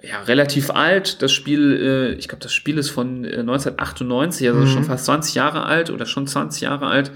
ja, 0.03 0.21
relativ 0.25 0.69
alt. 0.69 1.21
Das 1.21 1.31
Spiel, 1.31 1.73
äh, 1.73 2.13
ich 2.13 2.27
glaube, 2.27 2.43
das 2.43 2.53
Spiel 2.53 2.77
ist 2.77 2.89
von 2.89 3.23
äh, 3.23 3.39
1998, 3.39 4.47
also 4.47 4.65
schon 4.67 4.83
fast 4.83 5.05
20 5.05 5.35
Jahre 5.35 5.65
alt 5.65 5.89
oder 5.89 6.05
schon 6.05 6.27
20 6.27 6.61
Jahre 6.61 6.87
alt, 6.87 7.11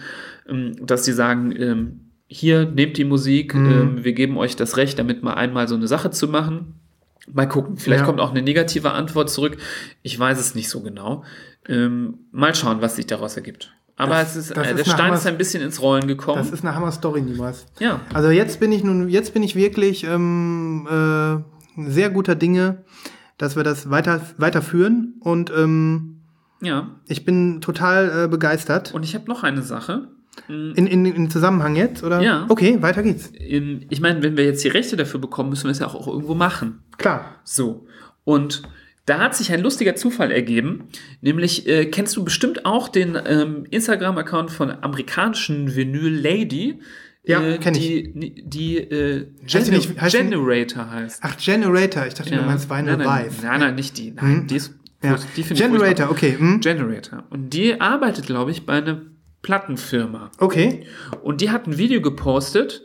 ähm, 0.48 0.74
dass 0.86 1.04
die 1.04 1.14
sagen, 1.14 1.54
ähm, 1.56 2.11
hier, 2.34 2.66
nehmt 2.66 2.98
die 2.98 3.04
Musik, 3.04 3.54
ähm, 3.56 4.04
wir 4.06 4.14
geben 4.14 4.38
euch 4.38 4.56
das 4.56 4.78
Recht, 4.78 4.98
damit 4.98 5.22
mal 5.22 5.34
einmal 5.34 5.68
so 5.68 5.76
eine 5.76 5.88
Sache 5.88 6.12
zu 6.12 6.28
machen. 6.30 6.76
Mal 7.32 7.46
gucken, 7.48 7.76
vielleicht 7.78 8.02
Ja. 8.02 8.06
kommt 8.06 8.20
auch 8.22 8.32
eine 8.32 8.42
negative 8.42 8.92
Antwort 8.92 9.30
zurück. 9.30 9.58
Ich 10.02 10.18
weiß 10.18 10.40
es 10.40 10.56
nicht 10.56 10.70
so 10.70 10.82
genau. 10.82 11.24
Ähm, 11.68 12.20
mal 12.32 12.56
schauen, 12.56 12.82
was 12.82 12.96
sich 12.96 13.06
daraus 13.06 13.36
ergibt. 13.36 13.74
Aber 13.98 14.16
Das- 14.16 14.36
es 14.36 14.50
ist, 14.50 14.52
äh, 14.58 14.76
der 14.76 14.84
Stein 14.86 14.98
Hammer- 15.08 15.16
ist 15.16 15.28
ein 15.28 15.38
bisschen 15.38 15.62
ins 15.62 15.82
Rollen 15.82 16.08
gekommen. 16.08 16.38
Das 16.40 16.52
ist 16.52 16.64
eine 16.66 16.74
Hammer-Story, 16.74 17.22
niemals. 17.22 17.68
ja. 17.80 18.00
Also 18.14 18.30
jetzt 18.30 18.60
bin 18.60 18.72
ich 18.72 18.84
nun, 18.84 19.10
jetzt 19.10 19.34
bin 19.34 19.44
ich 19.44 19.56
wirklich 19.56 20.06
ähm, 20.06 20.88
äh, 20.90 21.90
sehr 21.92 22.10
guter 22.10 22.36
Dinge, 22.36 22.84
dass 23.38 23.56
wir 23.56 23.64
das 23.64 23.90
weiter 23.90 24.22
weiterführen 24.38 25.16
und 25.20 25.52
ähm, 25.56 26.22
Ja. 26.62 26.88
ich 27.08 27.26
bin 27.26 27.60
total 27.62 28.24
äh, 28.24 28.28
begeistert. 28.28 28.94
Und 28.94 29.04
ich 29.04 29.14
habe 29.16 29.28
noch 29.28 29.44
eine 29.44 29.62
Sache. 29.62 30.08
Mm, 30.48 30.72
In, 30.76 30.88
in, 30.88 31.06
in 31.06 31.30
Zusammenhang 31.30 31.76
jetzt, 31.76 32.04
oder? 32.04 32.22
Ja. 32.22 32.46
Okay, 32.50 32.82
weiter 32.82 33.04
geht's. 33.04 33.32
Ich 33.38 34.00
meine, 34.02 34.24
wenn 34.24 34.38
wir 34.38 34.46
jetzt 34.46 34.64
die 34.64 34.70
Rechte 34.70 34.96
dafür 34.96 35.20
bekommen, 35.20 35.50
müssen 35.50 35.66
wir 35.66 35.72
es 35.72 35.80
ja 35.80 35.88
auch 35.88 36.08
irgendwo 36.08 36.36
machen. 36.36 36.80
Klar. 36.98 37.40
So. 37.44 37.86
Und 38.24 38.62
da 39.06 39.20
hat 39.20 39.36
sich 39.36 39.52
ein 39.52 39.62
lustiger 39.62 39.96
Zufall 39.96 40.32
ergeben. 40.32 40.86
Nämlich, 41.22 41.68
äh, 41.68 41.86
kennst 41.88 42.16
du 42.16 42.24
bestimmt 42.24 42.66
auch 42.66 42.88
den 42.88 43.18
ähm, 43.26 43.66
Instagram-Account 43.70 44.52
von 44.52 44.72
amerikanischen 44.72 45.76
Vinyl 45.76 46.10
Lady? 46.22 46.80
Ja, 47.24 47.42
äh, 47.42 47.58
kenn 47.58 47.76
ich. 47.76 47.82
Die, 48.14 48.44
die 48.46 48.78
äh, 48.78 49.28
Heißt 49.54 49.68
die 49.68 49.72
nicht- 49.72 50.00
heißt 50.00 50.16
Generator 50.16 50.90
heißt. 50.90 51.20
Ach, 51.24 51.36
Generator. 51.38 52.06
Ich 52.08 52.14
dachte, 52.14 52.36
du 52.36 52.42
meinst 52.42 52.70
Vinyl 52.70 52.98
nein, 52.98 53.00
nein, 53.00 53.26
Vive. 53.26 53.46
nein, 53.46 53.60
nein, 53.60 53.76
nicht 53.76 53.98
die. 53.98 54.12
Nein, 54.12 54.48
die 54.48 54.56
ist 54.56 54.74
Ja. 55.04 55.16
die 55.36 55.44
Generator, 55.44 56.10
okay. 56.10 56.36
Hm? 56.38 56.62
Generator. 56.62 57.24
Und 57.32 57.50
die 57.54 57.80
arbeitet, 57.82 58.26
glaube 58.28 58.52
ich, 58.52 58.66
bei 58.66 58.74
einer 58.74 59.02
Plattenfirma. 59.42 60.32
Okay. 60.38 60.86
Und 61.24 61.42
die 61.42 61.50
hat 61.52 61.68
ein 61.68 61.78
Video 61.78 62.02
gepostet, 62.02 62.82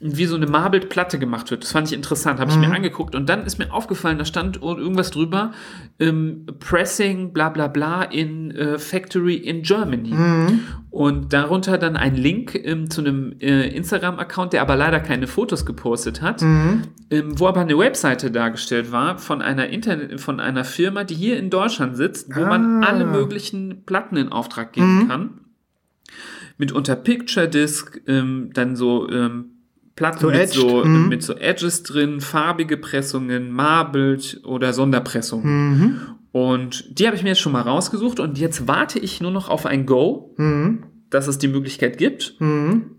wie 0.00 0.26
so 0.26 0.36
eine 0.36 0.46
marbled 0.46 0.90
Platte 0.90 1.18
gemacht 1.18 1.50
wird. 1.50 1.64
Das 1.64 1.72
fand 1.72 1.88
ich 1.88 1.92
interessant, 1.92 2.38
habe 2.38 2.52
ich 2.52 2.56
mir 2.56 2.72
angeguckt. 2.72 3.16
Und 3.16 3.28
dann 3.28 3.44
ist 3.44 3.58
mir 3.58 3.72
aufgefallen, 3.72 4.16
da 4.16 4.24
stand 4.24 4.62
irgendwas 4.62 5.10
drüber, 5.10 5.50
ähm, 5.98 6.46
Pressing, 6.60 7.32
bla 7.32 7.48
bla 7.48 7.66
bla, 7.66 8.04
in 8.04 8.52
äh, 8.52 8.78
Factory 8.78 9.34
in 9.34 9.62
Germany. 9.62 10.14
Und 10.90 11.32
darunter 11.32 11.78
dann 11.78 11.96
ein 11.96 12.14
Link 12.14 12.54
ähm, 12.54 12.88
zu 12.88 13.00
einem 13.00 13.34
äh, 13.40 13.66
Instagram-Account, 13.76 14.52
der 14.52 14.62
aber 14.62 14.76
leider 14.76 15.00
keine 15.00 15.26
Fotos 15.26 15.66
gepostet 15.66 16.22
hat, 16.22 16.42
ähm, 16.42 16.82
wo 17.10 17.48
aber 17.48 17.62
eine 17.62 17.76
Webseite 17.76 18.30
dargestellt 18.30 18.92
war 18.92 19.18
von 19.18 19.42
einer 19.42 19.68
Internet, 19.68 20.20
von 20.20 20.38
einer 20.38 20.62
Firma, 20.64 21.02
die 21.02 21.16
hier 21.16 21.40
in 21.40 21.50
Deutschland 21.50 21.96
sitzt, 21.96 22.36
wo 22.36 22.44
man 22.46 22.84
Ah. 22.84 22.86
alle 22.86 23.04
möglichen 23.04 23.82
Platten 23.84 24.16
in 24.16 24.28
Auftrag 24.28 24.72
geben 24.74 25.08
kann 25.08 25.30
mit 26.56 26.72
unter 26.72 26.96
Picture 26.96 27.48
Disc, 27.48 28.00
ähm, 28.06 28.50
dann 28.54 28.76
so 28.76 29.08
ähm, 29.10 29.50
Platten 29.96 30.20
So 30.20 30.26
mit, 30.28 30.36
edged, 30.36 30.54
so, 30.54 30.84
mhm. 30.84 31.08
mit 31.08 31.22
so 31.24 31.34
Edges 31.34 31.82
drin, 31.82 32.20
farbige 32.20 32.76
Pressungen, 32.76 33.50
marbled 33.50 34.40
oder 34.44 34.72
Sonderpressungen. 34.72 35.70
Mhm. 35.78 36.00
Und 36.30 36.98
die 36.98 37.06
habe 37.06 37.16
ich 37.16 37.22
mir 37.24 37.30
jetzt 37.30 37.40
schon 37.40 37.52
mal 37.52 37.62
rausgesucht 37.62 38.20
und 38.20 38.38
jetzt 38.38 38.68
warte 38.68 38.98
ich 39.00 39.20
nur 39.20 39.32
noch 39.32 39.48
auf 39.48 39.66
ein 39.66 39.86
Go, 39.86 40.34
Mhm. 40.36 40.84
dass 41.10 41.26
es 41.26 41.38
die 41.38 41.48
Möglichkeit 41.48 41.98
gibt, 41.98 42.36
Mhm. 42.38 42.92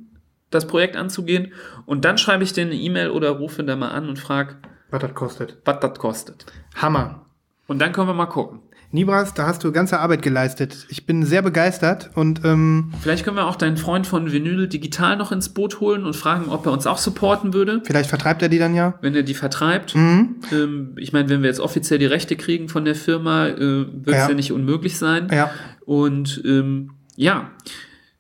das 0.50 0.68
Projekt 0.68 0.98
anzugehen. 0.98 1.54
Und 1.86 2.04
dann 2.06 2.18
schreibe 2.18 2.44
ich 2.44 2.52
denen 2.54 2.72
eine 2.72 2.80
E-Mail 2.82 3.12
oder 3.12 3.30
rufe 3.30 3.64
da 3.64 3.76
mal 3.78 3.90
an 3.90 4.10
und 4.10 4.20
frage, 4.20 4.56
Was 4.92 5.00
das 5.02 5.14
kostet. 5.14 5.58
was 5.64 5.80
das 5.80 5.98
kostet. 6.00 6.46
Hammer. 6.76 7.26
Und 7.68 7.80
dann 7.80 7.92
können 7.94 8.08
wir 8.08 8.14
mal 8.14 8.26
gucken. 8.26 8.60
Nibras, 8.92 9.36
da 9.36 9.46
hast 9.46 9.64
du 9.64 9.72
ganze 9.72 10.00
Arbeit 10.00 10.24
geleistet. 10.24 10.88
Ich 10.90 11.06
bin 11.06 11.24
sehr 11.24 11.44
begeistert 11.44 12.10
und 12.16 12.42
ähm, 12.44 12.92
Vielleicht 13.02 13.24
können 13.24 13.36
wir 13.38 13.46
auch 13.46 13.56
deinen 13.56 13.78
Freund 13.78 14.08
von 14.08 14.32
Vinyl 14.32 14.68
Digital 14.68 15.16
noch 15.16 15.32
ins 15.32 15.50
Boot 15.50 15.80
holen 15.80 16.06
und 16.06 16.16
fragen, 16.16 16.50
ob 16.50 16.66
er 16.66 16.72
uns 16.72 16.88
auch 16.88 16.98
supporten 16.98 17.54
würde. 17.54 17.82
vielleicht 17.86 18.10
vertreibt 18.10 18.42
er 18.42 18.50
die 18.50 18.58
dann 18.58 18.74
ja. 18.74 18.96
wenn 19.02 19.14
er 19.14 19.24
die 19.24 19.36
vertreibt. 19.36 19.96
Mhm. 19.96 20.38
Ähm, 20.52 20.96
ich 20.98 21.14
meine, 21.14 21.30
wenn 21.30 21.42
wir 21.44 21.50
jetzt 21.50 21.60
offiziell 21.60 22.00
die 22.00 22.08
Rechte 22.08 22.36
kriegen 22.36 22.68
von 22.68 22.84
der 22.84 22.96
Firma, 22.96 23.48
äh, 23.48 23.58
wird 23.60 24.08
es 24.08 24.14
Ja. 24.14 24.30
ja. 24.30 24.34
nicht 24.34 24.52
unmöglich 24.52 24.98
sein. 24.98 25.28
Ja. 25.32 25.52
Und 25.86 26.42
ähm, 26.46 26.92
ja, 27.16 27.52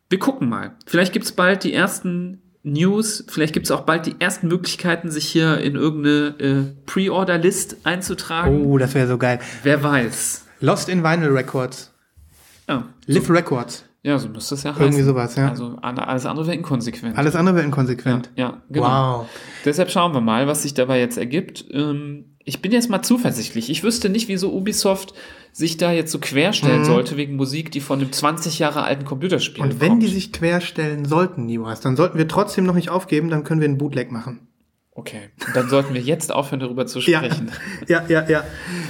wir 0.10 0.20
gucken 0.20 0.50
mal. 0.50 0.76
Vielleicht 0.86 1.14
gibt 1.14 1.26
es 1.26 1.32
bald 1.32 1.64
die 1.64 1.74
ersten 1.74 2.42
News, 2.62 3.26
vielleicht 3.28 3.54
gibt 3.54 3.66
es 3.66 3.72
auch 3.72 3.82
bald 3.82 4.06
die 4.06 4.16
ersten 4.20 4.48
Möglichkeiten, 4.50 5.10
sich 5.10 5.26
hier 5.26 5.60
in 5.60 5.76
irgendeine 5.76 6.36
äh, 6.40 6.64
Pre-Order-List 6.86 7.78
einzutragen. 7.86 8.66
Oh, 8.66 8.78
das 8.78 8.94
wäre 8.94 9.08
so 9.08 9.18
geil. 9.18 9.40
Wer 9.64 9.82
weiß. 9.82 10.46
Lost 10.60 10.90
in 10.90 11.04
Vinyl 11.04 11.30
Records. 11.30 11.94
Ja, 12.68 12.86
Live 13.08 13.30
Records. 13.30 13.86
ja 14.04 14.18
so 14.20 14.30
müsste 14.30 14.56
es 14.56 14.64
ja 14.64 14.72
heißen. 14.72 14.84
Irgendwie 14.84 15.04
sowas, 15.04 15.36
ja. 15.36 15.50
Also 15.50 15.78
alle- 15.82 16.08
alles 16.08 16.26
andere 16.26 16.46
wäre 16.48 16.56
inkonsequent. 16.56 17.18
Alles 17.18 17.36
andere 17.36 17.56
wäre 17.56 17.66
inkonsequent. 17.66 18.30
Ja, 18.36 18.62
genau. 18.70 19.20
Wow. 19.22 19.30
Deshalb 19.66 19.90
schauen 19.90 20.14
wir 20.14 20.22
mal, 20.22 20.48
was 20.48 20.62
sich 20.64 20.74
dabei 20.74 21.00
jetzt 21.00 21.18
ergibt. 21.18 21.66
Ähm, 21.72 22.26
ich 22.46 22.62
bin 22.62 22.72
jetzt 22.72 22.90
mal 22.90 23.02
zuversichtlich. 23.02 23.70
Ich 23.70 23.84
wüsste 23.84 24.10
nicht, 24.10 24.28
wieso 24.28 24.54
Ubisoft 24.54 25.14
sich 25.52 25.78
da 25.78 25.92
jetzt 25.92 26.12
so 26.12 26.20
querstellen 26.20 26.86
sollte 26.86 27.18
wegen 27.18 27.36
Musik, 27.36 27.72
die 27.72 27.80
von 27.82 28.00
einem 28.00 28.12
20 28.12 28.60
Jahre 28.60 28.84
alten 28.84 29.06
Computerspiel 29.06 29.64
Mhm. 29.66 29.72
Und 29.72 29.82
wenn 29.82 29.90
kommt. 29.90 30.04
die 30.04 30.08
sich 30.08 30.32
querstellen 30.32 31.06
sollten, 31.06 31.46
Nibras, 31.46 31.82
dann 31.82 31.96
sollten 31.96 32.18
wir 32.18 32.28
trotzdem 32.28 32.66
noch 32.66 32.76
nicht 32.76 32.90
aufgeben, 32.90 33.30
dann 33.30 33.44
können 33.44 33.62
wir 33.62 33.68
einen 33.68 33.78
Bootleg 33.80 34.12
machen. 34.12 34.48
Okay, 35.00 35.30
und 35.48 35.56
dann 35.56 35.70
sollten 35.70 35.94
wir 35.94 36.02
jetzt 36.02 36.30
aufhören, 36.34 36.60
darüber 36.60 36.86
zu 36.86 37.00
Ja. 37.00 37.20
sprechen. 37.20 37.50
Ja, 37.88 38.04
ja, 38.10 38.28
ja. 38.28 38.44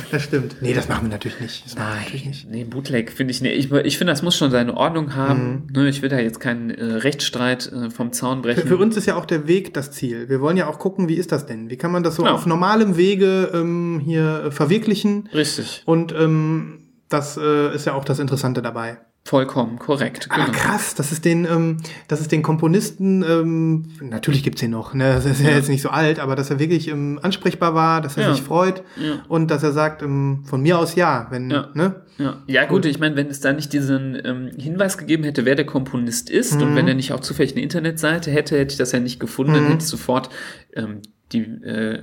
Das 0.09 0.23
stimmt. 0.23 0.55
Nee, 0.59 0.73
das 0.73 0.89
machen 0.89 1.03
wir 1.03 1.09
natürlich 1.11 1.39
nicht. 1.39 1.65
Das 1.65 1.75
wir 1.75 1.83
natürlich 1.83 2.25
nicht. 2.25 2.49
Nee, 2.49 2.63
Bootleg 2.63 3.11
finde 3.11 3.31
ich, 3.31 3.41
nee, 3.41 3.51
ich, 3.51 3.71
ich 3.71 3.97
finde, 3.99 4.11
das 4.11 4.23
muss 4.23 4.35
schon 4.35 4.49
seine 4.49 4.75
Ordnung 4.75 5.15
haben. 5.15 5.67
Ne, 5.71 5.87
ich 5.87 6.01
will 6.01 6.09
da 6.09 6.17
jetzt 6.17 6.39
keinen 6.39 6.71
äh, 6.71 6.83
Rechtsstreit 6.83 7.71
äh, 7.71 7.91
vom 7.91 8.11
Zaun 8.11 8.41
brechen. 8.41 8.61
Für, 8.63 8.67
für 8.69 8.77
uns 8.77 8.97
ist 8.97 9.05
ja 9.05 9.15
auch 9.17 9.25
der 9.27 9.47
Weg 9.47 9.73
das 9.75 9.91
Ziel. 9.91 10.27
Wir 10.29 10.41
wollen 10.41 10.57
ja 10.57 10.67
auch 10.67 10.79
gucken, 10.79 11.07
wie 11.09 11.15
ist 11.15 11.31
das 11.31 11.45
denn? 11.45 11.69
Wie 11.69 11.77
kann 11.77 11.91
man 11.91 12.01
das 12.01 12.15
so 12.15 12.23
Genau. 12.23 12.33
auf 12.33 12.47
normalem 12.47 12.97
Wege 12.97 13.51
ähm, 13.53 14.01
hier 14.03 14.45
äh, 14.45 14.51
verwirklichen? 14.51 15.29
Richtig, 15.31 15.83
Und 15.85 16.11
ähm, 16.13 16.87
das 17.07 17.37
äh, 17.37 17.75
ist 17.75 17.85
ja 17.85 17.93
auch 17.93 18.03
das 18.05 18.17
Interessante 18.17 18.61
dabei. 18.63 18.97
Vollkommen 19.29 19.77
korrekt. 19.77 20.27
Aber 20.31 20.45
Genau. 20.45 20.57
krass, 20.57 20.95
das 20.95 21.11
ist 21.11 21.23
den, 21.23 21.45
ähm, 21.45 21.77
das 22.07 22.19
ist 22.19 22.31
den 22.31 22.41
Komponisten, 22.41 23.21
ähm, 23.21 23.85
natürlich 24.01 24.41
gibt's 24.41 24.61
den 24.61 24.71
noch, 24.71 24.95
ne? 24.95 25.13
das 25.13 25.25
ist 25.25 25.39
ja, 25.41 25.51
jetzt 25.51 25.69
nicht 25.69 25.83
so 25.83 25.89
alt, 25.89 26.19
aber 26.19 26.35
dass 26.35 26.49
er 26.49 26.57
wirklich 26.57 26.87
ähm, 26.87 27.19
ansprechbar 27.21 27.75
war, 27.75 28.01
dass 28.01 28.17
er 28.17 28.23
Ja. 28.23 28.33
sich 28.33 28.41
freut 28.41 28.81
Ja. 28.97 29.23
und 29.27 29.51
dass 29.51 29.61
er 29.61 29.71
sagt, 29.71 30.01
ähm, 30.01 30.43
von 30.45 30.61
mir 30.61 30.79
aus 30.79 30.95
ja, 30.95 31.27
wenn, 31.29 31.51
Ja. 31.51 31.69
ne? 31.75 31.95
Ja, 32.17 32.37
ja 32.47 32.65
gut, 32.65 32.85
ich 32.85 32.99
meine, 32.99 33.15
wenn 33.15 33.27
es 33.27 33.39
da 33.39 33.53
nicht 33.53 33.71
diesen 33.71 34.19
ähm, 34.25 34.49
Hinweis 34.57 34.97
gegeben 34.97 35.23
hätte, 35.23 35.45
wer 35.45 35.55
der 35.55 35.65
Komponist 35.67 36.29
ist 36.31 36.59
und 36.61 36.75
wenn 36.75 36.87
er 36.87 36.95
nicht 36.95 37.13
auch 37.13 37.19
zufällig 37.19 37.53
eine 37.53 37.61
Internetseite 37.61 38.31
hätte, 38.31 38.57
hätte 38.57 38.71
ich 38.73 38.77
das 38.79 38.91
ja 38.91 38.99
nicht 38.99 39.19
gefunden, 39.19 39.53
dann 39.53 39.67
hätte 39.67 39.83
ich 39.83 39.87
sofort 39.89 40.29
ähm, 40.73 41.01
die, 41.31 41.41
äh, 41.43 42.01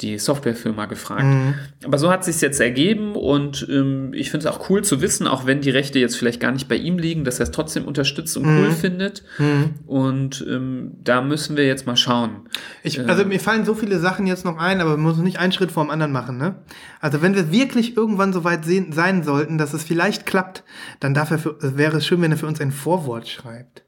die 0.00 0.18
Softwarefirma 0.18 0.86
gefragt. 0.86 1.24
Aber 1.84 1.98
so 1.98 2.10
hat 2.10 2.24
sich 2.24 2.40
jetzt 2.40 2.60
ergeben 2.60 3.14
und 3.14 3.64
ähm, 3.70 4.12
ich 4.12 4.30
finde 4.30 4.48
es 4.48 4.52
auch 4.52 4.68
cool 4.68 4.82
zu 4.82 5.00
wissen, 5.00 5.28
auch 5.28 5.46
wenn 5.46 5.60
die 5.60 5.70
Rechte 5.70 6.00
jetzt 6.00 6.16
vielleicht 6.16 6.40
gar 6.40 6.50
nicht 6.50 6.68
bei 6.68 6.74
ihm 6.74 6.98
liegen, 6.98 7.22
dass 7.24 7.38
er 7.38 7.44
es 7.44 7.52
trotzdem 7.52 7.84
unterstützt 7.84 8.36
und 8.36 8.44
cool 8.44 8.72
findet. 8.72 9.22
Und 9.86 10.44
ähm, 10.48 10.92
da 11.02 11.22
müssen 11.22 11.56
wir 11.56 11.64
jetzt 11.64 11.86
mal 11.86 11.96
schauen. 11.96 12.48
Ich, 12.82 13.08
also 13.08 13.24
mir 13.24 13.38
fallen 13.38 13.64
so 13.64 13.74
viele 13.74 14.00
Sachen 14.00 14.26
jetzt 14.26 14.44
noch 14.44 14.58
ein, 14.58 14.80
aber 14.80 14.96
man 14.96 15.02
muss 15.02 15.18
nicht 15.18 15.38
einen 15.38 15.52
Schritt 15.52 15.70
vor 15.70 15.84
dem 15.84 15.90
anderen 15.90 16.12
machen, 16.12 16.38
ne? 16.38 16.56
Also 17.00 17.22
wenn 17.22 17.36
wir 17.36 17.52
wirklich 17.52 17.96
irgendwann 17.96 18.32
so 18.32 18.42
weit 18.42 18.64
sehen, 18.64 18.92
sein 18.92 19.22
sollten, 19.22 19.58
dass 19.58 19.74
es 19.74 19.84
vielleicht 19.84 20.26
klappt, 20.26 20.64
dann 20.98 21.14
wäre 21.14 21.96
es 21.98 22.06
schön, 22.06 22.20
wenn 22.20 22.32
er 22.32 22.38
für 22.38 22.46
uns 22.46 22.60
ein 22.60 22.72
Vorwort 22.72 23.28
schreibt. 23.28 23.84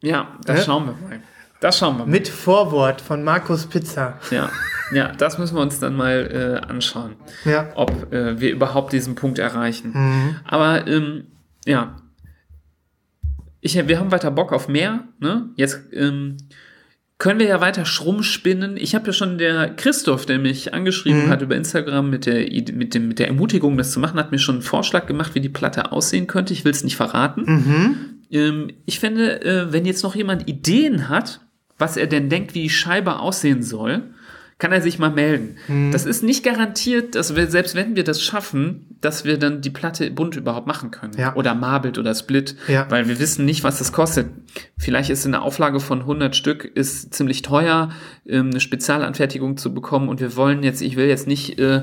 Ja, 0.00 0.38
das 0.44 0.60
Hä? 0.60 0.64
schauen 0.64 0.86
wir 0.86 0.92
mal. 0.92 1.20
Das 1.64 1.78
schauen 1.78 1.96
wir 1.96 2.04
mal. 2.04 2.10
Mit 2.10 2.28
Vorwort 2.28 3.00
von 3.00 3.24
Markus 3.24 3.64
Pizza. 3.64 4.20
Ja, 4.30 4.50
ja, 4.92 5.12
das 5.16 5.38
müssen 5.38 5.56
wir 5.56 5.62
uns 5.62 5.80
dann 5.80 5.96
mal 5.96 6.60
äh, 6.62 6.66
anschauen. 6.70 7.16
Ja. 7.46 7.72
ob 7.74 8.12
äh, 8.12 8.38
wir 8.38 8.52
überhaupt 8.52 8.92
diesen 8.92 9.14
Punkt 9.14 9.38
erreichen. 9.38 9.94
Aber 10.44 10.86
ähm, 10.86 11.28
ja, 11.64 11.96
ich, 13.62 13.88
wir 13.88 13.98
haben 13.98 14.12
weiter 14.12 14.30
Bock 14.30 14.52
auf 14.52 14.68
mehr. 14.68 15.04
Ne? 15.20 15.48
Jetzt 15.56 15.80
ähm, 15.94 16.36
können 17.16 17.40
wir 17.40 17.46
ja 17.46 17.62
weiter 17.62 17.86
schrummspinnen. 17.86 18.76
Ich 18.76 18.94
habe 18.94 19.06
ja 19.06 19.12
schon 19.14 19.38
der 19.38 19.74
Christoph, 19.74 20.26
der 20.26 20.38
mich 20.38 20.74
angeschrieben 20.74 21.30
hat 21.30 21.40
über 21.40 21.56
Instagram 21.56 22.10
mit 22.10 22.26
der, 22.26 22.40
mit, 22.74 22.92
dem, 22.92 23.08
mit 23.08 23.18
der 23.18 23.28
Ermutigung, 23.28 23.78
das 23.78 23.90
zu 23.90 24.00
machen, 24.00 24.18
hat 24.18 24.32
mir 24.32 24.38
schon 24.38 24.56
einen 24.56 24.62
Vorschlag 24.62 25.06
gemacht, 25.06 25.34
wie 25.34 25.40
die 25.40 25.48
Platte 25.48 25.92
aussehen 25.92 26.26
könnte. 26.26 26.52
Ich 26.52 26.66
will 26.66 26.72
es 26.72 26.84
nicht 26.84 26.96
verraten. 26.96 28.18
Ähm, 28.30 28.70
ich 28.84 29.00
finde, 29.00 29.40
äh, 29.42 29.72
wenn 29.72 29.86
jetzt 29.86 30.02
noch 30.02 30.14
jemand 30.14 30.46
Ideen 30.46 31.08
hat, 31.08 31.40
was 31.78 31.96
er 31.96 32.06
denn 32.06 32.28
denkt, 32.28 32.54
wie 32.54 32.62
die 32.62 32.70
Scheibe 32.70 33.18
aussehen 33.18 33.62
soll, 33.62 34.02
kann 34.58 34.72
er 34.72 34.80
sich 34.80 34.98
mal 34.98 35.10
melden. 35.10 35.56
Das 35.90 36.06
ist 36.06 36.22
nicht 36.22 36.44
garantiert, 36.44 37.16
dass 37.16 37.34
wir, 37.34 37.48
selbst 37.48 37.74
wenn 37.74 37.96
wir 37.96 38.04
das 38.04 38.22
schaffen, 38.22 38.86
dass 39.00 39.24
wir 39.24 39.36
dann 39.36 39.60
die 39.60 39.70
Platte 39.70 40.10
bunt 40.10 40.36
überhaupt 40.36 40.66
machen 40.66 40.90
können. 40.90 41.12
Ja. 41.18 41.34
Oder 41.34 41.54
Marbled 41.54 41.98
oder 41.98 42.14
Split. 42.14 42.56
Ja. 42.68 42.86
Weil 42.88 43.08
wir 43.08 43.18
wissen 43.18 43.44
nicht, 43.44 43.64
was 43.64 43.78
das 43.78 43.92
kostet. 43.92 44.28
Vielleicht 44.78 45.10
ist 45.10 45.26
eine 45.26 45.42
Auflage 45.42 45.80
von 45.80 46.00
100 46.00 46.36
Stück 46.36 46.64
ist 46.64 47.12
ziemlich 47.12 47.42
teuer, 47.42 47.90
ähm, 48.26 48.50
eine 48.50 48.60
Spezialanfertigung 48.60 49.56
zu 49.56 49.74
bekommen. 49.74 50.08
Und 50.08 50.20
wir 50.20 50.36
wollen 50.36 50.62
jetzt, 50.62 50.80
ich 50.80 50.96
will 50.96 51.08
jetzt 51.08 51.26
nicht 51.26 51.58
äh, 51.58 51.82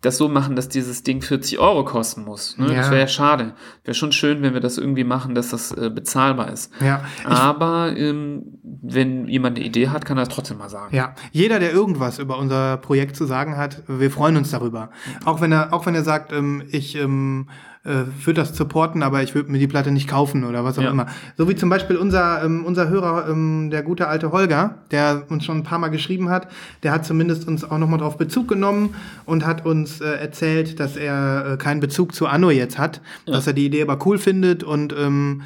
das 0.00 0.16
so 0.16 0.28
machen, 0.28 0.56
dass 0.56 0.68
dieses 0.68 1.02
Ding 1.02 1.20
40 1.20 1.58
Euro 1.58 1.84
kosten 1.84 2.24
muss. 2.24 2.56
Ne? 2.56 2.68
Ja. 2.68 2.74
Das 2.74 2.90
wäre 2.90 3.00
ja 3.00 3.08
schade. 3.08 3.52
Wäre 3.84 3.94
schon 3.94 4.12
schön, 4.12 4.40
wenn 4.42 4.54
wir 4.54 4.60
das 4.60 4.78
irgendwie 4.78 5.04
machen, 5.04 5.34
dass 5.34 5.50
das 5.50 5.72
äh, 5.72 5.90
bezahlbar 5.90 6.50
ist. 6.50 6.72
Ja, 6.80 7.04
Aber 7.24 7.94
ähm, 7.96 8.58
wenn 8.62 9.28
jemand 9.28 9.58
eine 9.58 9.66
Idee 9.66 9.88
hat, 9.88 10.06
kann 10.06 10.16
er 10.16 10.24
das 10.24 10.34
trotzdem 10.34 10.58
mal 10.58 10.70
sagen. 10.70 10.94
ja. 10.96 11.14
Jeder, 11.32 11.58
der 11.58 11.72
irgendwas 11.72 12.18
über 12.18 12.38
unser 12.38 12.78
Projekt 12.78 13.14
zu 13.14 13.26
sagen 13.26 13.56
hat, 13.56 13.82
wir 13.88 14.10
freuen 14.10 14.36
uns 14.36 14.50
darüber. 14.50 14.90
Auch 15.24 15.40
wenn 15.40 15.52
er, 15.52 15.72
auch 15.74 15.84
wenn 15.84 15.94
er 15.94 16.04
sagt, 16.04 16.32
ähm, 16.32 16.62
ich 16.70 16.96
ähm, 16.96 17.48
äh, 17.84 18.04
würde 18.24 18.40
das 18.42 18.54
supporten, 18.56 19.02
aber 19.02 19.22
ich 19.22 19.34
würde 19.34 19.50
mir 19.50 19.58
die 19.58 19.66
Platte 19.66 19.90
nicht 19.90 20.06
kaufen 20.06 20.44
oder 20.44 20.64
was 20.64 20.78
auch 20.78 20.82
Ja. 20.82 20.90
immer. 20.90 21.06
So 21.38 21.48
wie 21.48 21.54
zum 21.56 21.70
Beispiel 21.70 21.96
unser, 21.96 22.44
ähm, 22.44 22.64
unser 22.66 22.88
Hörer, 22.90 23.28
ähm, 23.30 23.70
der 23.70 23.82
gute 23.82 24.06
alte 24.08 24.32
Holger, 24.32 24.74
der 24.90 25.22
uns 25.30 25.44
schon 25.46 25.58
ein 25.58 25.62
paar 25.62 25.78
Mal 25.78 25.88
geschrieben 25.88 26.28
hat, 26.28 26.48
der 26.82 26.92
hat 26.92 27.06
zumindest 27.06 27.48
uns 27.48 27.64
auch 27.64 27.78
nochmal 27.78 27.98
drauf 27.98 28.18
Bezug 28.18 28.48
genommen 28.48 28.94
und 29.24 29.46
hat 29.46 29.64
uns 29.64 30.00
äh, 30.02 30.04
erzählt, 30.10 30.78
dass 30.78 30.96
er 30.96 31.52
äh, 31.52 31.56
keinen 31.56 31.80
Bezug 31.80 32.14
zu 32.14 32.26
Anno 32.26 32.50
jetzt 32.50 32.78
hat, 32.78 33.00
dass 33.24 33.46
er 33.46 33.54
die 33.54 33.64
Idee 33.66 33.82
aber 33.82 33.98
cool 34.06 34.18
findet 34.18 34.62
und 34.62 34.92
ähm, 34.98 35.42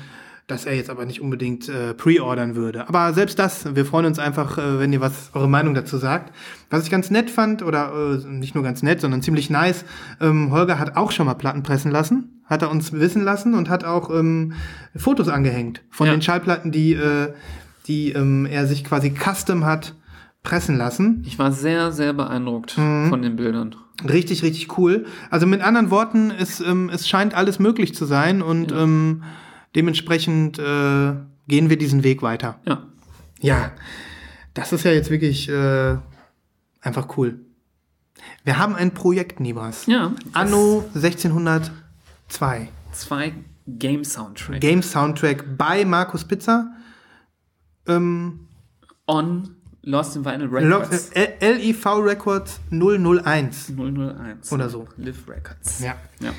dass 0.47 0.67
er 0.67 0.75
jetzt 0.77 0.91
aber 0.91 1.07
nicht 1.07 1.21
unbedingt 1.23 1.69
äh, 1.71 1.95
pre-ordern 1.95 2.55
würde. 2.55 2.87
Aber 2.89 3.15
selbst 3.15 3.39
das, 3.39 3.75
wir 3.75 3.87
freuen 3.87 4.05
uns 4.07 4.19
einfach, 4.19 4.59
äh, 4.59 4.79
wenn 4.79 4.93
ihr 4.93 5.01
was 5.01 5.31
eure 5.33 5.49
Meinung 5.49 5.73
dazu 5.75 5.97
sagt. 5.97 6.35
Was 6.71 6.85
ich 6.85 6.91
ganz 6.91 7.11
nett 7.11 7.31
fand, 7.31 7.63
oder 7.63 7.93
äh, 8.23 8.27
nicht 8.29 8.55
nur 8.55 8.63
ganz 8.63 8.83
nett, 8.83 9.01
sondern 9.01 9.23
ziemlich 9.23 9.49
nice, 9.49 9.85
ähm, 10.21 10.51
Holger 10.51 10.79
hat 10.79 10.97
auch 10.97 11.13
schon 11.13 11.27
mal 11.27 11.35
Platten 11.35 11.63
pressen 11.63 11.91
lassen, 11.91 12.43
hat 12.45 12.61
er 12.63 12.71
uns 12.71 12.93
wissen 12.93 13.23
lassen 13.25 13.55
und 13.55 13.71
hat 13.71 13.85
auch 13.85 14.11
ähm, 14.11 14.53
Fotos 14.95 15.29
angehängt 15.29 15.83
von 15.91 16.07
Ja. 16.09 16.13
den 16.13 16.21
Schallplatten, 16.21 16.71
die, 16.73 16.93
äh, 16.93 17.33
die 17.87 18.13
ähm, 18.13 18.45
er 18.45 18.67
sich 18.67 18.85
quasi 18.85 19.11
custom 19.15 19.65
hat 19.65 19.95
pressen 20.43 20.77
lassen. 20.77 21.23
Ich 21.27 21.39
war 21.39 21.53
sehr, 21.53 21.91
sehr 21.91 22.13
beeindruckt 22.13 22.77
Mhm. 22.77 23.09
von 23.09 23.23
den 23.23 23.37
Bildern. 23.37 23.77
Richtig, 24.07 24.43
richtig 24.43 24.77
cool. 24.77 25.07
Also 25.31 25.47
mit 25.47 25.63
anderen 25.63 25.91
Worten, 25.91 26.31
es, 26.31 26.61
ähm, 26.61 26.91
es 26.93 27.09
scheint 27.09 27.33
alles 27.33 27.59
möglich 27.59 27.95
zu 27.95 28.05
sein 28.05 28.43
und 28.43 28.73
ähm, 28.73 29.23
dementsprechend 29.75 30.59
äh, 30.59 31.15
gehen 31.49 31.71
wir 31.71 31.77
diesen 31.79 32.03
Weg 32.05 32.23
weiter. 32.23 32.61
Ja. 32.67 32.83
Ja, 33.41 33.73
das 34.55 34.73
ist 34.73 34.85
ja 34.85 34.93
jetzt 34.93 35.11
wirklich 35.11 35.49
äh, 35.49 35.97
einfach 36.81 37.17
cool. 37.17 37.41
Wir 38.45 38.59
haben 38.59 38.75
ein 38.75 38.93
Projekt, 38.93 39.41
Nibas. 39.41 39.87
Ja. 39.87 40.13
Anno 40.33 40.85
1602. 40.95 42.69
Zwei 42.93 43.33
Game 43.67 44.05
Soundtracks. 44.05 44.61
Game 44.61 44.83
Soundtrack 44.83 45.57
bei 45.59 45.85
Markus 45.85 46.25
Pizza. 46.25 46.71
Ähm, 47.87 48.49
On 49.07 49.57
Lost 49.83 50.17
in 50.17 50.25
Vinyl 50.25 50.47
Lo- 50.47 50.79
Records. 50.79 51.11
äh, 51.11 51.53
LIV 51.53 51.87
Records 51.87 52.61
001. 52.71 53.73
001. 53.77 54.53
Oder 54.53 54.71
so. 54.71 54.87
Live 54.97 55.29
Records. 55.29 55.81
Ja. 55.81 55.97
Ja. 56.21 56.33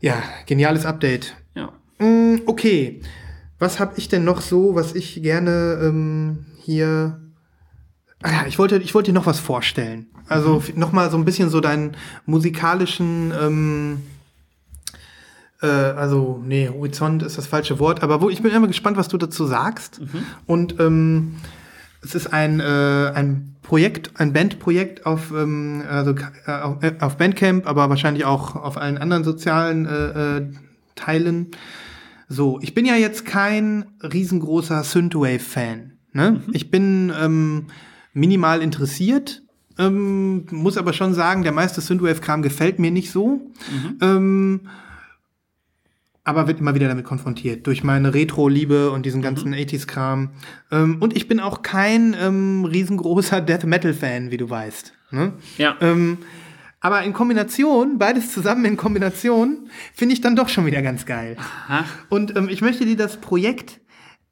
Ja, 0.00 0.22
geniales 0.46 0.84
Update. 0.86 1.34
Mm, 2.02 2.42
Okay, 2.46 3.00
was 3.58 3.78
habe 3.78 3.94
ich 3.96 4.08
denn 4.08 4.24
noch 4.24 4.40
so, 4.40 4.74
was 4.74 4.94
ich 4.94 5.22
gerne 5.22 5.78
ähm, 5.82 6.46
hier... 6.58 7.20
Ah 8.22 8.30
ja, 8.30 8.46
ich 8.46 8.58
wollte, 8.58 8.78
ich 8.78 8.94
wollte 8.94 9.10
dir 9.10 9.14
noch 9.14 9.26
was 9.26 9.40
vorstellen. 9.40 10.06
Also 10.28 10.60
mhm. 10.60 10.78
noch 10.78 10.92
mal 10.92 11.10
so 11.10 11.16
ein 11.16 11.24
bisschen 11.24 11.48
so 11.48 11.60
deinen 11.60 11.96
musikalischen... 12.26 13.32
Ähm, 13.40 14.02
äh, 15.60 15.66
also, 15.66 16.42
nee, 16.44 16.68
Horizont 16.68 17.22
ist 17.22 17.38
das 17.38 17.46
falsche 17.46 17.78
Wort, 17.78 18.02
aber 18.02 18.20
wo, 18.20 18.30
ich 18.30 18.42
bin 18.42 18.52
immer 18.52 18.66
gespannt, 18.66 18.96
was 18.96 19.08
du 19.08 19.16
dazu 19.16 19.46
sagst. 19.46 20.00
Und 20.46 20.80
ähm, 20.80 21.36
es 22.02 22.16
ist 22.16 22.32
ein, 22.32 22.58
äh, 22.58 23.12
ein 23.14 23.54
Projekt, 23.62 24.10
ein 24.16 24.32
Bandprojekt 24.32 25.06
auf, 25.06 25.30
ähm, 25.30 25.84
also, 25.88 26.14
äh, 26.46 26.50
auf, 26.50 26.82
äh, 26.82 26.94
auf 26.98 27.16
Bandcamp, 27.16 27.68
aber 27.68 27.88
wahrscheinlich 27.88 28.24
auch 28.24 28.56
auf 28.56 28.76
allen 28.76 28.98
anderen 28.98 29.22
sozialen 29.22 29.86
äh, 29.86 30.38
äh, 30.38 30.46
Teilen. 30.96 31.52
So, 32.32 32.58
ich 32.62 32.72
bin 32.72 32.86
ja 32.86 32.96
jetzt 32.96 33.26
kein 33.26 33.84
riesengroßer 34.02 34.82
Synthwave-Fan. 34.84 35.98
Ne? 36.14 36.40
Ich 36.52 36.70
bin 36.70 37.12
ähm, 37.14 37.66
minimal 38.14 38.62
interessiert, 38.62 39.42
ähm, 39.78 40.46
muss 40.50 40.78
aber 40.78 40.94
schon 40.94 41.12
sagen, 41.12 41.42
der 41.42 41.52
meiste 41.52 41.82
Synthwave-Kram 41.82 42.40
gefällt 42.40 42.78
mir 42.78 42.90
nicht 42.90 43.10
so. 43.10 43.52
Ähm, 44.00 44.60
aber 46.24 46.46
wird 46.46 46.60
immer 46.60 46.74
wieder 46.74 46.88
damit 46.88 47.04
konfrontiert 47.04 47.66
durch 47.66 47.84
meine 47.84 48.14
Retro-Liebe 48.14 48.92
und 48.92 49.04
diesen 49.04 49.20
ganzen 49.20 49.54
80s-Kram. 49.54 50.30
Ähm, 50.70 50.96
und 51.00 51.14
ich 51.14 51.28
bin 51.28 51.38
auch 51.38 51.60
kein 51.60 52.16
ähm, 52.18 52.64
riesengroßer 52.64 53.42
Death 53.42 53.64
Metal-Fan, 53.64 54.30
wie 54.30 54.38
du 54.38 54.48
weißt. 54.48 54.94
Ne? 55.10 55.34
Ja. 55.58 55.76
Ähm, 55.82 56.16
aber 56.82 57.02
in 57.02 57.12
Kombination, 57.12 57.96
beides 57.96 58.32
zusammen 58.32 58.64
in 58.64 58.76
Kombination, 58.76 59.70
finde 59.94 60.14
ich 60.14 60.20
dann 60.20 60.36
doch 60.36 60.48
schon 60.48 60.66
wieder 60.66 60.82
ganz 60.82 61.06
geil. 61.06 61.36
Aha. 61.38 61.84
Und 62.10 62.36
ähm, 62.36 62.48
ich 62.50 62.60
möchte 62.60 62.84
dir 62.84 62.96
das 62.96 63.16
Projekt 63.16 63.80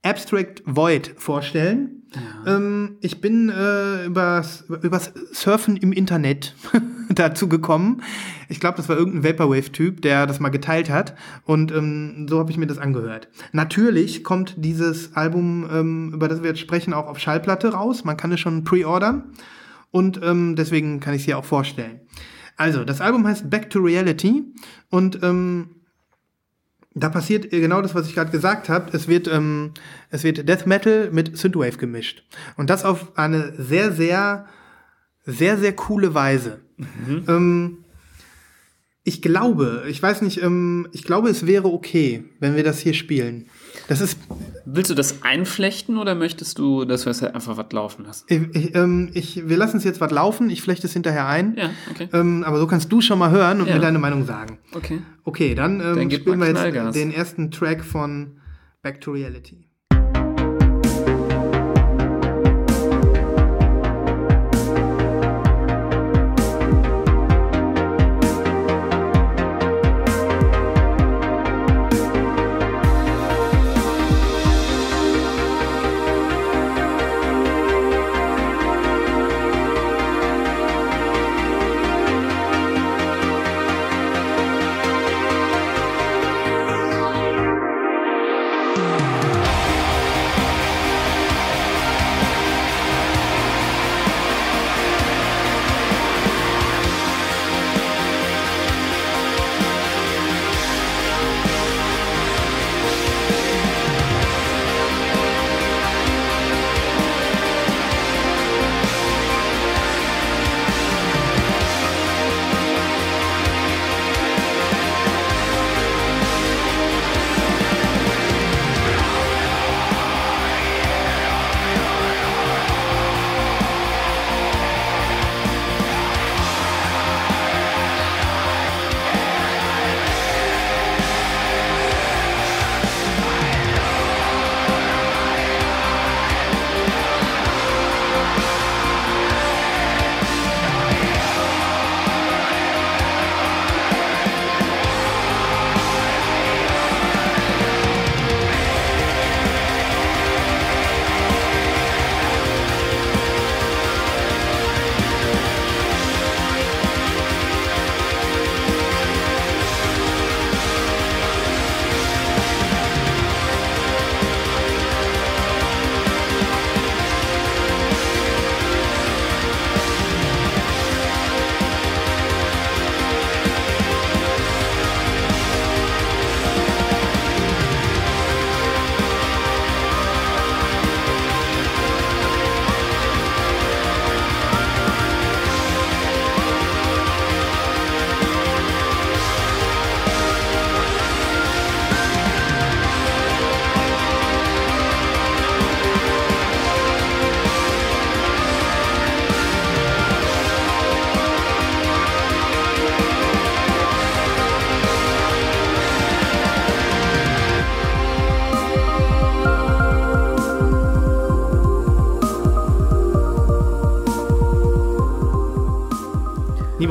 Abstract 0.02 0.62
Void 0.66 1.14
vorstellen. 1.16 2.02
Ähm, 2.46 2.96
ich 3.00 3.20
bin 3.20 3.50
äh, 3.50 4.06
übers, 4.06 4.64
übers 4.82 5.12
Surfen 5.32 5.76
im 5.76 5.92
Internet 5.92 6.56
dazu 7.10 7.48
gekommen. 7.48 8.02
Ich 8.48 8.58
glaube, 8.58 8.78
das 8.78 8.88
war 8.88 8.96
irgendein 8.96 9.24
Vaporwave-Typ, 9.24 10.02
der 10.02 10.26
das 10.26 10.40
mal 10.40 10.48
geteilt 10.48 10.90
hat. 10.90 11.14
Und 11.44 11.70
ähm, 11.70 12.26
so 12.28 12.38
habe 12.38 12.50
ich 12.50 12.56
mir 12.56 12.66
das 12.66 12.78
angehört. 12.78 13.28
Natürlich 13.52 14.24
kommt 14.24 14.54
dieses 14.56 15.14
Album, 15.14 15.68
ähm, 15.70 16.12
über 16.14 16.28
das 16.28 16.42
wir 16.42 16.48
jetzt 16.48 16.60
sprechen, 16.60 16.94
auch 16.94 17.06
auf 17.06 17.18
Schallplatte 17.18 17.72
raus. 17.74 18.04
Man 18.04 18.16
kann 18.16 18.32
es 18.32 18.40
schon 18.40 18.64
pre-ordern. 18.64 19.24
Und 19.90 20.20
ähm, 20.22 20.56
deswegen 20.56 21.00
kann 21.00 21.14
ich 21.14 21.20
es 21.20 21.26
hier 21.26 21.38
auch 21.38 21.44
vorstellen. 21.44 22.00
Also, 22.60 22.84
das 22.84 23.00
Album 23.00 23.26
heißt 23.26 23.48
Back 23.48 23.70
to 23.70 23.78
Reality. 23.78 24.44
Und 24.90 25.22
ähm, 25.22 25.76
da 26.92 27.08
passiert 27.08 27.50
genau 27.50 27.80
das, 27.80 27.94
was 27.94 28.06
ich 28.06 28.14
gerade 28.14 28.30
gesagt 28.30 28.68
habe. 28.68 28.94
Es 28.94 29.08
wird, 29.08 29.28
ähm, 29.28 29.72
es 30.10 30.24
wird 30.24 30.46
Death 30.46 30.66
Metal 30.66 31.08
mit 31.10 31.38
Synthwave 31.38 31.78
gemischt. 31.78 32.22
Und 32.58 32.68
das 32.68 32.84
auf 32.84 33.16
eine 33.16 33.54
sehr, 33.56 33.92
sehr, 33.92 34.44
sehr, 35.24 35.56
sehr 35.56 35.72
coole 35.74 36.12
Weise. 36.12 36.60
Ähm, 37.28 37.78
ich 39.04 39.22
glaube, 39.22 39.84
ich 39.88 40.02
weiß 40.02 40.20
nicht, 40.20 40.42
ähm, 40.42 40.86
ich 40.92 41.04
glaube, 41.04 41.30
es 41.30 41.46
wäre 41.46 41.68
okay, 41.72 42.24
wenn 42.40 42.56
wir 42.56 42.64
das 42.64 42.80
hier 42.80 42.92
spielen. 42.92 43.46
Das 43.90 44.00
ist, 44.00 44.18
Willst 44.66 44.88
du 44.88 44.94
das 44.94 45.22
einflechten 45.24 45.98
oder 45.98 46.14
möchtest 46.14 46.58
du, 46.58 46.84
dass 46.84 47.04
wir 47.04 47.10
es 47.10 47.22
halt 47.22 47.34
einfach 47.34 47.56
was 47.56 47.72
laufen 47.72 48.04
lassen? 48.04 48.24
ich, 48.28 48.40
ich, 48.54 48.74
ähm, 48.76 49.10
ich, 49.14 49.48
wir 49.48 49.56
lassen 49.56 49.78
es 49.78 49.84
jetzt 49.84 50.00
was 50.00 50.12
laufen, 50.12 50.48
ich 50.48 50.62
flechte 50.62 50.86
es 50.86 50.92
hinterher 50.92 51.26
ein. 51.26 51.56
Ja, 51.56 51.70
okay. 51.90 52.08
Ähm, 52.12 52.44
aber 52.44 52.58
so 52.58 52.68
kannst 52.68 52.92
du 52.92 53.00
schon 53.00 53.18
mal 53.18 53.32
hören 53.32 53.60
und 53.60 53.66
Ja. 53.66 53.74
mir 53.74 53.80
deine 53.80 53.98
Meinung 53.98 54.24
sagen. 54.26 54.58
Okay. 54.74 55.02
Okay, 55.24 55.56
dann, 55.56 55.80
ähm, 55.80 55.96
Dann 55.96 56.10
spielen 56.12 56.38
wir 56.38 56.46
jetzt 56.48 56.94
den 56.94 57.12
ersten 57.12 57.50
Track 57.50 57.82
von 57.84 58.38
Back 58.82 59.00
to 59.00 59.10
Reality. 59.10 59.66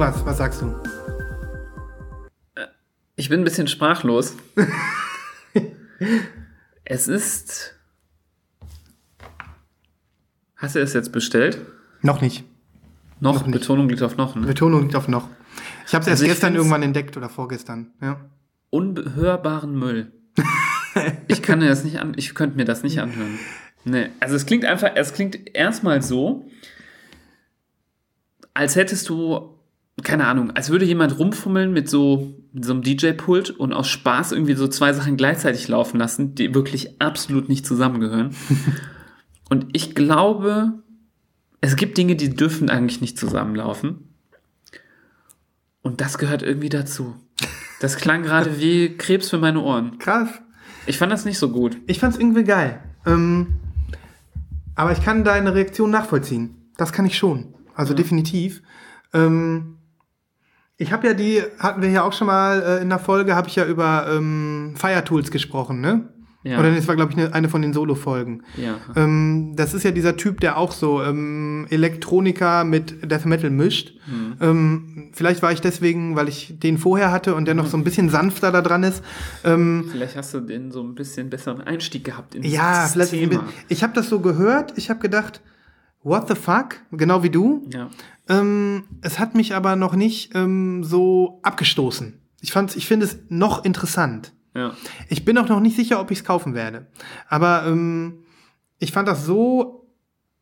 Nibras, 0.10 0.26
was 0.26 0.38
sagst 0.38 0.62
du? 0.62 0.76
Ich 3.16 3.30
bin 3.30 3.42
ein 3.42 3.44
bisschen 3.44 3.68
sprachlos. 3.68 4.36
es 6.84 7.08
ist. 7.08 7.76
Hast 10.56 10.76
du 10.76 10.80
es 10.80 10.94
jetzt 10.94 11.12
bestellt? 11.12 11.60
Noch 12.02 12.22
nicht. 12.22 12.44
Noch, 13.20 13.36
Noch 13.36 13.46
nicht. 13.48 13.60
Betonung 13.60 13.90
liegt 13.90 14.02
auf 14.02 14.18
noch. 14.18 14.36
Ne? 14.36 14.48
Betonung 14.48 14.82
liegt 14.84 14.96
auf 14.96 15.08
noch. 15.08 15.30
Ich 15.86 15.94
habe 15.94 16.02
es 16.04 16.08
Also 16.10 16.24
erst 16.24 16.34
gestern 16.34 16.56
irgendwann 16.56 16.82
entdeckt 16.82 17.16
oder 17.16 17.30
vorgestern. 17.30 17.92
Ja. 18.02 18.20
Unhörbaren 18.72 19.78
Müll. 19.78 20.12
ich 21.28 21.44
kann 21.44 21.60
mir 21.60 21.68
das 21.68 21.84
nicht 21.84 22.00
an, 22.00 22.14
ich 22.16 22.34
könnte 22.34 22.58
mir 22.58 22.66
das 22.66 22.82
nicht 22.82 23.00
anhören. 23.00 23.38
Nee, 23.84 24.10
also 24.20 24.36
es 24.36 24.46
klingt 24.46 24.66
einfach, 24.66 24.92
es 24.96 25.14
klingt 25.14 25.56
erstmal 25.56 26.02
so, 26.02 26.50
als 28.54 28.76
hättest 28.76 29.10
du, 29.10 29.59
keine 30.04 30.28
Ahnung, 30.28 30.52
als 30.52 30.70
würde 30.70 30.86
jemand 30.86 31.18
rumfummeln 31.18 31.72
mit 31.72 31.90
so, 31.90 32.36
mit 32.54 32.66
so 32.66 32.74
einem 32.74 32.82
DJ-Pult 32.82 33.52
und 33.52 33.74
aus 33.74 33.88
Spaß 33.88 34.32
irgendwie 34.32 34.54
so 34.54 34.68
zwei 34.68 34.94
Sachen 34.94 35.18
gleichzeitig 35.18 35.68
laufen 35.68 35.98
lassen, 35.98 36.36
die 36.36 36.54
wirklich 36.54 37.02
absolut 37.02 37.50
nicht 37.50 37.66
zusammengehören. 37.66 38.36
und 39.50 39.68
ich 39.74 39.96
glaube, 39.96 40.84
es 41.62 41.76
gibt 41.76 41.98
Dinge, 41.98 42.16
die 42.16 42.30
dürfen 42.30 42.70
eigentlich 42.70 43.02
nicht 43.02 43.18
zusammenlaufen. 43.18 44.10
Und 45.82 46.02
das 46.02 46.18
gehört 46.18 46.44
irgendwie 46.44 46.70
dazu. 46.70 47.16
Das 47.80 47.98
klang 47.98 48.24
gerade 48.24 48.60
wie 48.60 48.98
Krebs 48.98 49.30
für 49.30 49.38
meine 49.38 49.62
Ohren. 49.62 49.98
Krass. 49.98 50.30
Ich 50.86 50.98
fand 50.98 51.12
das 51.12 51.26
nicht 51.26 51.40
so 51.40 51.50
gut. 51.50 51.78
Ich 51.88 52.00
fand's 52.00 52.18
irgendwie 52.18 52.44
geil. 52.44 52.80
Ähm, 53.06 53.60
aber 54.76 54.92
ich 54.92 55.04
kann 55.04 55.24
deine 55.24 55.56
Reaktion 55.56 55.90
nachvollziehen. 55.90 56.56
Das 56.78 56.94
kann 56.94 57.06
ich 57.06 57.18
schon. 57.18 57.54
Also 57.76 57.94
definitiv. 57.94 58.62
Ähm, 59.14 59.79
ich 60.80 60.94
habe 60.94 61.08
ja 61.08 61.14
die, 61.14 61.44
hatten 61.60 61.82
wir 61.82 61.90
ja 61.90 62.04
auch 62.04 62.14
schon 62.14 62.28
mal 62.28 62.62
äh, 62.62 62.82
in 62.82 62.90
der 62.90 63.00
Folge, 63.00 63.36
habe 63.36 63.50
ich 63.50 63.56
ja 63.58 63.66
über 63.66 64.08
ähm, 64.10 64.74
Fire 64.78 65.04
Tools 65.04 65.30
gesprochen, 65.30 65.82
ne? 65.82 66.08
Ja. 66.44 66.58
Oder 66.58 66.74
das 66.74 66.88
war, 66.88 66.96
glaube 66.96 67.12
ich, 67.12 67.18
ne, 67.18 67.34
eine 67.34 67.50
von 67.50 67.62
den 67.62 67.74
Solo-Folgen. 67.74 68.44
Ja. 68.56 68.78
Ähm, 68.96 69.56
das 69.58 69.74
ist 69.74 69.84
ja 69.84 69.92
dieser 69.92 70.16
Typ, 70.16 70.40
der 70.40 70.58
auch 70.58 70.72
so 70.72 71.04
ähm, 71.04 71.68
Elektronika 71.70 72.64
mit 72.64 73.12
Death 73.12 73.26
Metal 73.26 73.50
mischt. 73.50 73.92
Mhm. 74.08 74.36
Ähm, 74.40 75.10
vielleicht 75.12 75.42
war 75.42 75.52
ich 75.52 75.60
deswegen, 75.60 76.16
weil 76.16 76.30
ich 76.30 76.58
den 76.58 76.78
vorher 76.78 77.12
hatte 77.12 77.36
und 77.36 77.44
der 77.44 77.56
noch 77.56 77.66
so 77.66 77.76
ein 77.76 77.84
bisschen 77.84 78.08
sanfter 78.08 78.54
da 78.54 78.62
dran 78.62 78.84
ist. 78.84 79.04
Ähm, 79.44 79.90
Vielleicht 79.92 80.16
hast 80.16 80.34
du 80.34 80.40
den 80.40 80.72
so 80.72 80.82
ein 80.82 80.96
bisschen 80.96 81.30
besseren 81.30 81.60
Einstieg 81.60 82.06
gehabt 82.06 82.36
in 82.36 82.44
ja, 82.44 82.88
vielleicht. 82.90 83.12
Thema. 83.12 83.44
Ich 83.68 83.84
habe 83.84 83.92
das 83.94 84.08
so 84.08 84.22
gehört. 84.22 84.78
Ich 84.78 84.90
habe 84.90 85.02
gedacht, 85.02 85.42
what 86.04 86.30
the 86.30 86.36
fuck? 86.36 86.78
Genau 86.94 87.22
wie 87.22 87.30
du. 87.30 87.68
Ja. 87.74 87.90
Ähm, 88.30 88.84
es 89.02 89.20
hat 89.20 89.36
mich 89.36 89.56
aber 89.56 89.76
noch 89.76 89.96
nicht 89.96 90.36
ähm, 90.36 90.84
so 90.84 91.40
abgestoßen. 91.44 92.20
Ich 92.42 92.52
fand's, 92.52 92.76
ich 92.76 92.88
finde 92.88 93.06
es 93.08 93.18
noch 93.30 93.66
interessant. 93.66 94.32
Ja. 94.56 94.74
Ich 95.10 95.26
bin 95.26 95.38
auch 95.38 95.50
noch 95.50 95.60
nicht 95.60 95.76
sicher, 95.76 96.00
ob 96.00 96.12
ich 96.12 96.20
es 96.20 96.24
kaufen 96.24 96.54
werde. 96.54 96.88
Aber 97.28 97.66
ähm, 97.68 98.20
ich 98.78 98.92
fand 98.92 99.08
das 99.08 99.26
so 99.26 99.88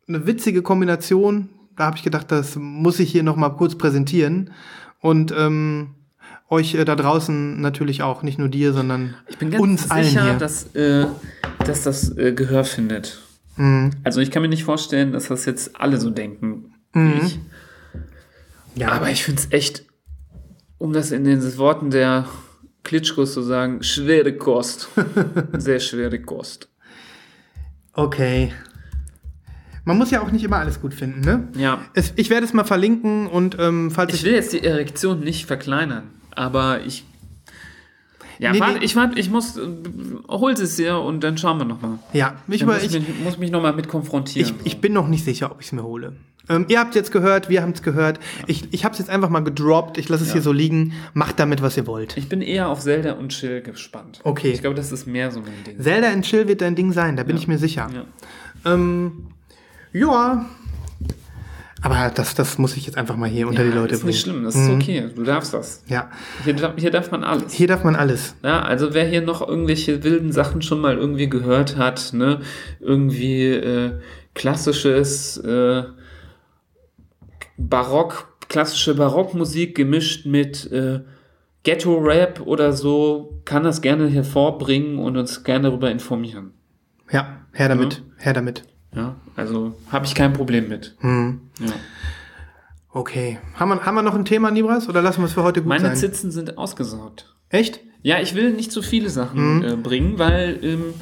eine 0.06 0.26
witzige 0.26 0.62
Kombination. 0.62 1.48
Da 1.76 1.86
habe 1.86 1.96
ich 1.96 2.02
gedacht, 2.02 2.30
das 2.30 2.56
muss 2.56 3.00
ich 3.00 3.10
hier 3.10 3.22
noch 3.22 3.36
mal 3.36 3.50
kurz 3.50 3.74
präsentieren. 3.76 4.50
Und 5.00 5.32
ähm, 5.36 5.94
euch 6.50 6.74
äh, 6.74 6.84
da 6.84 6.96
draußen 6.96 7.60
natürlich 7.60 8.02
auch, 8.02 8.22
nicht 8.22 8.38
nur 8.38 8.48
dir, 8.48 8.72
sondern 8.72 9.14
Ich 9.28 9.38
bin 9.38 9.50
ganz 9.50 9.62
uns 9.62 9.90
allen 9.90 10.04
sicher, 10.04 10.24
hier. 10.24 10.34
dass, 10.34 10.74
äh, 10.74 11.06
dass 11.64 11.82
das 11.84 12.16
äh, 12.16 12.32
Gehör 12.32 12.64
findet. 12.64 13.20
Mhm. 13.56 13.90
Also 14.04 14.20
ich 14.20 14.30
kann 14.30 14.42
mir 14.42 14.48
nicht 14.48 14.64
vorstellen, 14.64 15.12
dass 15.12 15.28
das 15.28 15.44
jetzt 15.44 15.78
alle 15.80 15.98
so 15.98 16.10
denken 16.10 16.74
wie 16.92 16.98
Mhm. 17.00 17.20
ich. 17.22 17.38
Ja, 18.76 18.92
Aber 18.92 19.10
ich 19.10 19.24
finde 19.24 19.40
es 19.42 19.52
echt, 19.52 19.84
um 20.78 20.92
das 20.92 21.10
in 21.10 21.24
den 21.24 21.56
Worten 21.58 21.90
der 21.90 22.26
Klitschkos 22.84 23.34
zu 23.34 23.42
sagen, 23.42 23.82
schwere 23.82 24.32
Kost. 24.36 24.88
Sehr 25.58 25.80
schwere 25.80 26.20
Kost. 26.20 26.68
okay. 27.92 28.52
Man 29.84 29.96
muss 29.96 30.10
ja 30.10 30.20
auch 30.20 30.30
nicht 30.30 30.44
immer 30.44 30.58
alles 30.58 30.82
gut 30.82 30.92
finden, 30.92 31.20
ne? 31.22 31.48
Ja. 31.56 31.80
Es, 31.94 32.12
ich 32.16 32.28
werde 32.28 32.44
es 32.44 32.52
mal 32.52 32.64
verlinken 32.64 33.26
und 33.26 33.56
ähm, 33.58 33.90
falls 33.90 34.12
Ich 34.12 34.22
will 34.22 34.34
jetzt 34.34 34.52
die 34.52 34.62
Erektion 34.62 35.20
nicht 35.20 35.46
verkleinern, 35.46 36.10
aber 36.30 36.84
ich. 36.84 37.06
Ja, 38.38 38.52
Nee, 38.52 38.60
warte, 38.60 38.80
nee. 38.80 38.84
ich, 38.84 38.94
warte, 38.96 39.18
ich 39.18 39.30
muss. 39.30 39.56
Äh, 39.56 39.62
hol 40.28 40.52
es 40.52 40.76
dir 40.76 40.98
und 40.98 41.24
dann 41.24 41.38
schauen 41.38 41.56
wir 41.56 41.64
nochmal. 41.64 41.98
ja, 42.12 42.36
ich, 42.48 42.56
Ich, 42.56 42.66
muss, 42.66 42.82
ich, 42.82 42.92
mich, 42.92 43.18
muss 43.24 43.38
mich 43.38 43.50
nochmal 43.50 43.72
mit 43.72 43.88
konfrontieren. 43.88 44.54
Ich, 44.62 44.74
ich 44.74 44.80
bin 44.82 44.92
noch 44.92 45.08
nicht 45.08 45.24
sicher, 45.24 45.50
ob 45.50 45.60
ich 45.60 45.68
es 45.68 45.72
mir 45.72 45.82
hole. 45.84 46.16
Ähm, 46.48 46.64
ihr 46.68 46.80
habt 46.80 46.94
jetzt 46.94 47.12
gehört, 47.12 47.48
wir 47.48 47.62
haben 47.62 47.72
es 47.72 47.82
gehört. 47.82 48.18
Ich, 48.46 48.64
ich 48.72 48.84
habe 48.84 48.92
es 48.92 48.98
jetzt 48.98 49.10
einfach 49.10 49.28
mal 49.28 49.44
gedroppt. 49.44 49.98
Ich 49.98 50.08
lasse 50.08 50.22
es 50.22 50.28
Ja. 50.30 50.34
hier 50.34 50.42
so 50.42 50.52
liegen. 50.52 50.92
Macht 51.14 51.38
damit, 51.38 51.60
was 51.62 51.76
ihr 51.76 51.86
wollt. 51.86 52.16
Ich 52.16 52.28
bin 52.28 52.40
eher 52.42 52.68
auf 52.68 52.80
Zelda 52.80 53.12
und 53.12 53.28
Chill 53.30 53.60
gespannt. 53.62 54.20
Okay. 54.24 54.50
Ich 54.52 54.60
glaube, 54.60 54.76
das 54.76 54.90
ist 54.92 55.06
mehr 55.06 55.30
so 55.30 55.40
mein 55.40 55.64
Ding. 55.66 55.80
Zelda 55.82 56.08
and 56.10 56.24
Chill 56.24 56.48
wird 56.48 56.60
dein 56.60 56.74
Ding 56.74 56.92
sein, 56.92 57.16
da 57.16 57.22
bin 57.22 57.36
Ja. 57.36 57.42
ich 57.42 57.48
mir 57.48 57.58
sicher. 57.58 57.88
Ja. 57.92 58.72
Ähm, 58.74 59.28
ja. 59.92 60.46
Aber 61.80 62.10
das, 62.12 62.34
das 62.34 62.58
muss 62.58 62.76
ich 62.76 62.86
jetzt 62.86 62.98
einfach 62.98 63.14
mal 63.16 63.28
hier 63.28 63.46
unter 63.46 63.62
die 63.62 63.70
Leute 63.70 63.94
ist 63.94 64.04
nicht 64.04 64.24
bringen. 64.24 64.34
schlimm, 64.40 64.44
das 64.44 64.56
ist 64.56 64.68
okay. 64.68 65.10
Du 65.14 65.22
darfst 65.22 65.54
das. 65.54 65.84
Ja. 65.86 66.10
Hier, 66.44 66.54
darf- 66.54 66.74
hier 66.76 66.90
darf 66.90 67.12
man 67.12 67.22
alles. 67.22 67.52
Hier 67.52 67.68
darf 67.68 67.84
man 67.84 67.94
alles. 67.94 68.34
Ja, 68.42 68.62
also 68.62 68.94
wer 68.94 69.06
hier 69.06 69.22
noch 69.22 69.46
irgendwelche 69.46 70.02
wilden 70.02 70.32
Sachen 70.32 70.60
schon 70.60 70.80
mal 70.80 70.96
irgendwie 70.98 71.28
gehört 71.28 71.76
hat, 71.76 72.12
ne, 72.14 72.40
irgendwie 72.80 73.44
äh, 73.50 73.92
klassisches 74.34 75.36
äh, 75.36 75.84
Barock, 77.58 78.38
klassische 78.48 78.94
Barockmusik 78.94 79.74
gemischt 79.76 80.24
mit 80.26 80.70
äh, 80.72 81.00
Ghetto-Rap 81.64 82.40
oder 82.46 82.72
so, 82.72 83.40
kann 83.44 83.64
das 83.64 83.82
gerne 83.82 84.06
hervorbringen 84.08 84.98
und 84.98 85.16
uns 85.16 85.44
gerne 85.44 85.68
darüber 85.68 85.90
informieren. 85.90 86.52
Ja, 87.10 87.40
her 87.52 87.68
damit. 87.68 88.02
Her 88.16 88.32
damit. 88.32 88.62
Ja, 88.94 89.16
also 89.36 89.74
habe 89.90 90.06
ich 90.06 90.14
kein 90.14 90.32
Problem 90.32 90.68
mit. 90.68 90.94
Hm. 91.00 91.40
Ja. 91.60 91.72
Okay. 92.90 93.38
Haben 93.54 93.68
wir, 93.70 93.84
haben 93.84 93.94
wir 93.96 94.02
noch 94.02 94.14
ein 94.14 94.24
Thema, 94.24 94.50
Nibras? 94.50 94.88
Oder 94.88 95.02
lassen 95.02 95.20
wir 95.20 95.26
es 95.26 95.32
für 95.34 95.42
heute 95.42 95.60
gut 95.60 95.68
Meine 95.68 95.88
sein? 95.88 95.96
Zitzen 95.96 96.30
sind 96.30 96.56
ausgesaugt. 96.56 97.34
Echt? 97.50 97.80
Ja, 98.02 98.20
ich 98.20 98.34
will 98.34 98.52
nicht 98.52 98.72
zu 98.72 98.80
viele 98.82 99.10
Sachen 99.10 99.58
Mhm. 99.58 99.64
äh, 99.64 99.76
bringen, 99.76 100.18
weil 100.18 100.58
ähm, 100.62 100.94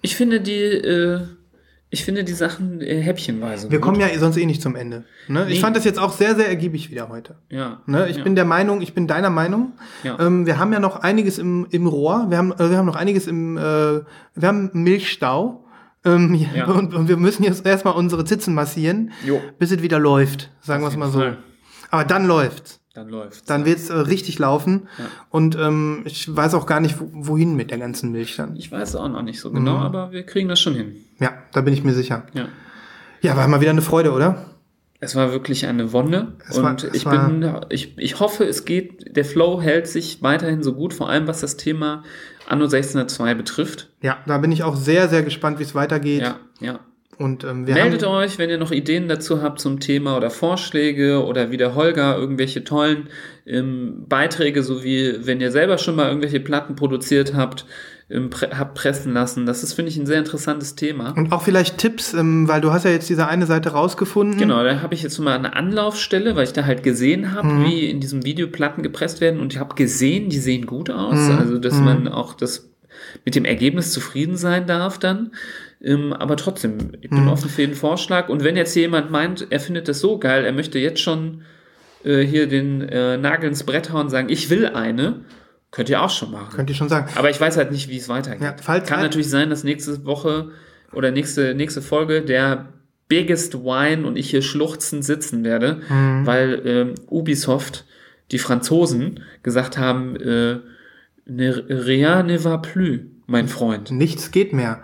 ich 0.00 0.16
finde 0.16 0.40
die, 0.40 0.54
äh, 0.62 1.20
ich 1.94 2.04
finde 2.06 2.24
die 2.24 2.32
Sachen 2.32 2.80
äh, 2.80 3.00
häppchenweise. 3.02 3.70
Wir 3.70 3.78
gut. 3.78 3.84
kommen 3.86 4.00
ja 4.00 4.08
sonst 4.18 4.38
eh 4.38 4.46
nicht 4.46 4.62
zum 4.62 4.76
Ende. 4.76 5.04
Ne? 5.28 5.42
Ich 5.48 5.56
Nee. 5.56 5.60
fand 5.60 5.76
das 5.76 5.84
jetzt 5.84 5.98
auch 5.98 6.12
sehr, 6.12 6.34
sehr 6.34 6.48
ergiebig 6.48 6.90
wieder 6.90 7.10
heute. 7.10 7.36
Ja. 7.50 7.82
Ne? 7.86 8.08
Ich 8.08 8.16
ja. 8.16 8.24
bin 8.24 8.34
der 8.34 8.46
Meinung, 8.46 8.80
ich 8.80 8.94
bin 8.94 9.06
deiner 9.06 9.28
Meinung. 9.28 9.72
Ja. 10.02 10.18
Ähm, 10.18 10.46
wir 10.46 10.58
haben 10.58 10.72
ja 10.72 10.80
noch 10.80 10.96
einiges 10.96 11.38
im, 11.38 11.66
im 11.70 11.86
Rohr. 11.86 12.26
Wir 12.30 12.38
haben, 12.38 12.52
äh, 12.52 12.70
wir 12.70 12.78
haben 12.78 12.86
noch 12.86 12.96
einiges 12.96 13.26
im, 13.26 13.58
äh, 13.58 13.60
wir 13.60 14.04
haben 14.42 14.70
Milchstau. 14.72 15.64
Ähm, 16.04 16.34
Ja. 16.54 16.64
und, 16.66 16.94
und 16.94 17.08
wir 17.08 17.18
müssen 17.18 17.44
jetzt 17.44 17.66
erstmal 17.66 17.94
unsere 17.94 18.24
Zitzen 18.24 18.54
massieren, 18.54 19.12
Jo. 19.24 19.40
bis 19.58 19.70
es 19.70 19.82
wieder 19.82 19.98
läuft. 19.98 20.50
Sagen 20.62 20.82
wir 20.82 20.88
es 20.88 20.96
mal 20.96 21.10
so. 21.10 21.18
Fall. 21.20 21.36
Aber 21.90 22.04
dann 22.04 22.26
läuft's. 22.26 22.80
Dann 22.94 23.08
läuft's. 23.08 23.44
Dann 23.44 23.64
wird's 23.64 23.88
äh, 23.88 23.94
richtig 23.94 24.38
laufen. 24.38 24.88
Ja. 24.98 25.04
Und 25.30 25.56
ähm, 25.58 26.02
ich 26.04 26.34
weiß 26.34 26.54
auch 26.54 26.66
gar 26.66 26.80
nicht, 26.80 27.00
wo, 27.00 27.08
wohin 27.12 27.54
mit 27.56 27.70
der 27.70 27.78
ganzen 27.78 28.12
Milch 28.12 28.36
dann. 28.36 28.54
Ich 28.56 28.70
weiß 28.70 28.96
auch 28.96 29.08
noch 29.08 29.22
nicht 29.22 29.40
so 29.40 29.50
genau, 29.50 29.78
Mhm. 29.78 29.82
aber 29.82 30.12
wir 30.12 30.24
kriegen 30.24 30.48
das 30.48 30.60
schon 30.60 30.74
hin. 30.74 30.96
Ja, 31.18 31.32
da 31.52 31.62
bin 31.62 31.72
ich 31.72 31.82
mir 31.84 31.94
sicher. 31.94 32.26
Ja. 32.34 32.48
Ja, 33.22 33.36
war 33.36 33.48
mal 33.48 33.60
wieder 33.60 33.70
eine 33.70 33.82
Freude, 33.82 34.12
oder? 34.12 34.46
Es 35.00 35.16
war 35.16 35.32
wirklich 35.32 35.66
eine 35.66 35.92
Wonne 35.92 36.34
Es 36.48 36.62
war- 36.62 36.70
und 36.70 36.84
es 36.84 36.94
ich 36.94 37.04
war- 37.06 37.28
bin, 37.28 37.50
ich, 37.70 37.96
ich 37.98 38.20
hoffe, 38.20 38.44
es 38.44 38.64
geht, 38.64 39.16
der 39.16 39.24
Flow 39.24 39.60
hält 39.60 39.88
sich 39.88 40.22
weiterhin 40.22 40.62
so 40.62 40.74
gut, 40.74 40.92
vor 40.94 41.08
allem 41.08 41.26
was 41.26 41.40
das 41.40 41.56
Thema 41.56 42.04
Anno 42.46 42.64
1602 42.66 43.34
betrifft. 43.34 43.88
Ja, 44.02 44.18
da 44.26 44.38
bin 44.38 44.52
ich 44.52 44.62
auch 44.64 44.76
sehr, 44.76 45.08
sehr 45.08 45.22
gespannt, 45.22 45.58
wie 45.58 45.64
es 45.64 45.74
weitergeht. 45.74 46.22
Ja, 46.22 46.36
ja. 46.60 46.80
Und 47.22 47.44
ähm, 47.44 47.64
Meldet 47.64 48.04
haben, 48.04 48.14
euch, 48.14 48.38
wenn 48.38 48.50
ihr 48.50 48.58
noch 48.58 48.72
Ideen 48.72 49.08
dazu 49.08 49.42
habt 49.42 49.60
zum 49.60 49.80
Thema 49.80 50.16
oder 50.16 50.30
Vorschläge 50.30 51.24
oder 51.24 51.50
wie 51.50 51.56
der 51.56 51.74
Holger 51.74 52.16
irgendwelche 52.16 52.64
tollen 52.64 53.08
ähm, 53.46 54.04
Beiträge, 54.08 54.62
sowie 54.62 55.14
wenn 55.20 55.40
ihr 55.40 55.50
selber 55.50 55.78
schon 55.78 55.96
mal 55.96 56.08
irgendwelche 56.08 56.40
Platten 56.40 56.74
produziert 56.76 57.34
habt, 57.34 57.64
ähm, 58.10 58.30
pre 58.30 58.50
habt 58.58 58.74
pressen 58.74 59.12
lassen. 59.14 59.46
Das 59.46 59.62
ist, 59.62 59.72
finde 59.72 59.90
ich, 59.90 59.96
ein 59.96 60.06
sehr 60.06 60.18
interessantes 60.18 60.74
Thema. 60.74 61.10
Und 61.16 61.32
auch 61.32 61.42
vielleicht 61.42 61.78
Tipps, 61.78 62.12
ähm, 62.14 62.46
weil 62.48 62.60
du 62.60 62.72
hast 62.72 62.84
ja 62.84 62.90
jetzt 62.90 63.08
diese 63.08 63.26
eine 63.26 63.46
Seite 63.46 63.70
rausgefunden. 63.70 64.38
Genau, 64.38 64.62
da 64.62 64.82
habe 64.82 64.94
ich 64.94 65.02
jetzt 65.02 65.18
mal 65.18 65.36
eine 65.36 65.56
Anlaufstelle, 65.56 66.36
weil 66.36 66.44
ich 66.44 66.52
da 66.52 66.64
halt 66.66 66.82
gesehen 66.82 67.32
habe, 67.32 67.48
Mhm. 67.48 67.64
wie 67.64 67.86
in 67.86 68.00
diesem 68.00 68.24
Video 68.24 68.48
Platten 68.48 68.82
gepresst 68.82 69.20
werden 69.20 69.40
und 69.40 69.52
ich 69.54 69.58
habe 69.60 69.74
gesehen, 69.74 70.28
die 70.28 70.38
sehen 70.38 70.66
gut 70.66 70.90
aus, 70.90 71.18
Mhm. 71.28 71.38
also 71.38 71.58
dass 71.58 71.78
Mhm. 71.78 71.84
man 71.84 72.08
auch 72.08 72.34
das 72.34 72.68
mit 73.24 73.34
dem 73.34 73.44
Ergebnis 73.44 73.92
zufrieden 73.92 74.36
sein 74.36 74.66
darf 74.66 74.98
dann. 74.98 75.32
Ähm, 75.82 76.12
aber 76.12 76.36
trotzdem, 76.36 76.92
ich 77.00 77.10
bin 77.10 77.22
Mhm. 77.24 77.28
offen 77.28 77.50
für 77.50 77.62
jeden 77.62 77.74
Vorschlag. 77.74 78.28
Und 78.28 78.44
wenn 78.44 78.56
jetzt 78.56 78.74
jemand 78.76 79.10
meint, 79.10 79.46
er 79.50 79.60
findet 79.60 79.88
das 79.88 80.00
so 80.00 80.18
geil, 80.18 80.44
er 80.44 80.52
möchte 80.52 80.78
jetzt 80.78 81.00
schon 81.00 81.42
äh, 82.04 82.20
hier 82.22 82.46
den 82.46 82.82
äh, 82.82 83.16
Nagel 83.16 83.48
ins 83.48 83.64
Brett 83.64 83.92
hauen 83.92 84.02
und 84.02 84.10
sagen, 84.10 84.28
ich 84.28 84.50
will 84.50 84.66
eine, 84.66 85.20
könnt 85.70 85.88
ihr 85.88 86.02
auch 86.02 86.10
schon 86.10 86.30
machen. 86.30 86.54
Könnt 86.56 86.68
ihr 86.70 86.76
schon 86.76 86.88
sagen. 86.88 87.08
Aber 87.16 87.30
ich 87.30 87.40
weiß 87.40 87.56
halt 87.56 87.70
nicht, 87.72 87.88
wie 87.88 87.96
es 87.96 88.08
weitergeht. 88.08 88.42
Ja, 88.42 88.56
falls 88.60 88.88
Kann 88.88 89.00
natürlich 89.00 89.28
sein, 89.30 89.50
dass 89.50 89.64
nächste 89.64 90.04
Woche 90.04 90.50
oder 90.92 91.10
nächste, 91.10 91.54
nächste 91.54 91.80
Folge 91.82 92.22
der 92.22 92.66
biggest 93.08 93.54
wine 93.54 94.06
und 94.06 94.16
ich 94.16 94.30
hier 94.30 94.42
schluchzend 94.42 95.04
sitzen 95.04 95.44
werde, 95.44 95.80
weil 96.24 96.62
ähm, 96.64 96.94
Ubisoft, 97.10 97.84
die 98.30 98.38
Franzosen, 98.38 99.20
gesagt 99.42 99.76
haben, 99.78 100.16
äh, 100.16 100.56
ne, 101.26 101.64
rien 101.68 102.26
ne 102.26 102.42
va 102.42 102.56
plus, 102.56 103.00
mein 103.26 103.48
Freund. 103.48 103.90
Nichts 103.90 104.30
geht 104.30 104.52
mehr. 104.54 104.82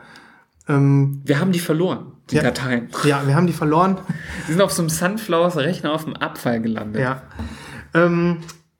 Ähm, 0.69 1.20
Wir 1.24 1.40
haben 1.40 1.53
die 1.53 1.59
verloren, 1.59 2.12
die 2.31 2.36
Ja. 2.36 2.43
Dateien. 2.43 2.89
ja, 3.05 3.27
wir 3.27 3.35
haben 3.35 3.47
die 3.47 3.53
verloren. 3.53 3.99
Die 4.49 4.53
sind 4.53 4.61
auf 4.62 4.73
so 4.73 4.82
einem 4.82 4.90
Sunflowers-Rechner 4.90 5.93
auf 5.93 6.05
dem 6.05 6.15
Abfall 6.16 6.61
gelandet. 6.61 7.03
Ja. 7.03 7.23
Ähm, 7.95 8.39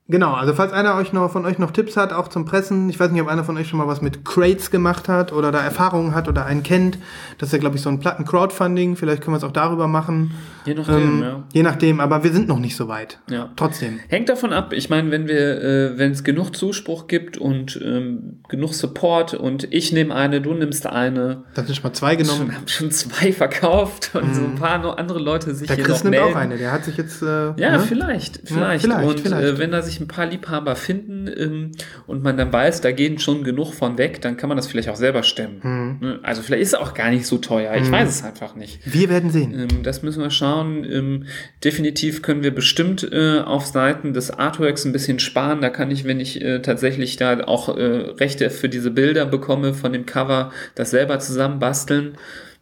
genau, 0.09 0.33
also 0.33 0.55
falls 0.55 0.73
einer 0.73 0.97
euch 0.97 1.13
noch, 1.13 1.31
von 1.31 1.45
euch 1.47 1.59
noch 1.59 1.71
Tipps 1.71 1.97
hat, 1.97 2.13
auch 2.13 2.29
zum 2.29 2.45
Pressen, 2.45 2.89
ich 2.91 2.99
weiß 2.99 3.11
nicht, 3.11 3.23
ob 3.23 3.29
einer 3.29 3.45
von 3.45 3.57
euch 3.57 3.69
schon 3.69 3.79
mal 3.79 3.87
was 3.87 4.03
mit 4.03 4.25
Crates 4.25 4.71
gemacht 4.71 5.09
hat 5.09 5.33
oder 5.33 5.53
da 5.53 5.61
Erfahrungen 5.61 6.15
hat 6.15 6.29
oder 6.29 6.45
einen 6.47 6.63
kennt. 6.63 6.99
Das 7.39 7.49
ist 7.49 7.53
ja, 7.53 7.59
glaube 7.59 7.77
ich, 7.77 7.83
so 7.83 7.89
ein 7.91 8.01
Platten-Crowdfunding. 8.01 8.97
Vielleicht 8.97 9.23
können 9.23 9.35
wir 9.35 9.39
es 9.39 9.45
auch 9.45 9.53
darüber 9.53 9.87
machen. 9.89 10.33
Je 10.65 10.75
nachdem, 10.75 10.97
Ähm, 10.97 11.23
ja. 11.23 11.43
Je 11.53 11.63
nachdem, 11.63 12.01
aber 12.01 12.25
wir 12.25 12.33
sind 12.33 12.49
noch 12.49 12.59
nicht 12.59 12.77
so 12.77 12.89
weit. 12.89 13.21
Ja. 13.31 13.51
Trotzdem. 13.57 14.01
Hängt 14.09 14.29
davon 14.29 14.53
ab. 14.53 14.73
Ich 14.73 14.91
meine, 14.91 15.11
wenn 15.11 15.27
wir, 15.29 15.63
äh, 15.63 15.99
wenn 15.99 16.11
es 16.13 16.25
genug 16.25 16.55
Zuspruch 16.57 17.07
gibt 17.07 17.39
und 17.39 17.79
ähm, 17.83 18.41
genug 18.49 18.75
Support 18.75 19.35
und 19.35 19.73
ich 19.73 19.93
nehme 19.93 20.15
eine, 20.15 20.41
du 20.41 20.53
nimmst 20.55 20.87
eine, 20.87 21.45
Das 21.55 21.67
sind 21.67 21.77
schon 21.77 21.85
mal 21.85 21.93
zwei 21.95 22.15
schon, 22.15 22.19
genommen. 22.25 22.55
haben 22.55 22.69
schon 22.69 22.91
zwei 22.91 23.33
verkauft 23.33 24.11
und 24.15 24.35
so 24.35 24.43
ein 24.43 24.55
paar 24.57 24.79
noch 24.79 24.97
andere 24.99 25.19
Leute 25.19 25.55
sich 25.55 25.69
Der 25.69 25.77
hier 25.77 25.85
Chris 25.85 25.99
noch 26.05 26.11
nimmt 26.11 26.17
melden. 26.23 26.35
auch 26.35 26.39
eine. 26.41 26.59
Der 26.59 26.73
hat 26.73 26.85
sich 26.85 26.97
jetzt. 26.97 27.23
Äh, 27.23 27.53
Ja, 27.57 27.73
ne? 27.73 27.81
vielleicht, 27.81 28.41
vielleicht. 28.45 28.83
vielleicht, 28.85 29.05
und 29.07 29.21
vielleicht. 29.21 29.45
Äh, 29.45 29.59
wenn 29.59 29.71
da 29.71 29.81
sich 29.83 29.98
ein 30.01 30.09
paar 30.09 30.27
Liebhaber 30.27 30.77
finden 30.77 31.29
ähm, 31.37 31.73
und 32.07 32.23
man 32.23 32.37
dann 32.37 32.53
weiß, 32.53 32.81
da 32.81 32.93
gehen 32.93 33.19
schon 33.19 33.45
genug 33.45 33.73
von 33.73 33.99
weg, 33.99 34.21
dann 34.21 34.37
kann 34.37 34.49
man 34.49 34.57
das 34.57 34.67
vielleicht 34.67 34.89
auch 34.89 34.97
selber 34.97 35.23
stemmen. 35.23 35.99
Mhm. 36.01 36.19
Also 36.23 36.43
vielleicht 36.43 36.63
ist 36.63 36.69
es 36.69 36.75
auch 36.75 36.95
gar 36.95 37.11
nicht 37.11 37.27
so 37.27 37.39
teuer. 37.39 37.75
Ich 37.75 37.91
weiß 37.91 38.09
es 38.09 38.25
einfach 38.25 38.55
nicht. 38.55 38.81
Wir 38.85 39.09
werden 39.09 39.31
sehen. 39.31 39.53
Ähm, 39.55 39.83
das 39.83 40.03
müssen 40.03 40.23
wir 40.23 40.31
schauen. 40.31 40.85
Ähm, 40.85 41.27
definitiv 41.65 42.23
können 42.23 42.43
wir 42.43 42.55
bestimmt 42.55 43.09
äh, 43.11 43.41
auf 43.41 43.67
Seiten 43.67 44.13
des 44.13 44.31
Artworks 44.31 44.85
ein 44.85 44.93
bisschen 44.93 45.19
sparen. 45.19 45.61
Da 45.61 45.71
kann 45.71 45.91
ich, 45.91 46.05
wenn 46.05 46.21
ich 46.21 46.41
äh, 46.43 46.61
tatsächlich 46.61 47.17
da 47.17 47.41
auch 47.45 47.77
äh, 47.77 47.83
Rechte 47.83 48.51
für 48.51 48.69
diese 48.69 48.91
Bilder 48.91 49.27
bekomme 49.27 49.75
von 49.75 49.93
dem 49.93 50.07
Cover, 50.07 50.53
das 50.75 50.91
selber 50.91 51.19
zusammenbasteln. 51.19 52.17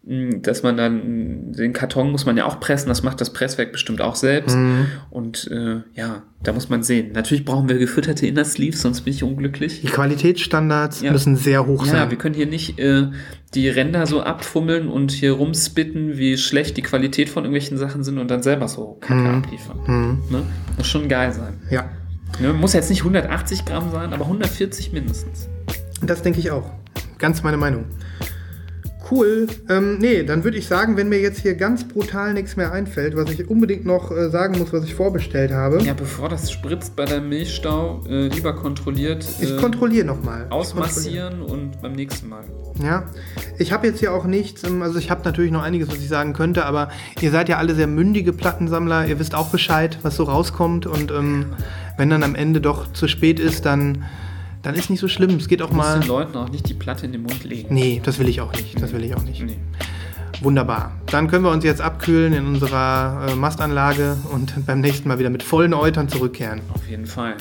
Mm, 0.09 0.41
Dass 0.43 0.63
man 0.63 0.77
dann, 0.77 1.53
den 1.53 1.73
Karton 1.73 2.13
muss 2.13 2.27
man 2.27 2.37
ja 2.37 2.45
auch 2.47 2.61
pressen, 2.61 2.89
das 2.89 3.03
macht 3.03 3.21
das 3.21 3.33
Presswerk 3.33 3.73
bestimmt 3.73 4.01
auch 4.01 4.15
selbst. 4.15 4.57
Und 5.11 5.51
äh, 5.51 5.81
ja, 5.95 6.23
da 6.45 6.53
muss 6.53 6.69
man 6.69 6.85
sehen. 6.85 7.11
Natürlich 7.13 7.45
brauchen 7.45 7.69
wir 7.69 7.77
gefütterte 7.79 8.25
Inner 8.27 8.45
Sleeves, 8.45 8.83
sonst 8.83 9.01
bin 9.01 9.13
ich 9.15 9.25
unglücklich. 9.25 9.81
Die 9.81 9.89
Qualitätsstandards 9.89 11.01
Ja. 11.03 11.11
müssen 11.13 11.35
sehr 11.37 11.67
hoch 11.67 11.85
Ja, 11.87 11.93
sein. 11.93 12.11
wir 12.11 12.19
können 12.19 12.35
hier 12.37 12.47
nicht 12.47 12.79
äh, 12.79 13.09
die 13.55 13.69
Ränder 13.69 14.07
so 14.07 14.23
abfummeln 14.23 14.89
und 14.89 15.11
hier 15.11 15.33
rumspitten, 15.33 16.17
wie 16.19 16.37
schlecht 16.39 16.77
die 16.77 16.83
Qualität 16.83 17.29
von 17.29 17.43
irgendwelchen 17.45 17.77
Sachen 17.77 18.05
sind 18.05 18.19
und 18.19 18.31
dann 18.31 18.43
selber 18.45 18.69
so 18.69 18.99
Kacke 19.01 19.29
abliefern. 19.29 20.21
Ne? 20.31 20.43
Muss 20.77 20.87
schon 20.87 21.09
geil 21.09 21.33
sein. 21.33 21.55
ja, 21.71 21.91
Ne? 22.41 22.53
Muss 22.53 22.75
jetzt 22.75 22.91
nicht 22.91 23.01
180 23.01 23.65
Gramm 23.65 23.91
sein, 23.91 24.13
aber 24.13 24.25
140 24.27 24.93
mindestens. 24.93 25.49
das 26.03 26.23
denke 26.23 26.39
ich 26.39 26.51
auch. 26.51 26.71
Ganz 27.19 27.43
meine 27.43 27.57
Meinung. 27.57 27.87
Cool. 29.11 29.47
Ähm, 29.69 29.99
nee, 29.99 30.23
dann 30.25 30.43
würde 30.43 30.59
ich 30.59 30.67
sagen, 30.67 30.97
wenn 30.97 31.09
mir 31.09 31.21
jetzt 31.21 31.41
hier 31.41 31.55
ganz 31.55 31.87
brutal 31.87 32.35
nichts 32.35 32.57
mehr 32.57 32.73
einfällt, 32.73 33.17
was 33.17 33.31
ich 33.31 33.49
unbedingt 33.49 33.85
noch 33.85 34.11
äh, 34.11 34.31
sagen 34.31 34.59
muss, 34.59 34.73
was 34.73 34.85
ich 34.85 34.95
vorbestellt 34.95 35.53
habe. 35.53 35.81
Ja, 35.83 35.95
bevor 35.95 36.29
das 36.29 36.51
spritzt 36.51 36.97
bei 36.97 37.05
deinem 37.05 37.29
Milchstau, 37.29 38.03
äh, 38.09 38.29
lieber 38.29 38.55
kontrolliert 38.55 39.27
Ich 39.41 39.53
äh, 39.53 39.57
kontrolliere 39.57 40.07
nochmal. 40.07 40.47
ausmassieren 40.51 41.43
und 41.43 41.81
beim 41.81 41.93
nächsten 41.93 42.29
Mal. 42.29 42.45
Ja, 42.83 43.05
ich 43.59 43.73
habe 43.73 43.87
jetzt 43.87 44.01
hier 44.01 44.13
auch 44.13 44.25
nichts, 44.25 44.65
ähm, 44.65 44.83
also 44.83 44.99
ich 44.99 45.11
habe 45.11 45.23
natürlich 45.25 45.53
noch 45.53 45.63
einiges, 45.63 45.89
was 45.89 45.97
ich 45.97 46.09
sagen 46.09 46.33
könnte, 46.33 46.67
aber 46.67 46.91
ihr 47.21 47.31
seid 47.31 47.49
ja 47.49 47.59
alle 47.59 47.75
sehr 47.75 47.87
mündige 47.87 48.33
Plattensammler, 48.33 49.07
ihr 49.07 49.19
wisst 49.19 49.35
auch 49.35 49.51
Bescheid, 49.51 49.99
was 50.03 50.17
so 50.17 50.25
rauskommt 50.25 50.87
und 50.87 51.11
ähm, 51.13 51.47
wenn 51.97 52.11
dann 52.11 52.23
am 52.23 52.35
Ende 52.35 52.61
doch 52.61 52.93
zu 52.93 53.09
spät 53.09 53.41
ist, 53.41 53.65
dann, 53.65 54.05
dann 54.67 54.75
ist 54.75 54.91
nicht 54.91 54.99
so 54.99 55.07
schlimm. 55.07 55.37
Es 55.37 55.47
geht 55.47 55.63
auch 55.63 55.71
Du 55.71 55.77
musst 55.77 55.89
mal. 55.89 56.01
den 56.01 56.09
Leuten 56.09 56.37
auch 56.37 56.49
nicht 56.49 56.69
die 56.69 56.75
Platte 56.75 57.07
in 57.07 57.13
den 57.13 57.23
Mund 57.23 57.45
legen. 57.45 57.73
Nee, 57.73 58.01
das 58.05 58.19
will 58.19 58.29
ich 58.29 58.41
auch 58.41 58.53
nicht. 58.53 58.83
Das 58.83 58.93
will 58.93 59.05
ich 59.05 59.15
auch 59.15 59.23
nicht. 59.23 59.41
Nee. 59.41 59.59
Wunderbar. 60.43 60.91
Dann 61.07 61.29
können 61.29 61.45
wir 61.45 61.53
uns 61.53 61.63
jetzt 61.63 61.81
abkühlen 61.81 62.33
in 62.33 62.47
unserer 62.47 63.29
äh, 63.29 63.35
Mastanlage 63.37 64.17
und 64.33 64.55
beim 64.67 64.81
nächsten 64.81 65.09
Mal 65.09 65.21
wieder 65.21 65.31
mit 65.31 65.45
vollen 65.45 65.73
Eutern 65.73 66.09
zurückkehren. 66.09 66.63
Auf 66.75 66.87
jeden 66.89 67.07
Fall. 67.07 67.37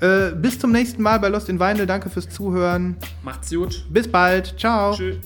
Äh, 0.00 0.32
bis 0.34 0.58
zum 0.58 0.72
nächsten 0.72 1.02
Mal 1.02 1.20
bei 1.20 1.28
Lost 1.28 1.48
in 1.48 1.60
Vinyl. 1.60 1.86
Danke 1.86 2.10
fürs 2.10 2.28
Zuhören. 2.28 2.96
Macht's 3.22 3.50
gut. 3.50 3.84
Bis 3.88 4.08
bald. 4.10 4.54
Ciao. 4.58 4.92
Tschüss. 4.96 5.18